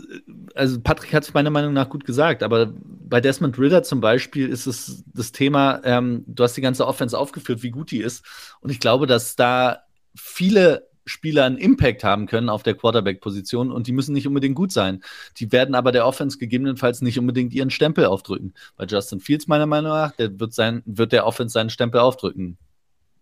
also 0.53 0.79
Patrick 0.79 1.13
hat 1.13 1.23
es 1.23 1.33
meiner 1.33 1.49
Meinung 1.49 1.73
nach 1.73 1.89
gut 1.89 2.05
gesagt, 2.05 2.43
aber 2.43 2.73
bei 2.75 3.21
Desmond 3.21 3.57
Ritter 3.57 3.81
zum 3.81 4.01
Beispiel 4.01 4.49
ist 4.49 4.67
es 4.67 5.03
das 5.13 5.31
Thema, 5.31 5.81
ähm, 5.83 6.23
du 6.27 6.43
hast 6.43 6.55
die 6.55 6.61
ganze 6.61 6.85
Offense 6.85 7.17
aufgeführt, 7.17 7.63
wie 7.63 7.71
gut 7.71 7.91
die 7.91 8.01
ist. 8.01 8.23
Und 8.61 8.69
ich 8.69 8.79
glaube, 8.79 9.07
dass 9.07 9.35
da 9.35 9.83
viele 10.15 10.87
Spieler 11.05 11.45
einen 11.45 11.57
Impact 11.57 12.03
haben 12.03 12.27
können 12.27 12.49
auf 12.49 12.63
der 12.63 12.75
Quarterback-Position 12.75 13.71
und 13.71 13.87
die 13.87 13.91
müssen 13.91 14.13
nicht 14.13 14.27
unbedingt 14.27 14.55
gut 14.55 14.71
sein. 14.71 15.03
Die 15.37 15.51
werden 15.51 15.75
aber 15.75 15.91
der 15.91 16.05
Offense 16.05 16.37
gegebenenfalls 16.37 17.01
nicht 17.01 17.19
unbedingt 17.19 17.53
ihren 17.53 17.69
Stempel 17.69 18.05
aufdrücken. 18.05 18.53
Bei 18.77 18.85
Justin 18.85 19.19
Fields, 19.19 19.47
meiner 19.47 19.65
Meinung 19.65 19.91
nach, 19.91 20.11
der 20.13 20.39
wird, 20.39 20.53
sein, 20.53 20.81
wird 20.85 21.11
der 21.11 21.25
Offense 21.25 21.53
seinen 21.53 21.69
Stempel 21.69 21.99
aufdrücken. 21.99 22.57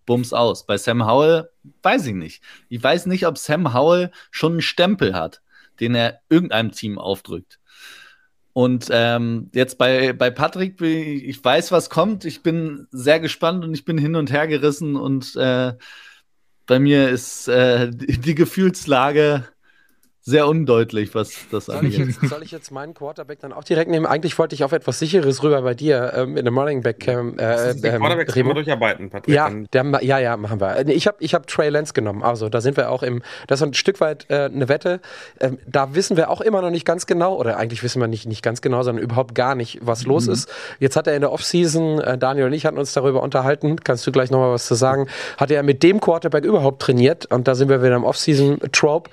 Bums 0.05 0.33
aus. 0.33 0.65
Bei 0.65 0.77
Sam 0.77 1.05
Howell 1.05 1.49
weiß 1.83 2.05
ich 2.07 2.15
nicht. 2.15 2.43
Ich 2.69 2.81
weiß 2.83 3.05
nicht, 3.05 3.25
ob 3.25 3.37
Sam 3.37 3.73
Howell 3.73 4.11
schon 4.29 4.53
einen 4.53 4.61
Stempel 4.61 5.15
hat, 5.15 5.41
den 5.81 5.95
er 5.95 6.21
irgendeinem 6.29 6.71
Team 6.71 6.97
aufdrückt. 6.97 7.59
Und 8.53 8.87
ähm, 8.91 9.49
jetzt 9.53 9.77
bei, 9.77 10.13
bei 10.13 10.29
Patrick, 10.29 10.81
ich 10.81 11.43
weiß, 11.43 11.71
was 11.71 11.89
kommt. 11.89 12.25
Ich 12.25 12.43
bin 12.43 12.87
sehr 12.91 13.19
gespannt 13.19 13.63
und 13.63 13.73
ich 13.73 13.85
bin 13.85 13.97
hin 13.97 14.15
und 14.15 14.31
her 14.31 14.47
gerissen 14.47 14.95
und 14.95 15.35
äh, 15.35 15.73
bei 16.65 16.79
mir 16.79 17.09
ist 17.09 17.47
äh, 17.47 17.89
die 17.93 18.35
Gefühlslage 18.35 19.47
sehr 20.23 20.47
undeutlich, 20.47 21.15
was 21.15 21.33
das 21.49 21.65
Soll 21.65 21.83
ich, 21.85 21.99
angeht. 21.99 22.15
jetzt, 22.21 22.29
soll 22.29 22.43
ich 22.43 22.51
jetzt 22.51 22.71
meinen 22.71 22.93
Quarterback 22.93 23.39
dann 23.39 23.51
auch 23.53 23.63
direkt 23.63 23.89
nehmen? 23.89 24.05
Eigentlich 24.05 24.37
wollte 24.37 24.53
ich 24.53 24.63
auf 24.63 24.71
etwas 24.71 24.99
Sicheres 24.99 25.41
rüber 25.41 25.63
bei 25.63 25.73
dir 25.73 26.13
ähm, 26.15 26.37
in 26.37 26.47
einem 26.47 26.57
Running 26.57 26.81
Back 26.81 26.99
Cam. 26.99 27.39
Äh, 27.39 27.71
ähm, 27.71 27.81
Quarterbacks 27.81 28.35
wir 28.35 28.53
durcharbeiten, 28.53 29.09
Patrick. 29.09 29.33
Ja, 29.33 29.49
der, 29.49 30.03
ja, 30.03 30.19
ja, 30.19 30.37
machen 30.37 30.61
wir. 30.61 30.87
Ich 30.89 31.07
habe 31.07 31.17
ich 31.21 31.33
hab 31.33 31.47
Trey 31.47 31.69
Lance 31.69 31.93
genommen. 31.93 32.21
Also 32.21 32.49
da 32.49 32.61
sind 32.61 32.77
wir 32.77 32.91
auch 32.91 33.01
im, 33.01 33.23
das 33.47 33.61
ist 33.61 33.67
ein 33.67 33.73
Stück 33.73 33.99
weit 33.99 34.27
äh, 34.29 34.45
eine 34.45 34.69
Wette. 34.69 35.01
Ähm, 35.39 35.57
da 35.65 35.95
wissen 35.95 36.17
wir 36.17 36.29
auch 36.29 36.41
immer 36.41 36.61
noch 36.61 36.69
nicht 36.69 36.85
ganz 36.85 37.07
genau, 37.07 37.35
oder 37.35 37.57
eigentlich 37.57 37.81
wissen 37.81 37.99
wir 37.99 38.07
nicht, 38.07 38.27
nicht 38.27 38.43
ganz 38.43 38.61
genau, 38.61 38.83
sondern 38.83 39.03
überhaupt 39.03 39.33
gar 39.33 39.55
nicht, 39.55 39.79
was 39.81 40.05
los 40.05 40.27
ist. 40.27 40.53
Jetzt 40.79 40.95
hat 40.95 41.07
er 41.07 41.15
in 41.15 41.21
der 41.21 41.31
Offseason, 41.31 41.99
äh, 41.99 42.17
Daniel 42.19 42.45
und 42.45 42.53
ich 42.53 42.67
hatten 42.67 42.77
uns 42.77 42.93
darüber 42.93 43.23
unterhalten, 43.23 43.77
kannst 43.83 44.05
du 44.05 44.11
gleich 44.11 44.29
nochmal 44.29 44.51
was 44.51 44.67
zu 44.67 44.75
sagen, 44.75 45.07
hat 45.37 45.49
er 45.49 45.63
mit 45.63 45.81
dem 45.81 45.99
Quarterback 45.99 46.45
überhaupt 46.45 46.81
trainiert 46.83 47.25
und 47.31 47.47
da 47.47 47.55
sind 47.55 47.69
wir 47.69 47.81
wieder 47.81 47.95
im 47.95 48.03
Offseason-Trope 48.03 49.09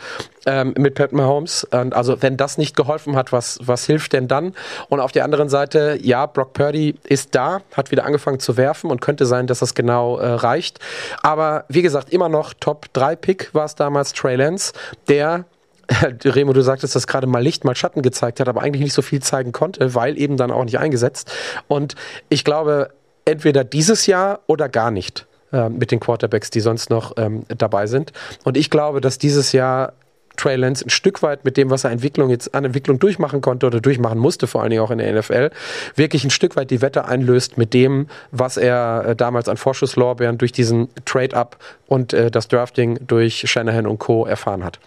ähm, 0.49 0.73
mit 0.79 0.95
Pat 0.95 1.13
Mahomes. 1.13 1.65
Und 1.65 1.95
also 1.95 2.23
wenn 2.23 2.39
das 2.39 2.57
nicht 2.57 2.75
geholfen 2.75 3.17
hat, 3.17 3.33
was, 3.33 3.59
was 3.63 3.85
hilft 3.85 4.15
denn 4.15 4.29
dann? 4.29 4.55
Und 4.89 5.01
auf 5.01 5.13
der 5.13 5.25
anderen 5.25 5.51
Seite, 5.51 5.99
ja, 6.01 6.25
Brock 6.25 6.55
Purdy 6.55 6.95
ist 7.05 7.35
da, 7.35 7.61
hat 7.75 7.91
wieder 7.91 8.07
angefangen 8.07 8.41
zu 8.41 8.57
werfen 8.57 8.91
und 8.91 9.03
könnte 9.03 9.27
sein, 9.27 9.47
dass 9.47 9.59
das 9.59 9.75
genau 9.75 10.17
äh, 10.17 10.27
reicht. 10.27 10.81
Aber 11.23 11.67
wie 11.69 11.83
gesagt, 11.83 12.11
immer 12.11 12.31
noch 12.31 12.55
Top-3-Pick 12.55 13.55
war 13.55 13.67
es 13.67 13.75
damals 13.75 14.15
Trey 14.15 14.37
Lance, 14.37 14.73
der 15.09 15.45
Remo, 16.25 16.53
du 16.53 16.63
sagtest, 16.63 16.95
dass 16.97 17.07
gerade 17.07 17.27
mal 17.27 17.43
Licht, 17.43 17.65
mal 17.65 17.77
Schatten 17.77 18.03
gezeigt 18.03 18.41
hat, 18.41 18.49
aber 18.49 18.63
eigentlich 18.63 18.83
nicht 18.83 18.93
so 18.95 19.03
viel 19.03 19.21
zeigen 19.21 19.53
konnte, 19.53 19.95
weil 19.95 20.19
eben 20.19 20.37
dann 20.37 20.51
auch 20.51 20.65
nicht 20.65 20.79
eingesetzt. 20.79 21.31
Und 21.67 21.95
ich 22.29 22.45
glaube, 22.45 22.91
entweder 23.25 23.65
dieses 23.65 24.07
Jahr 24.07 24.41
oder 24.47 24.69
gar 24.69 24.91
nicht 24.91 25.27
äh, 25.53 25.69
mit 25.69 25.91
den 25.91 26.01
Quarterbacks, 26.01 26.51
die 26.51 26.61
sonst 26.61 26.91
noch 26.91 27.13
ähm, 27.17 27.45
dabei 27.49 27.87
sind. 27.87 28.13
Und 28.45 28.57
ich 28.57 28.71
glaube, 28.71 29.01
dass 29.01 29.19
dieses 29.19 29.53
Jahr 29.53 29.95
Trey 30.39 30.57
Lance 30.57 30.87
ein 30.87 30.91
Stück 30.91 31.23
weit 31.23 31.45
mit 31.45 31.57
dem, 31.57 31.69
was 31.69 31.85
er 31.85 31.91
Entwicklung 31.91 32.31
jetzt 32.31 32.55
an 32.55 32.65
Entwicklung 32.65 32.99
durchmachen 32.99 33.41
konnte 33.41 33.67
oder 33.67 33.81
durchmachen 33.81 34.19
musste, 34.19 34.47
vor 34.47 34.63
allen 34.63 34.71
Dingen 34.71 34.83
auch 34.83 34.91
in 34.91 34.99
der 34.99 35.13
NFL, 35.13 35.51
wirklich 35.97 36.25
ein 36.25 36.31
Stück 36.31 36.57
weit 36.57 36.71
die 36.71 36.81
Wette 36.81 37.05
einlöst 37.05 37.59
mit 37.59 37.75
dem, 37.75 38.07
was 38.31 38.57
er 38.57 39.05
äh, 39.09 39.17
damals 39.17 39.49
an 39.49 39.57
Vorschusslorbeeren 39.57 40.39
durch 40.39 40.53
diesen 40.53 40.89
Trade-up 41.05 41.59
und 41.87 42.13
äh, 42.13 42.31
das 42.31 42.49
Drafting 42.49 42.99
durch 43.07 43.51
Shanahan 43.51 43.87
und 43.87 43.99
Co. 43.99 44.25
erfahren 44.25 44.65
hat. 44.65 44.79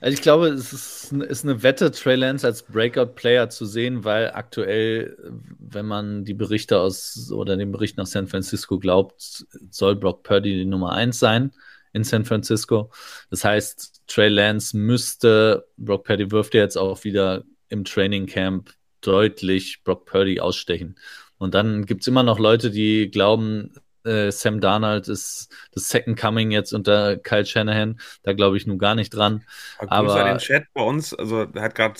Also 0.00 0.14
ich 0.14 0.22
glaube, 0.22 0.48
es 0.48 0.72
ist, 0.72 1.12
ist 1.12 1.44
eine 1.44 1.62
Wette, 1.62 1.90
Trey 1.90 2.16
Lance 2.16 2.46
als 2.46 2.62
Breakout-Player 2.62 3.48
zu 3.48 3.66
sehen, 3.66 4.04
weil 4.04 4.30
aktuell, 4.32 5.16
wenn 5.58 5.86
man 5.86 6.24
die 6.24 6.34
Berichte 6.34 6.78
aus 6.78 7.32
oder 7.32 7.56
den 7.56 7.72
Berichten 7.72 8.00
aus 8.00 8.12
San 8.12 8.28
Francisco 8.28 8.78
glaubt, 8.78 9.46
soll 9.70 9.96
Brock 9.96 10.22
Purdy 10.22 10.52
die 10.52 10.64
Nummer 10.64 10.92
eins 10.92 11.18
sein 11.18 11.50
in 11.96 12.04
San 12.04 12.24
Francisco. 12.24 12.90
Das 13.30 13.44
heißt, 13.44 14.02
Trey 14.06 14.28
Lance 14.28 14.76
müsste, 14.76 15.66
Brock 15.76 16.04
Purdy 16.04 16.30
wirft 16.30 16.54
ja 16.54 16.60
jetzt 16.60 16.76
auch 16.76 17.02
wieder 17.04 17.44
im 17.68 17.84
Training 17.84 18.26
Camp 18.26 18.72
deutlich 19.00 19.82
Brock 19.82 20.04
Purdy 20.06 20.38
ausstechen. 20.38 20.96
Und 21.38 21.54
dann 21.54 21.86
gibt 21.86 22.02
es 22.02 22.06
immer 22.06 22.22
noch 22.22 22.38
Leute, 22.38 22.70
die 22.70 23.10
glauben, 23.10 23.74
äh, 24.06 24.30
Sam 24.30 24.60
Darnold 24.60 25.08
ist 25.08 25.48
das 25.72 25.88
Second 25.88 26.18
Coming 26.18 26.50
jetzt 26.50 26.72
unter 26.72 27.16
Kyle 27.16 27.44
Shanahan. 27.44 27.98
Da 28.22 28.32
glaube 28.32 28.56
ich 28.56 28.66
nun 28.66 28.78
gar 28.78 28.94
nicht 28.94 29.10
dran. 29.10 29.42
Aber 29.78 30.14
Grüße 30.14 30.24
den 30.24 30.38
Chat 30.38 30.64
bei 30.72 30.82
uns, 30.82 31.12
also 31.12 31.46
hat 31.54 31.74
gerade 31.74 31.94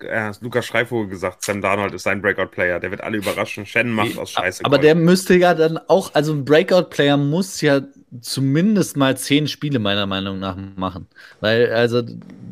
äh, 0.00 0.32
Lukas 0.40 0.66
Schreivogel 0.66 1.08
gesagt, 1.08 1.44
Sam 1.44 1.60
Darnold 1.60 1.94
ist 1.94 2.04
sein 2.04 2.22
Breakout-Player. 2.22 2.80
Der 2.80 2.90
wird 2.90 3.02
alle 3.02 3.18
überraschen. 3.18 3.66
Shannon 3.66 3.94
macht 3.94 4.18
aus 4.18 4.32
Scheiße. 4.32 4.64
Aber 4.64 4.76
Gold. 4.76 4.84
der 4.84 4.94
müsste 4.94 5.34
ja 5.34 5.54
dann 5.54 5.78
auch, 5.88 6.14
also 6.14 6.32
ein 6.32 6.44
Breakout-Player 6.44 7.16
muss 7.16 7.60
ja 7.60 7.82
zumindest 8.20 8.96
mal 8.96 9.16
zehn 9.16 9.46
Spiele 9.46 9.78
meiner 9.78 10.06
Meinung 10.06 10.38
nach 10.38 10.56
machen. 10.76 11.06
Weil, 11.40 11.72
also, 11.72 12.02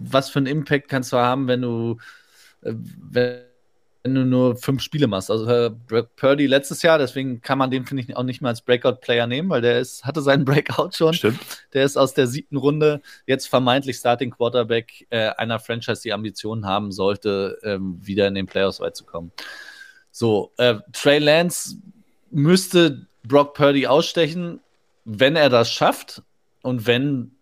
was 0.05 0.31
für 0.31 0.39
einen 0.39 0.47
Impact 0.47 0.89
kannst 0.89 1.13
du 1.13 1.17
haben, 1.17 1.49
wenn 1.49 1.63
du, 1.63 1.99
äh, 2.63 2.73
wenn 3.11 3.48
wenn 4.09 4.15
du 4.15 4.25
nur 4.25 4.57
fünf 4.57 4.83
Spiele 4.83 5.07
machst. 5.07 5.31
Also 5.31 5.47
äh, 5.47 5.71
Purdy 6.17 6.47
letztes 6.47 6.81
Jahr, 6.81 6.99
deswegen 6.99 7.43
kann 7.43 7.59
man 7.59 7.71
den, 7.71 7.85
finde 7.85 8.03
ich, 8.03 8.17
auch 8.17 8.23
nicht 8.23 8.41
mal 8.41 8.49
als 8.49 8.63
Breakout-Player 8.63 9.27
nehmen, 9.27 9.51
weil 9.51 9.61
der 9.61 9.79
ist, 9.79 10.05
hatte 10.05 10.23
seinen 10.23 10.45
Breakout 10.47 10.93
schon. 10.95 11.13
Stimmt. 11.13 11.39
Der 11.75 11.85
ist 11.85 11.99
aus 11.99 12.15
der 12.15 12.27
siebten 12.27 12.57
Runde 12.57 13.03
jetzt 13.27 13.49
vermeintlich 13.49 13.97
Starting 13.97 14.31
Quarterback 14.31 15.07
äh, 15.11 15.29
einer 15.37 15.59
Franchise, 15.59 16.01
die 16.03 16.15
Ambitionen 16.15 16.65
haben 16.65 16.91
sollte, 16.91 17.59
ähm, 17.63 17.99
wieder 18.01 18.27
in 18.27 18.35
den 18.35 18.47
Playoffs 18.47 18.81
weit 18.81 18.97
zu 18.97 19.05
kommen. 19.05 19.31
So, 20.11 20.53
äh, 20.57 20.77
Trey 20.93 21.19
Lance 21.19 21.77
müsste 22.31 23.07
Brock 23.25 23.53
Purdy 23.53 23.87
ausstechen, 23.87 24.61
wenn 25.05 25.37
er 25.37 25.51
das 25.51 25.71
schafft 25.71 26.23
und 26.63 26.87
wenn 26.87 27.33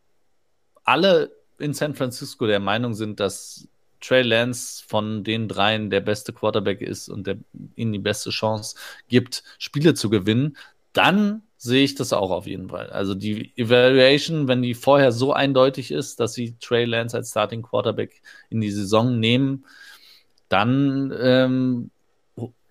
alle 0.85 1.31
in 1.59 1.75
San 1.75 1.95
Francisco 1.95 2.47
der 2.47 2.61
Meinung 2.61 2.95
sind, 2.95 3.21
dass 3.21 3.69
Trey 4.07 4.22
Lance 4.22 4.84
von 4.86 5.24
den 5.24 5.48
dreien 5.48 5.90
der 5.90 6.00
beste 6.00 6.32
Quarterback 6.32 6.80
ist 6.80 7.09
und 7.09 7.26
der 7.26 7.38
ihnen 7.74 7.92
die 7.92 7.98
beste 7.98 8.30
Chance 8.30 8.76
gibt, 9.09 9.42
Spiele 9.59 9.94
zu 9.94 10.11
gewinnen, 10.11 10.57
dann 10.92 11.42
sehe 11.57 11.84
ich 11.84 11.94
das 11.94 12.12
auch 12.12 12.30
auf 12.30 12.46
jeden 12.46 12.68
Fall. 12.68 12.90
Also 12.90 13.14
die 13.14 13.52
Evaluation, 13.57 14.46
wenn 14.46 14.62
die 14.62 14.74
vorher 14.74 15.11
so 15.11 15.32
eindeutig 15.32 15.90
ist, 15.90 16.20
dass 16.20 16.34
sie 16.34 16.57
Trey 16.61 16.84
Lance 16.84 17.16
als 17.16 17.30
Starting 17.30 17.62
Quarterback 17.62 18.22
in 18.50 18.61
die 18.61 18.70
Saison 18.70 19.18
nehmen, 19.18 19.64
dann 20.48 21.12
ähm, 21.18 21.90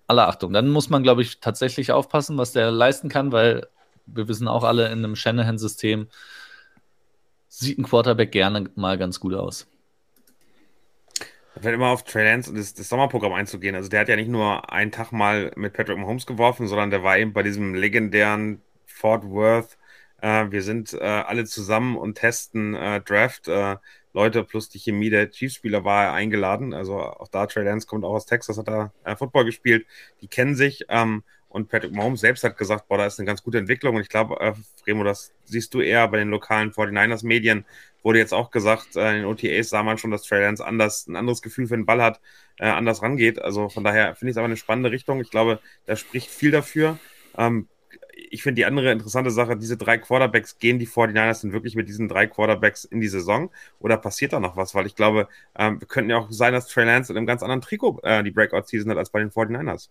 alle 0.06 0.26
Achtung, 0.26 0.52
dann 0.52 0.68
muss 0.68 0.88
man, 0.88 1.02
glaube 1.02 1.22
ich, 1.22 1.40
tatsächlich 1.40 1.92
aufpassen, 1.92 2.38
was 2.38 2.52
der 2.52 2.70
leisten 2.70 3.08
kann, 3.08 3.32
weil 3.32 3.66
wir 4.06 4.28
wissen 4.28 4.48
auch 4.48 4.62
alle, 4.64 4.86
in 4.86 5.04
einem 5.04 5.16
Shanahan-System 5.16 6.08
sieht 7.48 7.78
ein 7.78 7.84
Quarterback 7.84 8.32
gerne 8.32 8.70
mal 8.76 8.96
ganz 8.98 9.20
gut 9.20 9.34
aus. 9.34 9.66
Werde 11.60 11.76
immer 11.76 11.88
auf 11.88 12.04
Trey 12.04 12.24
Lance 12.24 12.50
und 12.50 12.58
das, 12.58 12.74
das, 12.74 12.88
Sommerprogramm 12.88 13.32
einzugehen. 13.32 13.74
Also 13.74 13.88
der 13.88 14.00
hat 14.00 14.08
ja 14.08 14.16
nicht 14.16 14.28
nur 14.28 14.70
einen 14.70 14.92
Tag 14.92 15.10
mal 15.10 15.52
mit 15.56 15.72
Patrick 15.72 15.96
Mahomes 15.96 16.26
geworfen, 16.26 16.68
sondern 16.68 16.90
der 16.90 17.02
war 17.02 17.18
eben 17.18 17.32
bei 17.32 17.42
diesem 17.42 17.74
legendären 17.74 18.60
Fort 18.84 19.24
Worth. 19.24 19.78
Äh, 20.20 20.50
wir 20.50 20.62
sind 20.62 20.92
äh, 20.92 20.98
alle 20.98 21.46
zusammen 21.46 21.96
und 21.96 22.16
testen 22.16 22.74
äh, 22.74 23.00
Draft. 23.00 23.48
Äh, 23.48 23.76
Leute 24.12 24.44
plus 24.44 24.68
die 24.68 24.78
Chemie 24.78 25.10
der 25.10 25.30
Chiefs-Spieler 25.30 25.84
war 25.84 26.12
eingeladen. 26.12 26.72
Also 26.72 26.98
auch 26.98 27.28
da, 27.28 27.46
Trey 27.46 27.64
Lance 27.64 27.86
kommt 27.86 28.04
auch 28.04 28.14
aus 28.14 28.26
Texas, 28.26 28.58
hat 28.58 28.68
da 28.68 28.92
äh, 29.04 29.16
Football 29.16 29.44
gespielt. 29.44 29.86
Die 30.20 30.28
kennen 30.28 30.56
sich. 30.56 30.84
Ähm, 30.88 31.22
und 31.48 31.68
Patrick 31.68 31.92
Mahomes 31.92 32.20
selbst 32.20 32.44
hat 32.44 32.58
gesagt, 32.58 32.88
boah, 32.88 32.98
da 32.98 33.06
ist 33.06 33.18
eine 33.18 33.26
ganz 33.26 33.42
gute 33.42 33.58
Entwicklung. 33.58 33.96
Und 33.96 34.02
ich 34.02 34.08
glaube, 34.08 34.38
äh, 34.40 34.52
Remo, 34.86 35.04
das 35.04 35.32
siehst 35.44 35.72
du 35.72 35.80
eher 35.80 36.06
bei 36.08 36.18
den 36.18 36.28
lokalen 36.28 36.70
49ers-Medien. 36.72 37.64
Wurde 38.06 38.20
jetzt 38.20 38.32
auch 38.32 38.52
gesagt, 38.52 38.94
äh, 38.94 39.16
in 39.16 39.16
den 39.16 39.24
OTAs 39.24 39.68
sah 39.68 39.82
man 39.82 39.98
schon, 39.98 40.12
dass 40.12 40.22
Trey 40.22 40.40
Lance 40.40 40.64
anders, 40.64 41.08
ein 41.08 41.16
anderes 41.16 41.42
Gefühl 41.42 41.66
für 41.66 41.74
den 41.76 41.86
Ball 41.86 42.00
hat, 42.00 42.20
äh, 42.56 42.68
anders 42.68 43.02
rangeht. 43.02 43.42
Also 43.42 43.68
von 43.68 43.82
daher 43.82 44.14
finde 44.14 44.30
ich 44.30 44.34
es 44.34 44.38
aber 44.38 44.44
eine 44.44 44.56
spannende 44.56 44.92
Richtung. 44.92 45.20
Ich 45.20 45.30
glaube, 45.32 45.58
da 45.86 45.96
spricht 45.96 46.30
viel 46.30 46.52
dafür. 46.52 47.00
Ähm, 47.36 47.66
ich 48.30 48.44
finde 48.44 48.60
die 48.60 48.64
andere 48.64 48.92
interessante 48.92 49.32
Sache, 49.32 49.56
diese 49.56 49.76
drei 49.76 49.98
Quarterbacks, 49.98 50.60
gehen 50.60 50.78
die 50.78 50.86
49ers 50.86 51.42
denn 51.42 51.52
wirklich 51.52 51.74
mit 51.74 51.88
diesen 51.88 52.06
drei 52.06 52.28
Quarterbacks 52.28 52.84
in 52.84 53.00
die 53.00 53.08
Saison 53.08 53.50
oder 53.80 53.96
passiert 53.96 54.32
da 54.32 54.38
noch 54.38 54.56
was? 54.56 54.72
Weil 54.76 54.86
ich 54.86 54.94
glaube, 54.94 55.26
ähm, 55.58 55.80
wir 55.80 55.88
könnten 55.88 56.10
ja 56.10 56.18
auch 56.18 56.30
sein, 56.30 56.52
dass 56.52 56.68
Trey 56.68 56.84
Lance 56.84 57.12
in 57.12 57.16
einem 57.16 57.26
ganz 57.26 57.42
anderen 57.42 57.60
Trikot 57.60 57.98
äh, 58.04 58.22
die 58.22 58.30
Breakout-Season 58.30 58.88
hat 58.92 58.98
als 58.98 59.10
bei 59.10 59.18
den 59.18 59.32
49ers. 59.32 59.88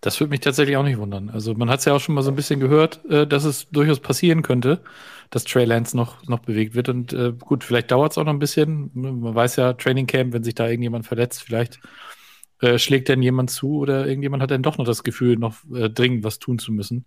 Das 0.00 0.18
würde 0.18 0.30
mich 0.30 0.40
tatsächlich 0.40 0.76
auch 0.76 0.82
nicht 0.82 0.98
wundern. 0.98 1.28
Also 1.28 1.54
man 1.54 1.68
hat 1.68 1.80
es 1.80 1.84
ja 1.84 1.92
auch 1.94 2.00
schon 2.00 2.14
mal 2.14 2.22
so 2.22 2.30
ein 2.30 2.36
bisschen 2.36 2.58
gehört, 2.60 3.04
äh, 3.06 3.26
dass 3.26 3.44
es 3.44 3.68
durchaus 3.70 4.00
passieren 4.00 4.42
könnte, 4.42 4.82
dass 5.28 5.44
Trey 5.44 5.64
Lance 5.64 5.96
noch, 5.96 6.26
noch 6.26 6.38
bewegt 6.38 6.74
wird. 6.74 6.88
Und 6.88 7.12
äh, 7.12 7.32
gut, 7.38 7.64
vielleicht 7.64 7.90
dauert 7.90 8.12
es 8.12 8.18
auch 8.18 8.24
noch 8.24 8.32
ein 8.32 8.38
bisschen. 8.38 8.90
Man 8.94 9.34
weiß 9.34 9.56
ja, 9.56 9.74
Training 9.74 10.06
Camp, 10.06 10.32
wenn 10.32 10.42
sich 10.42 10.54
da 10.54 10.68
irgendjemand 10.68 11.06
verletzt, 11.06 11.42
vielleicht 11.42 11.80
äh, 12.60 12.78
schlägt 12.78 13.08
dann 13.08 13.22
jemand 13.22 13.50
zu 13.50 13.76
oder 13.78 14.06
irgendjemand 14.06 14.42
hat 14.42 14.50
dann 14.50 14.62
doch 14.62 14.78
noch 14.78 14.86
das 14.86 15.02
Gefühl, 15.04 15.36
noch 15.36 15.56
äh, 15.74 15.90
dringend 15.90 16.24
was 16.24 16.38
tun 16.38 16.58
zu 16.58 16.72
müssen. 16.72 17.04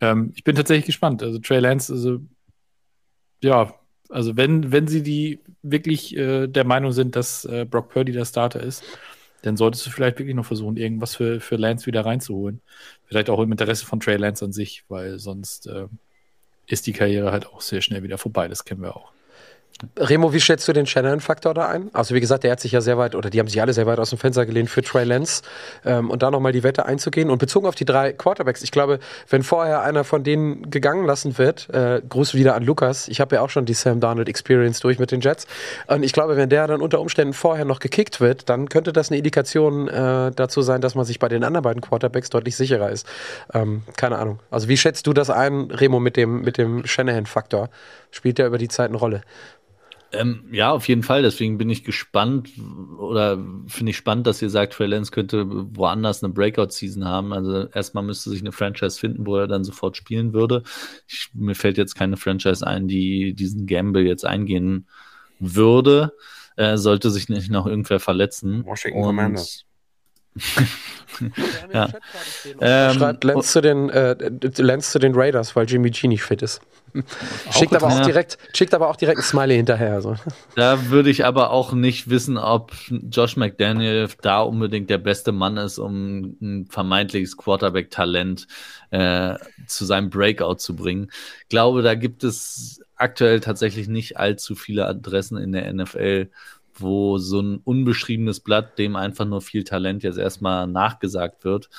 Ähm, 0.00 0.32
ich 0.34 0.44
bin 0.44 0.54
tatsächlich 0.56 0.86
gespannt. 0.86 1.22
Also 1.22 1.38
Trey 1.40 1.60
Lance, 1.60 1.92
also 1.92 2.20
ja, 3.42 3.74
also 4.08 4.36
wenn, 4.36 4.70
wenn 4.70 4.86
sie 4.86 5.02
die 5.02 5.40
wirklich 5.62 6.16
äh, 6.16 6.46
der 6.46 6.64
Meinung 6.64 6.92
sind, 6.92 7.16
dass 7.16 7.44
äh, 7.44 7.64
Brock 7.68 7.90
Purdy 7.90 8.12
der 8.12 8.24
Starter 8.24 8.60
ist, 8.60 8.84
dann 9.42 9.56
solltest 9.56 9.86
du 9.86 9.90
vielleicht 9.90 10.18
wirklich 10.18 10.36
noch 10.36 10.46
versuchen, 10.46 10.76
irgendwas 10.76 11.16
für, 11.16 11.40
für 11.40 11.56
Lance 11.56 11.86
wieder 11.86 12.04
reinzuholen. 12.06 12.60
Vielleicht 13.06 13.28
auch 13.30 13.40
im 13.40 13.52
Interesse 13.52 13.84
von 13.84 14.00
Trey 14.00 14.16
Lance 14.16 14.44
an 14.44 14.52
sich, 14.52 14.84
weil 14.88 15.18
sonst 15.18 15.66
äh, 15.66 15.86
ist 16.66 16.86
die 16.86 16.92
Karriere 16.92 17.32
halt 17.32 17.46
auch 17.46 17.60
sehr 17.60 17.80
schnell 17.82 18.02
wieder 18.02 18.18
vorbei. 18.18 18.48
Das 18.48 18.64
kennen 18.64 18.82
wir 18.82 18.96
auch. 18.96 19.12
Remo, 19.98 20.32
wie 20.32 20.40
schätzt 20.40 20.66
du 20.68 20.72
den 20.72 20.86
Shannon-Faktor 20.86 21.54
da 21.54 21.68
ein? 21.68 21.90
Also 21.92 22.14
wie 22.14 22.20
gesagt, 22.20 22.44
der 22.44 22.52
hat 22.52 22.60
sich 22.60 22.72
ja 22.72 22.80
sehr 22.80 22.98
weit, 22.98 23.14
oder 23.14 23.30
die 23.30 23.38
haben 23.40 23.48
sich 23.48 23.60
alle 23.60 23.72
sehr 23.72 23.86
weit 23.86 23.98
aus 23.98 24.10
dem 24.10 24.18
Fenster 24.18 24.46
gelehnt 24.46 24.70
für 24.70 24.82
Trey 24.82 25.04
Lance 25.04 25.42
ähm, 25.84 26.10
und 26.10 26.22
da 26.22 26.30
nochmal 26.30 26.52
die 26.52 26.62
Wette 26.62 26.86
einzugehen. 26.86 27.30
Und 27.30 27.38
bezogen 27.38 27.66
auf 27.66 27.74
die 27.74 27.84
drei 27.84 28.12
Quarterbacks, 28.12 28.62
ich 28.62 28.70
glaube, 28.70 28.98
wenn 29.28 29.42
vorher 29.42 29.82
einer 29.82 30.04
von 30.04 30.24
denen 30.24 30.70
gegangen 30.70 31.04
lassen 31.06 31.38
wird, 31.38 31.68
äh, 31.70 32.00
Gruß 32.08 32.34
wieder 32.34 32.54
an 32.54 32.62
Lukas, 32.62 33.08
ich 33.08 33.20
habe 33.20 33.36
ja 33.36 33.42
auch 33.42 33.50
schon 33.50 33.64
die 33.64 33.74
Sam 33.74 34.00
Darnold 34.00 34.28
Experience 34.28 34.80
durch 34.80 34.98
mit 34.98 35.10
den 35.10 35.20
Jets 35.20 35.46
und 35.86 36.02
ich 36.02 36.12
glaube, 36.12 36.36
wenn 36.36 36.48
der 36.48 36.66
dann 36.66 36.80
unter 36.80 37.00
Umständen 37.00 37.34
vorher 37.34 37.64
noch 37.64 37.80
gekickt 37.80 38.20
wird, 38.20 38.48
dann 38.48 38.68
könnte 38.68 38.92
das 38.92 39.10
eine 39.10 39.18
Indikation 39.18 39.88
äh, 39.88 40.30
dazu 40.30 40.62
sein, 40.62 40.80
dass 40.80 40.94
man 40.94 41.04
sich 41.04 41.18
bei 41.18 41.28
den 41.28 41.44
anderen 41.44 41.64
beiden 41.64 41.82
Quarterbacks 41.82 42.30
deutlich 42.30 42.56
sicherer 42.56 42.90
ist. 42.90 43.06
Ähm, 43.52 43.82
keine 43.96 44.18
Ahnung. 44.18 44.40
Also 44.50 44.68
wie 44.68 44.76
schätzt 44.76 45.06
du 45.06 45.12
das 45.12 45.30
ein, 45.30 45.70
Remo, 45.70 46.00
mit 46.00 46.16
dem, 46.16 46.42
mit 46.42 46.58
dem 46.58 46.86
Shanahan-Faktor? 46.86 47.68
Spielt 48.10 48.38
der 48.38 48.46
über 48.46 48.58
die 48.58 48.68
Zeit 48.68 48.88
eine 48.88 48.98
Rolle? 48.98 49.22
Ähm, 50.12 50.44
ja, 50.52 50.72
auf 50.72 50.88
jeden 50.88 51.02
Fall. 51.02 51.22
Deswegen 51.22 51.58
bin 51.58 51.70
ich 51.70 51.84
gespannt 51.84 52.50
oder 52.98 53.38
finde 53.66 53.90
ich 53.90 53.96
spannend, 53.96 54.26
dass 54.26 54.42
ihr 54.42 54.50
sagt, 54.50 54.74
Trey 54.74 54.86
Lance 54.86 55.10
könnte 55.10 55.46
woanders 55.48 56.22
eine 56.22 56.32
Breakout-Season 56.32 57.04
haben. 57.04 57.32
Also 57.32 57.68
erstmal 57.68 58.04
müsste 58.04 58.30
sich 58.30 58.40
eine 58.40 58.52
Franchise 58.52 58.98
finden, 58.98 59.26
wo 59.26 59.36
er 59.36 59.46
dann 59.46 59.64
sofort 59.64 59.96
spielen 59.96 60.32
würde. 60.32 60.62
Ich, 61.08 61.30
mir 61.34 61.54
fällt 61.54 61.78
jetzt 61.78 61.94
keine 61.94 62.16
Franchise 62.16 62.66
ein, 62.66 62.88
die 62.88 63.34
diesen 63.34 63.66
Gamble 63.66 64.02
jetzt 64.02 64.26
eingehen 64.26 64.86
würde. 65.38 66.12
Äh, 66.56 66.76
sollte 66.76 67.10
sich 67.10 67.28
nicht 67.28 67.50
noch 67.50 67.66
irgendwer 67.66 68.00
verletzen. 68.00 68.64
Washington 68.66 69.02
Commanders. 69.02 69.64
ja. 71.72 71.88
Ähm, 72.60 72.94
Schreibt 72.94 73.24
Lenz 73.24 73.52
zu, 73.52 73.60
den, 73.60 73.90
äh, 73.90 74.16
Lenz 74.56 74.90
zu 74.90 74.98
den 74.98 75.14
Raiders, 75.14 75.54
weil 75.54 75.66
Jimmy 75.66 75.90
G 75.90 76.08
nicht 76.08 76.22
fit 76.22 76.42
ist. 76.42 76.60
schickt, 77.50 77.74
aber 77.74 77.86
auch 77.86 78.00
direkt, 78.00 78.38
schickt 78.54 78.74
aber 78.74 78.88
auch 78.88 78.96
direkt 78.96 79.18
ein 79.18 79.24
Smiley 79.24 79.56
hinterher. 79.56 80.00
So. 80.02 80.16
Da 80.56 80.90
würde 80.90 81.10
ich 81.10 81.24
aber 81.24 81.50
auch 81.50 81.72
nicht 81.72 82.10
wissen, 82.10 82.36
ob 82.38 82.72
Josh 82.88 83.36
McDaniel 83.36 84.08
da 84.20 84.42
unbedingt 84.42 84.90
der 84.90 84.98
beste 84.98 85.32
Mann 85.32 85.56
ist, 85.56 85.78
um 85.78 86.36
ein 86.40 86.66
vermeintliches 86.66 87.36
Quarterback-Talent 87.36 88.46
äh, 88.90 89.36
zu 89.66 89.84
seinem 89.84 90.10
Breakout 90.10 90.56
zu 90.56 90.76
bringen. 90.76 91.10
Ich 91.42 91.48
glaube, 91.48 91.82
da 91.82 91.94
gibt 91.94 92.24
es 92.24 92.80
aktuell 92.96 93.40
tatsächlich 93.40 93.88
nicht 93.88 94.18
allzu 94.18 94.54
viele 94.54 94.86
Adressen 94.86 95.38
in 95.38 95.52
der 95.52 95.72
NFL, 95.72 96.30
wo 96.82 97.18
so 97.18 97.40
ein 97.40 97.60
unbeschriebenes 97.64 98.40
Blatt, 98.40 98.78
dem 98.78 98.96
einfach 98.96 99.24
nur 99.24 99.40
viel 99.40 99.64
Talent 99.64 100.02
jetzt 100.02 100.18
erstmal 100.18 100.66
nachgesagt 100.66 101.44
wird. 101.44 101.70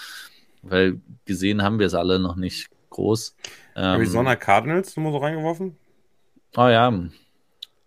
Weil 0.62 1.02
gesehen 1.26 1.62
haben 1.62 1.80
wir 1.80 1.88
es 1.88 1.94
alle 1.94 2.20
noch 2.20 2.36
nicht 2.36 2.70
groß. 2.90 3.36
Ähm, 3.76 3.84
Arizona 3.84 4.36
Cardinals, 4.36 4.96
nur 4.98 5.12
so 5.12 5.18
reingeworfen? 5.18 5.76
Oh 6.56 6.68
ja. 6.68 6.92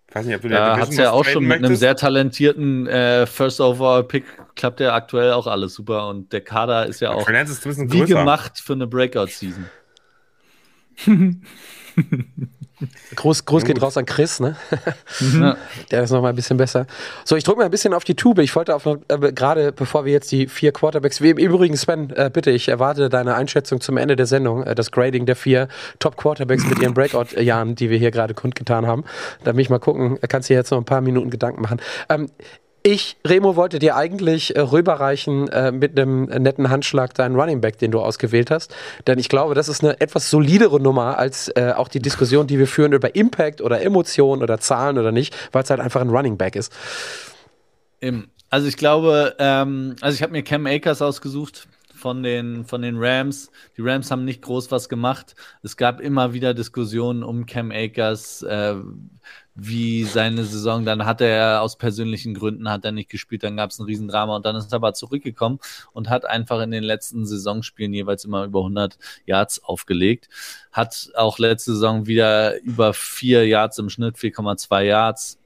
Ich 0.09 0.15
weiß 0.15 0.27
nicht, 0.27 0.37
ob 0.37 0.43
du 0.43 0.49
da 0.49 0.79
hat 0.79 0.91
es 0.91 0.97
ja 0.97 1.11
auch 1.11 1.25
schon 1.25 1.43
mit 1.43 1.61
möchtest? 1.61 1.67
einem 1.67 1.77
sehr 1.77 1.97
talentierten 1.97 2.87
äh, 2.87 3.27
First 3.27 3.61
Overall 3.61 4.05
Pick 4.05 4.25
klappt 4.55 4.81
ja 4.81 4.95
aktuell 4.95 5.33
auch 5.33 5.47
alles 5.47 5.75
super 5.75 6.09
und 6.09 6.33
der 6.33 6.41
Kader 6.43 6.87
ist 6.87 7.01
ja 7.01 7.11
auch 7.11 7.29
ist 7.29 7.93
wie 7.93 8.05
gemacht 8.05 8.59
für 8.59 8.75
eine 8.75 8.87
Breakout 8.87 9.27
Season. 9.27 9.67
Groß, 13.15 13.47
groß 13.47 13.65
geht 13.65 13.81
raus 13.81 13.97
an 13.97 14.05
Chris, 14.05 14.39
ne? 14.39 14.57
Mhm. 15.21 15.55
Der 15.91 16.03
ist 16.03 16.11
noch 16.11 16.21
mal 16.21 16.29
ein 16.29 16.37
bisschen 16.37 16.59
besser. 16.59 16.87
So, 17.25 17.37
ich 17.37 17.45
drücke 17.45 17.61
mal 17.61 17.65
ein 17.65 17.71
bisschen 17.71 17.95
auf 17.95 18.05
die 18.05 18.15
Tube. 18.15 18.41
Ich 18.41 18.55
wollte 18.55 18.75
auf, 18.75 18.85
äh, 18.85 18.99
gerade 19.33 19.73
bevor 19.73 20.05
wir 20.05 20.13
jetzt 20.13 20.31
die 20.31 20.47
vier 20.47 20.73
Quarterbacks, 20.73 21.23
wie, 21.23 21.31
im 21.31 21.39
Übrigen 21.39 21.77
Sven, 21.77 22.11
äh, 22.11 22.31
bitte, 22.31 22.51
ich 22.51 22.69
erwarte 22.69 23.09
deine 23.09 23.35
Einschätzung 23.35 23.81
zum 23.81 23.97
Ende 23.97 24.15
der 24.15 24.27
Sendung, 24.27 24.63
äh, 24.63 24.75
das 24.75 24.91
Grading 24.91 25.25
der 25.25 25.37
vier 25.37 25.69
Top 25.99 26.17
Quarterbacks 26.17 26.67
mit 26.67 26.79
ihren 26.79 26.93
Breakout-Jahren, 26.93 27.77
die 27.77 27.89
wir 27.89 27.99
hier 27.99 28.11
gerade 28.11 28.35
kundgetan 28.35 28.87
haben. 28.87 29.05
Da 29.45 29.55
will 29.55 29.61
ich 29.61 29.71
mal 29.71 29.79
gucken, 29.79 30.19
kannst 30.29 30.51
du 30.51 30.55
jetzt 30.55 30.71
noch 30.71 30.79
ein 30.79 30.85
paar 30.85 31.01
Minuten 31.01 31.31
Gedanken 31.31 31.63
machen. 31.63 31.81
Ähm, 32.11 32.29
Ich, 32.89 33.17
Remo, 33.27 33.57
wollte 33.57 33.81
dir 33.81 33.97
eigentlich 33.97 34.55
äh, 34.55 34.61
rüberreichen 34.61 35.49
äh, 35.49 35.73
mit 35.73 35.99
einem 35.99 36.27
netten 36.27 36.71
Handschlag 36.71 37.15
deinen 37.15 37.35
Running 37.35 37.61
Back, 37.61 37.79
den 37.79 37.91
du 37.91 37.99
ausgewählt 37.99 38.53
hast. 38.53 38.73
Denn 39.09 39.19
ich 39.19 39.29
glaube, 39.29 39.57
das 39.57 39.69
ist 39.69 39.83
eine 39.83 40.01
etwas 40.01 40.31
solidere 40.31 40.79
Nummer 40.79 41.19
als 41.19 41.49
äh, 41.57 41.73
auch 41.75 41.89
die 41.89 41.99
Diskussion, 41.99 42.47
die 42.47 42.61
wir 42.61 42.69
führen 42.69 42.93
über 42.93 43.17
Impact 43.17 43.61
oder 43.61 43.83
Emotionen 43.83 44.41
oder 44.41 44.61
Zahlen 44.61 44.99
oder 44.99 45.11
nicht, 45.11 45.35
weil 45.51 45.65
es 45.65 45.71
halt 45.71 45.81
einfach 45.81 46.01
ein 46.01 46.11
Running 46.11 46.37
Back 46.37 46.55
ist. 46.55 46.73
Also 48.51 48.69
ich 48.69 48.77
glaube, 48.77 49.35
ähm, 49.41 49.97
also 50.01 50.15
ich 50.15 50.23
habe 50.23 50.31
mir 50.31 50.45
Cam 50.45 50.67
Akers 50.67 51.03
ausgesucht 51.03 51.67
von 51.93 52.23
den, 52.23 52.67
von 52.67 52.83
den 52.83 52.99
Rams. 52.99 53.51
Die 53.77 53.83
Rams 53.83 54.13
haben 54.13 54.25
nicht 54.25 54.43
groß 54.43 54.71
was 54.71 54.89
gemacht. 54.89 55.35
Es 55.65 55.77
gab 55.77 56.01
immer 56.01 56.35
wieder 56.35 56.55
Diskussionen 56.55 57.25
um 57.25 57.47
Cam 57.47 57.73
Akers, 57.73 58.43
äh, 58.43 58.77
wie 59.57 60.05
seine 60.05 60.45
Saison, 60.45 60.85
dann 60.85 61.07
hat 61.07 61.23
er 61.23 61.63
aus 61.63 61.77
persönlichen 61.77 62.35
Gründen 62.35 62.69
hat 62.69 62.85
er 62.85 62.93
nicht 62.93 63.09
gespielt, 63.09 63.43
dann 63.43 63.57
gab 63.57 63.71
es 63.71 63.79
ein 63.79 63.87
Riesendrama 63.87 64.37
und 64.37 64.45
dann 64.45 64.55
ist 64.55 64.73
er 64.73 64.77
aber 64.77 64.93
zurückgekommen 64.93 65.59
und 65.93 66.11
hat 66.11 66.27
einfach 66.27 66.61
in 66.61 66.71
den 66.71 66.85
letzten 66.85 67.25
Saisonspielen 67.25 67.95
jeweils 67.95 68.25
immer 68.25 68.45
über 68.45 68.61
100 68.61 68.99
Yards 69.25 69.65
aufgelegt, 69.65 70.29
hat 70.73 71.11
auch 71.15 71.39
letzte 71.39 71.73
Saison 71.73 72.07
wieder 72.07 72.61
über 72.61 72.93
vier 72.93 73.47
Yards 73.47 73.79
im 73.79 73.89
Schnitt, 73.89 74.17
4,2 74.17 74.83
Yards. 74.83 75.39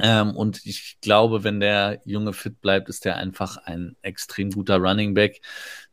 Ähm, 0.00 0.36
und 0.36 0.64
ich 0.66 0.98
glaube, 1.00 1.44
wenn 1.44 1.60
der 1.60 2.00
Junge 2.04 2.32
fit 2.32 2.60
bleibt, 2.60 2.88
ist 2.88 3.04
der 3.04 3.16
einfach 3.16 3.56
ein 3.58 3.96
extrem 4.02 4.50
guter 4.50 4.76
Running 4.76 5.14
Back, 5.14 5.40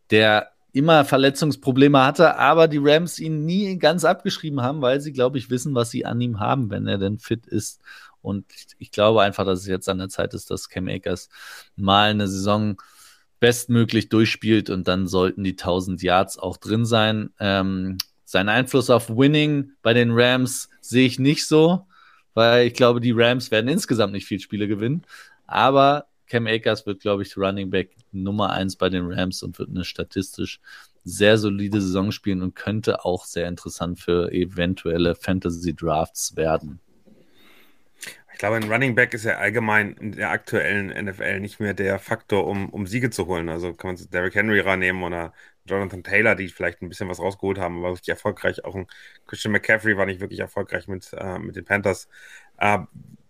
der 0.10 0.52
immer 0.72 1.06
Verletzungsprobleme 1.06 2.04
hatte, 2.04 2.38
aber 2.38 2.68
die 2.68 2.80
Rams 2.82 3.20
ihn 3.20 3.46
nie 3.46 3.78
ganz 3.78 4.06
abgeschrieben 4.06 4.62
haben, 4.62 4.82
weil 4.82 5.02
sie, 5.02 5.14
glaube 5.14 5.38
ich, 5.38 5.50
wissen, 5.50 5.74
was 5.76 5.90
sie 5.92 6.06
an 6.06 6.22
ihm 6.22 6.40
haben, 6.40 6.70
wenn 6.70 6.88
er 6.88 6.98
denn 6.98 7.20
fit 7.20 7.48
ist. 7.48 7.82
Und 8.22 8.46
ich 8.78 8.92
glaube 8.92 9.22
einfach, 9.22 9.46
dass 9.46 9.60
es 9.60 9.68
jetzt 9.68 9.90
an 9.90 9.98
der 9.98 10.10
Zeit 10.10 10.34
ist, 10.34 10.52
dass 10.52 10.70
Cam 10.70 10.88
Akers 10.88 11.30
mal 11.76 12.10
eine 12.10 12.28
Saison 12.28 12.82
bestmöglich 13.40 14.10
durchspielt 14.10 14.70
und 14.70 14.88
dann 14.88 15.08
sollten 15.08 15.44
die 15.44 15.52
1000 15.52 16.02
Yards 16.04 16.38
auch 16.38 16.58
drin 16.58 16.86
sein. 16.86 17.32
Ähm, 17.40 17.98
sein 18.26 18.50
Einfluss 18.50 18.90
auf 18.90 19.10
Winning 19.10 19.72
bei 19.82 19.94
den 19.94 20.12
Rams 20.12 20.70
sehe 20.82 21.08
ich 21.08 21.20
nicht 21.20 21.48
so, 21.48 21.88
weil 22.34 22.68
ich 22.68 22.74
glaube, 22.74 23.00
die 23.00 23.14
Rams 23.16 23.50
werden 23.50 23.70
insgesamt 23.70 24.14
nicht 24.14 24.28
viel 24.28 24.40
Spiele 24.40 24.68
gewinnen. 24.68 25.04
Aber 25.48 26.06
Cam 26.28 26.46
Akers 26.46 26.86
wird, 26.86 27.02
glaube 27.02 27.24
ich, 27.24 27.36
Running 27.38 27.70
Back 27.70 27.96
Nummer 28.12 28.52
eins 28.52 28.76
bei 28.76 28.90
den 28.90 29.12
Rams 29.12 29.44
und 29.44 29.60
wird 29.60 29.70
eine 29.70 29.84
statistisch 29.84 30.60
sehr 31.04 31.38
solide 31.38 31.82
Saison 31.82 32.12
spielen 32.12 32.42
und 32.42 32.56
könnte 32.56 33.06
auch 33.06 33.26
sehr 33.26 33.48
interessant 33.48 34.00
für 34.00 34.32
eventuelle 34.32 35.16
Fantasy 35.16 35.76
Drafts 35.76 36.36
werden. 36.36 36.80
Ich 38.32 38.40
glaube, 38.40 38.56
ein 38.56 38.72
Running 38.72 38.96
Back 38.96 39.14
ist 39.14 39.26
ja 39.26 39.38
allgemein 39.38 39.94
in 39.94 40.14
der 40.14 40.30
aktuellen 40.30 40.88
NFL 40.88 41.42
nicht 41.42 41.60
mehr 41.60 41.74
der 41.74 42.00
Faktor, 42.00 42.48
um, 42.48 42.70
um 42.70 42.88
Siege 42.88 43.10
zu 43.10 43.28
holen. 43.28 43.50
Also 43.50 43.74
kann 43.74 43.96
man 43.96 44.10
Derrick 44.12 44.36
Henry 44.36 44.62
rannehmen 44.62 45.04
oder 45.04 45.34
Jonathan 45.66 46.04
Taylor, 46.04 46.36
die 46.36 46.48
vielleicht 46.48 46.82
ein 46.82 46.88
bisschen 46.88 47.10
was 47.10 47.20
rausgeholt 47.20 47.60
haben, 47.60 47.84
war 47.84 47.92
richtig 47.92 48.10
erfolgreich. 48.10 48.64
Auch 48.64 48.76
ein 48.76 48.88
Christian 49.28 49.52
McCaffrey 49.52 49.98
war 49.98 50.06
nicht 50.06 50.22
wirklich 50.22 50.40
erfolgreich 50.40 50.88
mit, 50.88 51.12
äh, 51.14 51.38
mit 51.38 51.58
den 51.58 51.66
Panthers. 51.66 52.08
Äh, 52.58 52.80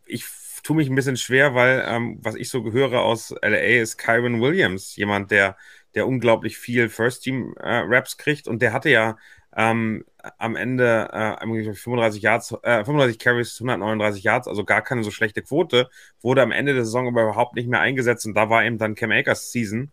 ich 0.06 0.26
tue 0.62 0.76
mich 0.76 0.90
ein 0.90 0.96
bisschen 0.96 1.18
schwer, 1.18 1.56
weil 1.56 1.84
ähm, 1.88 2.18
was 2.22 2.36
ich 2.36 2.50
so 2.50 2.72
höre 2.72 3.02
aus 3.02 3.34
LA 3.42 3.82
ist 3.82 3.98
Kyron 3.98 4.42
Williams, 4.42 4.96
jemand, 4.96 5.32
der, 5.32 5.58
der 5.96 6.08
unglaublich 6.08 6.58
viel 6.58 6.90
First-Team-Raps 6.90 8.14
äh, 8.14 8.18
kriegt 8.18 8.48
und 8.48 8.62
der 8.62 8.74
hatte 8.74 8.90
ja 8.90 9.18
ähm, 9.56 10.06
am 10.38 10.56
Ende 10.56 11.10
äh, 11.12 11.74
35 11.74 12.22
Yards, 12.22 12.52
äh, 12.64 12.84
35 12.84 13.20
Carries, 13.20 13.60
139 13.60 14.24
Yards, 14.24 14.48
also 14.48 14.64
gar 14.64 14.82
keine 14.84 15.04
so 15.04 15.12
schlechte 15.12 15.42
Quote, 15.42 15.90
wurde 16.22 16.42
am 16.42 16.52
Ende 16.52 16.74
der 16.74 16.86
Saison 16.86 17.08
aber 17.08 17.24
überhaupt 17.24 17.56
nicht 17.56 17.68
mehr 17.68 17.80
eingesetzt 17.80 18.26
und 18.26 18.36
da 18.36 18.50
war 18.50 18.64
eben 18.64 18.78
dann 18.78 18.96
Cam 18.96 19.12
Akers 19.12 19.52
Season. 19.52 19.92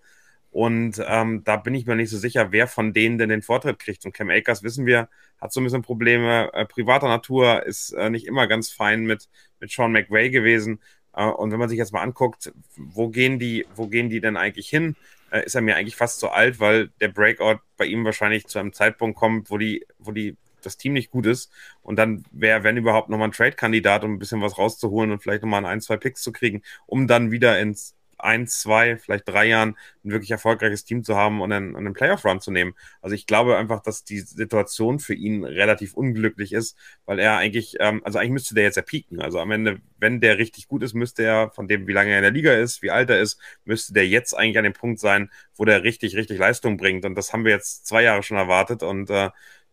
Und 0.56 1.04
ähm, 1.06 1.44
da 1.44 1.56
bin 1.56 1.74
ich 1.74 1.84
mir 1.84 1.96
nicht 1.96 2.08
so 2.08 2.16
sicher, 2.16 2.50
wer 2.50 2.66
von 2.66 2.94
denen 2.94 3.18
denn 3.18 3.28
den 3.28 3.42
Vortritt 3.42 3.78
kriegt. 3.78 4.06
Und 4.06 4.14
Cam 4.14 4.30
Akers, 4.30 4.62
wissen 4.62 4.86
wir, 4.86 5.10
hat 5.38 5.52
so 5.52 5.60
ein 5.60 5.64
bisschen 5.64 5.82
Probleme 5.82 6.50
äh, 6.54 6.64
privater 6.64 7.08
Natur, 7.08 7.66
ist 7.66 7.92
äh, 7.92 8.08
nicht 8.08 8.26
immer 8.26 8.46
ganz 8.46 8.70
fein 8.70 9.04
mit, 9.04 9.28
mit 9.60 9.70
Sean 9.70 9.92
McVay 9.92 10.30
gewesen. 10.30 10.80
Äh, 11.12 11.26
und 11.26 11.52
wenn 11.52 11.58
man 11.58 11.68
sich 11.68 11.76
jetzt 11.76 11.92
mal 11.92 12.00
anguckt, 12.00 12.54
wo 12.74 13.08
gehen 13.10 13.38
die, 13.38 13.66
wo 13.74 13.86
gehen 13.88 14.08
die 14.08 14.22
denn 14.22 14.38
eigentlich 14.38 14.70
hin? 14.70 14.96
Äh, 15.30 15.44
ist 15.44 15.56
er 15.56 15.60
mir 15.60 15.76
eigentlich 15.76 15.96
fast 15.96 16.20
zu 16.20 16.30
alt, 16.30 16.58
weil 16.58 16.88
der 17.02 17.08
Breakout 17.08 17.60
bei 17.76 17.84
ihm 17.84 18.06
wahrscheinlich 18.06 18.46
zu 18.46 18.58
einem 18.58 18.72
Zeitpunkt 18.72 19.18
kommt, 19.18 19.50
wo 19.50 19.58
die, 19.58 19.84
wo 19.98 20.10
die 20.10 20.38
das 20.62 20.78
Team 20.78 20.94
nicht 20.94 21.10
gut 21.10 21.26
ist. 21.26 21.52
Und 21.82 21.98
dann 21.98 22.24
wäre, 22.30 22.62
wenn 22.62 22.78
überhaupt, 22.78 23.10
nochmal 23.10 23.28
ein 23.28 23.32
Trade-Kandidat, 23.32 24.04
um 24.04 24.14
ein 24.14 24.18
bisschen 24.18 24.40
was 24.40 24.56
rauszuholen 24.56 25.10
und 25.10 25.22
vielleicht 25.22 25.42
nochmal 25.42 25.66
ein, 25.66 25.82
zwei 25.82 25.98
Picks 25.98 26.22
zu 26.22 26.32
kriegen, 26.32 26.62
um 26.86 27.06
dann 27.06 27.30
wieder 27.30 27.60
ins 27.60 27.95
ein, 28.18 28.46
zwei, 28.46 28.96
vielleicht 28.96 29.28
drei 29.28 29.46
Jahren 29.46 29.76
ein 30.04 30.10
wirklich 30.10 30.30
erfolgreiches 30.30 30.84
Team 30.84 31.04
zu 31.04 31.16
haben 31.16 31.40
und 31.40 31.52
einen, 31.52 31.76
einen 31.76 31.92
Playoff-Run 31.92 32.40
zu 32.40 32.50
nehmen. 32.50 32.74
Also 33.00 33.14
ich 33.14 33.26
glaube 33.26 33.56
einfach, 33.56 33.80
dass 33.82 34.04
die 34.04 34.20
Situation 34.20 34.98
für 34.98 35.14
ihn 35.14 35.44
relativ 35.44 35.94
unglücklich 35.94 36.52
ist, 36.52 36.76
weil 37.04 37.18
er 37.18 37.36
eigentlich, 37.36 37.76
ähm, 37.80 38.02
also 38.04 38.18
eigentlich 38.18 38.32
müsste 38.32 38.54
der 38.54 38.64
jetzt 38.64 38.76
ja 38.76 38.82
pieken. 38.82 39.20
Also 39.20 39.40
am 39.40 39.50
Ende, 39.50 39.80
wenn 39.98 40.20
der 40.20 40.38
richtig 40.38 40.68
gut 40.68 40.82
ist, 40.82 40.94
müsste 40.94 41.24
er, 41.24 41.50
von 41.50 41.68
dem, 41.68 41.86
wie 41.86 41.92
lange 41.92 42.10
er 42.10 42.18
in 42.18 42.22
der 42.22 42.30
Liga 42.32 42.52
ist, 42.52 42.82
wie 42.82 42.90
alt 42.90 43.10
er 43.10 43.20
ist, 43.20 43.38
müsste 43.64 43.92
der 43.92 44.06
jetzt 44.06 44.34
eigentlich 44.34 44.58
an 44.58 44.64
dem 44.64 44.72
Punkt 44.72 45.00
sein, 45.00 45.30
wo 45.54 45.64
der 45.64 45.82
richtig, 45.82 46.16
richtig 46.16 46.38
Leistung 46.38 46.76
bringt. 46.76 47.04
Und 47.04 47.14
das 47.14 47.32
haben 47.32 47.44
wir 47.44 47.52
jetzt 47.52 47.86
zwei 47.86 48.02
Jahre 48.02 48.22
schon 48.22 48.36
erwartet 48.36 48.82
und 48.82 49.10
äh, 49.10 49.30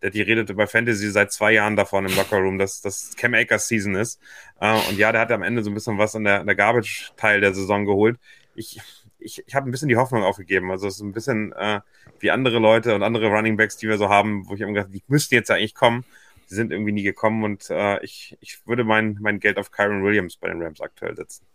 die 0.10 0.22
redete 0.22 0.54
bei 0.54 0.68
Fantasy 0.68 1.10
seit 1.10 1.32
zwei 1.32 1.54
Jahren 1.54 1.76
davon 1.76 2.06
im 2.06 2.16
Lockerroom, 2.16 2.58
dass 2.58 2.82
das 2.82 3.16
Cam 3.16 3.34
Akers 3.34 3.68
Season 3.68 3.95
ist. 3.95 4.20
Äh, 4.60 4.74
und 4.89 4.97
ja, 4.97 5.12
der 5.12 5.22
hat 5.22 5.32
am 5.32 5.43
Ende 5.43 5.64
so 5.64 5.72
ein 5.72 5.74
bisschen 5.74 5.97
was 5.97 6.16
an 6.16 6.24
der, 6.24 6.41
an 6.41 6.47
der 6.47 6.56
Garbage-Teil 6.56 7.41
der 7.41 7.54
Saison 7.54 7.86
geholt. 7.86 8.18
Ich, 8.56 8.80
ich, 9.20 9.43
ich 9.45 9.56
habe 9.56 9.70
ein 9.70 9.72
bisschen 9.72 9.89
die 9.89 9.95
Hoffnung 9.97 10.24
aufgegeben. 10.24 10.72
Also 10.72 10.88
es 10.88 10.95
ist 10.95 11.01
ein 11.01 11.14
bisschen 11.14 11.54
äh, 11.54 11.82
wie 12.20 12.32
andere 12.32 12.60
Leute 12.60 12.95
und 12.95 13.04
andere 13.04 13.28
Running 13.28 13.58
Backs, 13.58 13.78
die 13.78 13.88
wir 13.88 13.97
so 13.97 14.10
haben, 14.10 14.47
wo 14.47 14.56
ich 14.56 14.62
immer 14.62 14.74
gedacht, 14.74 14.93
die 14.93 15.04
müssten 15.08 15.36
jetzt 15.36 15.51
eigentlich 15.51 15.76
kommen. 15.76 16.06
Die 16.49 16.56
sind 16.56 16.72
irgendwie 16.72 16.91
nie 16.91 17.04
gekommen 17.04 17.43
und 17.43 17.70
äh, 17.70 18.04
ich, 18.04 18.38
ich 18.41 18.68
würde 18.68 18.84
mein, 18.84 19.18
mein 19.22 19.39
Geld 19.39 19.58
auf 19.58 19.72
Kyron 19.72 20.04
Williams 20.04 20.38
bei 20.38 20.49
den 20.49 20.62
Rams 20.62 20.82
aktuell 20.82 21.16
setzen. 21.16 21.45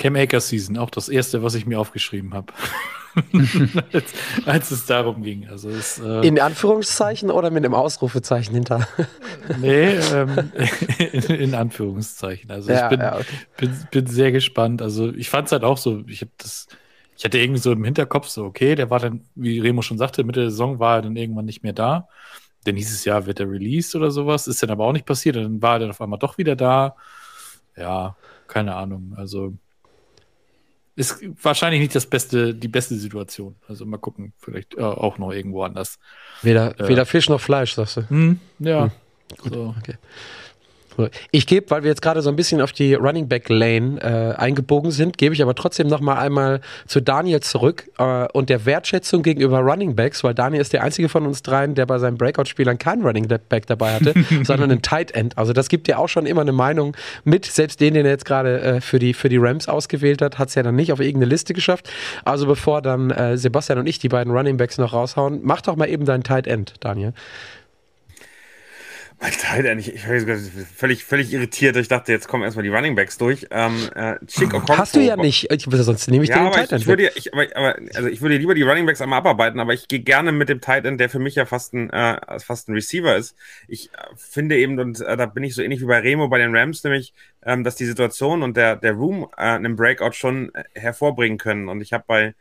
Cam 0.00 0.16
Akers 0.16 0.48
Season, 0.48 0.78
auch 0.78 0.90
das 0.90 1.08
erste, 1.08 1.42
was 1.42 1.54
ich 1.54 1.66
mir 1.66 1.78
aufgeschrieben 1.78 2.32
habe. 2.34 2.52
als, 3.92 4.12
als, 4.46 4.70
es 4.70 4.86
darum 4.86 5.22
ging. 5.22 5.48
Also 5.48 5.68
es, 5.68 5.98
äh, 5.98 6.26
in 6.26 6.40
Anführungszeichen 6.40 7.30
oder 7.30 7.50
mit 7.50 7.64
einem 7.64 7.74
Ausrufezeichen 7.74 8.54
hinter? 8.54 8.88
nee, 9.60 9.94
ähm, 9.94 10.50
in, 11.12 11.22
in, 11.22 11.54
Anführungszeichen. 11.54 12.50
Also 12.50 12.70
ja, 12.70 12.84
ich 12.84 12.90
bin, 12.90 13.00
ja, 13.00 13.16
okay. 13.16 13.24
bin, 13.56 13.86
bin, 13.90 14.06
sehr 14.06 14.32
gespannt. 14.32 14.80
Also 14.80 15.12
ich 15.12 15.28
fand 15.28 15.46
es 15.46 15.52
halt 15.52 15.64
auch 15.64 15.76
so, 15.76 16.02
ich 16.06 16.22
habe 16.22 16.30
das, 16.38 16.68
ich 17.16 17.24
hatte 17.24 17.38
irgendwie 17.38 17.60
so 17.60 17.72
im 17.72 17.84
Hinterkopf 17.84 18.28
so, 18.28 18.44
okay, 18.44 18.76
der 18.76 18.88
war 18.90 19.00
dann, 19.00 19.26
wie 19.34 19.60
Remo 19.60 19.82
schon 19.82 19.98
sagte, 19.98 20.24
Mitte 20.24 20.40
der 20.40 20.50
Saison 20.50 20.78
war 20.78 20.96
er 20.96 21.02
dann 21.02 21.16
irgendwann 21.16 21.44
nicht 21.44 21.62
mehr 21.62 21.74
da. 21.74 22.08
Denn 22.64 22.76
dieses 22.76 23.04
Jahr 23.04 23.26
wird 23.26 23.40
er 23.40 23.50
released 23.50 23.94
oder 23.96 24.10
sowas. 24.10 24.46
Ist 24.46 24.62
dann 24.62 24.70
aber 24.70 24.84
auch 24.84 24.92
nicht 24.92 25.06
passiert. 25.06 25.36
Dann 25.36 25.60
war 25.60 25.74
er 25.74 25.78
dann 25.80 25.90
auf 25.90 26.00
einmal 26.00 26.18
doch 26.18 26.38
wieder 26.38 26.56
da. 26.56 26.94
Ja, 27.76 28.16
keine 28.46 28.76
Ahnung. 28.76 29.14
Also 29.16 29.54
ist 30.96 31.22
wahrscheinlich 31.42 31.80
nicht 31.80 31.94
das 31.94 32.06
beste, 32.06 32.54
die 32.54 32.68
beste 32.68 32.96
Situation. 32.96 33.56
Also 33.68 33.86
mal 33.86 33.98
gucken, 33.98 34.32
vielleicht 34.38 34.74
äh, 34.76 34.82
auch 34.82 35.18
noch 35.18 35.32
irgendwo 35.32 35.62
anders. 35.62 35.98
Weder, 36.42 36.78
äh, 36.78 36.88
weder 36.88 37.06
Fisch 37.06 37.28
noch 37.28 37.40
Fleisch, 37.40 37.74
sagst 37.74 37.96
du. 37.98 38.10
Hm, 38.10 38.40
ja. 38.58 38.84
Hm, 38.84 38.90
gut, 39.38 39.54
so. 39.54 39.74
okay. 39.78 39.96
Ich 41.30 41.46
gebe, 41.46 41.70
weil 41.70 41.82
wir 41.82 41.90
jetzt 41.90 42.02
gerade 42.02 42.22
so 42.22 42.30
ein 42.30 42.36
bisschen 42.36 42.60
auf 42.60 42.72
die 42.72 42.94
Running 42.94 43.28
Back 43.28 43.48
Lane 43.48 44.00
äh, 44.00 44.40
eingebogen 44.40 44.90
sind, 44.90 45.18
gebe 45.18 45.34
ich 45.34 45.42
aber 45.42 45.54
trotzdem 45.54 45.88
noch 45.88 46.00
mal 46.00 46.18
einmal 46.18 46.60
zu 46.86 47.00
Daniel 47.00 47.40
zurück 47.40 47.90
äh, 47.98 48.26
und 48.32 48.50
der 48.50 48.66
Wertschätzung 48.66 49.22
gegenüber 49.22 49.60
Running 49.60 49.94
Backs, 49.94 50.24
weil 50.24 50.34
Daniel 50.34 50.60
ist 50.60 50.72
der 50.72 50.82
einzige 50.82 51.08
von 51.08 51.26
uns 51.26 51.42
dreien, 51.42 51.74
der 51.74 51.86
bei 51.86 51.98
seinen 51.98 52.16
Breakout-Spielern 52.16 52.78
keinen 52.78 53.04
Running 53.04 53.28
Back 53.48 53.66
dabei 53.66 53.94
hatte, 53.94 54.14
sondern 54.42 54.70
einen 54.70 54.82
Tight 54.82 55.12
End. 55.12 55.36
Also 55.38 55.52
das 55.52 55.68
gibt 55.68 55.88
ja 55.88 55.98
auch 55.98 56.08
schon 56.08 56.26
immer 56.26 56.42
eine 56.42 56.52
Meinung 56.52 56.96
mit. 57.24 57.46
Selbst 57.46 57.80
den, 57.80 57.94
den 57.94 58.04
er 58.04 58.12
jetzt 58.12 58.24
gerade 58.24 58.60
äh, 58.60 58.80
für, 58.80 58.98
die, 58.98 59.14
für 59.14 59.28
die 59.28 59.38
Rams 59.38 59.68
ausgewählt 59.68 60.22
hat, 60.22 60.38
hat 60.38 60.48
es 60.48 60.54
ja 60.54 60.62
dann 60.62 60.76
nicht 60.76 60.92
auf 60.92 61.00
irgendeine 61.00 61.30
Liste 61.30 61.54
geschafft. 61.54 61.90
Also 62.24 62.46
bevor 62.46 62.82
dann 62.82 63.10
äh, 63.10 63.36
Sebastian 63.36 63.78
und 63.78 63.86
ich 63.86 63.98
die 63.98 64.08
beiden 64.08 64.32
Running 64.32 64.56
Backs 64.56 64.78
noch 64.78 64.92
raushauen, 64.92 65.40
mach 65.42 65.62
doch 65.62 65.76
mal 65.76 65.88
eben 65.88 66.04
deinen 66.04 66.22
Tight 66.22 66.46
End, 66.46 66.74
Daniel. 66.80 67.12
Mein 69.22 69.32
Teil, 69.32 69.78
ich, 69.78 69.94
ich 69.94 70.00
völlig, 70.74 71.04
völlig 71.04 71.30
irritiert. 71.30 71.76
Ich 71.76 71.88
dachte, 71.88 72.10
jetzt 72.10 72.26
kommen 72.26 72.42
erstmal 72.42 72.62
die 72.62 72.70
Running 72.70 72.94
Backs 72.94 73.18
durch. 73.18 73.46
Ähm, 73.50 73.90
äh, 73.94 74.14
Chick 74.24 74.54
Okonkwo. 74.54 74.78
Hast 74.78 74.96
du 74.96 75.00
ja 75.00 75.14
nicht. 75.14 75.52
Ich, 75.52 75.66
sonst 75.68 76.08
nehme 76.08 76.24
ich 76.24 76.30
ja, 76.30 76.36
den 76.36 76.46
aber 76.46 76.56
Tight 76.56 76.72
End. 76.72 76.80
Ich, 76.80 76.86
würde, 76.86 77.12
ich, 77.14 77.34
aber, 77.34 77.46
aber, 77.54 77.76
also 77.94 78.08
ich 78.08 78.22
würde 78.22 78.38
lieber 78.38 78.54
die 78.54 78.62
Running 78.62 78.86
Backs 78.86 79.02
einmal 79.02 79.18
abarbeiten, 79.18 79.60
aber 79.60 79.74
ich 79.74 79.88
gehe 79.88 80.00
gerne 80.00 80.32
mit 80.32 80.48
dem 80.48 80.62
Tight 80.62 80.86
End, 80.86 80.98
der 80.98 81.10
für 81.10 81.18
mich 81.18 81.34
ja 81.34 81.44
fast 81.44 81.74
ein, 81.74 81.90
äh, 81.90 82.18
fast 82.38 82.70
ein 82.70 82.72
Receiver 82.72 83.14
ist. 83.14 83.36
Ich 83.68 83.92
äh, 83.92 83.98
finde 84.16 84.56
eben, 84.56 84.78
und 84.78 85.02
äh, 85.02 85.18
da 85.18 85.26
bin 85.26 85.44
ich 85.44 85.54
so 85.54 85.60
ähnlich 85.60 85.82
wie 85.82 85.86
bei 85.86 85.98
Remo 85.98 86.28
bei 86.28 86.38
den 86.38 86.56
Rams, 86.56 86.82
nämlich, 86.82 87.12
ähm, 87.44 87.62
dass 87.62 87.76
die 87.76 87.84
Situation 87.84 88.42
und 88.42 88.56
der, 88.56 88.76
der 88.76 88.94
Room 88.94 89.28
äh, 89.36 89.42
einen 89.42 89.76
Breakout 89.76 90.12
schon 90.12 90.50
äh, 90.54 90.64
hervorbringen 90.72 91.36
können. 91.36 91.68
Und 91.68 91.82
ich 91.82 91.92
habe 91.92 92.04
bei 92.06 92.34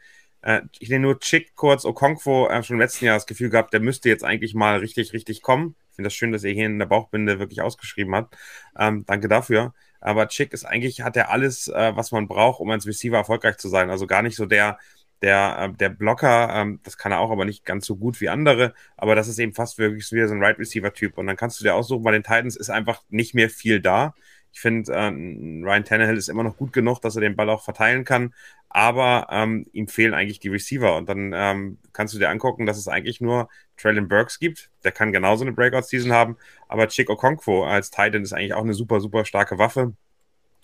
äh, 0.44 0.62
ich 0.80 0.88
nehme 0.88 1.02
nur 1.02 1.20
Chick 1.20 1.56
kurz 1.56 1.84
Okonkwo 1.84 2.48
äh, 2.48 2.64
schon 2.64 2.76
im 2.76 2.80
letzten 2.80 3.04
Jahr 3.04 3.18
das 3.18 3.28
Gefühl 3.28 3.50
gehabt, 3.50 3.74
der 3.74 3.82
müsste 3.82 4.08
jetzt 4.08 4.24
eigentlich 4.24 4.56
mal 4.56 4.80
richtig, 4.80 5.12
richtig 5.12 5.42
kommen 5.42 5.76
finde 6.00 6.08
das 6.08 6.16
schön, 6.16 6.32
dass 6.32 6.46
ihr 6.46 6.54
hier 6.54 6.66
in 6.66 6.80
der 6.80 6.86
Bauchbinde 6.86 7.40
wirklich 7.40 7.62
ausgeschrieben 7.62 8.16
habt. 8.16 8.38
Ähm, 8.78 9.04
danke 9.06 9.28
dafür. 9.28 9.74
Aber 10.00 10.30
Chick 10.30 10.54
ist 10.54 10.64
eigentlich, 10.64 11.02
hat 11.02 11.18
er 11.18 11.30
alles, 11.30 11.68
äh, 11.68 11.92
was 11.94 12.14
man 12.14 12.30
braucht, 12.30 12.62
um 12.62 12.70
als 12.72 12.88
Receiver 12.88 13.18
erfolgreich 13.18 13.58
zu 13.58 13.68
sein. 13.68 13.90
Also 13.90 14.08
gar 14.08 14.22
nicht 14.22 14.38
so 14.38 14.46
der, 14.46 14.78
der, 15.22 15.58
äh, 15.74 15.78
der 15.78 15.90
Blocker, 15.90 16.56
ähm, 16.56 16.80
das 16.84 16.98
kann 16.98 17.12
er 17.12 17.20
auch, 17.20 17.32
aber 17.32 17.44
nicht 17.44 17.66
ganz 17.66 17.86
so 17.86 17.98
gut 17.98 18.22
wie 18.22 18.30
andere. 18.30 18.74
Aber 18.96 19.14
das 19.16 19.28
ist 19.28 19.40
eben 19.40 19.54
fast 19.54 19.78
wirklich 19.78 20.10
wieder 20.14 20.30
so 20.30 20.36
ein 20.36 20.42
Right 20.42 20.58
Receiver 20.58 20.94
Typ. 20.94 21.18
Und 21.18 21.28
dann 21.28 21.36
kannst 21.36 21.60
du 21.60 21.66
dir 21.66 21.76
aussuchen, 21.76 22.04
bei 22.04 22.14
den 22.14 22.24
Titans 22.24 22.56
ist 22.56 22.70
einfach 22.70 23.02
nicht 23.10 23.36
mehr 23.36 23.50
viel 23.50 23.82
da. 23.82 24.16
Ich 24.52 24.62
finde, 24.62 24.92
äh, 24.92 25.08
Ryan 25.08 25.86
Tannehill 25.86 26.18
ist 26.18 26.30
immer 26.30 26.44
noch 26.44 26.58
gut 26.58 26.74
genug, 26.74 27.00
dass 27.00 27.16
er 27.16 27.22
den 27.22 27.36
Ball 27.36 27.50
auch 27.50 27.64
verteilen 27.64 28.04
kann, 28.04 28.34
aber 28.70 29.28
ähm, 29.30 29.66
ihm 29.74 29.88
fehlen 29.88 30.14
eigentlich 30.14 30.40
die 30.40 30.50
Receiver. 30.50 30.96
Und 30.96 31.08
dann 31.08 31.34
ähm, 31.36 31.78
kannst 31.94 32.14
du 32.14 32.20
dir 32.20 32.30
angucken, 32.30 32.66
dass 32.66 32.78
es 32.78 32.88
eigentlich 32.88 33.22
nur 33.22 33.50
Traylon 33.78 34.08
Burks 34.08 34.40
gibt. 34.40 34.70
Der 34.84 34.92
kann 34.92 35.12
genauso 35.12 35.44
eine 35.44 35.54
Breakout-Season 35.54 36.12
haben, 36.12 36.38
aber 36.68 36.88
Chick 36.88 37.10
Okonkwo 37.10 37.64
als 37.64 37.92
Titan 37.92 38.24
ist 38.24 38.34
eigentlich 38.34 38.54
auch 38.54 38.64
eine 38.64 38.74
super, 38.74 39.00
super 39.02 39.26
starke 39.26 39.58
Waffe 39.58 39.94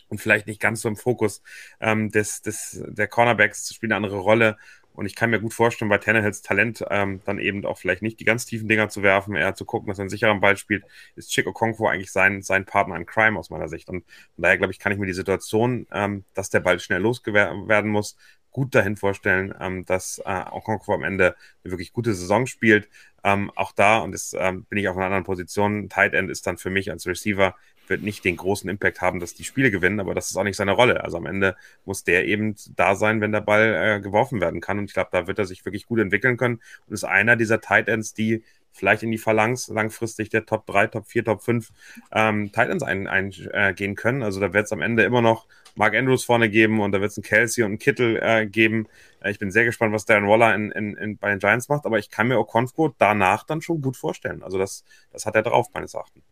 und 0.09 0.19
vielleicht 0.19 0.47
nicht 0.47 0.61
ganz 0.61 0.81
so 0.81 0.89
im 0.89 0.95
Fokus 0.95 1.41
ähm, 1.79 2.11
des, 2.11 2.41
des, 2.41 2.83
der 2.87 3.07
Cornerbacks 3.07 3.73
spielt 3.73 3.91
eine 3.91 3.97
andere 3.97 4.17
Rolle. 4.17 4.57
Und 4.95 5.05
ich 5.05 5.15
kann 5.15 5.29
mir 5.29 5.39
gut 5.39 5.53
vorstellen, 5.53 5.89
bei 5.89 5.97
Tannehills 5.97 6.41
Talent 6.41 6.83
ähm, 6.89 7.21
dann 7.25 7.39
eben 7.39 7.65
auch 7.65 7.77
vielleicht 7.77 8.01
nicht 8.01 8.19
die 8.19 8.25
ganz 8.25 8.45
tiefen 8.45 8.67
Dinger 8.67 8.89
zu 8.89 9.03
werfen, 9.03 9.35
eher 9.35 9.55
zu 9.55 9.65
gucken, 9.65 9.87
dass 9.87 9.99
er 9.99 10.03
einen 10.03 10.09
sicheren 10.09 10.39
Ball 10.39 10.57
spielt, 10.57 10.85
ist 11.15 11.31
Chico 11.31 11.49
Okonkwo 11.49 11.87
eigentlich 11.87 12.11
sein, 12.11 12.41
sein 12.41 12.65
Partner 12.65 12.95
in 12.95 13.05
Crime 13.05 13.37
aus 13.37 13.49
meiner 13.49 13.67
Sicht. 13.67 13.89
Und 13.89 14.05
von 14.35 14.41
daher, 14.41 14.57
glaube 14.57 14.71
ich, 14.71 14.79
kann 14.79 14.91
ich 14.91 14.97
mir 14.97 15.05
die 15.05 15.13
Situation, 15.13 15.87
ähm, 15.91 16.25
dass 16.33 16.49
der 16.49 16.61
Ball 16.61 16.79
schnell 16.79 17.01
loswerden 17.01 17.91
muss, 17.91 18.15
gut 18.51 18.73
dahin 18.73 18.95
vorstellen, 18.95 19.53
ähm, 19.59 19.85
dass 19.85 20.21
äh, 20.25 20.45
Okonkwo 20.49 20.93
am 20.93 21.03
Ende 21.03 21.35
eine 21.63 21.71
wirklich 21.71 21.91
gute 21.91 22.13
Saison 22.13 22.47
spielt. 22.47 22.87
Ähm, 23.21 23.51
auch 23.55 23.73
da, 23.73 23.97
und 23.97 24.13
das 24.13 24.33
ähm, 24.37 24.63
bin 24.65 24.77
ich 24.77 24.87
auf 24.87 24.95
einer 24.95 25.07
anderen 25.07 25.25
Position, 25.25 25.89
Tight 25.89 26.13
End 26.13 26.29
ist 26.29 26.47
dann 26.47 26.57
für 26.57 26.69
mich 26.69 26.89
als 26.89 27.05
Receiver 27.05 27.55
wird 27.89 28.01
nicht 28.01 28.25
den 28.25 28.37
großen 28.37 28.69
Impact 28.69 29.01
haben, 29.01 29.19
dass 29.19 29.33
die 29.33 29.43
Spiele 29.43 29.71
gewinnen, 29.71 29.99
aber 29.99 30.13
das 30.13 30.29
ist 30.29 30.37
auch 30.37 30.43
nicht 30.43 30.57
seine 30.57 30.71
Rolle. 30.71 31.03
Also 31.03 31.17
am 31.17 31.25
Ende 31.25 31.55
muss 31.85 32.03
der 32.03 32.25
eben 32.25 32.55
da 32.75 32.95
sein, 32.95 33.21
wenn 33.21 33.31
der 33.31 33.41
Ball 33.41 33.97
äh, 33.97 34.01
geworfen 34.01 34.41
werden 34.41 34.61
kann. 34.61 34.79
Und 34.79 34.85
ich 34.85 34.93
glaube, 34.93 35.09
da 35.11 35.27
wird 35.27 35.39
er 35.39 35.45
sich 35.45 35.65
wirklich 35.65 35.85
gut 35.85 35.99
entwickeln 35.99 36.37
können 36.37 36.61
und 36.87 36.93
ist 36.93 37.03
einer 37.03 37.35
dieser 37.35 37.61
Tight 37.61 37.87
Ends, 37.87 38.13
die 38.13 38.43
vielleicht 38.75 39.03
in 39.03 39.11
die 39.11 39.17
Phalanx 39.17 39.69
langfristig 39.69 40.29
der 40.29 40.45
Top 40.45 40.65
3, 40.67 40.87
Top 40.87 41.07
4, 41.07 41.23
Top 41.23 41.41
5 41.41 41.71
ähm, 42.11 42.51
Titans 42.51 42.83
eingehen 42.83 43.07
ein, 43.07 43.91
äh, 43.91 43.95
können. 43.95 44.21
Also 44.21 44.39
da 44.39 44.53
wird 44.53 44.65
es 44.65 44.73
am 44.73 44.81
Ende 44.81 45.03
immer 45.03 45.21
noch 45.21 45.47
Mark 45.75 45.95
Andrews 45.95 46.23
vorne 46.23 46.49
geben 46.49 46.81
und 46.81 46.91
da 46.91 47.01
wird 47.01 47.11
es 47.11 47.17
einen 47.17 47.23
Kelsey 47.23 47.63
und 47.63 47.71
einen 47.71 47.79
Kittel 47.79 48.19
äh, 48.21 48.45
geben. 48.45 48.87
Äh, 49.21 49.31
ich 49.31 49.39
bin 49.39 49.51
sehr 49.51 49.65
gespannt, 49.65 49.93
was 49.93 50.05
Darren 50.05 50.27
Waller 50.27 50.53
in, 50.55 50.71
in, 50.71 50.95
in, 50.95 51.17
bei 51.17 51.29
den 51.29 51.39
Giants 51.39 51.69
macht, 51.69 51.85
aber 51.85 51.99
ich 51.99 52.09
kann 52.09 52.27
mir 52.27 52.37
Okonfo 52.37 52.93
danach 52.97 53.45
dann 53.45 53.61
schon 53.61 53.81
gut 53.81 53.97
vorstellen. 53.97 54.43
Also 54.43 54.57
das, 54.57 54.83
das 55.11 55.25
hat 55.25 55.35
er 55.35 55.43
drauf, 55.43 55.67
meines 55.73 55.93
Erachtens. 55.93 56.23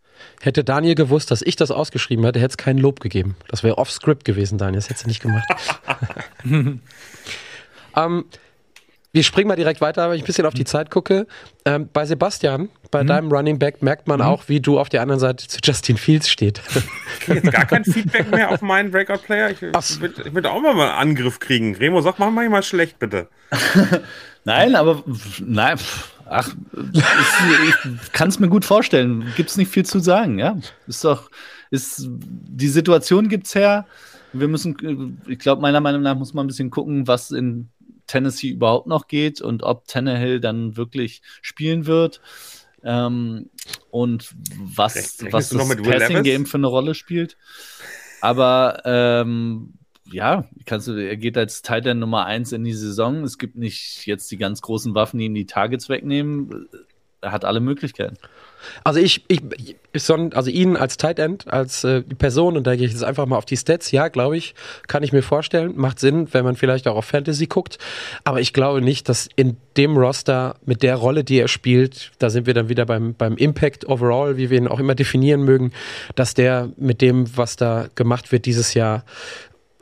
Hätte 0.42 0.64
Daniel 0.64 0.96
gewusst, 0.96 1.32
dass 1.32 1.42
ich 1.42 1.56
das 1.56 1.72
ausgeschrieben 1.72 2.26
hätte, 2.26 2.40
hätte 2.40 2.52
es 2.52 2.58
kein 2.58 2.78
Lob 2.78 3.00
gegeben. 3.00 3.36
Das 3.48 3.64
wäre 3.64 3.78
off-script 3.78 4.26
gewesen, 4.26 4.58
Daniel. 4.58 4.80
Das 4.80 4.90
hätte 4.90 5.04
du 5.04 5.08
nicht 5.08 5.22
gemacht. 5.22 5.48
ähm, 7.96 8.26
wir 9.16 9.22
springen 9.22 9.48
mal 9.48 9.56
direkt 9.56 9.80
weiter, 9.80 10.10
wenn 10.10 10.16
ich 10.16 10.24
ein 10.24 10.26
bisschen 10.26 10.48
auf 10.48 10.56
die 10.56 10.66
Zeit 10.66 10.90
gucke. 10.90 11.28
Ähm, 11.66 11.88
bei 11.94 12.04
Sebastian, 12.04 12.70
bei 12.90 13.04
mhm. 13.04 13.08
deinem 13.08 13.32
Running 13.32 13.60
Back, 13.60 13.84
merkt 13.84 14.08
man 14.08 14.20
mhm. 14.20 14.26
auch, 14.26 14.46
wie 14.48 14.60
du 14.60 14.80
auf 14.80 14.90
der 14.90 15.04
anderen 15.04 15.20
Seite 15.20 15.48
zu 15.48 15.60
Justin 15.64 15.98
Fields 15.98 16.30
steht. 16.30 16.62
Ich 17.14 17.20
kriege 17.20 17.40
jetzt 17.42 17.52
gar 17.52 17.66
kein 17.66 17.86
Feedback 17.86 18.32
mehr 18.32 18.50
auf 18.50 18.62
meinen 18.62 18.90
Breakout-Player. 18.90 19.52
Ich, 19.52 19.62
ich 19.62 20.02
würde 20.02 20.34
würd 20.34 20.48
auch 20.48 20.60
mal 20.62 20.72
einen 20.72 21.12
Angriff 21.12 21.40
kriegen. 21.40 21.76
Remo, 21.76 22.02
sag 22.02 22.18
mal 22.18 22.32
mal 22.32 22.64
schlecht, 22.64 22.98
bitte. 22.98 23.28
nein, 24.46 24.76
aber 24.76 25.04
nein, 25.40 25.78
ach, 26.34 26.56
ich, 26.94 28.12
kann 28.12 28.30
es 28.30 28.40
mir 28.40 28.50
gut 28.50 28.66
vorstellen. 28.66 29.26
Gibt 29.36 29.50
es 29.50 29.58
nicht 29.58 29.72
viel 29.72 29.86
zu 29.86 30.00
sagen, 30.00 30.40
ja? 30.40 30.58
Ist 30.88 31.04
doch, 31.04 31.30
ist, 31.70 32.08
die 32.10 32.68
Situation 32.68 33.30
gibt's 33.30 33.56
her. 33.56 33.86
Wir 34.34 34.48
müssen, 34.48 35.20
ich 35.28 35.40
glaube, 35.40 35.62
meiner 35.62 35.80
Meinung 35.80 36.02
nach 36.02 36.16
muss 36.16 36.34
man 36.34 36.46
ein 36.46 36.48
bisschen 36.48 36.72
gucken, 36.72 37.08
was 37.08 37.32
in 37.32 37.70
Tennessee 38.08 38.50
überhaupt 38.50 38.88
noch 38.88 39.08
geht 39.08 39.42
und 39.42 39.64
ob 39.64 39.88
Tannehill 39.88 40.40
dann 40.40 40.76
wirklich 40.76 41.22
spielen 41.42 41.86
wird. 41.86 42.20
Ähm, 42.84 43.50
und 43.92 44.34
was, 44.58 45.20
was 45.32 45.50
das 45.50 45.78
Passing-Game 45.78 46.46
für 46.46 46.58
eine 46.58 46.68
Rolle 46.68 46.96
spielt. 46.96 47.38
Aber 48.22 48.82
ähm, 48.86 49.74
ja, 50.14 50.46
kannst 50.66 50.88
du, 50.88 50.94
er 50.94 51.18
geht 51.18 51.38
als 51.38 51.62
Titan 51.62 52.00
Nummer 52.00 52.26
1 52.26 52.52
in 52.52 52.64
die 52.64 52.74
Saison. 52.74 53.24
Es 53.24 53.38
gibt 53.38 53.56
nicht 53.56 54.06
jetzt 54.06 54.32
die 54.32 54.38
ganz 54.38 54.62
großen 54.62 54.94
Waffen, 54.96 55.20
die 55.20 55.26
ihm 55.26 55.34
die 55.34 55.46
Targets 55.46 55.90
wegnehmen. 55.90 56.68
Er 57.22 57.32
hat 57.32 57.46
alle 57.46 57.60
Möglichkeiten. 57.60 58.18
Also 58.84 59.00
ich, 59.00 59.24
ich, 59.28 59.42
ich 59.58 59.76
also 60.10 60.50
ihn 60.50 60.76
als 60.78 60.98
Tight 60.98 61.20
End, 61.20 61.52
als 61.52 61.84
äh, 61.84 62.02
Person, 62.02 62.58
und 62.58 62.66
da 62.66 62.76
gehe 62.76 62.86
ich 62.86 62.94
jetzt 62.94 63.04
einfach 63.04 63.26
mal 63.26 63.38
auf 63.38 63.46
die 63.46 63.58
Stats, 63.58 63.92
ja, 63.92 64.08
glaube 64.08 64.38
ich, 64.38 64.56
kann 64.88 65.04
ich 65.04 65.14
mir 65.14 65.22
vorstellen, 65.22 65.74
macht 65.76 66.00
Sinn, 66.00 66.28
wenn 66.32 66.44
man 66.44 66.56
vielleicht 66.56 66.88
auch 66.88 66.96
auf 66.96 67.06
Fantasy 67.06 67.48
guckt, 67.48 67.78
aber 68.24 68.40
ich 68.40 68.54
glaube 68.54 68.82
nicht, 68.82 69.10
dass 69.10 69.30
in 69.36 69.58
dem 69.78 69.98
Roster 69.98 70.56
mit 70.66 70.84
der 70.84 70.96
Rolle, 70.96 71.24
die 71.24 71.40
er 71.40 71.48
spielt, 71.48 72.12
da 72.20 72.30
sind 72.30 72.48
wir 72.48 72.54
dann 72.54 72.70
wieder 72.70 72.86
beim, 72.86 73.14
beim 73.14 73.38
Impact 73.38 73.88
overall, 73.88 74.38
wie 74.38 74.50
wir 74.50 74.58
ihn 74.58 74.68
auch 74.68 74.80
immer 74.80 74.96
definieren 74.96 75.44
mögen, 75.44 75.72
dass 76.16 76.34
der 76.34 76.70
mit 76.78 77.02
dem, 77.02 77.38
was 77.38 77.56
da 77.56 77.88
gemacht 77.96 78.32
wird 78.32 78.46
dieses 78.46 78.74
Jahr, 78.74 79.04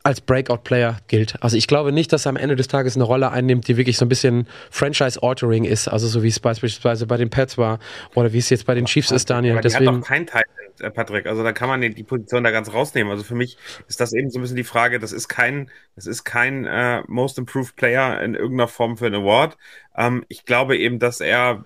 als 0.04 0.22
Breakout-Player 0.22 0.98
gilt. 1.08 1.42
Also 1.42 1.58
ich 1.58 1.68
glaube 1.68 1.92
nicht, 1.92 2.12
dass 2.12 2.26
er 2.26 2.30
am 2.30 2.38
Ende 2.38 2.56
des 2.56 2.68
Tages 2.68 2.96
eine 2.96 3.04
Rolle 3.04 3.32
einnimmt, 3.32 3.68
die 3.68 3.78
wirklich 3.78 3.98
so 3.98 4.06
ein 4.06 4.10
bisschen 4.10 4.48
Franchise-Altering 4.70 5.64
ist, 5.64 5.88
also 5.88 6.08
so 6.08 6.24
wie 6.24 6.28
es 6.28 6.40
beispielsweise 6.40 7.06
bei 7.06 7.18
den 7.18 7.30
Pets 7.30 7.58
war 7.58 7.80
oder 8.16 8.34
wie 8.34 8.40
es 8.40 8.50
jetzt 8.50 8.66
bei 8.66 8.74
den 8.74 8.86
Chiefs 8.86 9.12
ist, 9.12 9.30
Daniel. 9.30 9.54
Aber 9.54 9.62
Deswegen 9.62 9.88
hat 9.88 10.02
doch 10.02 10.08
kein 10.08 10.26
Titan, 10.26 10.44
äh, 10.80 10.90
Patrick. 10.90 11.28
Also 11.28 11.44
da 11.44 11.52
kann 11.52 11.70
man 11.70 11.82
die 11.82 12.04
Position 12.04 12.44
da 12.44 12.52
ganz 12.52 12.74
rausnehmen. 12.74 13.12
Also 13.12 13.24
für 13.24 13.36
mich 13.36 13.58
ist 13.88 14.00
das 14.00 14.14
eben 14.14 14.30
so 14.30 14.40
ein 14.40 14.42
bisschen 14.42 14.58
die 14.58 14.64
Frage, 14.64 15.00
das 15.00 15.12
ist 15.12 15.28
kein, 15.28 15.70
das 15.96 16.08
ist 16.08 16.24
kein 16.24 16.66
äh, 16.66 17.04
Most 17.08 17.38
Improved 17.38 17.76
Player 17.76 18.22
in 18.22 18.34
irgendeiner 18.34 18.68
Form 18.68 18.98
für 18.98 19.06
einen 19.06 19.16
Award. 19.16 19.58
Ähm, 19.96 20.26
ich 20.28 20.46
glaube 20.46 20.78
eben, 20.78 21.00
dass 21.00 21.22
er 21.22 21.64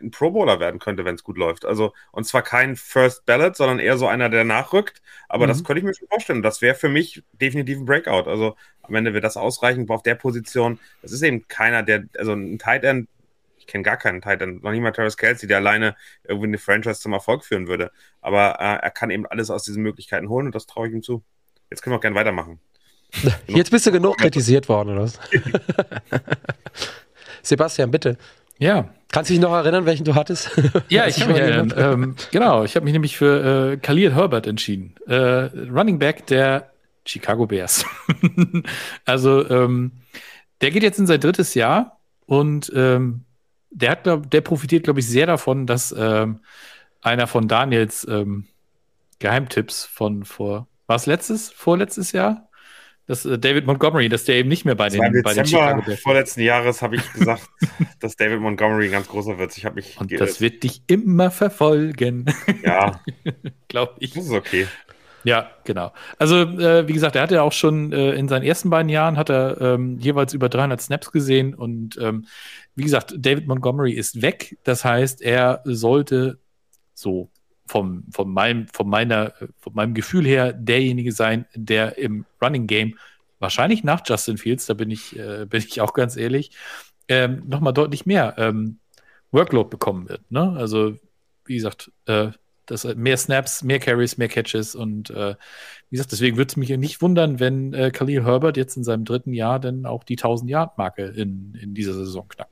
ein 0.00 0.10
Pro 0.10 0.30
Bowler 0.30 0.60
werden 0.60 0.78
könnte, 0.78 1.04
wenn 1.04 1.14
es 1.14 1.24
gut 1.24 1.38
läuft. 1.38 1.64
Also, 1.64 1.92
und 2.12 2.24
zwar 2.24 2.42
kein 2.42 2.76
First 2.76 3.26
Ballot, 3.26 3.56
sondern 3.56 3.78
eher 3.78 3.98
so 3.98 4.06
einer, 4.06 4.28
der 4.28 4.44
nachrückt. 4.44 5.02
Aber 5.28 5.46
mhm. 5.46 5.48
das 5.48 5.64
könnte 5.64 5.80
ich 5.80 5.84
mir 5.84 5.94
schon 5.94 6.08
vorstellen. 6.08 6.42
Das 6.42 6.62
wäre 6.62 6.74
für 6.74 6.88
mich 6.88 7.22
definitiv 7.32 7.78
ein 7.78 7.86
Breakout. 7.86 8.28
Also, 8.28 8.56
am 8.82 8.94
Ende 8.94 9.14
wird 9.14 9.24
das 9.24 9.36
ausreichen 9.36 9.88
auf 9.88 10.02
der 10.02 10.14
Position. 10.14 10.78
Das 11.02 11.12
ist 11.12 11.22
eben 11.22 11.46
keiner, 11.48 11.82
der, 11.82 12.04
also 12.18 12.32
ein 12.32 12.58
Tight 12.58 12.84
End, 12.84 13.08
ich 13.58 13.66
kenne 13.66 13.84
gar 13.84 13.96
keinen 13.96 14.20
Tight 14.20 14.42
End, 14.42 14.62
noch 14.62 14.70
nicht 14.70 14.80
mal 14.80 14.92
Travis 14.92 15.16
Kelsey, 15.16 15.48
der 15.48 15.58
alleine 15.58 15.96
irgendwie 16.24 16.48
eine 16.48 16.58
Franchise 16.58 17.00
zum 17.00 17.12
Erfolg 17.12 17.44
führen 17.44 17.68
würde. 17.68 17.90
Aber 18.20 18.58
äh, 18.58 18.82
er 18.82 18.90
kann 18.90 19.10
eben 19.10 19.26
alles 19.26 19.50
aus 19.50 19.64
diesen 19.64 19.82
Möglichkeiten 19.82 20.28
holen 20.28 20.46
und 20.46 20.54
das 20.54 20.66
traue 20.66 20.88
ich 20.88 20.94
ihm 20.94 21.02
zu. 21.02 21.22
Jetzt 21.70 21.82
können 21.82 21.94
wir 21.94 21.98
auch 21.98 22.02
gerne 22.02 22.16
weitermachen. 22.16 22.60
Jetzt 23.46 23.70
bist 23.70 23.86
du 23.86 23.92
genug 23.92 24.18
kritisiert 24.18 24.68
worden, 24.68 24.90
oder 24.90 25.02
was? 25.02 25.18
Sebastian, 27.42 27.90
bitte. 27.90 28.16
Ja. 28.60 28.90
Kannst 29.10 29.28
du 29.28 29.34
dich 29.34 29.40
noch 29.40 29.52
erinnern, 29.52 29.86
welchen 29.86 30.04
du 30.04 30.14
hattest? 30.14 30.50
Ja, 30.88 31.06
ich 31.06 31.16
kann 31.16 31.32
mich 31.32 31.38
erinnern. 31.38 31.74
Ähm, 31.76 32.16
genau, 32.30 32.62
ich 32.62 32.76
habe 32.76 32.84
mich 32.84 32.92
nämlich 32.92 33.16
für 33.16 33.72
äh, 33.72 33.76
Khalil 33.76 34.14
Herbert 34.14 34.46
entschieden. 34.46 34.94
Äh, 35.08 35.16
Running 35.16 35.98
Back 35.98 36.26
der 36.26 36.70
Chicago 37.04 37.46
Bears. 37.46 37.84
also, 39.04 39.48
ähm, 39.50 39.92
der 40.60 40.70
geht 40.70 40.84
jetzt 40.84 40.98
in 41.00 41.06
sein 41.08 41.20
drittes 41.20 41.54
Jahr 41.54 41.98
und 42.26 42.70
ähm, 42.74 43.24
der 43.70 43.90
hat, 43.92 44.32
der 44.32 44.40
profitiert, 44.42 44.84
glaube 44.84 45.00
ich, 45.00 45.08
sehr 45.08 45.26
davon, 45.26 45.66
dass 45.66 45.94
ähm, 45.96 46.40
einer 47.00 47.26
von 47.26 47.48
Daniels 47.48 48.06
ähm, 48.08 48.46
Geheimtipps 49.18 49.86
von 49.86 50.24
vor, 50.24 50.68
war 50.86 50.96
es 50.96 51.06
letztes, 51.06 51.50
vorletztes 51.50 52.12
Jahr? 52.12 52.49
Dass 53.10 53.24
äh, 53.24 53.38
David 53.38 53.66
Montgomery, 53.66 54.08
dass 54.08 54.24
der 54.24 54.36
eben 54.36 54.48
nicht 54.48 54.64
mehr 54.64 54.76
bei 54.76 54.88
den, 54.88 55.00
bei 55.00 55.08
Dezember 55.08 55.34
den 55.34 55.46
Chicago 55.46 55.82
Bears 55.82 56.00
vorletzten 56.00 56.42
Jahres 56.42 56.80
habe 56.80 56.94
ich 56.94 57.12
gesagt, 57.12 57.42
dass 58.00 58.14
David 58.14 58.40
Montgomery 58.40 58.86
ein 58.86 58.92
ganz 58.92 59.08
großer 59.08 59.36
wird. 59.36 59.56
Ich 59.56 59.64
habe 59.64 59.74
mich 59.74 60.00
Und 60.00 60.08
geirrt. 60.08 60.22
das 60.22 60.40
wird 60.40 60.62
dich 60.62 60.82
immer 60.86 61.32
verfolgen. 61.32 62.26
Ja, 62.62 63.00
glaube 63.68 63.94
ich. 63.98 64.12
Das 64.12 64.26
ist 64.26 64.30
okay. 64.30 64.68
Ja, 65.24 65.50
genau. 65.64 65.92
Also 66.18 66.36
äh, 66.36 66.86
wie 66.86 66.92
gesagt, 66.92 67.16
er 67.16 67.22
hat 67.22 67.32
ja 67.32 67.42
auch 67.42 67.52
schon 67.52 67.92
äh, 67.92 68.12
in 68.12 68.28
seinen 68.28 68.44
ersten 68.44 68.70
beiden 68.70 68.88
Jahren 68.88 69.16
hat 69.16 69.28
er 69.28 69.60
ähm, 69.60 69.98
jeweils 69.98 70.32
über 70.32 70.48
300 70.48 70.80
Snaps 70.80 71.10
gesehen 71.10 71.52
und 71.52 71.98
ähm, 72.00 72.26
wie 72.76 72.84
gesagt, 72.84 73.14
David 73.18 73.48
Montgomery 73.48 73.92
ist 73.92 74.22
weg. 74.22 74.56
Das 74.62 74.84
heißt, 74.84 75.20
er 75.20 75.62
sollte 75.64 76.38
so 76.94 77.28
vom, 77.70 78.02
von, 78.10 78.28
meinem, 78.28 78.66
von, 78.66 78.88
meiner, 78.88 79.32
von 79.60 79.74
meinem 79.74 79.94
Gefühl 79.94 80.26
her 80.26 80.52
derjenige 80.52 81.12
sein, 81.12 81.46
der 81.54 81.98
im 81.98 82.26
Running 82.42 82.66
Game 82.66 82.98
wahrscheinlich 83.38 83.84
nach 83.84 84.02
Justin 84.04 84.38
Fields, 84.38 84.66
da 84.66 84.74
bin 84.74 84.90
ich, 84.90 85.16
äh, 85.16 85.46
bin 85.46 85.60
ich 85.60 85.80
auch 85.80 85.92
ganz 85.92 86.16
ehrlich, 86.16 86.50
ähm, 87.06 87.44
nochmal 87.46 87.72
deutlich 87.72 88.06
mehr 88.06 88.34
ähm, 88.38 88.80
Workload 89.30 89.68
bekommen 89.70 90.08
wird. 90.08 90.28
Ne? 90.32 90.56
Also, 90.58 90.96
wie 91.44 91.54
gesagt, 91.54 91.92
äh, 92.06 92.32
das, 92.66 92.84
mehr 92.96 93.16
Snaps, 93.16 93.62
mehr 93.62 93.78
Carries, 93.78 94.18
mehr 94.18 94.28
Catches 94.28 94.74
und 94.74 95.10
äh, 95.10 95.36
wie 95.90 95.96
gesagt, 95.96 96.10
deswegen 96.10 96.36
würde 96.36 96.50
es 96.50 96.56
mich 96.56 96.70
nicht 96.70 97.00
wundern, 97.00 97.38
wenn 97.38 97.72
äh, 97.72 97.92
Khalil 97.92 98.24
Herbert 98.24 98.56
jetzt 98.56 98.76
in 98.76 98.82
seinem 98.82 99.04
dritten 99.04 99.32
Jahr 99.32 99.60
dann 99.60 99.86
auch 99.86 100.02
die 100.02 100.18
1000-Yard-Marke 100.18 101.04
in, 101.04 101.56
in 101.60 101.74
dieser 101.74 101.94
Saison 101.94 102.28
knackt. 102.28 102.50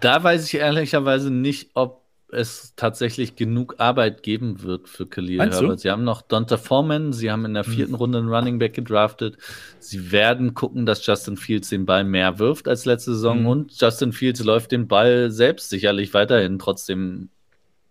Da 0.00 0.22
weiß 0.22 0.44
ich 0.44 0.54
ehrlicherweise 0.60 1.30
nicht, 1.30 1.70
ob 1.74 1.99
es 2.32 2.74
tatsächlich 2.76 3.36
genug 3.36 3.76
Arbeit 3.78 4.22
geben 4.22 4.62
wird 4.62 4.88
für 4.88 5.06
Khalil 5.06 5.38
Meinst 5.38 5.60
Herbert. 5.60 5.78
du? 5.78 5.82
Sie 5.82 5.90
haben 5.90 6.04
noch 6.04 6.22
Donta 6.22 6.56
Foreman, 6.56 7.12
sie 7.12 7.30
haben 7.30 7.44
in 7.44 7.54
der 7.54 7.64
vierten 7.64 7.94
Runde 7.94 8.18
einen 8.18 8.28
Running 8.28 8.58
Back 8.58 8.74
gedraftet. 8.74 9.36
Sie 9.78 10.12
werden 10.12 10.54
gucken, 10.54 10.86
dass 10.86 11.04
Justin 11.04 11.36
Fields 11.36 11.68
den 11.68 11.86
Ball 11.86 12.04
mehr 12.04 12.38
wirft 12.38 12.68
als 12.68 12.84
letzte 12.84 13.12
Saison 13.14 13.40
Mhm. 13.40 13.46
und 13.46 13.80
Justin 13.80 14.12
Fields 14.12 14.42
läuft 14.44 14.72
den 14.72 14.88
Ball 14.88 15.30
selbst 15.30 15.70
sicherlich 15.70 16.14
weiterhin 16.14 16.58
trotzdem 16.58 17.30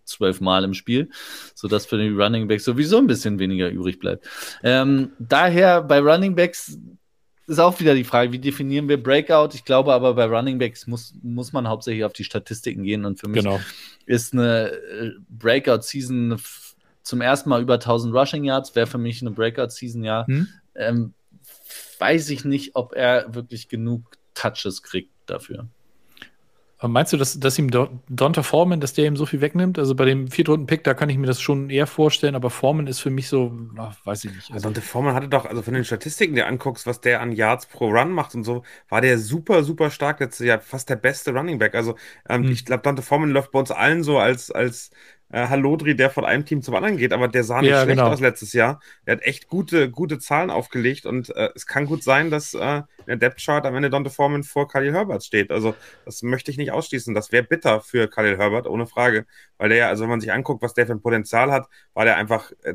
zwölfmal 0.04 0.64
im 0.64 0.74
Spiel, 0.74 1.08
sodass 1.54 1.86
für 1.86 1.96
die 1.96 2.08
Running 2.08 2.48
Backs 2.48 2.64
sowieso 2.64 2.98
ein 2.98 3.06
bisschen 3.06 3.38
weniger 3.38 3.68
übrig 3.70 3.98
bleibt. 4.00 4.26
Ähm, 4.64 5.12
daher 5.20 5.82
bei 5.82 6.00
Running 6.00 6.34
Backs 6.34 6.76
ist 7.50 7.58
auch 7.58 7.78
wieder 7.80 7.94
die 7.94 8.04
Frage, 8.04 8.32
wie 8.32 8.38
definieren 8.38 8.88
wir 8.88 9.02
Breakout? 9.02 9.50
Ich 9.54 9.64
glaube 9.64 9.92
aber 9.92 10.14
bei 10.14 10.24
Running 10.24 10.58
Backs 10.58 10.86
muss, 10.86 11.14
muss 11.22 11.52
man 11.52 11.68
hauptsächlich 11.68 12.04
auf 12.04 12.12
die 12.12 12.24
Statistiken 12.24 12.84
gehen 12.84 13.04
und 13.04 13.18
für 13.18 13.28
mich 13.28 13.42
Genau. 13.42 13.60
ist 14.06 14.32
eine 14.32 14.70
äh, 14.70 15.10
Breakout-Season 15.28 16.40
zum 17.02 17.20
ersten 17.20 17.48
Mal 17.48 17.62
über 17.62 17.74
1000 17.74 18.14
Rushing 18.14 18.44
Yards, 18.44 18.76
wäre 18.76 18.86
für 18.86 18.98
mich 18.98 19.20
eine 19.20 19.32
Breakout-Season, 19.32 20.04
ja. 20.04 20.26
Hm? 20.28 20.48
Ähm, 20.76 21.14
weiß 21.98 22.30
ich 22.30 22.44
nicht, 22.44 22.76
ob 22.76 22.94
er 22.94 23.34
wirklich 23.34 23.68
genug 23.68 24.16
Touches 24.34 24.82
kriegt 24.82 25.10
dafür. 25.26 25.66
Meinst 26.82 27.12
du, 27.12 27.18
dass, 27.18 27.38
dass 27.38 27.58
ihm 27.58 27.70
Donta 27.70 28.42
Foreman, 28.42 28.80
dass 28.80 28.94
der 28.94 29.06
ihm 29.06 29.16
so 29.16 29.26
viel 29.26 29.42
wegnimmt? 29.42 29.78
Also 29.78 29.94
bei 29.94 30.06
dem 30.06 30.28
Viertrunden-Pick, 30.30 30.82
da 30.82 30.94
kann 30.94 31.10
ich 31.10 31.18
mir 31.18 31.26
das 31.26 31.40
schon 31.40 31.68
eher 31.68 31.86
vorstellen, 31.86 32.34
aber 32.34 32.48
Foreman 32.48 32.86
ist 32.86 33.00
für 33.00 33.10
mich 33.10 33.28
so, 33.28 33.52
ach, 33.76 33.94
weiß 34.06 34.24
ich 34.24 34.32
nicht. 34.32 34.50
Also 34.50 34.70
der 34.70 34.82
Foreman 34.82 35.14
hatte 35.14 35.28
doch, 35.28 35.44
also 35.44 35.60
von 35.60 35.74
den 35.74 35.84
Statistiken, 35.84 36.34
die 36.34 36.42
anguckst, 36.42 36.86
was 36.86 37.02
der 37.02 37.20
an 37.20 37.32
Yards 37.32 37.66
pro 37.66 37.88
Run 37.90 38.12
macht 38.12 38.34
und 38.34 38.44
so, 38.44 38.62
war 38.88 39.02
der 39.02 39.18
super, 39.18 39.62
super 39.62 39.90
stark 39.90 40.20
letztes 40.20 40.46
Jahr, 40.46 40.60
fast 40.60 40.88
der 40.88 40.96
beste 40.96 41.32
Running 41.32 41.58
Back. 41.58 41.74
Also 41.74 41.96
ähm, 42.28 42.44
Hm. 42.44 42.50
ich 42.50 42.64
glaube, 42.64 42.82
Dante 42.82 43.02
Foreman 43.02 43.30
läuft 43.30 43.50
bei 43.52 43.58
uns 43.58 43.70
allen 43.70 44.02
so 44.02 44.18
als, 44.18 44.50
als 44.50 44.90
äh, 45.30 45.46
Hallodri, 45.48 45.94
der 45.96 46.10
von 46.10 46.24
einem 46.24 46.44
Team 46.44 46.62
zum 46.62 46.74
anderen 46.74 46.96
geht, 46.96 47.12
aber 47.12 47.28
der 47.28 47.44
sah 47.44 47.62
nicht 47.62 47.70
Ja, 47.70 47.82
schlecht 47.82 48.02
genau. 48.02 48.10
aus 48.10 48.20
letztes 48.20 48.52
Jahr. 48.52 48.80
Der 49.06 49.16
hat 49.16 49.22
echt 49.22 49.48
gute, 49.48 49.90
gute 49.90 50.18
Zahlen 50.18 50.50
aufgelegt 50.50 51.06
und 51.06 51.30
äh, 51.36 51.50
es 51.54 51.66
kann 51.66 51.86
gut 51.86 52.02
sein, 52.02 52.30
dass 52.30 52.54
äh, 52.54 52.78
in 52.78 52.84
der 53.06 53.16
Depth 53.16 53.40
Chart 53.44 53.64
am 53.66 53.74
Ende 53.76 53.90
Dante 53.90 54.10
Foreman 54.10 54.42
vor 54.44 54.68
Khalil 54.68 54.92
Herbert 54.92 55.24
steht. 55.24 55.50
Also 55.50 55.76
das 56.04 56.22
möchte 56.22 56.50
ich 56.50 56.58
nicht 56.58 56.72
ausschließen. 56.72 57.14
Das 57.14 57.32
wäre 57.32 57.44
bitter 57.44 57.80
für 57.80 58.08
Khalil 58.08 58.38
Herbert, 58.38 58.66
ohne 58.66 58.86
Frage, 58.86 59.26
weil 59.58 59.68
der 59.68 59.78
ja, 59.78 59.88
also 59.88 60.02
wenn 60.02 60.10
man 60.10 60.20
sich 60.20 60.32
anguckt, 60.32 60.62
was 60.62 60.74
der 60.74 60.86
für 60.86 60.92
ein 60.92 61.02
Potenzial 61.02 61.50
hat, 61.52 61.68
war 61.94 62.04
der 62.04 62.16
einfach, 62.16 62.52
äh, 62.62 62.74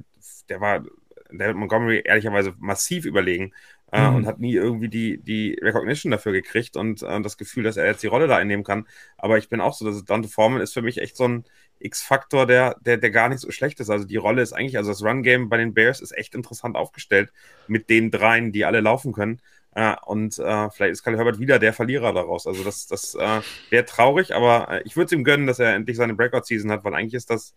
der 0.49 0.61
war 0.61 0.83
David 1.31 1.55
Montgomery 1.55 2.01
ehrlicherweise 2.05 2.53
massiv 2.59 3.05
überlegen 3.05 3.51
äh, 3.91 4.09
Mhm. 4.09 4.15
und 4.15 4.25
hat 4.27 4.39
nie 4.39 4.53
irgendwie 4.53 4.89
die, 4.89 5.21
die 5.21 5.57
Recognition 5.61 6.11
dafür 6.11 6.31
gekriegt 6.31 6.77
und 6.77 7.01
äh, 7.03 7.21
das 7.21 7.37
Gefühl, 7.37 7.63
dass 7.63 7.77
er 7.77 7.85
jetzt 7.85 8.03
die 8.03 8.07
Rolle 8.07 8.27
da 8.27 8.37
einnehmen 8.37 8.63
kann. 8.63 8.87
Aber 9.17 9.37
ich 9.37 9.49
bin 9.49 9.61
auch 9.61 9.73
so, 9.73 9.85
dass 9.85 10.03
Dante 10.05 10.29
Foreman 10.29 10.61
ist 10.61 10.73
für 10.73 10.81
mich 10.81 10.99
echt 10.99 11.17
so 11.17 11.27
ein 11.27 11.45
X-Faktor, 11.79 12.47
der, 12.47 12.75
der, 12.81 12.97
der 12.97 13.11
gar 13.11 13.29
nicht 13.29 13.39
so 13.39 13.51
schlecht 13.51 13.79
ist. 13.79 13.89
Also 13.89 14.05
die 14.05 14.17
Rolle 14.17 14.41
ist 14.41 14.53
eigentlich, 14.53 14.77
also 14.77 14.91
das 14.91 15.03
Run-Game 15.03 15.49
bei 15.49 15.57
den 15.57 15.73
Bears 15.73 16.01
ist 16.01 16.17
echt 16.17 16.35
interessant 16.35 16.75
aufgestellt 16.75 17.31
mit 17.67 17.89
den 17.89 18.11
dreien, 18.11 18.51
die 18.51 18.65
alle 18.65 18.81
laufen 18.81 19.13
können. 19.13 19.41
Äh, 19.75 19.95
und 20.05 20.39
äh, 20.39 20.69
vielleicht 20.69 20.93
ist 20.93 21.03
Kyle 21.03 21.17
Herbert 21.17 21.39
wieder 21.39 21.59
der 21.59 21.73
Verlierer 21.73 22.13
daraus. 22.13 22.47
Also 22.47 22.63
das, 22.63 22.87
das 22.87 23.15
äh, 23.15 23.41
wäre 23.69 23.85
traurig, 23.85 24.33
aber 24.33 24.69
äh, 24.71 24.81
ich 24.85 24.95
würde 24.95 25.07
es 25.07 25.11
ihm 25.11 25.23
gönnen, 25.23 25.47
dass 25.47 25.59
er 25.59 25.75
endlich 25.75 25.97
seine 25.97 26.15
Breakout-Season 26.15 26.71
hat, 26.71 26.83
weil 26.85 26.93
eigentlich 26.95 27.13
ist 27.13 27.29
das 27.29 27.55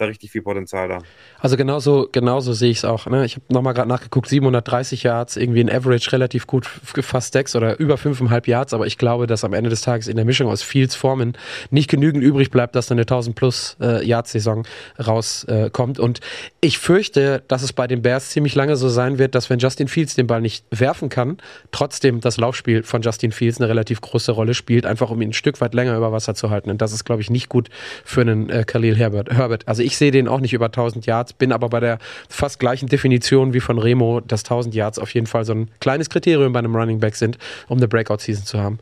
da 0.00 0.06
richtig 0.06 0.30
viel 0.30 0.42
Potenzial 0.42 0.88
da. 0.88 0.98
Also 1.40 1.56
genauso, 1.56 2.08
genauso 2.10 2.52
sehe 2.52 2.70
ich 2.70 2.78
es 2.78 2.84
auch. 2.84 3.06
Ne? 3.06 3.24
Ich 3.24 3.36
habe 3.36 3.44
nochmal 3.48 3.74
gerade 3.74 3.88
nachgeguckt, 3.88 4.28
730 4.28 5.02
Yards, 5.02 5.36
irgendwie 5.36 5.60
ein 5.60 5.70
Average 5.70 6.12
relativ 6.12 6.46
gut, 6.46 6.66
fast 6.66 7.32
sechs 7.32 7.54
oder 7.54 7.78
über 7.78 7.96
5,5 7.96 8.48
Yards, 8.48 8.74
aber 8.74 8.86
ich 8.86 8.98
glaube, 8.98 9.26
dass 9.26 9.44
am 9.44 9.52
Ende 9.52 9.70
des 9.70 9.82
Tages 9.82 10.08
in 10.08 10.16
der 10.16 10.24
Mischung 10.24 10.48
aus 10.48 10.62
Fields 10.62 10.94
Formen 10.94 11.36
nicht 11.70 11.90
genügend 11.90 12.22
übrig 12.22 12.50
bleibt, 12.50 12.74
dass 12.74 12.86
dann 12.86 12.96
eine 12.96 13.02
1000 13.02 13.36
plus 13.36 13.76
äh, 13.80 14.04
Yards 14.06 14.32
Saison 14.32 14.66
rauskommt. 15.04 15.98
Äh, 15.98 16.02
und 16.02 16.20
ich 16.60 16.78
fürchte, 16.78 17.42
dass 17.48 17.62
es 17.62 17.72
bei 17.72 17.86
den 17.86 18.02
Bears 18.02 18.30
ziemlich 18.30 18.54
lange 18.54 18.76
so 18.76 18.88
sein 18.88 19.18
wird, 19.18 19.34
dass 19.34 19.50
wenn 19.50 19.58
Justin 19.58 19.88
Fields 19.88 20.14
den 20.14 20.26
Ball 20.26 20.40
nicht 20.40 20.64
werfen 20.70 21.08
kann, 21.08 21.38
trotzdem 21.72 22.20
das 22.20 22.36
Laufspiel 22.36 22.82
von 22.82 23.02
Justin 23.02 23.32
Fields 23.32 23.60
eine 23.60 23.68
relativ 23.68 24.00
große 24.00 24.32
Rolle 24.32 24.54
spielt, 24.54 24.86
einfach 24.86 25.10
um 25.10 25.20
ihn 25.22 25.30
ein 25.30 25.32
Stück 25.32 25.60
weit 25.60 25.74
länger 25.74 25.96
über 25.96 26.12
Wasser 26.12 26.34
zu 26.34 26.50
halten. 26.50 26.70
Und 26.70 26.80
das 26.80 26.92
ist, 26.92 27.04
glaube 27.04 27.22
ich, 27.22 27.30
nicht 27.30 27.48
gut 27.48 27.68
für 28.04 28.20
einen 28.20 28.50
äh, 28.50 28.64
Khalil 28.64 28.96
Herbert. 28.96 29.30
Herbert. 29.30 29.66
Also 29.66 29.82
ich 29.88 29.96
sehe 29.98 30.10
den 30.12 30.28
auch 30.28 30.40
nicht 30.40 30.52
über 30.52 30.66
1000 30.66 31.04
Yards, 31.06 31.32
bin 31.32 31.50
aber 31.52 31.68
bei 31.68 31.80
der 31.80 31.98
fast 32.28 32.60
gleichen 32.60 32.88
Definition 32.88 33.52
wie 33.54 33.60
von 33.60 33.78
Remo, 33.78 34.20
dass 34.20 34.44
1000 34.44 34.74
Yards 34.74 34.98
auf 34.98 35.12
jeden 35.14 35.26
Fall 35.26 35.44
so 35.44 35.52
ein 35.54 35.70
kleines 35.80 36.08
Kriterium 36.10 36.52
bei 36.52 36.60
einem 36.60 36.76
Running 36.76 37.00
Back 37.00 37.16
sind, 37.16 37.38
um 37.68 37.78
eine 37.78 37.88
Breakout-Season 37.88 38.44
zu 38.44 38.60
haben. 38.60 38.78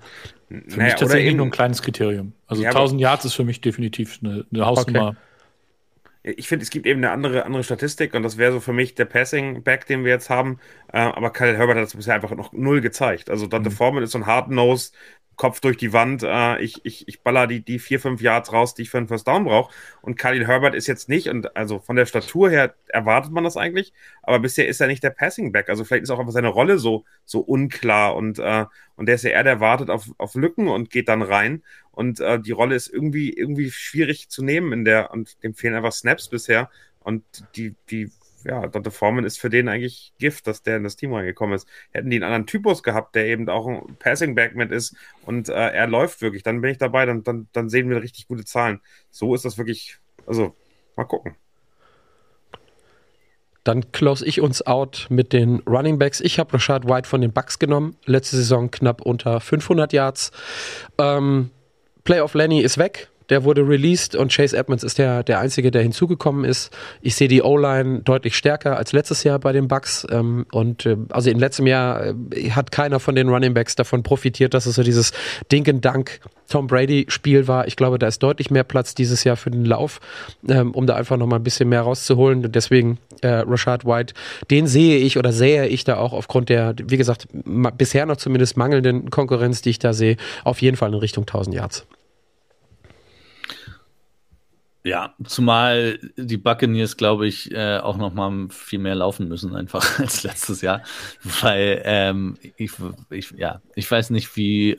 für 0.48 0.54
mich 0.54 0.76
Naja, 0.76 0.90
oder 0.90 0.96
tatsächlich 1.00 1.28
eben- 1.28 1.36
nur 1.38 1.46
ein 1.46 1.50
kleines 1.50 1.82
Kriterium. 1.82 2.32
Also 2.46 2.62
Ja, 2.62 2.70
aber- 2.70 2.78
1000 2.80 3.00
Yards 3.00 3.24
ist 3.24 3.34
für 3.34 3.42
mich 3.44 3.60
definitiv 3.60 4.18
eine, 4.22 4.44
eine 4.52 4.66
Hausnummer. 4.66 5.16
Ich 6.22 6.48
finde, 6.48 6.64
es 6.64 6.70
gibt 6.70 6.86
eben 6.86 6.98
eine 7.04 7.12
andere, 7.12 7.44
andere 7.44 7.62
Statistik 7.62 8.12
und 8.14 8.24
das 8.24 8.36
wäre 8.36 8.50
so 8.52 8.58
für 8.60 8.72
mich 8.72 8.96
der 8.96 9.04
Passing-Back, 9.04 9.86
den 9.86 10.04
wir 10.04 10.10
jetzt 10.10 10.28
haben. 10.28 10.58
Äh, 10.92 10.98
aber 10.98 11.30
Kyle 11.30 11.56
Herbert 11.56 11.76
hat 11.76 11.84
das 11.84 11.94
bisher 11.94 12.14
einfach 12.14 12.30
noch 12.34 12.52
null 12.52 12.80
gezeigt. 12.80 13.30
Also 13.30 13.46
Dante 13.46 13.70
Mhm. 13.70 13.74
Foreman 13.74 14.02
ist 14.02 14.10
so 14.10 14.18
ein 14.18 14.26
Hard-Nose, 14.26 14.90
Kopf 15.36 15.60
durch 15.60 15.76
die 15.76 15.92
Wand. 15.92 16.22
Äh, 16.22 16.60
ich, 16.60 16.80
ich, 16.84 17.06
ich 17.08 17.20
baller 17.20 17.46
die, 17.46 17.60
die 17.60 17.78
vier, 17.78 18.00
fünf 18.00 18.20
Yards 18.20 18.52
raus, 18.52 18.74
die 18.74 18.82
ich 18.82 18.90
für 18.90 18.98
einen 18.98 19.08
First 19.08 19.28
Down 19.28 19.44
brauche. 19.44 19.72
Und 20.02 20.16
Khalil 20.16 20.46
Herbert 20.46 20.74
ist 20.74 20.86
jetzt 20.86 21.08
nicht, 21.08 21.28
und 21.28 21.56
also 21.56 21.78
von 21.78 21.96
der 21.96 22.06
Statur 22.06 22.50
her 22.50 22.74
erwartet 22.88 23.32
man 23.32 23.44
das 23.44 23.56
eigentlich, 23.56 23.92
aber 24.22 24.38
bisher 24.38 24.66
ist 24.66 24.80
er 24.80 24.86
nicht 24.86 25.02
der 25.02 25.10
Passing-Back. 25.10 25.68
Also 25.68 25.84
vielleicht 25.84 26.04
ist 26.04 26.10
auch 26.10 26.18
einfach 26.18 26.32
seine 26.32 26.48
Rolle 26.48 26.78
so, 26.78 27.04
so 27.24 27.40
unklar 27.40 28.16
und, 28.16 28.38
äh, 28.38 28.64
und 28.96 29.06
der 29.06 29.16
ist 29.16 29.24
ja 29.24 29.30
eher, 29.30 29.44
der 29.44 29.60
wartet 29.60 29.90
auf, 29.90 30.10
auf 30.18 30.34
Lücken 30.34 30.68
und 30.68 30.90
geht 30.90 31.08
dann 31.08 31.22
rein. 31.22 31.62
Und 31.90 32.20
äh, 32.20 32.40
die 32.40 32.52
Rolle 32.52 32.74
ist 32.74 32.88
irgendwie, 32.88 33.32
irgendwie 33.32 33.70
schwierig 33.70 34.28
zu 34.28 34.42
nehmen 34.42 34.72
in 34.72 34.84
der, 34.84 35.10
und 35.12 35.42
dem 35.42 35.54
fehlen 35.54 35.74
einfach 35.74 35.92
Snaps 35.92 36.28
bisher. 36.28 36.70
Und 37.00 37.22
die, 37.56 37.74
die, 37.90 38.10
ja, 38.46 38.66
Dante 38.66 38.90
Foreman 38.90 39.24
ist 39.24 39.38
für 39.38 39.50
den 39.50 39.68
eigentlich 39.68 40.12
Gift, 40.18 40.46
dass 40.46 40.62
der 40.62 40.76
in 40.76 40.84
das 40.84 40.96
Team 40.96 41.12
reingekommen 41.12 41.54
ist. 41.54 41.68
Hätten 41.90 42.10
die 42.10 42.16
einen 42.16 42.24
anderen 42.24 42.46
Typus 42.46 42.82
gehabt, 42.82 43.14
der 43.14 43.26
eben 43.26 43.48
auch 43.48 43.66
ein 43.66 43.96
Passing 43.98 44.34
Back 44.34 44.54
mit 44.54 44.70
ist 44.70 44.96
und 45.24 45.48
äh, 45.48 45.52
er 45.52 45.86
läuft 45.86 46.22
wirklich, 46.22 46.42
dann 46.42 46.60
bin 46.60 46.70
ich 46.70 46.78
dabei, 46.78 47.06
dann, 47.06 47.22
dann, 47.22 47.48
dann 47.52 47.68
sehen 47.68 47.90
wir 47.90 48.02
richtig 48.02 48.28
gute 48.28 48.44
Zahlen. 48.44 48.80
So 49.10 49.34
ist 49.34 49.44
das 49.44 49.58
wirklich, 49.58 49.98
also 50.26 50.54
mal 50.96 51.04
gucken. 51.04 51.34
Dann 53.64 53.90
close 53.90 54.24
ich 54.24 54.40
uns 54.40 54.64
out 54.64 55.08
mit 55.10 55.32
den 55.32 55.58
Running 55.66 55.98
Backs. 55.98 56.20
Ich 56.20 56.38
habe 56.38 56.54
Rashad 56.54 56.88
White 56.88 57.08
von 57.08 57.20
den 57.20 57.32
Bucks 57.32 57.58
genommen. 57.58 57.96
Letzte 58.04 58.36
Saison 58.36 58.70
knapp 58.70 59.02
unter 59.02 59.40
500 59.40 59.92
Yards. 59.92 60.30
Ähm, 60.98 61.50
Playoff 62.04 62.34
Lenny 62.34 62.60
ist 62.60 62.78
weg. 62.78 63.08
Der 63.28 63.44
wurde 63.44 63.66
released 63.66 64.14
und 64.14 64.32
Chase 64.32 64.56
Edmonds 64.56 64.84
ist 64.84 64.98
der, 64.98 65.22
der 65.22 65.40
Einzige, 65.40 65.70
der 65.70 65.82
hinzugekommen 65.82 66.44
ist. 66.44 66.76
Ich 67.00 67.16
sehe 67.16 67.28
die 67.28 67.42
O-Line 67.42 68.00
deutlich 68.00 68.36
stärker 68.36 68.76
als 68.76 68.92
letztes 68.92 69.24
Jahr 69.24 69.38
bei 69.38 69.52
den 69.52 69.68
Bucks. 69.68 70.06
Ähm, 70.10 70.46
und 70.52 70.86
äh, 70.86 70.96
also 71.10 71.30
in 71.30 71.38
letztem 71.38 71.66
Jahr 71.66 72.06
äh, 72.06 72.50
hat 72.50 72.70
keiner 72.70 73.00
von 73.00 73.14
den 73.14 73.28
Running 73.28 73.54
Backs 73.54 73.74
davon 73.74 74.02
profitiert, 74.02 74.54
dass 74.54 74.66
es 74.66 74.76
so 74.76 74.82
dieses 74.82 75.12
Dink 75.50 75.68
and 75.68 75.84
Dunk 75.84 76.20
Tom 76.48 76.68
Brady 76.68 77.06
Spiel 77.08 77.48
war. 77.48 77.66
Ich 77.66 77.76
glaube, 77.76 77.98
da 77.98 78.06
ist 78.06 78.22
deutlich 78.22 78.50
mehr 78.50 78.64
Platz 78.64 78.94
dieses 78.94 79.24
Jahr 79.24 79.36
für 79.36 79.50
den 79.50 79.64
Lauf, 79.64 80.00
ähm, 80.48 80.72
um 80.72 80.86
da 80.86 80.94
einfach 80.94 81.16
noch 81.16 81.26
mal 81.26 81.36
ein 81.36 81.42
bisschen 81.42 81.68
mehr 81.68 81.82
rauszuholen. 81.82 82.44
Und 82.44 82.54
deswegen 82.54 82.98
äh, 83.22 83.28
Rashad 83.28 83.84
White, 83.84 84.14
den 84.50 84.66
sehe 84.66 84.98
ich 84.98 85.18
oder 85.18 85.32
sähe 85.32 85.66
ich 85.66 85.84
da 85.84 85.96
auch 85.96 86.12
aufgrund 86.12 86.48
der, 86.48 86.74
wie 86.80 86.96
gesagt, 86.96 87.26
bisher 87.76 88.06
noch 88.06 88.16
zumindest 88.16 88.56
mangelnden 88.56 89.10
Konkurrenz, 89.10 89.62
die 89.62 89.70
ich 89.70 89.78
da 89.78 89.92
sehe, 89.92 90.16
auf 90.44 90.62
jeden 90.62 90.76
Fall 90.76 90.92
in 90.92 90.98
Richtung 90.98 91.22
1000 91.22 91.56
Yards. 91.56 91.86
Ja, 94.86 95.16
zumal 95.24 95.98
die 96.16 96.36
Buccaneers, 96.36 96.96
glaube 96.96 97.26
ich, 97.26 97.50
äh, 97.50 97.78
auch 97.78 97.96
noch 97.96 98.14
mal 98.14 98.48
viel 98.50 98.78
mehr 98.78 98.94
laufen 98.94 99.26
müssen 99.26 99.56
einfach 99.56 99.98
als 99.98 100.22
letztes 100.22 100.60
Jahr, 100.60 100.84
weil 101.24 101.82
ähm, 101.84 102.36
ich, 102.56 102.70
ich, 103.10 103.32
ja, 103.32 103.60
ich 103.74 103.90
weiß 103.90 104.10
nicht, 104.10 104.36
wie 104.36 104.78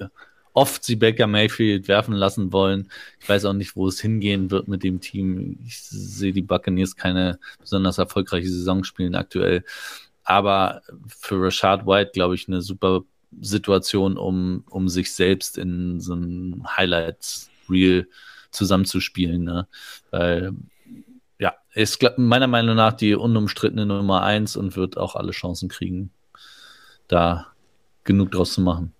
oft 0.54 0.86
sie 0.86 0.96
Baker 0.96 1.28
Mayfield 1.28 1.90
werfen 1.90 2.14
lassen 2.14 2.54
wollen. 2.54 2.90
Ich 3.20 3.28
weiß 3.28 3.44
auch 3.44 3.54
nicht, 3.54 3.76
wo 3.76 3.86
es 3.86 4.00
hingehen 4.00 4.50
wird 4.50 4.70
mit 4.70 4.82
dem 4.82 5.02
Team. 5.02 5.60
Ich 5.66 5.82
sehe 5.82 6.32
die 6.32 6.42
Buccaneers 6.42 6.96
keine 6.96 7.38
besonders 7.60 7.98
erfolgreiche 7.98 8.48
Saison 8.48 8.86
spielen 8.86 9.14
aktuell, 9.14 9.66
aber 10.24 10.84
für 11.06 11.44
Rashad 11.44 11.86
White, 11.86 12.12
glaube 12.14 12.36
ich, 12.36 12.48
eine 12.48 12.62
super 12.62 13.02
Situation, 13.42 14.16
um, 14.16 14.64
um 14.70 14.88
sich 14.88 15.12
selbst 15.12 15.58
in 15.58 16.00
so 16.00 16.14
ein 16.14 16.64
Highlights-Reel 16.78 18.08
zusammenzuspielen. 18.52 19.44
Ne? 19.44 19.68
Weil, 20.12 20.54
ja, 21.40 21.54
ist 21.74 22.04
meiner 22.18 22.48
Meinung 22.48 22.76
nach 22.76 22.94
die 22.94 23.16
unumstrittene 23.16 23.86
Nummer 23.86 24.24
eins 24.24 24.56
und 24.56 24.76
wird 24.76 24.98
auch 24.98 25.16
alle 25.16 25.32
Chancen 25.32 25.70
kriegen, 25.70 26.12
da 27.08 27.48
genug 28.04 28.32
draus 28.32 28.54
zu 28.54 28.62
machen. 28.62 28.94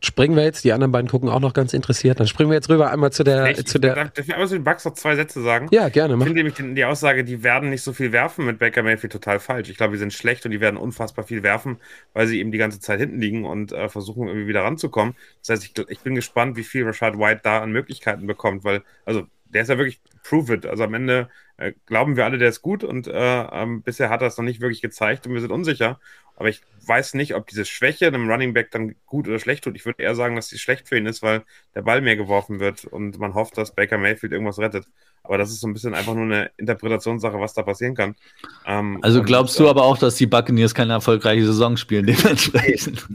Springen 0.00 0.36
wir 0.36 0.44
jetzt, 0.44 0.64
die 0.64 0.72
anderen 0.72 0.92
beiden 0.92 1.08
gucken 1.08 1.28
auch 1.28 1.40
noch 1.40 1.52
ganz 1.52 1.72
interessiert, 1.72 2.20
dann 2.20 2.26
springen 2.26 2.50
wir 2.50 2.54
jetzt 2.54 2.68
rüber 2.68 2.90
einmal 2.90 3.10
zu 3.12 3.24
der. 3.24 3.44
Echt? 3.46 3.68
zu 3.68 3.78
der 3.78 3.94
darf, 3.94 4.10
darf 4.12 4.26
ich 4.26 4.32
einmal 4.32 4.48
zu 4.48 4.54
den 4.54 4.64
Bugs 4.64 4.84
noch 4.84 4.94
zwei 4.94 5.16
Sätze 5.16 5.42
sagen? 5.42 5.68
ja, 5.72 5.88
gerne. 5.88 6.14
Ich 6.14 6.22
finde 6.22 6.34
nämlich 6.34 6.54
die, 6.54 6.74
die 6.74 6.84
Aussage, 6.84 7.24
die 7.24 7.42
werden 7.42 7.70
nicht 7.70 7.82
so 7.82 7.92
viel 7.92 8.12
werfen 8.12 8.46
mit 8.46 8.58
Baker 8.58 8.82
Mayfield 8.82 9.12
total 9.12 9.40
falsch. 9.40 9.68
Ich 9.70 9.76
glaube, 9.76 9.92
die 9.94 9.98
sind 9.98 10.12
schlecht 10.12 10.44
und 10.44 10.52
die 10.52 10.60
werden 10.60 10.76
unfassbar 10.76 11.24
viel 11.24 11.42
werfen, 11.42 11.78
weil 12.12 12.26
sie 12.26 12.38
eben 12.38 12.52
die 12.52 12.58
ganze 12.58 12.80
Zeit 12.80 13.00
hinten 13.00 13.20
liegen 13.20 13.44
und 13.44 13.72
äh, 13.72 13.88
versuchen 13.88 14.28
irgendwie 14.28 14.46
wieder 14.46 14.62
ranzukommen. 14.62 15.14
Das 15.40 15.50
heißt, 15.50 15.64
ich, 15.64 15.88
ich 15.88 16.00
bin 16.00 16.14
gespannt, 16.14 16.56
wie 16.56 16.64
viel 16.64 16.84
Rashad 16.84 17.18
White 17.18 17.40
da 17.42 17.60
an 17.60 17.72
Möglichkeiten 17.72 18.26
bekommt, 18.26 18.64
weil, 18.64 18.82
also, 19.04 19.26
der 19.46 19.62
ist 19.62 19.68
ja 19.68 19.78
wirklich 19.78 20.00
prove 20.28 20.52
it. 20.52 20.66
Also 20.66 20.84
am 20.84 20.94
Ende 20.94 21.28
äh, 21.56 21.72
glauben 21.86 22.16
wir 22.16 22.24
alle, 22.24 22.38
der 22.38 22.48
ist 22.48 22.62
gut 22.62 22.84
und 22.84 23.06
äh, 23.06 23.42
ähm, 23.52 23.82
bisher 23.82 24.10
hat 24.10 24.20
er 24.20 24.28
es 24.28 24.36
noch 24.36 24.44
nicht 24.44 24.60
wirklich 24.60 24.82
gezeigt 24.82 25.26
und 25.26 25.34
wir 25.34 25.40
sind 25.40 25.50
unsicher. 25.50 25.98
Aber 26.36 26.48
ich 26.48 26.62
weiß 26.86 27.14
nicht, 27.14 27.34
ob 27.34 27.48
diese 27.48 27.64
Schwäche 27.64 28.06
einem 28.06 28.30
Running 28.30 28.54
Back 28.54 28.70
dann 28.70 28.94
gut 29.06 29.26
oder 29.26 29.40
schlecht 29.40 29.64
tut. 29.64 29.74
Ich 29.74 29.84
würde 29.84 30.02
eher 30.02 30.14
sagen, 30.14 30.36
dass 30.36 30.48
sie 30.48 30.58
schlecht 30.58 30.88
für 30.88 30.96
ihn 30.96 31.06
ist, 31.06 31.20
weil 31.22 31.42
der 31.74 31.82
Ball 31.82 32.00
mehr 32.00 32.16
geworfen 32.16 32.60
wird 32.60 32.84
und 32.84 33.18
man 33.18 33.34
hofft, 33.34 33.58
dass 33.58 33.74
Baker 33.74 33.98
Mayfield 33.98 34.32
irgendwas 34.32 34.60
rettet. 34.60 34.86
Aber 35.24 35.36
das 35.36 35.50
ist 35.50 35.60
so 35.60 35.66
ein 35.66 35.74
bisschen 35.74 35.94
einfach 35.94 36.14
nur 36.14 36.24
eine 36.24 36.50
Interpretationssache, 36.56 37.40
was 37.40 37.54
da 37.54 37.62
passieren 37.62 37.94
kann. 37.94 38.14
Ähm, 38.64 38.98
Also 39.02 39.18
und, 39.18 39.26
glaubst 39.26 39.58
äh, 39.58 39.64
du 39.64 39.68
aber 39.68 39.82
auch, 39.82 39.98
dass 39.98 40.14
die 40.14 40.26
Buccaneers 40.26 40.74
keine 40.74 40.92
erfolgreiche 40.92 41.44
Saison 41.44 41.76
spielen, 41.76 42.06
dementsprechend. 42.06 43.06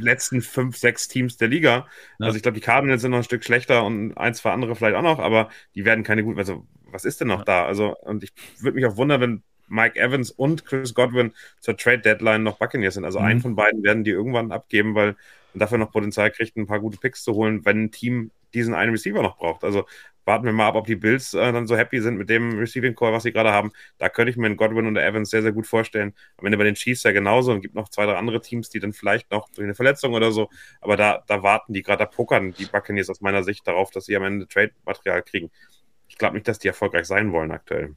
letzten 0.00 0.40
fünf, 0.40 0.78
sechs 0.78 1.08
Teams 1.08 1.36
der 1.36 1.48
Liga. 1.48 1.86
Ja. 2.18 2.26
Also 2.26 2.36
ich 2.36 2.42
glaube, 2.42 2.56
die 2.56 2.64
Cardinals 2.64 3.02
sind 3.02 3.10
noch 3.10 3.18
ein 3.18 3.24
Stück 3.24 3.44
schlechter 3.44 3.84
und 3.84 4.16
ein, 4.16 4.34
zwei 4.34 4.52
andere 4.52 4.74
vielleicht 4.74 4.96
auch 4.96 5.02
noch, 5.02 5.18
aber 5.18 5.50
die 5.74 5.84
werden 5.84 6.04
keine 6.04 6.24
guten. 6.24 6.35
Also 6.38 6.66
was 6.90 7.04
ist 7.04 7.20
denn 7.20 7.28
noch 7.28 7.42
da? 7.42 7.66
Also 7.66 7.96
und 7.98 8.24
ich 8.24 8.32
würde 8.60 8.76
mich 8.76 8.86
auch 8.86 8.96
wundern, 8.96 9.20
wenn 9.20 9.42
Mike 9.68 9.98
Evans 9.98 10.30
und 10.30 10.64
Chris 10.64 10.94
Godwin 10.94 11.32
zur 11.60 11.76
Trade 11.76 11.98
Deadline 12.00 12.42
noch 12.44 12.58
Buccaneers 12.58 12.94
sind. 12.94 13.04
Also 13.04 13.18
Mhm. 13.18 13.24
einen 13.24 13.40
von 13.40 13.56
beiden 13.56 13.82
werden 13.82 14.04
die 14.04 14.10
irgendwann 14.12 14.52
abgeben, 14.52 14.94
weil 14.94 15.16
man 15.52 15.60
dafür 15.60 15.78
noch 15.78 15.90
Potenzial 15.92 16.30
kriegt, 16.30 16.56
ein 16.56 16.66
paar 16.66 16.80
gute 16.80 16.98
Picks 16.98 17.22
zu 17.24 17.34
holen, 17.34 17.64
wenn 17.64 17.84
ein 17.84 17.90
Team 17.90 18.32
diesen 18.54 18.74
einen 18.74 18.92
Receiver 18.92 19.22
noch 19.22 19.38
braucht. 19.38 19.64
Also 19.64 19.86
warten 20.24 20.44
wir 20.44 20.52
mal 20.52 20.66
ab, 20.68 20.74
ob 20.76 20.86
die 20.86 20.96
Bills 20.96 21.34
äh, 21.34 21.52
dann 21.52 21.66
so 21.66 21.76
happy 21.76 22.00
sind 22.00 22.16
mit 22.16 22.28
dem 22.30 22.58
Receiving 22.58 22.94
Core, 22.94 23.12
was 23.12 23.22
sie 23.22 23.32
gerade 23.32 23.52
haben. 23.52 23.72
Da 23.98 24.08
könnte 24.08 24.30
ich 24.30 24.36
mir 24.36 24.46
einen 24.46 24.56
Godwin 24.56 24.86
und 24.86 24.96
Evans 24.96 25.30
sehr, 25.30 25.42
sehr 25.42 25.52
gut 25.52 25.66
vorstellen. 25.66 26.14
Am 26.38 26.46
Ende 26.46 26.58
bei 26.58 26.64
den 26.64 26.74
Chiefs 26.74 27.02
ja 27.04 27.12
genauso 27.12 27.52
und 27.52 27.60
gibt 27.60 27.74
noch 27.76 27.88
zwei, 27.88 28.06
drei 28.06 28.16
andere 28.16 28.40
Teams, 28.40 28.68
die 28.70 28.80
dann 28.80 28.92
vielleicht 28.92 29.30
noch 29.30 29.48
durch 29.50 29.64
eine 29.64 29.74
Verletzung 29.74 30.14
oder 30.14 30.32
so, 30.32 30.48
aber 30.80 30.96
da, 30.96 31.22
da 31.28 31.42
warten 31.42 31.72
die 31.72 31.82
gerade, 31.82 31.98
da 32.00 32.06
pokern 32.06 32.54
die 32.54 32.66
Buccaneers 32.66 33.08
aus 33.10 33.20
meiner 33.20 33.44
Sicht 33.44 33.66
darauf, 33.68 33.90
dass 33.92 34.06
sie 34.06 34.16
am 34.16 34.24
Ende 34.24 34.48
Trade-Material 34.48 35.22
kriegen. 35.22 35.50
Ich 36.16 36.18
glaube 36.18 36.32
nicht, 36.32 36.48
dass 36.48 36.58
die 36.58 36.68
erfolgreich 36.68 37.04
sein 37.04 37.30
wollen 37.30 37.50
aktuell. 37.50 37.94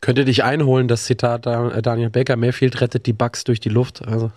Könnte 0.00 0.24
dich 0.24 0.42
einholen, 0.42 0.88
das 0.88 1.04
Zitat 1.04 1.46
äh, 1.46 1.80
Daniel 1.80 2.10
Baker, 2.10 2.34
Mayfield 2.34 2.80
rettet 2.80 3.06
die 3.06 3.12
Bugs 3.12 3.44
durch 3.44 3.60
die 3.60 3.68
Luft. 3.68 4.04
Also 4.04 4.32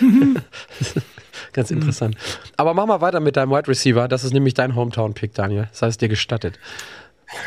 ganz 1.54 1.70
interessant. 1.70 2.18
Aber 2.58 2.74
mach 2.74 2.84
mal 2.84 3.00
weiter 3.00 3.20
mit 3.20 3.38
deinem 3.38 3.52
Wide 3.52 3.68
Receiver. 3.68 4.06
Das 4.06 4.22
ist 4.22 4.34
nämlich 4.34 4.52
dein 4.52 4.76
Hometown-Pick, 4.76 5.32
Daniel. 5.32 5.68
Das 5.70 5.80
heißt 5.80 6.02
dir 6.02 6.10
gestattet. 6.10 6.58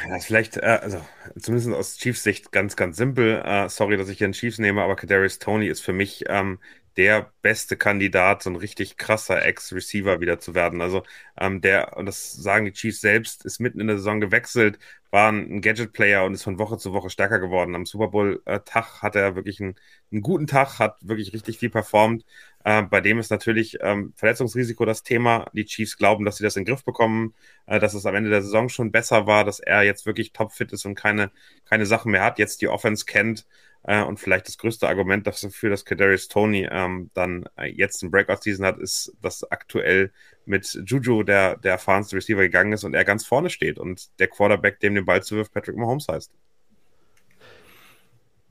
Das 0.08 0.22
ist 0.22 0.26
vielleicht, 0.26 0.58
äh, 0.58 0.80
also 0.82 1.06
zumindest 1.40 1.72
aus 1.72 1.98
Chiefs 1.98 2.24
Sicht 2.24 2.52
ganz, 2.52 2.76
ganz 2.76 2.98
simpel. 2.98 3.44
Äh, 3.46 3.70
sorry, 3.70 3.96
dass 3.96 4.10
ich 4.10 4.18
hier 4.18 4.26
einen 4.26 4.34
Chiefs 4.34 4.58
nehme, 4.58 4.82
aber 4.82 4.96
Kadarius 4.96 5.38
Tony 5.38 5.68
ist 5.68 5.82
für 5.82 5.94
mich 5.94 6.24
ähm, 6.28 6.58
der 7.00 7.32
beste 7.42 7.78
Kandidat, 7.78 8.44
so 8.44 8.50
ein 8.50 8.58
richtig 8.58 8.98
krasser 8.98 9.42
Ex-Receiver 9.46 10.20
wieder 10.20 10.40
zu 10.40 10.54
werden. 10.54 10.82
Also 10.82 11.04
ähm, 11.40 11.62
der, 11.62 11.96
und 11.96 12.08
das 12.08 12.34
sagen 12.34 12.66
die 12.66 12.74
Chiefs 12.74 13.00
selbst, 13.00 13.46
ist 13.46 13.62
mitten 13.62 13.80
in 13.80 13.88
der 13.88 13.96
Saison 13.96 14.20
gewechselt, 14.20 14.78
war 15.10 15.32
ein 15.32 15.62
Gadget-Player 15.62 16.26
und 16.26 16.34
ist 16.34 16.44
von 16.44 16.60
Woche 16.60 16.78
zu 16.78 16.92
Woche 16.92 17.10
stärker 17.10 17.40
geworden. 17.40 17.74
Am 17.74 17.86
Super 17.86 18.10
Bowl-Tag 18.10 19.02
hat 19.02 19.16
er 19.16 19.38
wirklich 19.38 19.62
einen, 19.62 19.76
einen 20.12 20.22
guten 20.22 20.46
Tag, 20.46 20.78
hat 20.78 20.98
wirklich 21.00 21.32
richtig 21.32 21.58
viel 21.58 21.70
performt. 21.70 22.26
Äh, 22.66 22.82
bei 22.84 23.00
dem 23.00 23.18
ist 23.18 23.32
natürlich 23.32 23.78
ähm, 23.80 24.12
Verletzungsrisiko 24.18 24.84
das 24.84 25.02
Thema. 25.04 25.46
Die 25.54 25.64
Chiefs 25.64 25.96
glauben, 25.96 26.26
dass 26.26 26.36
sie 26.36 26.44
das 26.44 26.58
in 26.58 26.66
den 26.66 26.74
Griff 26.74 26.84
bekommen, 26.84 27.34
äh, 27.66 27.80
dass 27.80 27.94
es 27.94 28.06
am 28.06 28.16
Ende 28.16 28.30
der 28.30 28.42
Saison 28.42 28.68
schon 28.68 28.92
besser 28.92 29.26
war, 29.26 29.46
dass 29.46 29.62
er 29.62 29.84
jetzt 29.84 30.06
wirklich 30.06 30.34
topfit 30.34 30.74
ist 30.74 30.86
und 30.86 30.96
keine, 30.96 31.32
keine 31.64 31.86
Sachen 31.86 32.12
mehr 32.12 32.26
hat, 32.26 32.40
jetzt 32.40 32.62
die 32.62 32.68
Offense 32.68 33.06
kennt. 33.06 33.46
Äh, 33.84 34.04
und 34.04 34.20
vielleicht 34.20 34.48
das 34.48 34.58
größte 34.58 34.88
Argument 34.88 35.26
dafür, 35.26 35.70
dass 35.70 35.86
Kadarius 35.86 36.28
Tony 36.28 36.68
ähm, 36.70 37.10
dann 37.14 37.46
äh, 37.58 37.68
jetzt 37.68 38.04
ein 38.04 38.12
Breakout-Season 38.12 38.66
hat, 38.66 38.78
ist, 38.78 39.14
dass 39.22 39.50
aktuell 39.50 40.12
mit 40.46 40.80
Juju 40.86 41.24
der, 41.24 41.58
der 41.58 41.74
erfahrenste 41.74 42.16
Receiver 42.16 42.42
gegangen 42.42 42.74
ist 42.74 42.84
und 42.84 42.94
er 42.94 43.06
ganz 43.06 43.26
vorne 43.26 43.50
steht 43.50 43.80
und 43.80 44.08
der 44.20 44.28
Quarterback, 44.28 44.80
dem 44.80 44.96
den 44.96 45.06
Ball 45.06 45.24
zuwirft, 45.24 45.54
Patrick 45.54 45.78
Mahomes 45.78 46.08
heißt. 46.08 46.32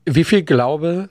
Wie 0.05 0.23
viel 0.23 0.43
Glaube 0.43 1.09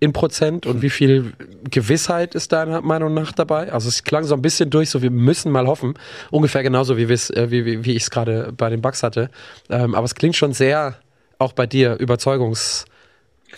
in 0.00 0.12
Prozent 0.12 0.66
und 0.66 0.82
wie 0.82 0.90
viel 0.90 1.34
Gewissheit 1.70 2.34
ist 2.34 2.50
deiner 2.52 2.80
Meinung 2.80 3.14
nach 3.14 3.32
dabei? 3.32 3.70
Also 3.72 3.88
es 3.88 4.02
klang 4.02 4.24
so 4.24 4.34
ein 4.34 4.42
bisschen 4.42 4.70
durch, 4.70 4.90
so 4.90 5.02
wir 5.02 5.10
müssen 5.10 5.52
mal 5.52 5.66
hoffen. 5.66 5.94
Ungefähr 6.30 6.62
genauso, 6.62 6.96
wie, 6.96 7.04
äh, 7.04 7.50
wie, 7.50 7.64
wie, 7.64 7.84
wie 7.84 7.92
ich 7.92 8.04
es 8.04 8.10
gerade 8.10 8.52
bei 8.56 8.70
den 8.70 8.80
Bucks 8.80 9.02
hatte. 9.02 9.30
Ähm, 9.68 9.94
aber 9.94 10.06
es 10.06 10.14
klingt 10.14 10.34
schon 10.34 10.52
sehr, 10.52 10.96
auch 11.38 11.52
bei 11.52 11.66
dir, 11.66 11.96
überzeugungs... 12.00 12.86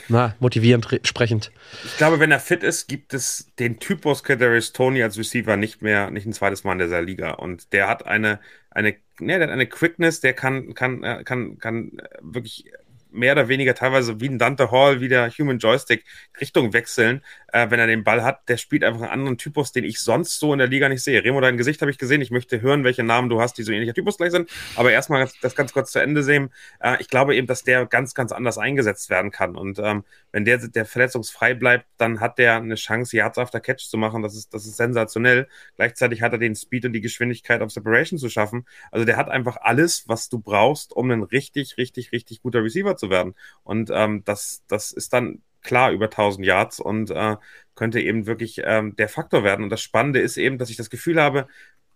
Na, 0.08 0.34
motivierend 0.40 0.90
re- 0.92 1.00
sprechend. 1.02 1.50
Ich 1.84 1.96
glaube, 1.96 2.20
wenn 2.20 2.30
er 2.30 2.40
fit 2.40 2.62
ist, 2.62 2.88
gibt 2.88 3.14
es 3.14 3.48
den 3.58 3.78
Typus 3.78 4.22
Kadarius 4.22 4.72
Tony 4.72 5.02
als 5.02 5.18
Receiver 5.18 5.56
nicht 5.56 5.82
mehr, 5.82 6.10
nicht 6.10 6.26
ein 6.26 6.32
zweites 6.32 6.64
Mal 6.64 6.72
in 6.72 6.78
dieser 6.80 7.02
Liga. 7.02 7.32
Und 7.32 7.72
der 7.72 7.88
hat 7.88 8.06
eine, 8.06 8.40
eine, 8.70 8.94
ne, 9.20 9.38
der 9.38 9.42
hat 9.42 9.50
eine 9.50 9.66
Quickness, 9.66 10.20
der 10.20 10.32
kann, 10.34 10.74
kann, 10.74 11.02
äh, 11.02 11.22
kann, 11.24 11.58
kann 11.58 11.92
äh, 11.98 12.08
wirklich 12.20 12.64
mehr 13.12 13.32
oder 13.32 13.48
weniger 13.48 13.74
teilweise 13.74 14.20
wie 14.20 14.28
ein 14.28 14.38
Dante 14.38 14.70
Hall, 14.70 15.00
wie 15.00 15.08
der 15.08 15.30
Human 15.30 15.58
Joystick 15.58 16.04
Richtung 16.40 16.72
wechseln, 16.72 17.22
äh, 17.52 17.70
wenn 17.70 17.78
er 17.78 17.86
den 17.86 18.04
Ball 18.04 18.24
hat. 18.24 18.48
Der 18.48 18.56
spielt 18.56 18.84
einfach 18.84 19.02
einen 19.02 19.10
anderen 19.10 19.38
Typus, 19.38 19.72
den 19.72 19.84
ich 19.84 20.00
sonst 20.00 20.38
so 20.38 20.52
in 20.52 20.58
der 20.58 20.68
Liga 20.68 20.88
nicht 20.88 21.02
sehe. 21.02 21.22
Remo, 21.22 21.40
dein 21.40 21.56
Gesicht 21.56 21.80
habe 21.80 21.90
ich 21.90 21.98
gesehen. 21.98 22.20
Ich 22.20 22.30
möchte 22.30 22.60
hören, 22.60 22.84
welche 22.84 23.02
Namen 23.02 23.28
du 23.28 23.40
hast, 23.40 23.58
die 23.58 23.62
so 23.62 23.72
ähnlicher 23.72 23.94
Typus 23.94 24.16
gleich 24.16 24.32
sind. 24.32 24.50
Aber 24.76 24.90
erstmal 24.90 25.28
das, 25.40 25.54
ganz 25.54 25.72
kurz 25.72 25.92
zu 25.92 25.98
Ende 25.98 26.22
sehen. 26.22 26.50
Äh, 26.80 26.96
ich 27.00 27.08
glaube 27.08 27.36
eben, 27.36 27.46
dass 27.46 27.62
der 27.62 27.86
ganz, 27.86 28.14
ganz 28.14 28.32
anders 28.32 28.58
eingesetzt 28.58 29.10
werden 29.10 29.30
kann. 29.30 29.56
Und 29.56 29.78
ähm, 29.78 30.04
wenn 30.32 30.44
der, 30.44 30.58
der 30.58 30.86
verletzungsfrei 30.86 31.54
bleibt, 31.54 31.86
dann 31.98 32.20
hat 32.20 32.38
der 32.38 32.56
eine 32.56 32.74
Chance, 32.76 33.16
Yards 33.16 33.38
after 33.38 33.60
Catch 33.60 33.88
zu 33.88 33.98
machen. 33.98 34.22
Das 34.22 34.34
ist, 34.34 34.54
das 34.54 34.66
ist 34.66 34.76
sensationell. 34.76 35.48
Gleichzeitig 35.76 36.22
hat 36.22 36.32
er 36.32 36.38
den 36.38 36.54
Speed 36.54 36.86
und 36.86 36.92
die 36.92 37.00
Geschwindigkeit 37.00 37.60
auf 37.60 37.70
Separation 37.70 38.18
zu 38.18 38.28
schaffen. 38.28 38.66
Also 38.90 39.04
der 39.04 39.16
hat 39.16 39.28
einfach 39.28 39.58
alles, 39.60 40.08
was 40.08 40.28
du 40.28 40.38
brauchst, 40.38 40.92
um 40.94 41.10
ein 41.10 41.22
richtig, 41.22 41.76
richtig, 41.76 42.12
richtig 42.12 42.42
guter 42.42 42.62
Receiver 42.62 42.96
zu 42.96 43.01
werden. 43.10 43.34
Und 43.62 43.90
ähm, 43.92 44.22
das, 44.24 44.64
das 44.68 44.92
ist 44.92 45.12
dann 45.12 45.42
klar 45.62 45.92
über 45.92 46.06
1000 46.06 46.44
Yards 46.44 46.80
und 46.80 47.10
äh, 47.10 47.36
könnte 47.74 48.00
eben 48.00 48.26
wirklich 48.26 48.60
ähm, 48.64 48.96
der 48.96 49.08
Faktor 49.08 49.44
werden. 49.44 49.64
Und 49.64 49.70
das 49.70 49.80
Spannende 49.80 50.20
ist 50.20 50.36
eben, 50.36 50.58
dass 50.58 50.70
ich 50.70 50.76
das 50.76 50.90
Gefühl 50.90 51.20
habe, 51.20 51.46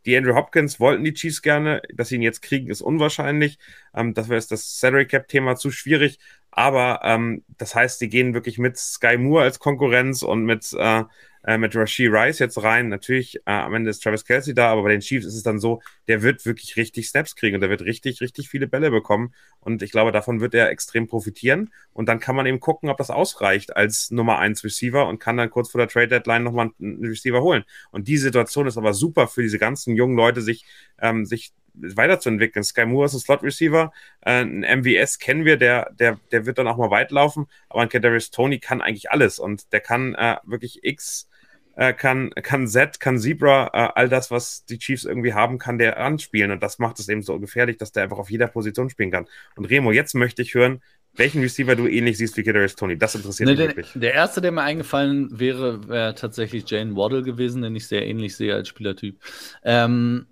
die 0.06 0.16
Andrew 0.16 0.36
Hopkins 0.36 0.78
wollten 0.78 1.02
die 1.02 1.14
Chiefs 1.14 1.42
gerne, 1.42 1.82
dass 1.92 2.08
sie 2.08 2.14
ihn 2.14 2.22
jetzt 2.22 2.40
kriegen, 2.40 2.70
ist 2.70 2.80
unwahrscheinlich. 2.80 3.58
Ähm, 3.92 4.14
dafür 4.14 4.36
ist 4.36 4.52
das 4.52 4.78
Salary 4.78 5.06
Cap 5.06 5.26
Thema 5.26 5.56
zu 5.56 5.72
schwierig. 5.72 6.18
Aber 6.52 7.00
ähm, 7.02 7.44
das 7.58 7.74
heißt, 7.74 7.98
sie 7.98 8.08
gehen 8.08 8.32
wirklich 8.32 8.56
mit 8.56 8.78
Sky 8.78 9.18
Moore 9.18 9.42
als 9.42 9.58
Konkurrenz 9.58 10.22
und 10.22 10.44
mit, 10.44 10.72
äh, 10.72 11.02
äh, 11.46 11.58
mit 11.58 11.74
Rashid 11.74 12.12
Rice 12.12 12.40
jetzt 12.40 12.62
rein. 12.62 12.88
Natürlich, 12.88 13.36
äh, 13.46 13.52
am 13.52 13.74
Ende 13.74 13.90
ist 13.90 14.02
Travis 14.02 14.24
Kelsey 14.24 14.52
da, 14.52 14.72
aber 14.72 14.82
bei 14.82 14.90
den 14.90 15.00
Chiefs 15.00 15.24
ist 15.24 15.36
es 15.36 15.42
dann 15.42 15.60
so, 15.60 15.80
der 16.08 16.22
wird 16.22 16.44
wirklich 16.44 16.76
richtig 16.76 17.08
Snaps 17.08 17.36
kriegen 17.36 17.54
und 17.54 17.60
der 17.60 17.70
wird 17.70 17.82
richtig, 17.82 18.20
richtig 18.20 18.48
viele 18.48 18.66
Bälle 18.66 18.90
bekommen. 18.90 19.32
Und 19.60 19.80
ich 19.82 19.92
glaube, 19.92 20.12
davon 20.12 20.40
wird 20.40 20.54
er 20.54 20.70
extrem 20.70 21.06
profitieren. 21.06 21.72
Und 21.92 22.08
dann 22.08 22.18
kann 22.18 22.36
man 22.36 22.46
eben 22.46 22.60
gucken, 22.60 22.90
ob 22.90 22.98
das 22.98 23.10
ausreicht 23.10 23.76
als 23.76 24.10
Nummer 24.10 24.38
1 24.38 24.64
Receiver 24.64 25.06
und 25.06 25.20
kann 25.20 25.36
dann 25.36 25.48
kurz 25.48 25.70
vor 25.70 25.78
der 25.78 25.88
Trade 25.88 26.08
Deadline 26.08 26.42
nochmal 26.42 26.70
einen 26.80 27.04
Receiver 27.04 27.40
holen. 27.40 27.64
Und 27.92 28.08
die 28.08 28.18
Situation 28.18 28.66
ist 28.66 28.76
aber 28.76 28.92
super 28.92 29.28
für 29.28 29.42
diese 29.42 29.58
ganzen 29.58 29.94
jungen 29.94 30.16
Leute, 30.16 30.42
sich, 30.42 30.64
ähm, 31.00 31.24
sich 31.24 31.52
weiterzuentwickeln. 31.74 32.64
Sky 32.64 32.86
Moore 32.86 33.06
ist 33.06 33.14
ein 33.14 33.20
Slot-Receiver, 33.20 33.92
äh, 34.22 34.40
ein 34.42 34.62
MVS 34.62 35.18
kennen 35.18 35.44
wir, 35.44 35.56
der, 35.56 35.92
der, 35.92 36.18
der 36.32 36.46
wird 36.46 36.58
dann 36.58 36.66
auch 36.66 36.76
mal 36.76 36.90
weit 36.90 37.10
laufen, 37.10 37.46
aber 37.68 37.82
ein 37.82 37.88
Kadarius 37.88 38.30
Tony 38.30 38.58
kann 38.58 38.80
eigentlich 38.80 39.10
alles 39.10 39.38
und 39.38 39.72
der 39.72 39.80
kann 39.80 40.14
äh, 40.14 40.36
wirklich 40.44 40.80
X, 40.82 41.28
äh, 41.76 41.92
kann, 41.92 42.30
kann 42.30 42.66
Z, 42.66 43.00
kann 43.00 43.18
Zebra, 43.18 43.68
äh, 43.72 43.88
all 43.94 44.08
das, 44.08 44.30
was 44.30 44.64
die 44.64 44.78
Chiefs 44.78 45.04
irgendwie 45.04 45.34
haben, 45.34 45.58
kann 45.58 45.78
der 45.78 45.98
anspielen 45.98 46.50
und 46.50 46.62
das 46.62 46.78
macht 46.78 46.98
es 46.98 47.08
eben 47.08 47.22
so 47.22 47.38
gefährlich, 47.38 47.76
dass 47.76 47.92
der 47.92 48.02
einfach 48.02 48.18
auf 48.18 48.30
jeder 48.30 48.48
Position 48.48 48.90
spielen 48.90 49.10
kann. 49.10 49.26
Und 49.54 49.66
Remo, 49.66 49.92
jetzt 49.92 50.14
möchte 50.14 50.42
ich 50.42 50.54
hören, 50.54 50.82
welchen 51.14 51.40
Receiver 51.40 51.76
du 51.76 51.86
ähnlich 51.86 52.18
siehst 52.18 52.36
wie 52.36 52.42
Kadarius 52.42 52.76
Tony. 52.76 52.98
Das 52.98 53.14
interessiert 53.14 53.46
Nee, 53.46 53.52
mich 53.52 53.58
der, 53.58 53.68
wirklich. 53.68 53.92
der 53.94 54.14
erste, 54.14 54.40
der 54.40 54.52
mir 54.52 54.62
eingefallen 54.62 55.38
wäre, 55.38 55.88
wäre 55.88 56.14
tatsächlich 56.14 56.68
Jane 56.68 56.94
Waddle 56.94 57.22
gewesen, 57.22 57.62
den 57.62 57.74
ich 57.74 57.86
sehr 57.86 58.06
ähnlich 58.06 58.36
sehe 58.36 58.54
als 58.54 58.68
Spielertyp. 58.68 59.18
Ähm, 59.64 60.26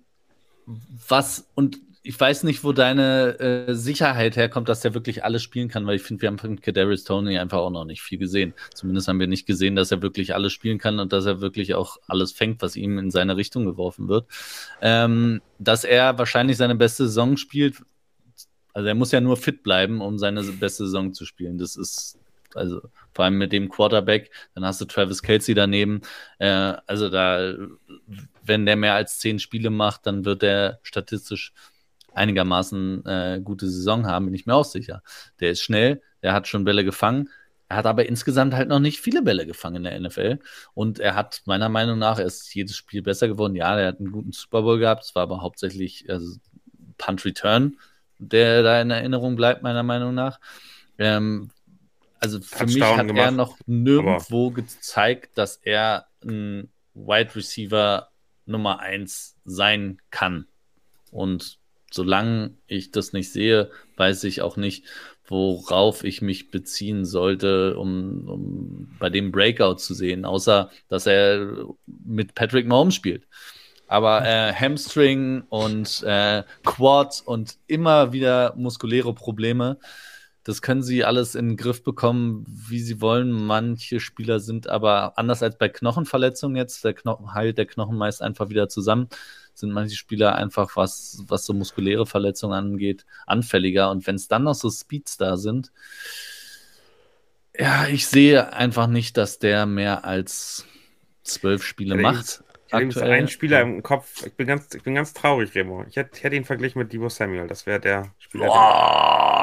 was, 1.07 1.47
und 1.55 1.79
ich 2.05 2.19
weiß 2.19 2.43
nicht, 2.43 2.63
wo 2.63 2.71
deine 2.71 3.39
äh, 3.39 3.73
Sicherheit 3.73 4.35
herkommt, 4.35 4.69
dass 4.69 4.81
der 4.81 4.93
wirklich 4.93 5.23
alles 5.23 5.41
spielen 5.41 5.69
kann, 5.69 5.87
weil 5.87 5.95
ich 5.95 6.03
finde, 6.03 6.21
wir 6.21 6.27
haben 6.29 6.37
von 6.37 6.61
Kadarius 6.61 7.03
Tony 7.03 7.39
einfach 7.39 7.57
auch 7.57 7.71
noch 7.71 7.85
nicht 7.85 8.01
viel 8.03 8.19
gesehen. 8.19 8.53
Zumindest 8.75 9.07
haben 9.07 9.19
wir 9.19 9.27
nicht 9.27 9.47
gesehen, 9.47 9.75
dass 9.75 9.91
er 9.91 10.03
wirklich 10.03 10.35
alles 10.35 10.53
spielen 10.53 10.77
kann 10.77 10.99
und 10.99 11.11
dass 11.13 11.25
er 11.25 11.41
wirklich 11.41 11.73
auch 11.73 11.97
alles 12.07 12.31
fängt, 12.31 12.61
was 12.61 12.75
ihm 12.75 12.99
in 12.99 13.09
seine 13.09 13.37
Richtung 13.37 13.65
geworfen 13.65 14.07
wird. 14.07 14.27
Ähm, 14.81 15.41
dass 15.57 15.83
er 15.83 16.17
wahrscheinlich 16.19 16.57
seine 16.57 16.75
beste 16.75 17.07
Saison 17.07 17.37
spielt, 17.37 17.77
also 18.73 18.87
er 18.87 18.95
muss 18.95 19.11
ja 19.11 19.21
nur 19.21 19.37
fit 19.37 19.63
bleiben, 19.63 20.01
um 20.01 20.19
seine 20.19 20.43
beste 20.43 20.85
Saison 20.85 21.13
zu 21.13 21.25
spielen. 21.25 21.57
Das 21.57 21.75
ist 21.75 22.19
Also 22.53 22.81
vor 23.13 23.25
allem 23.25 23.37
mit 23.37 23.51
dem 23.51 23.69
Quarterback, 23.69 24.31
dann 24.53 24.65
hast 24.65 24.79
du 24.81 24.85
Travis 24.85 25.21
Kelsey 25.23 25.55
daneben. 25.55 26.01
Äh, 26.39 26.73
also 26.85 27.09
da, 27.09 27.55
wenn 28.43 28.65
der 28.65 28.75
mehr 28.75 28.93
als 28.95 29.19
zehn 29.19 29.39
Spiele 29.39 29.69
macht, 29.71 30.05
dann 30.05 30.25
wird 30.25 30.41
der 30.41 30.79
statistisch 30.83 31.53
einigermaßen 32.15 33.05
äh, 33.05 33.41
gute 33.43 33.69
Saison 33.69 34.07
haben, 34.07 34.25
bin 34.25 34.33
ich 34.33 34.45
mir 34.45 34.55
auch 34.55 34.65
sicher. 34.65 35.01
Der 35.39 35.51
ist 35.51 35.61
schnell, 35.61 36.01
der 36.23 36.33
hat 36.33 36.47
schon 36.47 36.63
Bälle 36.63 36.83
gefangen. 36.83 37.29
Er 37.67 37.77
hat 37.77 37.85
aber 37.87 38.05
insgesamt 38.05 38.53
halt 38.53 38.69
noch 38.69 38.79
nicht 38.79 38.99
viele 38.99 39.21
Bälle 39.21 39.45
gefangen 39.45 39.77
in 39.77 39.83
der 39.83 39.99
NFL. 39.99 40.39
Und 40.73 40.99
er 40.99 41.15
hat 41.15 41.41
meiner 41.45 41.69
Meinung 41.69 41.97
nach, 41.97 42.19
er 42.19 42.25
ist 42.25 42.53
jedes 42.53 42.75
Spiel 42.75 43.01
besser 43.01 43.27
geworden. 43.27 43.55
Ja, 43.55 43.77
er 43.77 43.87
hat 43.87 43.99
einen 43.99 44.11
guten 44.11 44.31
Super 44.31 44.61
Bowl 44.61 44.77
gehabt. 44.77 45.03
Es 45.03 45.15
war 45.15 45.23
aber 45.23 45.41
hauptsächlich 45.41 46.05
also 46.09 46.37
Punt 46.97 47.25
Return, 47.25 47.77
der 48.19 48.61
da 48.63 48.81
in 48.81 48.91
Erinnerung 48.91 49.35
bleibt, 49.35 49.63
meiner 49.63 49.83
Meinung 49.83 50.13
nach. 50.13 50.39
Ähm, 50.97 51.49
also 52.19 52.39
für 52.39 52.65
mich 52.65 52.81
hat 52.81 53.07
gemacht, 53.07 53.25
er 53.25 53.31
noch 53.31 53.57
nirgendwo 53.65 54.51
gezeigt, 54.51 55.37
dass 55.37 55.57
er 55.57 56.07
ein 56.23 56.69
Wide 56.93 57.35
Receiver 57.35 58.09
Nummer 58.45 58.79
1 58.79 59.37
sein 59.43 59.99
kann. 60.11 60.47
Und 61.11 61.59
solange 61.95 62.51
ich 62.67 62.91
das 62.91 63.13
nicht 63.13 63.31
sehe, 63.31 63.71
weiß 63.97 64.25
ich 64.25 64.41
auch 64.41 64.57
nicht, 64.57 64.85
worauf 65.27 66.03
ich 66.03 66.21
mich 66.21 66.51
beziehen 66.51 67.05
sollte, 67.05 67.77
um, 67.77 68.27
um 68.27 68.95
bei 68.99 69.09
dem 69.09 69.31
Breakout 69.31 69.77
zu 69.77 69.93
sehen, 69.93 70.25
außer 70.25 70.69
dass 70.87 71.07
er 71.07 71.65
mit 71.87 72.35
Patrick 72.35 72.67
Mahomes 72.67 72.95
spielt. 72.95 73.27
Aber 73.87 74.25
äh, 74.25 74.53
Hamstring 74.53 75.43
und 75.49 76.03
äh, 76.03 76.43
Quad 76.63 77.23
und 77.25 77.55
immer 77.67 78.13
wieder 78.13 78.53
muskuläre 78.55 79.13
Probleme, 79.13 79.77
das 80.43 80.61
können 80.61 80.83
sie 80.83 81.03
alles 81.03 81.33
in 81.33 81.49
den 81.49 81.57
Griff 81.57 81.83
bekommen, 81.83 82.45
wie 82.47 82.79
sie 82.79 83.01
wollen. 83.01 83.31
Manche 83.31 83.99
Spieler 83.99 84.39
sind 84.39 84.67
aber 84.67 85.17
anders 85.17 85.41
als 85.41 85.57
bei 85.57 85.69
Knochenverletzungen 85.69 86.55
jetzt, 86.55 86.83
der 86.85 86.93
Knochen 86.93 87.33
heilt 87.33 87.57
der 87.57 87.65
Knochen 87.65 87.97
meist 87.97 88.21
einfach 88.21 88.49
wieder 88.49 88.69
zusammen 88.69 89.09
sind 89.55 89.71
manche 89.71 89.95
Spieler 89.95 90.35
einfach, 90.35 90.75
was, 90.75 91.23
was 91.27 91.45
so 91.45 91.53
muskuläre 91.53 92.05
Verletzungen 92.05 92.53
angeht, 92.53 93.05
anfälliger. 93.25 93.89
Und 93.89 94.05
wenn 94.07 94.15
es 94.15 94.27
dann 94.27 94.43
noch 94.43 94.55
so 94.55 94.69
Speeds 94.69 95.17
da 95.17 95.37
sind, 95.37 95.71
ja, 97.57 97.87
ich 97.87 98.07
sehe 98.07 98.53
einfach 98.53 98.87
nicht, 98.87 99.17
dass 99.17 99.39
der 99.39 99.65
mehr 99.65 100.03
als 100.05 100.65
zwölf 101.23 101.63
Spiele 101.63 101.95
macht. 101.95 102.43
Ich 102.67 102.73
habe 102.73 103.11
einen 103.11 103.27
Spieler 103.27 103.61
im 103.61 103.83
Kopf. 103.83 104.25
Ich 104.25 104.33
bin 104.33 104.47
ganz, 104.47 104.73
ich 104.73 104.83
bin 104.83 104.95
ganz 104.95 105.13
traurig, 105.13 105.53
Remo. 105.55 105.85
Ich 105.87 105.95
hätte, 105.95 106.11
ich 106.17 106.23
hätte 106.23 106.35
ihn 106.35 106.45
verglichen 106.45 106.79
mit 106.79 106.91
Divo 106.91 107.09
Samuel. 107.09 107.47
Das 107.47 107.65
wäre 107.65 107.79
der 107.79 108.11
Spieler. 108.19 108.47
Boah, 108.47 109.34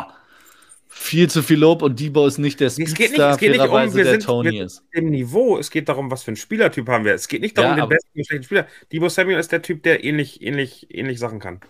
viel 1.12 1.28
zu 1.28 1.42
viel 1.42 1.58
Lob 1.58 1.82
und 1.82 2.00
Debo 2.00 2.26
ist 2.26 2.38
nicht 2.38 2.58
der 2.58 2.70
Speedstar, 2.70 2.94
es 2.94 2.98
geht 2.98 3.10
nicht, 3.10 3.20
es 3.20 3.36
geht 3.36 3.52
nicht 3.52 3.68
um, 3.68 3.94
wir 3.94 4.04
sind, 4.06 4.22
Tony 4.22 4.60
ist. 4.60 4.82
Im 4.92 5.10
Niveau, 5.10 5.58
es 5.58 5.70
geht 5.70 5.86
darum, 5.90 6.10
was 6.10 6.22
für 6.22 6.28
einen 6.28 6.36
Spielertyp 6.36 6.88
haben 6.88 7.04
wir. 7.04 7.12
Es 7.12 7.28
geht 7.28 7.42
nicht 7.42 7.58
darum, 7.58 7.76
ja, 7.76 7.84
den 7.84 7.90
besten 7.90 8.18
und 8.18 8.26
schlechten 8.26 8.44
Spieler. 8.44 8.66
Debo 8.90 9.10
Samuel 9.10 9.38
ist 9.38 9.52
der 9.52 9.60
Typ, 9.60 9.82
der 9.82 10.04
ähnlich, 10.04 10.40
ähnlich, 10.40 10.86
ähnlich 10.88 11.18
Sachen 11.18 11.38
kann. 11.38 11.60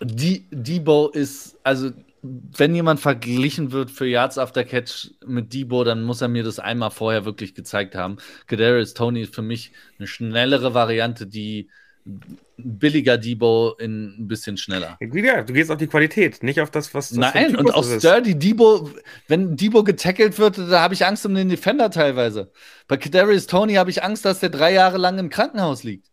Die, 0.00 0.48
Debo 0.50 1.10
ist, 1.10 1.60
also 1.62 1.92
wenn 2.22 2.74
jemand 2.74 2.98
verglichen 2.98 3.70
wird 3.70 3.92
für 3.92 4.06
Yards 4.06 4.36
After 4.36 4.64
Catch 4.64 5.12
mit 5.24 5.52
Debo, 5.52 5.84
dann 5.84 6.02
muss 6.02 6.20
er 6.20 6.26
mir 6.26 6.42
das 6.42 6.58
einmal 6.58 6.90
vorher 6.90 7.24
wirklich 7.24 7.54
gezeigt 7.54 7.94
haben. 7.94 8.16
Kadarius 8.48 8.94
Tony 8.94 9.22
ist 9.22 9.34
für 9.34 9.42
mich 9.42 9.70
eine 10.00 10.08
schnellere 10.08 10.74
Variante, 10.74 11.28
die 11.28 11.68
billiger 12.56 13.18
Debo 13.18 13.74
in 13.78 14.16
ein 14.18 14.28
bisschen 14.28 14.56
schneller. 14.56 14.98
Ja, 15.00 15.42
du 15.42 15.52
gehst 15.52 15.70
auf 15.70 15.78
die 15.78 15.86
Qualität, 15.86 16.42
nicht 16.42 16.60
auf 16.60 16.70
das, 16.70 16.92
was. 16.94 17.10
das 17.10 17.18
Nein, 17.18 17.56
und 17.56 17.72
auf 17.74 17.86
Sturdy 17.86 18.38
Debo, 18.38 18.90
wenn 19.28 19.56
Debo 19.56 19.84
getackelt 19.84 20.38
wird, 20.38 20.58
da 20.58 20.80
habe 20.80 20.94
ich 20.94 21.06
Angst 21.06 21.24
um 21.26 21.34
den 21.34 21.48
Defender 21.48 21.90
teilweise. 21.90 22.50
Bei 22.88 22.96
Kadarius 22.96 23.46
Tony 23.46 23.74
habe 23.74 23.90
ich 23.90 24.02
Angst, 24.02 24.24
dass 24.24 24.40
der 24.40 24.50
drei 24.50 24.72
Jahre 24.72 24.98
lang 24.98 25.18
im 25.18 25.28
Krankenhaus 25.28 25.84
liegt. 25.84 26.08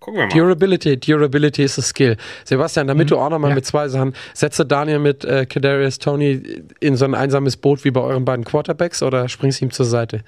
Gucken 0.00 0.20
wir 0.20 0.26
mal. 0.26 0.32
Durability, 0.32 0.96
Durability 0.98 1.64
ist 1.64 1.78
das 1.78 1.88
Skill. 1.88 2.16
Sebastian, 2.44 2.86
damit 2.86 3.06
mhm. 3.06 3.08
du 3.10 3.18
auch 3.18 3.30
nochmal 3.30 3.50
ja. 3.50 3.54
mit 3.56 3.66
zwei 3.66 3.88
Sachen, 3.88 4.14
setze 4.34 4.64
Daniel 4.64 4.98
mit 4.98 5.24
äh, 5.24 5.46
Kadarius 5.46 5.98
Tony 5.98 6.62
in 6.80 6.96
so 6.96 7.04
ein 7.06 7.14
einsames 7.14 7.56
Boot 7.56 7.84
wie 7.84 7.90
bei 7.90 8.00
euren 8.00 8.24
beiden 8.24 8.44
Quarterbacks 8.44 9.02
oder 9.02 9.28
springst 9.28 9.62
ihm 9.62 9.70
zur 9.70 9.86
Seite? 9.86 10.22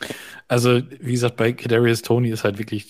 Also, 0.48 0.80
wie 1.00 1.12
gesagt, 1.12 1.36
bei 1.36 1.52
Kadarius 1.52 2.02
Tony 2.02 2.30
ist 2.30 2.44
halt 2.44 2.58
wirklich 2.58 2.88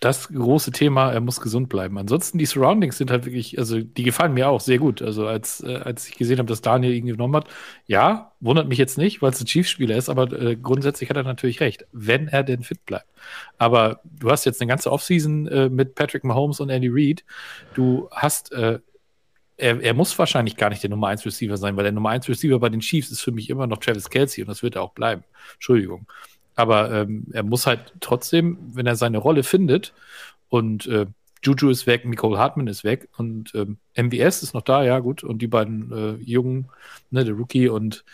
das 0.00 0.28
große 0.28 0.70
Thema, 0.70 1.10
er 1.10 1.20
muss 1.20 1.40
gesund 1.40 1.68
bleiben. 1.68 1.98
Ansonsten 1.98 2.38
die 2.38 2.46
Surroundings 2.46 2.98
sind 2.98 3.10
halt 3.10 3.24
wirklich, 3.24 3.58
also 3.58 3.80
die 3.80 4.04
gefallen 4.04 4.32
mir 4.32 4.48
auch 4.48 4.60
sehr 4.60 4.78
gut. 4.78 5.02
Also 5.02 5.26
als, 5.26 5.60
äh, 5.64 5.74
als 5.76 6.08
ich 6.08 6.16
gesehen 6.16 6.38
habe, 6.38 6.48
dass 6.48 6.60
Daniel 6.60 6.92
ihn 6.92 7.06
genommen 7.06 7.34
hat, 7.34 7.48
ja, 7.86 8.32
wundert 8.38 8.68
mich 8.68 8.78
jetzt 8.78 8.96
nicht, 8.96 9.22
weil 9.22 9.32
es 9.32 9.40
ein 9.40 9.46
Chiefs-Spieler 9.46 9.96
ist, 9.96 10.08
aber 10.08 10.30
äh, 10.32 10.56
grundsätzlich 10.56 11.10
hat 11.10 11.16
er 11.16 11.24
natürlich 11.24 11.60
recht, 11.60 11.84
wenn 11.90 12.28
er 12.28 12.44
denn 12.44 12.62
fit 12.62 12.84
bleibt. 12.86 13.08
Aber 13.58 14.00
du 14.04 14.30
hast 14.30 14.44
jetzt 14.44 14.60
eine 14.60 14.68
ganze 14.68 14.92
Offseason 14.92 15.48
äh, 15.48 15.68
mit 15.68 15.96
Patrick 15.96 16.22
Mahomes 16.22 16.60
und 16.60 16.70
Andy 16.70 16.88
Reid. 16.90 17.24
Du 17.74 18.08
hast 18.12 18.52
äh, 18.52 18.78
er, 19.56 19.82
er, 19.82 19.94
muss 19.94 20.16
wahrscheinlich 20.16 20.56
gar 20.56 20.70
nicht 20.70 20.84
der 20.84 20.90
Nummer 20.90 21.08
1 21.08 21.26
Receiver 21.26 21.56
sein, 21.56 21.76
weil 21.76 21.82
der 21.82 21.92
Nummer 21.92 22.10
1 22.10 22.28
Receiver 22.28 22.60
bei 22.60 22.68
den 22.68 22.78
Chiefs 22.78 23.10
ist 23.10 23.22
für 23.22 23.32
mich 23.32 23.50
immer 23.50 23.66
noch 23.66 23.78
Travis 23.78 24.08
Kelsey 24.08 24.44
und 24.44 24.48
das 24.48 24.62
wird 24.62 24.76
er 24.76 24.82
auch 24.82 24.92
bleiben. 24.92 25.24
Entschuldigung. 25.54 26.06
Aber 26.58 26.90
ähm, 26.90 27.26
er 27.30 27.44
muss 27.44 27.68
halt 27.68 27.92
trotzdem, 28.00 28.58
wenn 28.72 28.84
er 28.84 28.96
seine 28.96 29.18
Rolle 29.18 29.44
findet 29.44 29.92
und 30.48 30.86
äh, 30.86 31.06
Juju 31.40 31.70
ist 31.70 31.86
weg, 31.86 32.04
Nicole 32.04 32.36
Hartman 32.36 32.66
ist 32.66 32.82
weg 32.82 33.08
und 33.16 33.54
ähm, 33.54 33.78
MVS 33.96 34.42
ist 34.42 34.54
noch 34.54 34.62
da, 34.62 34.82
ja 34.82 34.98
gut. 34.98 35.22
Und 35.22 35.40
die 35.40 35.46
beiden 35.46 35.92
äh, 35.92 36.24
Jungen, 36.24 36.68
ne, 37.10 37.24
der 37.24 37.34
Rookie 37.34 37.68
und, 37.68 38.04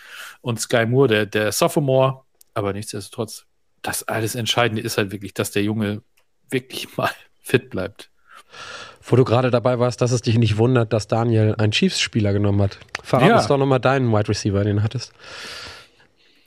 und 0.43 0.61
Sky 0.61 0.85
Moore, 0.85 1.09
der, 1.09 1.25
der 1.25 1.53
Sophomore. 1.53 2.21
Aber 2.53 2.75
nichtsdestotrotz, 2.75 3.47
das 3.81 4.03
alles 4.03 4.35
Entscheidende 4.35 4.83
ist 4.83 4.99
halt 4.99 5.11
wirklich, 5.11 5.33
dass 5.33 5.51
der 5.51 5.63
Junge 5.63 6.03
wirklich 6.51 6.87
mal 6.99 7.11
fit 7.41 7.71
bleibt. 7.71 8.11
Wo 9.01 9.17
du 9.17 9.25
gerade 9.25 9.51
dabei 9.51 9.79
warst, 9.79 10.03
dass 10.03 10.13
es 10.13 10.21
dich 10.21 10.37
nicht 10.37 10.59
wundert, 10.59 10.93
dass 10.93 11.09
Daniel 11.09 11.55
einen 11.57 11.73
Chiefs-Spieler 11.73 12.35
genommen 12.35 12.61
hat. 12.61 12.79
Verrat 13.03 13.29
ja. 13.31 13.37
uns 13.39 13.47
doch 13.47 13.57
nochmal 13.57 13.81
deinen 13.81 14.13
Wide 14.13 14.29
Receiver, 14.29 14.65
den 14.65 14.77
du 14.77 14.83
hattest. 14.83 15.15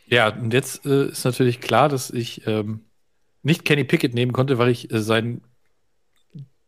Ja, 0.08 0.30
und 0.30 0.54
jetzt 0.54 0.86
äh, 0.86 1.08
ist 1.08 1.26
natürlich 1.26 1.60
klar, 1.60 1.90
dass 1.90 2.10
ich 2.10 2.48
ähm, 2.48 2.82
nicht 3.44 3.66
Kenny 3.66 3.84
Pickett 3.84 4.14
nehmen 4.14 4.32
konnte, 4.34 4.58
weil 4.58 4.70
ich 4.70 4.92
äh, 4.92 5.02
seinen 5.02 5.42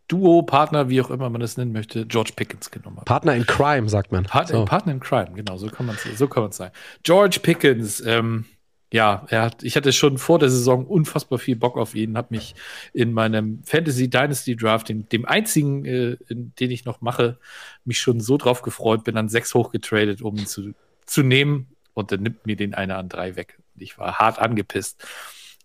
Duo-Partner, 0.10 0.90
wie 0.90 1.02
auch 1.02 1.12
immer 1.12 1.30
man 1.30 1.40
das 1.40 1.56
nennen 1.56 1.72
möchte, 1.72 2.06
George 2.06 2.32
Pickens 2.36 2.72
genommen 2.72 2.98
habe. 2.98 3.06
Partner 3.06 3.36
in 3.36 3.46
Crime, 3.46 3.88
sagt 3.88 4.12
man. 4.12 4.24
Part 4.24 4.50
so. 4.50 4.66
Partner 4.66 4.92
in 4.92 5.00
Crime, 5.00 5.32
genau, 5.36 5.58
so 5.58 5.68
kann 5.68 5.86
man 5.86 5.96
es 5.96 6.18
so 6.18 6.28
sagen. 6.52 6.74
George 7.04 7.40
Pickens, 7.42 8.02
ähm, 8.02 8.46
ja, 8.92 9.28
er 9.30 9.44
hat, 9.44 9.64
ich 9.64 9.76
hatte 9.76 9.94
schon 9.94 10.18
vor 10.18 10.40
der 10.40 10.50
Saison 10.50 10.86
unfassbar 10.86 11.38
viel 11.38 11.56
Bock 11.56 11.78
auf 11.78 11.94
ihn, 11.94 12.18
habe 12.18 12.30
mich 12.32 12.56
in 12.92 13.14
meinem 13.14 13.62
Fantasy 13.64 14.10
Dynasty 14.10 14.56
Draft, 14.56 14.90
dem, 14.90 15.08
dem 15.10 15.26
einzigen, 15.26 15.86
äh, 15.86 16.18
den 16.30 16.72
ich 16.72 16.86
noch 16.86 17.02
mache, 17.02 17.38
mich 17.86 18.00
schon 18.00 18.20
so 18.20 18.38
drauf 18.38 18.64
gefreut, 18.64 19.04
bin 19.04 19.14
dann 19.14 19.30
sechs 19.30 19.54
hochgetradet, 19.54 20.24
um 20.24 20.36
ihn 20.38 20.48
zu, 20.48 20.74
zu 21.06 21.22
nehmen 21.22 21.68
und 22.00 22.12
dann 22.12 22.24
nimmt 22.24 22.46
mir 22.46 22.56
den 22.56 22.74
einer 22.74 22.98
an 22.98 23.10
drei 23.10 23.36
weg. 23.36 23.60
Ich 23.78 23.98
war 23.98 24.16
hart 24.16 24.40
angepisst, 24.40 25.06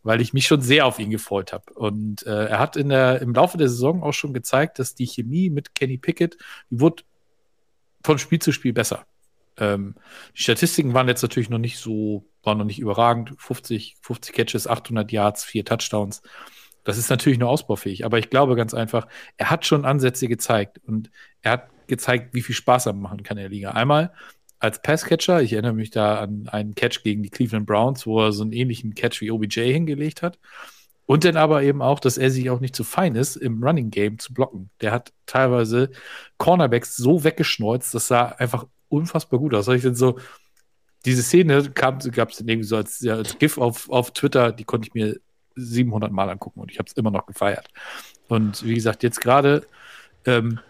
weil 0.03 0.21
ich 0.21 0.33
mich 0.33 0.47
schon 0.47 0.61
sehr 0.61 0.87
auf 0.87 0.99
ihn 0.99 1.11
gefreut 1.11 1.53
habe. 1.53 1.73
Und 1.75 2.27
äh, 2.27 2.47
er 2.47 2.59
hat 2.59 2.77
in 2.77 2.91
der, 2.91 3.21
im 3.23 3.35
Laufe 3.35 3.59
der 3.59 3.69
Saison 3.69 4.03
auch 4.03 4.13
schon 4.13 4.35
gezeigt, 4.35 4.79
dass 4.79 4.95
die 4.95 5.07
Chemie 5.07 5.51
mit 5.51 5.75
Kenny 5.75 5.99
Pickett, 5.99 6.37
die 6.71 6.81
wurde 6.81 7.03
von 8.05 8.19
Spiel 8.19 8.39
zu 8.39 8.53
Spiel 8.53 8.73
besser. 8.73 9.07
Ähm, 9.57 9.95
die 10.37 10.43
Statistiken 10.43 10.95
waren 10.95 11.09
jetzt 11.09 11.23
natürlich 11.23 11.49
noch 11.49 11.59
nicht 11.59 11.79
so, 11.79 12.25
waren 12.43 12.59
noch 12.59 12.65
nicht 12.65 12.81
überragend. 12.81 13.35
50, 13.39 13.97
50 14.01 14.35
Catches, 14.35 14.67
800 14.67 15.11
Yards, 15.11 15.45
vier 15.45 15.65
Touchdowns. 15.65 16.23
Das 16.85 16.99
ist 16.99 17.09
natürlich 17.09 17.39
nur 17.39 17.49
ausbaufähig, 17.49 18.05
aber 18.05 18.19
ich 18.19 18.29
glaube 18.29 18.57
ganz 18.57 18.75
einfach, 18.75 19.09
er 19.39 19.51
hat 19.51 19.65
schon 19.65 19.87
Ansätze 19.87 20.29
gezeigt 20.29 20.81
und 20.87 21.11
er 21.41 21.53
hat 21.53 21.71
gezeigt, 21.87 22.35
wie 22.35 22.43
viel 22.43 22.55
Spaß 22.55 22.87
er 22.87 22.93
machen 22.93 23.23
kann 23.23 23.39
in 23.39 23.45
der 23.45 23.51
Liga. 23.51 23.71
Einmal, 23.71 24.13
als 24.59 24.83
Passcatcher. 24.83 25.43
Ich 25.43 25.53
erinnere 25.53 25.75
mich 25.75 25.91
da 25.91 26.21
an 26.21 26.49
einen 26.49 26.75
Catch 26.75 27.03
gegen 27.03 27.23
die 27.23 27.31
Cleveland 27.31 27.67
Browns, 27.67 28.07
wo 28.07 28.21
er 28.21 28.33
so 28.33 28.43
einen 28.43 28.53
ähnlichen 28.53 28.95
Catch 28.95 29.21
wie 29.21 29.31
OBJ 29.31 29.73
hingelegt 29.73 30.23
hat. 30.23 30.39
Und 31.07 31.25
dann 31.25 31.37
aber 31.37 31.63
eben 31.63 31.83
auch, 31.83 32.01
dass 32.01 32.17
er 32.17 32.31
sich 32.31 32.49
auch 32.49 32.61
nicht 32.61 32.75
zu 32.75 32.83
fein 32.83 33.15
ist, 33.15 33.37
im 33.37 33.63
Running 33.63 33.91
Game 33.91 34.19
zu 34.19 34.33
blocken. 34.33 34.71
Der 34.81 34.91
hat 34.91 35.13
teilweise 35.27 35.91
Cornerbacks 36.39 36.97
so 36.97 37.25
weggeschneuzt, 37.25 37.95
das 37.95 38.09
sah 38.09 38.25
einfach 38.27 38.67
unfassbar 38.89 39.39
gut 39.39 39.55
aus. 39.55 39.69
Ich 39.69 39.83
denn 39.83 39.95
so, 39.95 40.19
diese 41.05 41.23
Szene 41.23 41.71
gab 41.71 42.01
es 42.01 42.39
dann 42.39 42.49
irgendwie 42.49 42.63
so 42.63 42.77
als, 42.77 43.01
ja, 43.01 43.17
als 43.17 43.39
GIF 43.39 43.59
auf, 43.59 43.91
auf 43.91 44.13
Twitter, 44.13 44.53
die 44.53 44.65
konnte 44.65 44.89
ich 44.89 44.95
mir 44.95 45.21
700 45.57 46.11
Mal 46.11 46.31
angucken 46.31 46.61
und 46.61 46.71
ich 46.71 46.79
habe 46.79 46.89
es 46.89 46.95
immer 46.95 47.11
noch 47.11 47.27
gefeiert. 47.27 47.69
Und 48.29 48.65
wie 48.65 48.75
gesagt, 48.75 49.03
jetzt 49.03 49.21
gerade 49.21 49.67
ähm, 50.25 50.61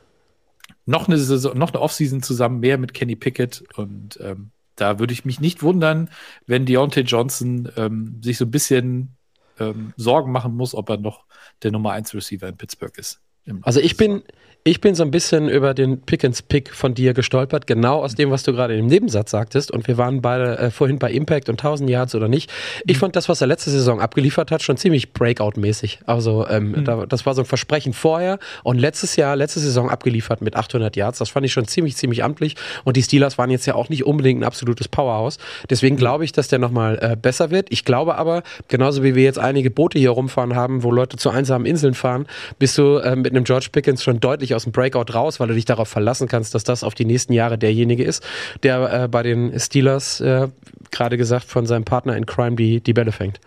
noch 0.86 1.08
eine 1.08 1.18
Saison, 1.18 1.56
noch 1.56 1.72
eine 1.72 1.80
Offseason 1.80 2.22
zusammen, 2.22 2.60
mehr 2.60 2.78
mit 2.78 2.94
Kenny 2.94 3.16
Pickett 3.16 3.64
und 3.76 4.18
ähm, 4.22 4.50
da 4.76 4.98
würde 4.98 5.12
ich 5.12 5.24
mich 5.24 5.40
nicht 5.40 5.62
wundern, 5.62 6.10
wenn 6.46 6.66
Deontay 6.66 7.02
Johnson 7.02 7.70
ähm, 7.76 8.20
sich 8.22 8.38
so 8.38 8.44
ein 8.44 8.50
bisschen 8.50 9.16
ähm, 9.60 9.92
Sorgen 9.96 10.32
machen 10.32 10.56
muss, 10.56 10.74
ob 10.74 10.88
er 10.90 10.96
noch 10.96 11.26
der 11.62 11.70
Nummer 11.70 11.92
1 11.92 12.14
Receiver 12.14 12.48
in 12.48 12.56
Pittsburgh 12.56 12.96
ist. 12.98 13.20
Also 13.62 13.80
ich 13.80 13.96
bin, 13.96 14.22
ich 14.66 14.80
bin 14.80 14.94
so 14.94 15.02
ein 15.02 15.10
bisschen 15.10 15.50
über 15.50 15.74
den 15.74 16.00
Pickens-Pick 16.00 16.72
von 16.72 16.94
dir 16.94 17.12
gestolpert, 17.12 17.66
genau 17.66 18.02
aus 18.02 18.14
dem, 18.14 18.30
was 18.30 18.44
du 18.44 18.54
gerade 18.54 18.74
im 18.74 18.86
Nebensatz 18.86 19.30
sagtest. 19.30 19.70
Und 19.70 19.86
wir 19.88 19.98
waren 19.98 20.22
beide 20.22 20.56
äh, 20.56 20.70
vorhin 20.70 20.98
bei 20.98 21.12
Impact 21.12 21.50
und 21.50 21.60
1000 21.60 21.90
Yards 21.90 22.14
oder 22.14 22.28
nicht. 22.28 22.50
Ich 22.86 22.96
mhm. 22.96 23.00
fand 23.00 23.16
das, 23.16 23.28
was 23.28 23.42
er 23.42 23.46
letzte 23.46 23.68
Saison 23.68 24.00
abgeliefert 24.00 24.50
hat, 24.50 24.62
schon 24.62 24.78
ziemlich 24.78 25.12
Breakout-mäßig. 25.12 25.98
Also 26.06 26.48
ähm, 26.48 26.70
mhm. 26.70 26.84
da, 26.86 27.04
das 27.04 27.26
war 27.26 27.34
so 27.34 27.42
ein 27.42 27.44
Versprechen 27.44 27.92
vorher 27.92 28.38
und 28.62 28.78
letztes 28.78 29.16
Jahr, 29.16 29.36
letzte 29.36 29.60
Saison 29.60 29.90
abgeliefert 29.90 30.40
mit 30.40 30.56
800 30.56 30.96
Yards. 30.96 31.18
Das 31.18 31.28
fand 31.28 31.44
ich 31.44 31.52
schon 31.52 31.66
ziemlich, 31.66 31.96
ziemlich 31.96 32.24
amtlich. 32.24 32.56
Und 32.84 32.96
die 32.96 33.02
Steelers 33.02 33.36
waren 33.36 33.50
jetzt 33.50 33.66
ja 33.66 33.74
auch 33.74 33.90
nicht 33.90 34.06
unbedingt 34.06 34.40
ein 34.40 34.44
absolutes 34.44 34.88
Powerhouse. 34.88 35.36
Deswegen 35.68 35.96
glaube 35.96 36.24
ich, 36.24 36.32
dass 36.32 36.48
der 36.48 36.58
nochmal 36.58 36.98
äh, 37.02 37.16
besser 37.16 37.50
wird. 37.50 37.66
Ich 37.68 37.84
glaube 37.84 38.14
aber, 38.14 38.42
genauso 38.68 39.02
wie 39.02 39.14
wir 39.14 39.24
jetzt 39.24 39.38
einige 39.38 39.70
Boote 39.70 39.98
hier 39.98 40.08
rumfahren 40.08 40.54
haben, 40.54 40.84
wo 40.84 40.90
Leute 40.90 41.18
zu 41.18 41.28
einsamen 41.28 41.66
Inseln 41.66 41.92
fahren, 41.92 42.24
bist 42.58 42.78
du 42.78 42.96
äh, 42.96 43.14
mit 43.14 43.33
einem 43.36 43.44
George 43.44 43.68
Pickens 43.72 44.02
schon 44.02 44.20
deutlich 44.20 44.54
aus 44.54 44.64
dem 44.64 44.72
Breakout 44.72 45.12
raus, 45.12 45.40
weil 45.40 45.48
du 45.48 45.54
dich 45.54 45.64
darauf 45.64 45.88
verlassen 45.88 46.28
kannst, 46.28 46.54
dass 46.54 46.64
das 46.64 46.84
auf 46.84 46.94
die 46.94 47.04
nächsten 47.04 47.32
Jahre 47.32 47.58
derjenige 47.58 48.04
ist, 48.04 48.24
der 48.62 49.04
äh, 49.04 49.08
bei 49.08 49.22
den 49.22 49.58
Steelers, 49.58 50.20
äh, 50.20 50.48
gerade 50.90 51.16
gesagt, 51.16 51.44
von 51.44 51.66
seinem 51.66 51.84
Partner 51.84 52.16
in 52.16 52.26
Crime 52.26 52.56
die, 52.56 52.80
die 52.80 52.92
Bälle 52.92 53.12
fängt. 53.12 53.40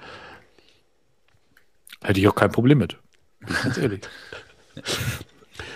Hätte 2.04 2.20
ich 2.20 2.28
auch 2.28 2.36
kein 2.36 2.52
Problem 2.52 2.78
mit. 2.78 2.98
Ganz 3.64 3.78
ehrlich. 3.78 4.02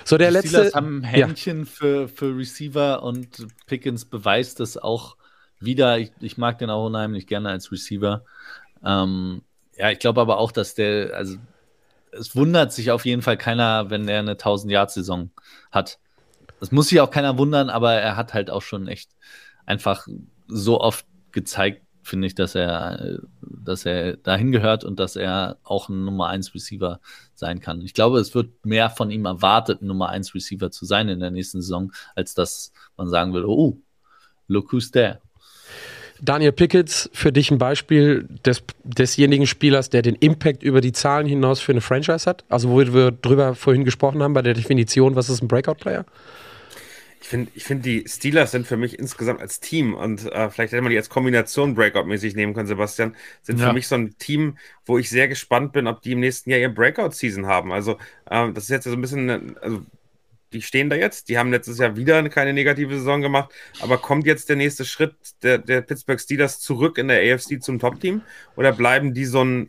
So, 0.04 0.18
der 0.18 0.30
die 0.30 0.34
letzte. 0.34 0.50
Steelers 0.50 0.74
haben 0.74 1.04
Händchen 1.04 1.60
ja. 1.60 1.66
für, 1.66 2.08
für 2.10 2.36
Receiver 2.38 3.04
und 3.04 3.48
Pickens 3.68 4.04
beweist 4.04 4.60
das 4.60 4.76
auch 4.76 5.16
wieder. 5.60 6.00
Ich, 6.00 6.12
ich 6.20 6.38
mag 6.38 6.58
den 6.60 6.70
auch 6.70 6.86
unheimlich 6.86 7.28
gerne 7.28 7.50
als 7.50 7.72
Receiver. 7.72 8.26
Ähm, 8.84 9.44
ja, 9.78 9.90
ich 9.90 10.00
glaube 10.00 10.20
aber 10.20 10.38
auch, 10.38 10.52
dass 10.52 10.76
der, 10.76 11.16
also 11.16 11.38
es 12.12 12.36
wundert 12.36 12.74
sich 12.74 12.92
auf 12.92 13.06
jeden 13.06 13.22
Fall 13.22 13.38
keiner, 13.38 13.90
wenn 13.90 14.08
er 14.08 14.20
eine 14.20 14.36
1000-Yard-Saison 14.36 15.32
hat. 15.72 16.00
Das 16.60 16.72
muss 16.72 16.90
sich 16.90 17.02
auch 17.02 17.12
keiner 17.12 17.38
wundern, 17.38 17.70
aber 17.70 17.94
er 17.94 18.16
hat 18.16 18.34
halt 18.34 18.50
auch 18.50 18.62
schon 18.62 18.88
echt 18.88 19.12
einfach 19.66 20.08
so 20.48 20.80
oft 20.80 21.06
gezeigt, 21.32 21.84
finde 22.04 22.28
ich, 22.28 22.36
dass 22.36 22.56
er, 22.56 23.20
dass 23.42 23.86
er 23.86 24.18
dahin 24.18 24.52
gehört 24.52 24.84
und 24.84 25.00
dass 25.00 25.16
er 25.16 25.58
auch 25.64 25.90
ein 25.90 26.04
Nummer 26.04 26.28
1 26.28 26.54
Receiver 26.54 27.00
sein 27.36 27.60
kann. 27.60 27.82
Ich 27.82 27.94
glaube, 27.94 28.20
es 28.20 28.36
wird 28.36 28.66
mehr 28.66 28.90
von 28.90 29.12
ihm 29.12 29.26
erwartet, 29.26 29.82
ein 29.82 29.88
Nummer 29.88 30.10
1 30.10 30.36
Receiver 30.36 30.72
zu 30.72 30.86
sein 30.86 31.10
in 31.10 31.20
der 31.20 31.32
nächsten 31.32 31.62
Saison, 31.62 31.92
als 32.16 32.34
dass 32.34 32.74
man 32.98 33.10
sagen 33.10 33.34
will, 33.34 33.46
oh, 33.46 33.78
look 34.48 34.74
who's 34.74 34.92
there. 34.92 35.22
Daniel 36.22 36.52
Pickett, 36.52 37.10
für 37.14 37.32
dich 37.32 37.50
ein 37.50 37.58
Beispiel 37.58 38.28
des, 38.46 38.64
desjenigen 38.84 39.48
Spielers, 39.48 39.90
der 39.90 40.04
den 40.04 40.16
Impact 40.16 40.62
über 40.62 40.80
die 40.80 40.92
Zahlen 40.92 41.26
hinaus 41.26 41.60
für 41.60 41.72
eine 41.72 41.82
Franchise 41.82 42.30
hat? 42.30 42.46
Also, 42.48 42.70
wo 42.70 42.78
wir 42.78 43.12
drüber 43.12 43.56
vorhin 43.56 43.86
gesprochen 43.86 44.22
haben 44.22 44.34
bei 44.34 44.44
der 44.44 44.54
Definition, 44.54 45.16
was 45.16 45.30
ist 45.30 45.42
ein 45.42 45.48
Breakout-Player? 45.48 46.06
Ich 47.22 47.28
finde, 47.28 47.52
ich 47.56 47.64
find, 47.64 47.86
die 47.86 48.06
Steelers 48.08 48.52
sind 48.52 48.68
für 48.68 48.78
mich 48.78 49.00
insgesamt 49.00 49.42
als 49.42 49.60
Team 49.60 49.94
und 49.94 50.26
äh, 50.32 50.50
vielleicht 50.50 50.74
hätte 50.74 50.82
man 50.82 50.92
die 50.92 50.98
als 50.98 51.10
Kombination 51.10 51.76
Breakout-mäßig 51.76 52.36
nehmen 52.36 52.54
können, 52.54 52.68
Sebastian, 52.68 53.16
sind 53.42 53.60
ja. 53.60 53.68
für 53.68 53.74
mich 53.74 53.88
so 53.88 53.96
ein 53.96 54.16
Team, 54.18 54.58
wo 54.86 54.98
ich 54.98 55.10
sehr 55.10 55.28
gespannt 55.28 55.72
bin, 55.72 55.88
ob 55.88 56.02
die 56.02 56.12
im 56.12 56.20
nächsten 56.20 56.50
Jahr 56.52 56.60
ihr 56.60 56.74
Breakout-Season 56.74 57.48
haben. 57.48 57.72
Also, 57.72 57.98
äh, 58.30 58.52
das 58.52 58.66
ist 58.66 58.70
jetzt 58.70 58.84
so 58.84 58.92
ein 58.92 59.02
bisschen, 59.02 59.58
also 59.58 59.82
die 60.54 60.62
stehen 60.62 60.90
da 60.90 60.96
jetzt. 60.96 61.30
Die 61.30 61.38
haben 61.38 61.52
letztes 61.52 61.78
Jahr 61.78 61.96
wieder 61.96 62.28
keine 62.30 62.54
negative 62.54 62.98
Saison 62.98 63.22
gemacht. 63.22 63.54
Aber 63.80 63.98
kommt 63.98 64.26
jetzt 64.26 64.50
der 64.50 64.56
nächste 64.56 64.86
Schritt 64.86 65.16
der, 65.44 65.58
der 65.58 65.82
Pittsburgh 65.82 66.20
Steelers 66.20 66.60
zurück 66.60 66.98
in 66.98 67.08
der 67.08 67.34
AFC 67.34 67.62
zum 67.62 67.80
Top-Team? 67.80 68.22
Oder 68.56 68.72
bleiben 68.72 69.14
die 69.14 69.26
so 69.26 69.44
ein, 69.44 69.68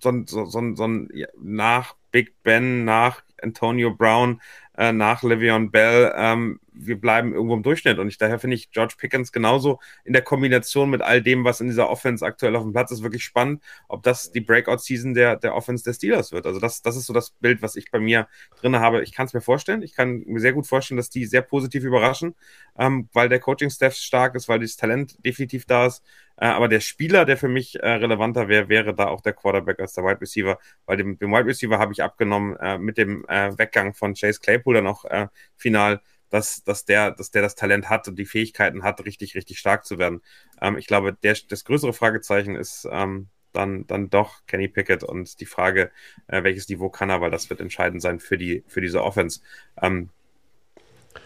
so 0.00 0.10
ein, 0.10 0.26
so 0.26 0.58
ein, 0.58 0.76
so 0.76 0.86
ein 0.86 1.08
nach 1.40 1.94
Big 2.10 2.34
Ben, 2.42 2.84
nach 2.84 3.22
Antonio 3.42 3.94
Brown, 3.94 4.40
äh, 4.76 4.92
nach 4.92 5.22
Le'Veon 5.22 5.70
Bell, 5.70 6.12
ähm, 6.16 6.60
wir 6.80 7.00
bleiben 7.00 7.32
irgendwo 7.32 7.54
im 7.54 7.62
Durchschnitt. 7.62 7.98
Und 7.98 8.08
ich, 8.08 8.18
daher 8.18 8.38
finde 8.38 8.56
ich 8.56 8.70
George 8.70 8.94
Pickens 8.98 9.32
genauso 9.32 9.80
in 10.04 10.12
der 10.12 10.22
Kombination 10.22 10.90
mit 10.90 11.02
all 11.02 11.22
dem, 11.22 11.44
was 11.44 11.60
in 11.60 11.66
dieser 11.66 11.90
Offense 11.90 12.24
aktuell 12.24 12.56
auf 12.56 12.62
dem 12.62 12.72
Platz 12.72 12.90
ist, 12.90 13.02
wirklich 13.02 13.24
spannend, 13.24 13.62
ob 13.88 14.02
das 14.02 14.30
die 14.32 14.40
Breakout-Season 14.40 15.14
der, 15.14 15.36
der 15.36 15.54
Offense 15.54 15.84
der 15.84 15.92
Steelers 15.92 16.32
wird. 16.32 16.46
Also 16.46 16.60
das, 16.60 16.82
das 16.82 16.96
ist 16.96 17.06
so 17.06 17.12
das 17.12 17.30
Bild, 17.30 17.62
was 17.62 17.76
ich 17.76 17.90
bei 17.90 17.98
mir 17.98 18.28
drin 18.60 18.76
habe. 18.76 19.02
Ich 19.02 19.12
kann 19.12 19.26
es 19.26 19.34
mir 19.34 19.40
vorstellen. 19.40 19.82
Ich 19.82 19.94
kann 19.94 20.22
mir 20.26 20.40
sehr 20.40 20.52
gut 20.52 20.66
vorstellen, 20.66 20.96
dass 20.96 21.10
die 21.10 21.26
sehr 21.26 21.42
positiv 21.42 21.84
überraschen, 21.84 22.34
ähm, 22.78 23.08
weil 23.12 23.28
der 23.28 23.40
Coaching-Staff 23.40 23.94
stark 23.94 24.34
ist, 24.34 24.48
weil 24.48 24.60
das 24.60 24.76
Talent 24.76 25.16
definitiv 25.24 25.66
da 25.66 25.86
ist. 25.86 26.02
Äh, 26.40 26.46
aber 26.46 26.68
der 26.68 26.80
Spieler, 26.80 27.24
der 27.24 27.36
für 27.36 27.48
mich 27.48 27.80
äh, 27.80 27.88
relevanter 27.88 28.48
wäre, 28.48 28.68
wäre 28.68 28.94
da 28.94 29.08
auch 29.08 29.20
der 29.20 29.32
Quarterback 29.32 29.80
als 29.80 29.94
der 29.94 30.04
Wide 30.04 30.20
Receiver, 30.20 30.58
weil 30.86 30.96
dem, 30.96 31.18
dem 31.18 31.32
Wide 31.32 31.46
Receiver 31.46 31.78
habe 31.78 31.92
ich 31.92 32.02
abgenommen 32.02 32.56
äh, 32.56 32.78
mit 32.78 32.96
dem 32.96 33.24
äh, 33.28 33.56
Weggang 33.58 33.94
von 33.94 34.14
Chase 34.14 34.40
Claypool 34.40 34.74
dann 34.74 34.86
auch 34.86 35.04
äh, 35.04 35.26
final 35.56 36.00
dass, 36.30 36.62
dass, 36.64 36.84
der, 36.84 37.10
dass 37.10 37.30
der 37.30 37.42
das 37.42 37.54
Talent 37.54 37.88
hat 37.88 38.08
und 38.08 38.18
die 38.18 38.26
Fähigkeiten 38.26 38.82
hat, 38.82 39.04
richtig, 39.04 39.34
richtig 39.34 39.58
stark 39.58 39.84
zu 39.86 39.98
werden. 39.98 40.22
Ähm, 40.60 40.76
ich 40.76 40.86
glaube, 40.86 41.16
der, 41.22 41.36
das 41.48 41.64
größere 41.64 41.92
Fragezeichen 41.92 42.54
ist 42.54 42.86
ähm, 42.90 43.28
dann, 43.52 43.86
dann 43.86 44.10
doch 44.10 44.46
Kenny 44.46 44.68
Pickett 44.68 45.02
und 45.02 45.40
die 45.40 45.46
Frage, 45.46 45.90
äh, 46.26 46.42
welches 46.42 46.68
Niveau 46.68 46.90
kann 46.90 47.10
er, 47.10 47.20
weil 47.20 47.30
das 47.30 47.50
wird 47.50 47.60
entscheidend 47.60 48.02
sein 48.02 48.20
für, 48.20 48.38
die, 48.38 48.62
für 48.66 48.80
diese 48.80 49.02
Offense. 49.02 49.40
Ähm, 49.80 50.10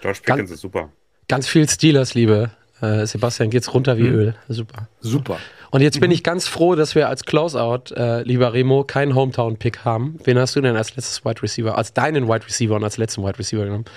George 0.01 0.20
Pickens 0.23 0.39
ganz, 0.39 0.51
ist 0.51 0.61
super. 0.61 0.93
Ganz 1.29 1.49
viel 1.49 1.69
Steelers, 1.69 2.15
Liebe. 2.15 2.57
Äh, 2.83 3.07
Sebastian 3.07 3.49
geht's 3.49 3.73
runter 3.73 3.97
wie 3.97 4.03
mhm. 4.03 4.15
Öl. 4.15 4.35
Super. 4.49 4.89
Super. 5.01 5.39
Und 5.71 5.81
jetzt 5.81 6.01
bin 6.01 6.11
mhm. 6.11 6.15
ich 6.15 6.25
ganz 6.25 6.49
froh, 6.49 6.75
dass 6.75 6.95
wir 6.95 7.09
als 7.09 7.25
Closeout, 7.25 7.95
äh, 7.97 8.23
lieber 8.25 8.53
Remo, 8.53 8.83
keinen 8.83 9.15
Hometown-Pick 9.15 9.85
haben. 9.85 10.19
Wen 10.25 10.39
hast 10.39 10.57
du 10.57 10.61
denn 10.61 10.77
als 10.77 10.97
letztes 10.97 11.25
Wide 11.25 11.43
Receiver, 11.43 11.79
als 11.79 11.95
deinen 11.95 12.29
Wide 12.29 12.45
Receiver 12.45 12.75
und 12.75 12.85
als 12.85 12.99
letzten 12.99 13.23
Wide 13.23 13.39
Receiver 13.39 13.65
genommen? 13.65 13.85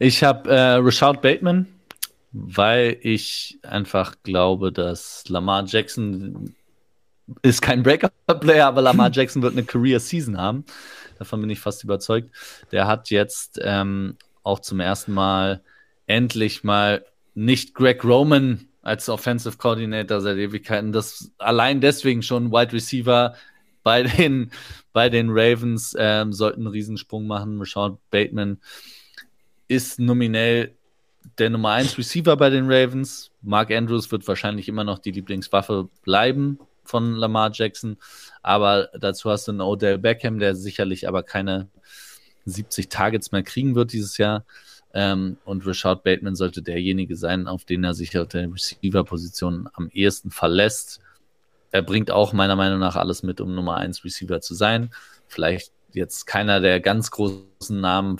Ich 0.00 0.24
habe 0.24 0.50
äh, 0.50 0.74
Rashad 0.74 1.22
Bateman, 1.22 1.68
weil 2.32 2.98
ich 3.00 3.60
einfach 3.62 4.16
glaube, 4.24 4.72
dass 4.72 5.28
Lamar 5.28 5.64
Jackson 5.66 6.52
ist 7.42 7.62
kein 7.62 7.84
Breakout-Player, 7.84 8.66
aber 8.66 8.82
Lamar 8.82 9.10
Jackson 9.12 9.40
wird 9.40 9.52
eine 9.52 9.62
Career-Season 9.62 10.36
haben. 10.36 10.64
Davon 11.20 11.40
bin 11.40 11.50
ich 11.50 11.60
fast 11.60 11.84
überzeugt. 11.84 12.28
Der 12.72 12.88
hat 12.88 13.10
jetzt 13.10 13.60
ähm, 13.62 14.16
auch 14.42 14.58
zum 14.58 14.80
ersten 14.80 15.12
Mal 15.12 15.62
endlich 16.06 16.64
mal 16.64 17.04
nicht 17.34 17.74
Greg 17.74 18.04
Roman 18.04 18.66
als 18.82 19.08
Offensive 19.08 19.56
Coordinator 19.56 20.20
seit 20.20 20.36
Ewigkeiten. 20.36 20.92
Das 20.92 21.30
allein 21.38 21.80
deswegen 21.80 22.22
schon 22.22 22.50
Wide 22.50 22.72
Receiver 22.72 23.34
bei 23.82 24.02
den, 24.02 24.50
bei 24.92 25.08
den 25.08 25.28
Ravens 25.30 25.94
ähm, 25.98 26.32
sollten 26.32 26.62
einen 26.62 26.66
Riesensprung 26.68 27.26
machen. 27.26 27.58
Rashad 27.58 27.98
Bateman 28.10 28.58
ist 29.68 29.98
nominell 29.98 30.74
der 31.38 31.50
Nummer 31.50 31.72
1 31.72 31.96
Receiver 31.98 32.36
bei 32.36 32.50
den 32.50 32.70
Ravens. 32.70 33.30
Mark 33.40 33.70
Andrews 33.70 34.10
wird 34.10 34.26
wahrscheinlich 34.28 34.68
immer 34.68 34.84
noch 34.84 34.98
die 34.98 35.12
Lieblingswaffe 35.12 35.88
bleiben 36.02 36.58
von 36.84 37.14
Lamar 37.14 37.50
Jackson. 37.52 37.96
Aber 38.42 38.88
dazu 38.98 39.30
hast 39.30 39.46
du 39.46 39.52
einen 39.52 39.60
Odell 39.60 39.98
Beckham, 39.98 40.38
der 40.38 40.54
sicherlich 40.54 41.08
aber 41.08 41.22
keine 41.22 41.68
70 42.44 42.88
Targets 42.88 43.32
mehr 43.32 43.42
kriegen 43.42 43.74
wird 43.74 43.92
dieses 43.92 44.18
Jahr. 44.18 44.44
Ähm, 44.94 45.38
und 45.44 45.66
Rashad 45.66 46.04
Bateman 46.04 46.36
sollte 46.36 46.62
derjenige 46.62 47.16
sein, 47.16 47.48
auf 47.48 47.64
den 47.64 47.84
er 47.84 47.94
sich 47.94 48.16
auf 48.18 48.28
der 48.28 48.52
Receiver-Position 48.52 49.68
am 49.72 49.88
ehesten 49.88 50.30
verlässt. 50.30 51.00
Er 51.70 51.82
bringt 51.82 52.10
auch 52.10 52.32
meiner 52.32 52.56
Meinung 52.56 52.78
nach 52.78 52.96
alles 52.96 53.22
mit, 53.22 53.40
um 53.40 53.54
Nummer 53.54 53.76
1 53.76 54.04
Receiver 54.04 54.40
zu 54.40 54.54
sein. 54.54 54.90
Vielleicht 55.26 55.72
jetzt 55.92 56.26
keiner 56.26 56.60
der 56.60 56.80
ganz 56.80 57.10
großen 57.10 57.80
Namen. 57.80 58.18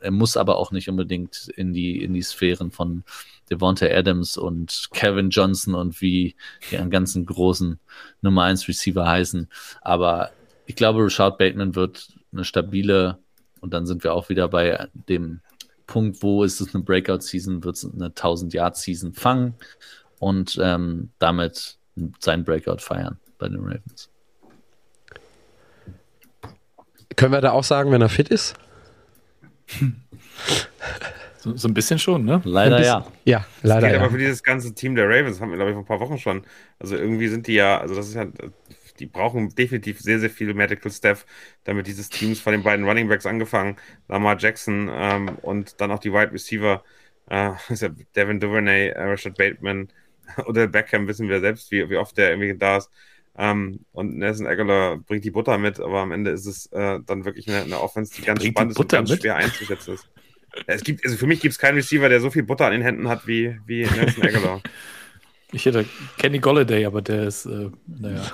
Er 0.00 0.10
muss 0.10 0.36
aber 0.36 0.56
auch 0.56 0.72
nicht 0.72 0.88
unbedingt 0.88 1.48
in 1.56 1.72
die, 1.72 2.02
in 2.02 2.12
die 2.12 2.22
Sphären 2.22 2.72
von 2.72 3.04
Devonta 3.50 3.86
Adams 3.86 4.36
und 4.36 4.88
Kevin 4.92 5.30
Johnson 5.30 5.74
und 5.74 6.00
wie 6.00 6.34
die 6.70 6.76
ganzen 6.90 7.26
großen 7.26 7.78
Nummer 8.22 8.44
1 8.44 8.66
Receiver 8.66 9.06
heißen. 9.06 9.48
Aber 9.82 10.30
ich 10.66 10.74
glaube, 10.74 11.04
Rashad 11.04 11.38
Bateman 11.38 11.76
wird 11.76 12.08
eine 12.32 12.44
stabile, 12.44 13.18
und 13.60 13.72
dann 13.72 13.86
sind 13.86 14.04
wir 14.04 14.12
auch 14.12 14.28
wieder 14.28 14.48
bei 14.48 14.88
dem 15.08 15.40
Punkt, 15.86 16.22
wo 16.22 16.44
ist 16.44 16.60
es 16.60 16.74
eine 16.74 16.84
Breakout-Season, 16.84 17.62
wird 17.64 17.76
es 17.76 17.84
eine 17.84 18.08
1000-Yard-Season 18.08 19.12
fangen 19.12 19.54
und 20.18 20.58
ähm, 20.62 21.10
damit 21.18 21.78
seinen 22.20 22.44
Breakout 22.44 22.78
feiern 22.78 23.18
bei 23.38 23.48
den 23.48 23.60
Ravens. 23.60 24.10
Können 27.16 27.32
wir 27.32 27.40
da 27.40 27.52
auch 27.52 27.64
sagen, 27.64 27.92
wenn 27.92 28.02
er 28.02 28.08
fit 28.08 28.28
ist? 28.28 28.54
So, 31.44 31.54
so, 31.58 31.68
ein 31.68 31.74
bisschen 31.74 31.98
schon, 31.98 32.24
ne? 32.24 32.40
Leider 32.44 32.82
ja. 32.82 33.06
Ja, 33.26 33.44
leider. 33.60 33.82
Das 33.82 33.90
geht 33.90 33.92
ja. 33.92 34.00
aber 34.00 34.10
für 34.12 34.18
dieses 34.18 34.42
ganze 34.42 34.72
Team 34.72 34.94
der 34.94 35.06
Ravens 35.06 35.42
haben 35.42 35.50
wir, 35.50 35.56
glaube 35.56 35.72
ich, 35.72 35.74
vor 35.74 35.82
ein 35.82 35.86
paar 35.86 36.00
Wochen 36.00 36.16
schon. 36.16 36.42
Also 36.78 36.96
irgendwie 36.96 37.28
sind 37.28 37.46
die 37.46 37.52
ja, 37.52 37.78
also 37.78 37.94
das 37.94 38.08
ist 38.08 38.14
ja 38.14 38.24
die 38.98 39.06
brauchen 39.06 39.54
definitiv 39.54 40.00
sehr, 40.00 40.20
sehr 40.20 40.30
viel 40.30 40.54
Medical 40.54 40.90
Staff, 40.90 41.26
damit 41.64 41.86
dieses 41.86 42.08
Teams 42.10 42.40
von 42.40 42.52
den 42.52 42.62
beiden 42.62 42.86
Running 42.86 43.08
Backs 43.08 43.26
angefangen, 43.26 43.76
Lamar 44.08 44.38
Jackson 44.38 44.90
ähm, 44.92 45.30
und 45.42 45.80
dann 45.80 45.90
auch 45.90 45.98
die 45.98 46.12
Wide 46.12 46.32
Receiver, 46.32 46.82
äh, 47.28 47.50
ja 47.70 47.88
Devin 48.16 48.40
Duvernay, 48.40 48.88
äh, 48.88 49.02
Rashad 49.02 49.36
Bateman 49.36 49.88
oder 50.46 50.66
Beckham, 50.68 51.08
wissen 51.08 51.28
wir 51.28 51.40
selbst, 51.40 51.70
wie, 51.70 51.88
wie 51.90 51.96
oft 51.96 52.16
der 52.16 52.30
irgendwie 52.30 52.56
da 52.56 52.78
ist. 52.78 52.90
Ähm, 53.36 53.84
und 53.92 54.16
Nelson 54.16 54.46
Aguilar 54.46 54.98
bringt 54.98 55.24
die 55.24 55.30
Butter 55.32 55.58
mit, 55.58 55.80
aber 55.80 56.00
am 56.00 56.12
Ende 56.12 56.30
ist 56.30 56.46
es 56.46 56.66
äh, 56.66 57.00
dann 57.04 57.24
wirklich 57.24 57.48
eine, 57.48 57.62
eine 57.62 57.80
Offense, 57.80 58.14
die 58.14 58.22
ganz 58.22 58.40
Bringt 58.40 58.58
die 58.58 58.66
spannend 58.66 58.72
ist 58.72 58.78
und 58.78 58.92
ganz 58.92 59.10
mit? 59.10 59.20
schwer 59.20 59.36
einzuschätzen 59.36 59.94
ist. 59.94 60.08
Es 60.66 60.84
gibt, 60.84 61.04
also 61.04 61.16
für 61.16 61.26
mich 61.26 61.40
gibt 61.40 61.52
es 61.52 61.58
keinen 61.58 61.74
Receiver, 61.74 62.08
der 62.08 62.20
so 62.20 62.30
viel 62.30 62.44
Butter 62.44 62.66
an 62.66 62.72
den 62.72 62.82
Händen 62.82 63.08
hat 63.08 63.26
wie, 63.26 63.58
wie 63.66 63.86
Nelson 63.86 64.24
Aguilar. 64.24 64.62
Ich 65.52 65.66
hätte 65.66 65.88
Kenny 66.18 66.40
Golladay, 66.40 66.84
aber 66.84 67.00
der 67.00 67.28
ist, 67.28 67.46
äh, 67.46 67.70
naja. 67.86 68.32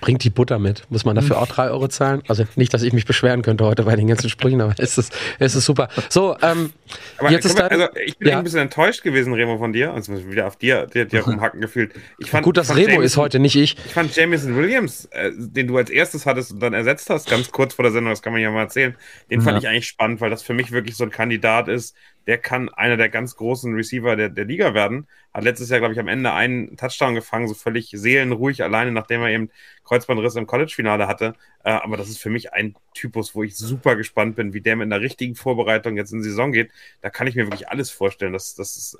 Bringt 0.00 0.22
die 0.22 0.30
Butter 0.30 0.58
mit. 0.58 0.84
Muss 0.90 1.04
man 1.04 1.16
dafür 1.16 1.38
auch 1.38 1.46
drei 1.48 1.70
Euro 1.70 1.88
zahlen? 1.88 2.22
Also 2.28 2.44
nicht, 2.56 2.72
dass 2.72 2.82
ich 2.82 2.92
mich 2.92 3.04
beschweren 3.04 3.42
könnte 3.42 3.64
heute 3.64 3.82
bei 3.82 3.96
den 3.96 4.06
ganzen 4.06 4.28
Sprüchen, 4.30 4.60
aber 4.60 4.74
es 4.78 4.96
ist, 4.96 5.12
es 5.40 5.54
ist 5.56 5.64
super. 5.64 5.88
So, 6.08 6.36
ähm, 6.40 6.72
Aber 7.18 7.30
Jetzt 7.30 7.44
ist 7.46 7.58
dein- 7.58 7.68
also 7.70 7.88
ich 8.04 8.16
bin 8.16 8.28
Ja. 8.28 8.38
ein 8.38 8.44
bisschen 8.44 8.60
enttäuscht 8.60 9.02
gewesen, 9.02 9.32
Remo, 9.34 9.58
von 9.58 9.72
dir. 9.72 9.92
Also 9.92 10.12
wieder 10.30 10.46
auf 10.46 10.56
dir, 10.56 10.86
dir, 10.86 11.04
dir 11.04 11.22
rumhacken 11.24 11.60
gefühlt. 11.60 11.92
Ich 12.18 12.30
fand, 12.30 12.44
gut, 12.44 12.56
dass 12.56 12.68
fand 12.68 12.78
Remo 12.78 12.90
Jameson- 12.90 13.04
ist 13.04 13.16
heute, 13.16 13.38
nicht 13.40 13.56
ich. 13.56 13.76
Ich 13.86 13.92
fand 13.92 14.14
Jameson 14.14 14.56
Williams, 14.56 15.06
äh, 15.06 15.32
den 15.36 15.66
du 15.66 15.76
als 15.76 15.90
erstes 15.90 16.26
hattest 16.26 16.52
und 16.52 16.60
dann 16.60 16.74
ersetzt 16.74 17.10
hast, 17.10 17.28
ganz 17.28 17.50
kurz 17.50 17.74
vor 17.74 17.82
der 17.82 17.92
Sendung, 17.92 18.12
das 18.12 18.22
kann 18.22 18.32
man 18.32 18.40
ja 18.40 18.50
mal 18.50 18.62
erzählen, 18.62 18.94
den 19.30 19.40
fand 19.42 19.56
Ja. 19.56 19.58
ich 19.62 19.68
eigentlich 19.68 19.88
spannend, 19.88 20.20
weil 20.20 20.30
das 20.30 20.42
für 20.42 20.54
mich 20.54 20.70
wirklich 20.72 20.96
so 20.96 21.04
ein 21.04 21.10
Kandidat 21.10 21.68
ist, 21.68 21.94
der 22.28 22.36
kann 22.36 22.68
einer 22.68 22.98
der 22.98 23.08
ganz 23.08 23.36
großen 23.36 23.74
Receiver 23.74 24.14
der, 24.14 24.28
der 24.28 24.44
Liga 24.44 24.74
werden. 24.74 25.08
Hat 25.32 25.44
letztes 25.44 25.70
Jahr, 25.70 25.78
glaube 25.80 25.94
ich, 25.94 25.98
am 25.98 26.08
Ende 26.08 26.30
einen 26.34 26.76
Touchdown 26.76 27.14
gefangen, 27.14 27.48
so 27.48 27.54
völlig 27.54 27.88
seelenruhig 27.90 28.62
alleine, 28.62 28.92
nachdem 28.92 29.22
er 29.22 29.30
eben 29.30 29.50
Kreuzbandriss 29.84 30.36
im 30.36 30.46
College-Finale 30.46 31.08
hatte. 31.08 31.34
Äh, 31.64 31.70
aber 31.70 31.96
das 31.96 32.10
ist 32.10 32.18
für 32.18 32.28
mich 32.28 32.52
ein 32.52 32.76
Typus, 32.92 33.34
wo 33.34 33.44
ich 33.44 33.56
super 33.56 33.96
gespannt 33.96 34.36
bin, 34.36 34.52
wie 34.52 34.60
der 34.60 34.76
mit 34.76 34.84
einer 34.84 35.00
richtigen 35.00 35.36
Vorbereitung 35.36 35.96
jetzt 35.96 36.12
in 36.12 36.18
die 36.18 36.28
Saison 36.28 36.52
geht. 36.52 36.70
Da 37.00 37.08
kann 37.08 37.26
ich 37.26 37.34
mir 37.34 37.46
wirklich 37.46 37.70
alles 37.70 37.90
vorstellen. 37.90 38.34
Das, 38.34 38.54
das 38.54 38.76
ist 38.76 38.98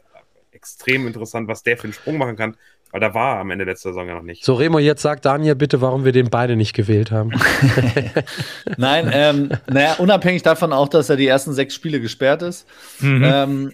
extrem 0.51 1.07
interessant, 1.07 1.49
was 1.49 1.63
der 1.63 1.77
für 1.77 1.85
einen 1.85 1.93
Sprung 1.93 2.17
machen 2.17 2.37
kann, 2.37 2.57
weil 2.90 3.01
da 3.01 3.12
war 3.15 3.36
er 3.36 3.40
am 3.40 3.51
Ende 3.51 3.65
letzter 3.65 3.90
Saison 3.90 4.09
ja 4.09 4.15
noch 4.15 4.23
nicht. 4.23 4.44
So, 4.44 4.55
Remo, 4.55 4.78
jetzt 4.78 5.02
sagt 5.02 5.24
Daniel 5.24 5.55
bitte, 5.55 5.81
warum 5.81 6.05
wir 6.05 6.12
den 6.12 6.31
beide 6.31 6.56
nicht 6.56 6.74
gewählt 6.74 7.10
haben. 7.10 7.32
Nein, 8.77 9.10
ähm, 9.12 9.51
naja, 9.70 9.94
unabhängig 9.98 10.43
davon 10.43 10.73
auch, 10.73 10.89
dass 10.89 11.10
er 11.10 11.16
die 11.16 11.27
ersten 11.27 11.52
sechs 11.52 11.74
Spiele 11.74 12.01
gesperrt 12.01 12.43
ist, 12.43 12.66
Mhm. 13.01 13.23
ähm, 13.24 13.73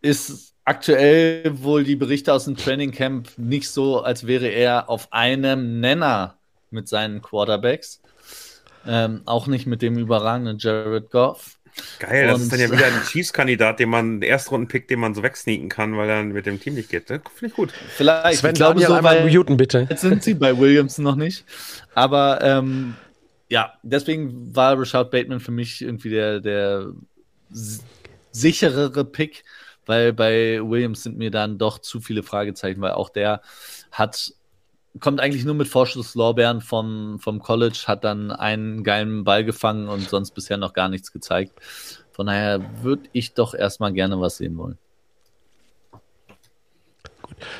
ist 0.00 0.54
aktuell 0.64 1.42
wohl 1.62 1.84
die 1.84 1.96
Berichte 1.96 2.32
aus 2.32 2.44
dem 2.44 2.56
Training 2.56 2.92
Camp 2.92 3.28
nicht 3.36 3.70
so, 3.70 4.00
als 4.02 4.26
wäre 4.26 4.48
er 4.48 4.88
auf 4.88 5.12
einem 5.12 5.80
Nenner 5.80 6.36
mit 6.70 6.88
seinen 6.88 7.22
Quarterbacks. 7.22 8.00
Ähm, 8.86 9.22
auch 9.26 9.46
nicht 9.46 9.66
mit 9.66 9.82
dem 9.82 9.98
überragenden 9.98 10.58
Jared 10.58 11.10
Goff. 11.10 11.57
Geil, 11.98 12.26
das 12.26 12.36
Und- 12.36 12.42
ist 12.42 12.52
dann 12.52 12.60
ja 12.60 12.70
wieder 12.70 12.86
ein 12.86 13.02
Chiefs-Kandidat, 13.04 13.80
den 13.80 13.88
man, 13.88 14.20
der 14.20 14.30
Erstrunden-Pick, 14.30 14.88
den 14.88 15.00
man 15.00 15.14
so 15.14 15.22
wegsneaken 15.22 15.68
kann, 15.68 15.96
weil 15.96 16.08
er 16.08 16.22
mit 16.22 16.46
dem 16.46 16.60
Team 16.60 16.74
nicht 16.74 16.88
geht. 16.90 17.10
Ne? 17.10 17.20
Finde 17.34 17.46
ich 17.50 17.54
gut. 17.54 17.72
Vielleicht, 17.72 18.40
Sven 18.40 18.50
ich 18.50 18.56
glaube, 18.56 18.80
Daniel 18.80 18.88
so 18.88 18.94
einmal 18.94 19.28
muten, 19.30 19.56
bitte. 19.56 19.88
sind 19.96 20.22
sie 20.22 20.34
bei 20.34 20.56
Williams 20.58 20.98
noch 20.98 21.16
nicht. 21.16 21.44
Aber 21.94 22.40
ähm, 22.42 22.94
ja, 23.48 23.72
deswegen 23.82 24.54
war 24.54 24.78
Rashad 24.78 25.10
Bateman 25.10 25.40
für 25.40 25.52
mich 25.52 25.82
irgendwie 25.82 26.10
der, 26.10 26.40
der 26.40 26.92
sicherere 28.32 29.04
Pick, 29.04 29.44
weil 29.86 30.12
bei 30.12 30.60
Williams 30.62 31.02
sind 31.02 31.16
mir 31.16 31.30
dann 31.30 31.58
doch 31.58 31.78
zu 31.78 32.00
viele 32.00 32.22
Fragezeichen, 32.22 32.80
weil 32.80 32.92
auch 32.92 33.08
der 33.08 33.40
hat 33.90 34.32
kommt 35.00 35.20
eigentlich 35.20 35.44
nur 35.44 35.54
mit 35.54 35.68
Vorschusslorbeeren 35.68 36.60
vom, 36.60 37.18
vom 37.20 37.40
College, 37.40 37.84
hat 37.86 38.04
dann 38.04 38.30
einen 38.30 38.84
geilen 38.84 39.24
Ball 39.24 39.44
gefangen 39.44 39.88
und 39.88 40.08
sonst 40.08 40.32
bisher 40.32 40.56
noch 40.56 40.72
gar 40.72 40.88
nichts 40.88 41.12
gezeigt. 41.12 41.52
Von 42.12 42.26
daher 42.26 42.82
würde 42.82 43.08
ich 43.12 43.34
doch 43.34 43.54
erstmal 43.54 43.92
gerne 43.92 44.20
was 44.20 44.38
sehen 44.38 44.56
wollen. 44.58 44.78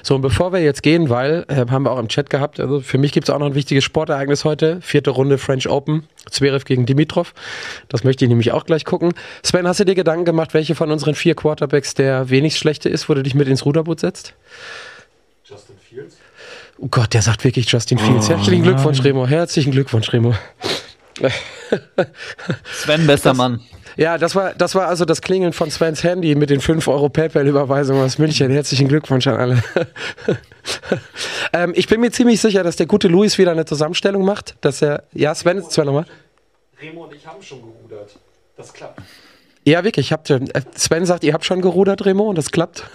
So, 0.03 0.15
und 0.15 0.23
bevor 0.23 0.53
wir 0.53 0.61
jetzt 0.61 0.83
gehen, 0.83 1.09
weil, 1.09 1.45
äh, 1.49 1.67
haben 1.71 1.85
wir 1.85 1.93
auch 1.93 1.99
im 1.99 2.09
Chat 2.09 2.31
gehabt, 2.31 2.59
also 2.59 2.81
für 2.81 2.99
mich 2.99 3.13
gibt 3.13 3.29
es 3.29 3.35
auch 3.35 3.39
noch 3.39 3.47
ein 3.47 3.55
wichtiges 3.55 3.85
Sportereignis 3.85 4.45
heute. 4.45 4.81
Vierte 4.81 5.11
Runde 5.11 5.39
French 5.39 5.69
Open, 5.69 6.05
Zverev 6.31 6.65
gegen 6.65 6.87
Dimitrov. 6.87 7.35
Das 7.89 8.05
möchte 8.05 8.25
ich 8.25 8.29
nämlich 8.29 8.53
auch 8.53 8.67
gleich 8.67 8.85
gucken. 8.85 9.13
Sven, 9.43 9.69
hast 9.69 9.81
du 9.81 9.85
dir 9.85 9.95
Gedanken 9.95 10.25
gemacht, 10.25 10.55
welche 10.55 10.75
von 10.75 10.91
unseren 10.91 11.15
vier 11.15 11.35
Quarterbacks 11.35 11.95
der 11.95 12.31
wenigst 12.31 12.59
schlechte 12.59 12.89
ist, 12.89 13.09
wo 13.09 13.15
du 13.15 13.23
dich 13.23 13.35
mit 13.35 13.49
ins 13.49 13.65
Ruderboot 13.65 14.01
setzt? 14.01 14.35
Oh 16.81 16.87
Gott, 16.89 17.13
der 17.13 17.23
sagt 17.23 17.45
wirklich 17.45 17.71
Justin 17.71 17.99
Fields. 17.99 18.29
Herzlichen 18.29 18.63
Glückwunsch, 18.63 19.03
Remo. 19.03 19.27
Herzlichen 19.27 19.73
Glückwunsch, 19.73 20.13
Remo. 20.13 20.35
Sven, 22.73 23.07
bester 23.07 23.35
Mann. 23.35 23.61
Ja, 23.97 24.17
das 24.17 24.37
war, 24.37 24.55
das 24.55 24.77
war 24.77 24.87
also 24.87 25.05
das 25.05 25.21
Klingeln 25.21 25.53
von 25.53 25.73
Svens 25.73 26.05
Handy 26.05 26.37
mit 26.37 26.51
den 26.51 26.61
5 26.61 26.87
Euro 26.87 27.09
PayPal-Überweisungen 27.09 28.05
aus 28.05 28.19
München. 28.19 28.53
Herzlichen 28.53 28.87
Glückwunsch 28.87 29.27
an 29.27 29.37
alle. 29.37 29.65
ähm, 31.53 31.73
ich 31.75 31.89
bin 31.89 32.01
mir 32.01 32.13
ziemlich 32.13 32.41
sicher, 32.41 32.63
dass 32.63 32.77
der 32.77 32.87
gute 32.87 33.09
Luis 33.09 33.39
wieder 33.39 33.51
eine 33.51 33.65
Zusammenstellung 33.65 34.25
macht. 34.25 34.55
Dass 34.61 34.81
er, 34.81 35.03
ja, 35.13 35.35
Sven, 35.35 35.69
Sven 35.69 35.87
nochmal. 35.87 36.07
Remo 36.81 37.07
und 37.07 37.15
ich 37.15 37.27
haben 37.27 37.43
schon 37.43 37.61
gerudert. 37.61 38.17
Das 38.57 38.73
klappt. 38.73 39.03
Ja, 39.65 39.83
wirklich. 39.83 40.13
Habt 40.13 40.31
äh, 40.31 40.39
Sven 40.77 41.05
sagt, 41.05 41.25
ihr 41.25 41.35
habt 41.35 41.45
schon 41.45 41.61
gerudert, 41.61 42.05
Remo, 42.05 42.29
und 42.29 42.39
das 42.39 42.53
klappt. 42.53 42.85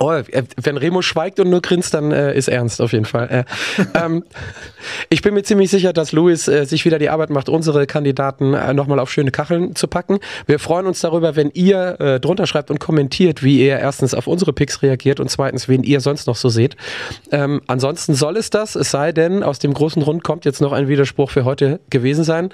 Oh, 0.00 0.12
äh, 0.12 0.24
wenn 0.60 0.76
Remo 0.76 1.02
schweigt 1.02 1.40
und 1.40 1.50
nur 1.50 1.62
grinst, 1.62 1.94
dann 1.94 2.12
äh, 2.12 2.34
ist 2.34 2.48
ernst 2.48 2.80
auf 2.80 2.92
jeden 2.92 3.04
Fall. 3.04 3.28
Äh, 3.30 3.44
ähm, 4.04 4.24
ich 5.10 5.22
bin 5.22 5.34
mir 5.34 5.42
ziemlich 5.42 5.70
sicher, 5.70 5.92
dass 5.92 6.12
Luis 6.12 6.48
äh, 6.48 6.64
sich 6.64 6.84
wieder 6.84 6.98
die 6.98 7.10
Arbeit 7.10 7.30
macht, 7.30 7.48
unsere 7.48 7.86
Kandidaten 7.86 8.54
äh, 8.54 8.74
nochmal 8.74 8.98
auf 8.98 9.10
schöne 9.10 9.30
Kacheln 9.30 9.74
zu 9.74 9.88
packen. 9.88 10.18
Wir 10.46 10.58
freuen 10.58 10.86
uns 10.86 11.00
darüber, 11.00 11.36
wenn 11.36 11.50
ihr 11.54 12.00
äh, 12.00 12.20
drunter 12.20 12.46
schreibt 12.46 12.70
und 12.70 12.80
kommentiert, 12.80 13.42
wie 13.42 13.60
ihr 13.60 13.78
erstens 13.78 14.14
auf 14.14 14.26
unsere 14.26 14.52
Picks 14.52 14.82
reagiert 14.82 15.20
und 15.20 15.30
zweitens, 15.30 15.68
wen 15.68 15.82
ihr 15.82 16.00
sonst 16.00 16.26
noch 16.26 16.36
so 16.36 16.48
seht. 16.48 16.76
Ähm, 17.30 17.60
ansonsten 17.66 18.14
soll 18.14 18.36
es 18.36 18.50
das, 18.50 18.74
es 18.74 18.90
sei 18.90 19.12
denn, 19.12 19.42
aus 19.42 19.58
dem 19.58 19.74
großen 19.74 20.02
Rund 20.02 20.24
kommt 20.24 20.44
jetzt 20.44 20.60
noch 20.60 20.72
ein 20.72 20.88
Widerspruch 20.88 21.30
für 21.30 21.44
heute 21.44 21.80
gewesen 21.90 22.24
sein. 22.24 22.50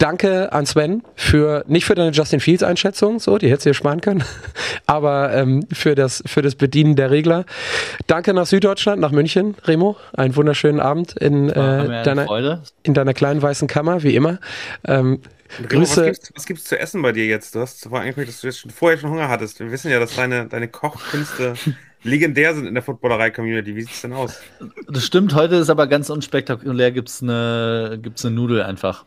Danke 0.00 0.50
an 0.54 0.64
Sven 0.64 1.02
für 1.14 1.62
nicht 1.68 1.84
für 1.84 1.94
deine 1.94 2.10
Justin 2.12 2.40
Fields 2.40 2.62
Einschätzung, 2.62 3.18
so 3.18 3.36
die 3.36 3.50
hättest 3.50 3.66
du 3.66 3.70
dir 3.70 3.74
sparen 3.74 4.00
können, 4.00 4.24
aber 4.86 5.34
ähm, 5.34 5.66
für 5.70 5.94
das 5.94 6.22
für 6.24 6.40
das 6.40 6.54
Bedienen 6.54 6.96
der 6.96 7.10
Regler. 7.10 7.44
Danke 8.06 8.32
nach 8.32 8.46
Süddeutschland, 8.46 8.98
nach 8.98 9.10
München, 9.10 9.56
Remo. 9.64 9.98
Einen 10.14 10.34
wunderschönen 10.36 10.80
Abend 10.80 11.18
in 11.18 11.54
War 11.54 11.56
äh, 11.56 11.80
eine 11.82 12.02
deiner 12.02 12.62
in 12.82 12.94
deiner 12.94 13.12
kleinen 13.12 13.42
weißen 13.42 13.68
Kammer, 13.68 14.02
wie 14.02 14.16
immer. 14.16 14.38
Ähm, 14.84 15.20
Remo, 15.58 15.82
was, 15.82 15.90
Grüße. 15.90 16.04
gibt's, 16.06 16.32
was 16.34 16.46
gibt's 16.46 16.64
zu 16.64 16.78
essen 16.78 17.02
bei 17.02 17.12
dir 17.12 17.26
jetzt? 17.26 17.54
Du 17.54 17.60
hast 17.60 17.82
vorher 17.82 18.00
angekündigt, 18.00 18.34
dass 18.34 18.40
du 18.40 18.46
jetzt 18.46 18.60
schon 18.60 18.70
vorher 18.70 18.96
schon 18.96 19.10
Hunger 19.10 19.28
hattest. 19.28 19.60
Wir 19.60 19.70
wissen 19.70 19.90
ja, 19.90 20.00
dass 20.00 20.16
deine, 20.16 20.46
deine 20.46 20.68
Kochkünste 20.68 21.54
legendär 22.02 22.54
sind 22.54 22.66
in 22.66 22.72
der 22.72 22.82
Footballerei-Community. 22.82 23.76
Wie 23.76 23.82
sieht's 23.82 24.00
denn 24.00 24.14
aus? 24.14 24.40
Das 24.88 25.04
stimmt, 25.04 25.34
heute 25.34 25.56
ist 25.56 25.68
aber 25.68 25.88
ganz 25.88 26.08
unspektakulär, 26.08 26.90
gibt's 26.90 27.22
eine, 27.22 27.98
gibt's 28.00 28.24
eine 28.24 28.34
Nudel 28.34 28.62
einfach. 28.62 29.04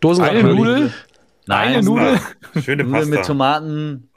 Dosen 0.00 0.24
Eine 0.24 0.42
Nudel? 0.42 0.92
Nein, 1.46 1.68
Eine 1.74 1.82
Nudel? 1.82 2.20
Schöne 2.62 2.84
Nudeln 2.84 3.08
mit 3.10 3.18
Pasta. 3.18 3.32
Tomaten. 3.32 4.10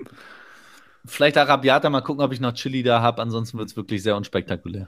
Vielleicht 1.05 1.38
Arabiata, 1.38 1.89
mal 1.89 2.01
gucken, 2.01 2.23
ob 2.23 2.31
ich 2.31 2.39
noch 2.39 2.53
Chili 2.53 2.84
da 2.84 3.01
habe. 3.01 3.22
Ansonsten 3.22 3.57
wird 3.57 3.69
es 3.69 3.76
wirklich 3.76 4.01
sehr 4.03 4.15
unspektakulär. 4.15 4.85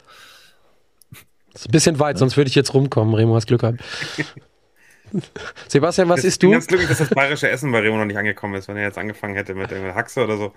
ist 1.54 1.68
ein 1.68 1.72
bisschen 1.72 2.00
weit, 2.00 2.18
sonst 2.18 2.38
würde 2.38 2.48
ich 2.50 2.56
jetzt 2.56 2.74
rumkommen. 2.74 3.14
Remo, 3.14 3.36
hast 3.36 3.48
Glück 3.48 3.62
gehabt. 3.62 3.82
Sebastian, 5.68 6.10
was 6.10 6.22
ich 6.22 6.26
isst 6.26 6.42
bin 6.42 6.50
du? 6.50 6.54
ganz 6.54 6.68
glücklich, 6.68 6.90
dass 6.90 6.98
das 6.98 7.10
bayerische 7.10 7.50
Essen 7.50 7.72
bei 7.72 7.80
Remo 7.80 7.98
noch 7.98 8.06
nicht 8.06 8.18
angekommen 8.18 8.56
ist, 8.56 8.68
wenn 8.68 8.78
er 8.78 8.84
jetzt 8.84 8.98
angefangen 8.98 9.36
hätte 9.36 9.54
mit 9.54 9.72
irgendeiner 9.72 9.96
Haxe 9.96 10.24
oder 10.24 10.38
so. 10.38 10.54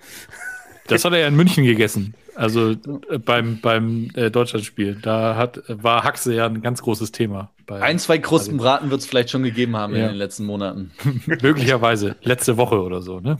Das 0.89 1.05
hat 1.05 1.13
er 1.13 1.19
ja 1.19 1.27
in 1.27 1.35
München 1.35 1.63
gegessen. 1.63 2.13
Also 2.35 2.71
äh, 2.71 3.17
beim, 3.17 3.59
beim 3.61 4.09
äh, 4.15 4.29
Deutschlandspiel. 4.31 4.97
Da 5.01 5.35
hat, 5.35 5.61
war 5.67 6.03
Haxe 6.03 6.33
ja 6.33 6.45
ein 6.45 6.61
ganz 6.61 6.81
großes 6.81 7.11
Thema. 7.11 7.51
Bei, 7.65 7.81
Ein, 7.81 7.99
zwei 7.99 8.17
Krustenbraten 8.17 8.89
wird 8.91 9.01
es 9.01 9.07
vielleicht 9.07 9.29
schon 9.29 9.43
gegeben 9.43 9.75
haben 9.77 9.95
Ja. 9.95 10.03
in 10.03 10.07
den 10.09 10.17
letzten 10.17 10.45
Monaten. 10.45 10.91
möglicherweise 11.41 12.15
letzte 12.23 12.57
Woche 12.57 12.81
oder 12.81 13.01
so. 13.01 13.19
Ne? 13.19 13.37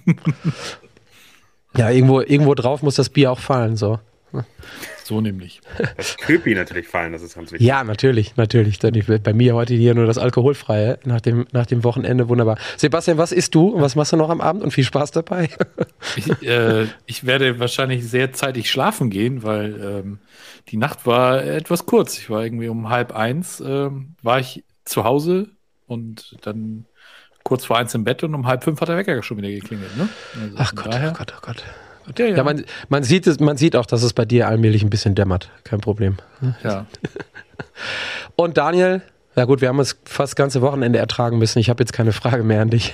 Ja, 1.78 1.90
irgendwo, 1.90 2.22
irgendwo 2.22 2.56
drauf 2.56 2.82
muss 2.82 2.96
das 2.96 3.10
Bier 3.10 3.32
auch 3.32 3.40
fallen. 3.40 3.76
So. 3.76 4.00
So 5.10 5.22
nämlich. 5.22 5.60
Das 5.98 6.18
Köpi 6.18 6.54
natürlich 6.54 6.88
fallen, 6.88 7.14
das 7.14 7.24
ist 7.24 7.34
ganz 7.34 7.52
wichtig. 7.52 7.66
Ja, 7.68 7.84
natürlich, 7.84 8.36
natürlich. 8.38 8.78
Dann- 8.78 8.94
ich- 8.94 9.08
Bei 9.08 9.34
mir 9.34 9.56
heute 9.56 9.74
hier 9.74 9.96
nur 9.96 10.06
das 10.06 10.20
Alkoholfreie 10.20 11.00
nach 11.04 11.20
dem, 11.20 11.48
nach 11.52 11.66
dem 11.66 11.84
Wochenende. 11.84 12.30
Wunderbar. 12.30 12.60
Sebastian, 12.78 13.18
was 13.18 13.32
isst 13.32 13.56
du 13.56 13.70
und 13.70 13.82
was 13.82 13.96
machst 13.96 14.14
du 14.14 14.18
noch 14.18 14.30
am 14.30 14.40
Abend 14.40 14.62
und 14.64 14.70
viel 14.72 14.84
Spaß 14.84 15.10
dabei? 15.12 15.50
Ich, 16.16 16.48
äh, 16.48 16.86
ich 17.08 17.26
werde 17.26 17.60
wahrscheinlich 17.60 18.08
sehr 18.08 18.32
zeitig 18.34 18.70
schlafen 18.70 19.10
gehen, 19.10 19.42
weil 19.44 19.76
ähm, 20.06 20.20
die 20.70 20.78
Nacht 20.78 21.06
war 21.08 21.44
etwas 21.44 21.86
kurz. 21.88 22.18
Ich 22.20 22.30
war 22.30 22.44
irgendwie 22.44 22.68
um 22.70 22.90
halb 22.90 23.12
eins, 23.16 23.60
ähm, 23.66 24.16
war 24.22 24.40
ich 24.40 24.64
zu 24.86 25.04
Hause 25.06 25.50
und 25.88 26.38
dann 26.42 26.86
kurz 27.44 27.66
vor 27.66 27.78
eins 27.80 27.96
im 27.96 28.04
Bett 28.04 28.24
und 28.24 28.36
um 28.36 28.46
halb 28.48 28.64
fünf 28.64 28.80
hat 28.80 28.90
der 28.90 28.98
Wecker 28.98 29.22
schon 29.24 29.38
wieder 29.38 29.50
geklingelt. 29.50 29.96
Ne? 29.98 30.08
Also 30.42 30.56
Ach 30.60 30.76
Gott, 30.76 30.94
daher- 30.94 31.12
oh 31.14 31.18
Gott, 31.18 31.34
oh 31.36 31.42
Gott. 31.42 31.64
Ja, 32.18 32.26
ja. 32.26 32.38
Ja, 32.38 32.44
man, 32.44 32.64
man, 32.90 33.04
sieht 33.04 33.28
es, 33.28 33.40
man 33.40 33.58
sieht 33.58 33.76
auch, 33.76 33.86
dass 33.86 34.04
es 34.04 34.14
bei 34.14 34.26
dir 34.26 34.48
allmählich 34.48 34.84
ein 34.84 34.90
bisschen 34.90 35.16
dämmert. 35.16 35.52
Kein 35.64 35.82
Problem. 35.82 36.18
ja. 36.64 36.86
Und 38.36 38.58
Daniel, 38.58 39.02
Ja 39.36 39.46
gut, 39.46 39.62
wir 39.62 39.70
haben 39.70 39.80
es 39.80 39.98
fast 40.06 40.32
das 40.32 40.36
ganze 40.36 40.62
Wochenende 40.62 41.00
ertragen 41.00 41.38
müssen. 41.38 41.60
Ich 41.60 41.70
habe 41.70 41.82
jetzt 41.82 41.94
keine 41.94 42.12
Frage 42.12 42.44
mehr 42.44 42.62
an 42.62 42.70
dich. 42.72 42.94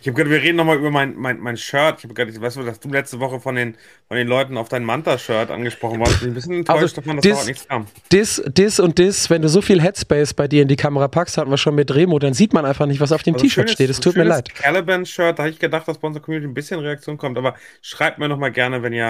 Ich 0.00 0.06
habe 0.06 0.12
gehört, 0.12 0.30
wir 0.30 0.40
reden 0.42 0.56
nochmal 0.56 0.78
über 0.78 0.90
mein, 0.90 1.16
mein, 1.16 1.38
mein 1.40 1.56
Shirt. 1.56 1.96
Ich 1.98 2.04
habe 2.04 2.14
gehört, 2.14 2.40
weißt 2.40 2.56
du, 2.56 2.62
dass 2.62 2.80
du 2.80 2.88
letzte 2.88 3.20
Woche 3.20 3.40
von 3.40 3.56
den, 3.56 3.76
von 4.06 4.16
den 4.16 4.26
Leuten 4.28 4.56
auf 4.56 4.68
dein 4.68 4.84
Manta-Shirt 4.84 5.50
angesprochen 5.50 6.00
warst. 6.00 6.14
Ich 6.14 6.20
bin 6.20 6.30
ein 6.30 6.34
bisschen 6.34 6.52
enttäuscht 6.54 6.82
Also, 6.82 6.96
davon, 7.00 7.16
dass 7.16 7.22
dis- 7.24 7.46
nichts 7.46 7.68
kam. 7.68 7.86
Dis, 8.12 8.42
dis 8.46 8.80
und 8.80 8.98
dis, 8.98 9.28
wenn 9.28 9.42
du 9.42 9.48
so 9.48 9.60
viel 9.60 9.82
Headspace 9.82 10.34
bei 10.34 10.48
dir 10.48 10.62
in 10.62 10.68
die 10.68 10.76
Kamera 10.76 11.08
packst, 11.08 11.36
hatten 11.36 11.50
wir 11.50 11.58
schon 11.58 11.74
mit 11.74 11.94
Remo, 11.94 12.18
dann 12.18 12.32
sieht 12.34 12.52
man 12.52 12.64
einfach 12.64 12.86
nicht, 12.86 13.00
was 13.00 13.12
auf 13.12 13.22
dem 13.22 13.34
Also 13.34 13.44
T-Shirt 13.44 13.70
steht. 13.70 13.90
Es 13.90 14.00
tut 14.00 14.16
mir 14.16 14.24
leid. 14.24 14.54
Caliban-Shirt, 14.54 15.38
da 15.38 15.42
habe 15.44 15.50
ich 15.50 15.58
gedacht, 15.58 15.86
dass 15.88 15.98
bei 15.98 16.06
unserer 16.08 16.22
Community 16.22 16.48
ein 16.48 16.54
bisschen 16.54 16.80
Reaktion 16.80 17.18
kommt, 17.18 17.36
aber 17.38 17.54
schreibt 17.82 18.18
mir 18.18 18.28
nochmal 18.28 18.52
gerne, 18.52 18.82
wenn 18.82 18.92
ihr, 18.92 19.04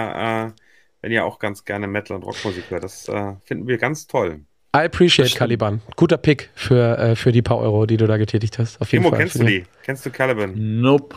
äh, 0.55 0.61
wenn 1.01 1.11
ihr 1.11 1.23
auch 1.23 1.39
ganz 1.39 1.63
gerne 1.65 1.87
Metal 1.87 2.17
und 2.17 2.23
Rockmusik 2.23 2.71
hört. 2.71 2.83
Das 2.83 3.07
äh, 3.07 3.33
finden 3.45 3.67
wir 3.67 3.77
ganz 3.77 4.07
toll. 4.07 4.41
I 4.75 4.79
appreciate 4.85 5.33
Caliban. 5.35 5.81
Guter 5.95 6.17
Pick 6.17 6.49
für, 6.53 6.97
äh, 6.97 7.15
für 7.15 7.31
die 7.31 7.41
paar 7.41 7.57
Euro, 7.57 7.85
die 7.87 7.97
du 7.97 8.05
da 8.05 8.17
getätigt 8.17 8.59
hast. 8.59 8.79
Auf 8.79 8.91
jeden 8.91 9.03
Remo, 9.03 9.15
Fall. 9.15 9.19
kennst 9.25 9.39
du 9.39 9.43
die? 9.43 9.63
Kennst 9.83 10.05
du 10.05 10.11
Caliban? 10.11 10.53
Nope. 10.55 11.15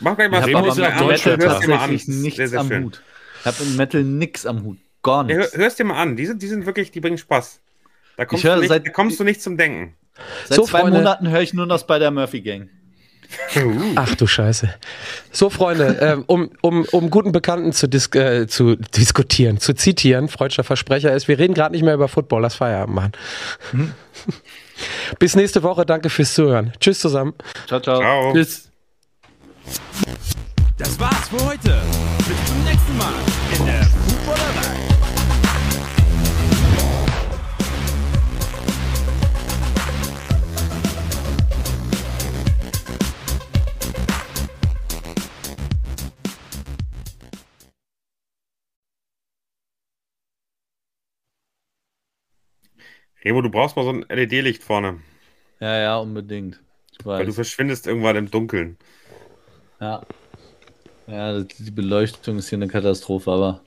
Mach 0.00 0.14
gleich 0.16 0.30
mal 0.30 0.38
Ich 0.40 0.46
Remo 0.46 0.58
habe 0.58 0.68
ist 0.68 0.78
Deutscher, 0.78 1.36
Metal 1.36 1.60
tatsächlich 1.60 2.06
nichts 2.08 2.36
sehr, 2.36 2.48
sehr 2.48 2.60
am 2.60 2.68
schön. 2.68 2.84
Hut. 2.84 3.02
Ich 3.40 3.46
habe 3.46 3.64
mit 3.64 3.76
Metal 3.76 4.04
nix 4.04 4.46
am 4.46 4.62
Hut. 4.62 4.78
Gar 5.02 5.24
Ja, 5.28 5.34
hör, 5.34 5.38
nichts. 5.40 5.56
hörst 5.56 5.78
dir 5.80 5.84
mal 5.84 6.00
an. 6.00 6.14
Die 6.14 6.26
sind, 6.26 6.40
die 6.42 6.46
sind 6.46 6.64
wirklich, 6.64 6.92
die 6.92 7.00
bringen 7.00 7.18
Spaß. 7.18 7.60
Da 8.16 8.24
kommst, 8.24 8.44
du, 8.44 8.56
nicht, 8.56 8.68
seit- 8.68 8.86
da 8.86 8.90
kommst 8.90 9.18
du 9.18 9.24
nicht 9.24 9.42
zum 9.42 9.56
Denken. 9.56 9.94
Seit 10.46 10.56
So, 10.58 10.64
zwei 10.64 10.80
Freunde. 10.82 10.98
Monaten 10.98 11.28
höre 11.28 11.40
ich 11.40 11.54
nur 11.54 11.66
noch 11.66 11.82
bei 11.82 11.98
der 11.98 12.12
Murphy 12.12 12.40
Gang. 12.42 12.68
Ach 13.96 14.14
du 14.14 14.26
Scheiße. 14.26 14.74
So, 15.30 15.50
Freunde, 15.50 15.98
ähm, 16.00 16.24
um, 16.26 16.50
um, 16.60 16.84
um 16.90 17.10
guten 17.10 17.32
Bekannten 17.32 17.72
zu, 17.72 17.88
dis 17.88 18.08
äh, 18.14 18.46
zu 18.46 18.76
diskutieren, 18.76 19.58
zu 19.58 19.74
zitieren, 19.74 20.28
freudscher 20.28 20.64
Versprecher 20.64 21.12
ist, 21.12 21.28
wir 21.28 21.38
reden 21.38 21.54
gerade 21.54 21.72
nicht 21.72 21.84
mehr 21.84 21.94
über 21.94 22.08
Football, 22.08 22.42
lass 22.42 22.54
Feierabend 22.54 22.94
machen. 22.94 23.12
Bis 25.18 25.36
nächste 25.36 25.62
Woche, 25.62 25.86
danke 25.86 26.10
fürs 26.10 26.34
Zuhören. 26.34 26.72
Tschüss 26.80 27.00
zusammen. 27.00 27.34
Ciao, 27.66 27.80
ciao. 27.80 28.00
Ciao. 28.00 28.32
Tschüss. 28.32 28.70
Das 30.78 30.98
war's 30.98 31.28
für 31.28 31.44
heute. 31.44 31.80
Bis 32.18 32.46
zum 32.46 32.64
nächsten 32.64 32.96
Mal 32.96 33.31
Remo, 53.24 53.40
du 53.40 53.50
brauchst 53.50 53.76
mal 53.76 53.84
so 53.84 53.90
ein 53.90 54.04
LED-Licht 54.08 54.62
vorne, 54.62 55.00
Ja, 55.60 55.78
ja, 55.78 55.96
unbedingt. 55.98 56.60
Weil 57.04 57.26
du 57.26 57.32
verschwindest 57.32 57.86
irgendwann 57.86 58.16
im 58.16 58.30
Dunkeln. 58.30 58.76
Ja. 59.80 60.02
Ja, 61.06 61.40
die 61.40 61.70
Beleuchtung 61.70 62.38
ist 62.38 62.48
hier 62.48 62.58
eine 62.58 62.68
Katastrophe, 62.68 63.30
aber 63.30 63.60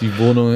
die 0.00 0.18
Wohnung 0.18 0.44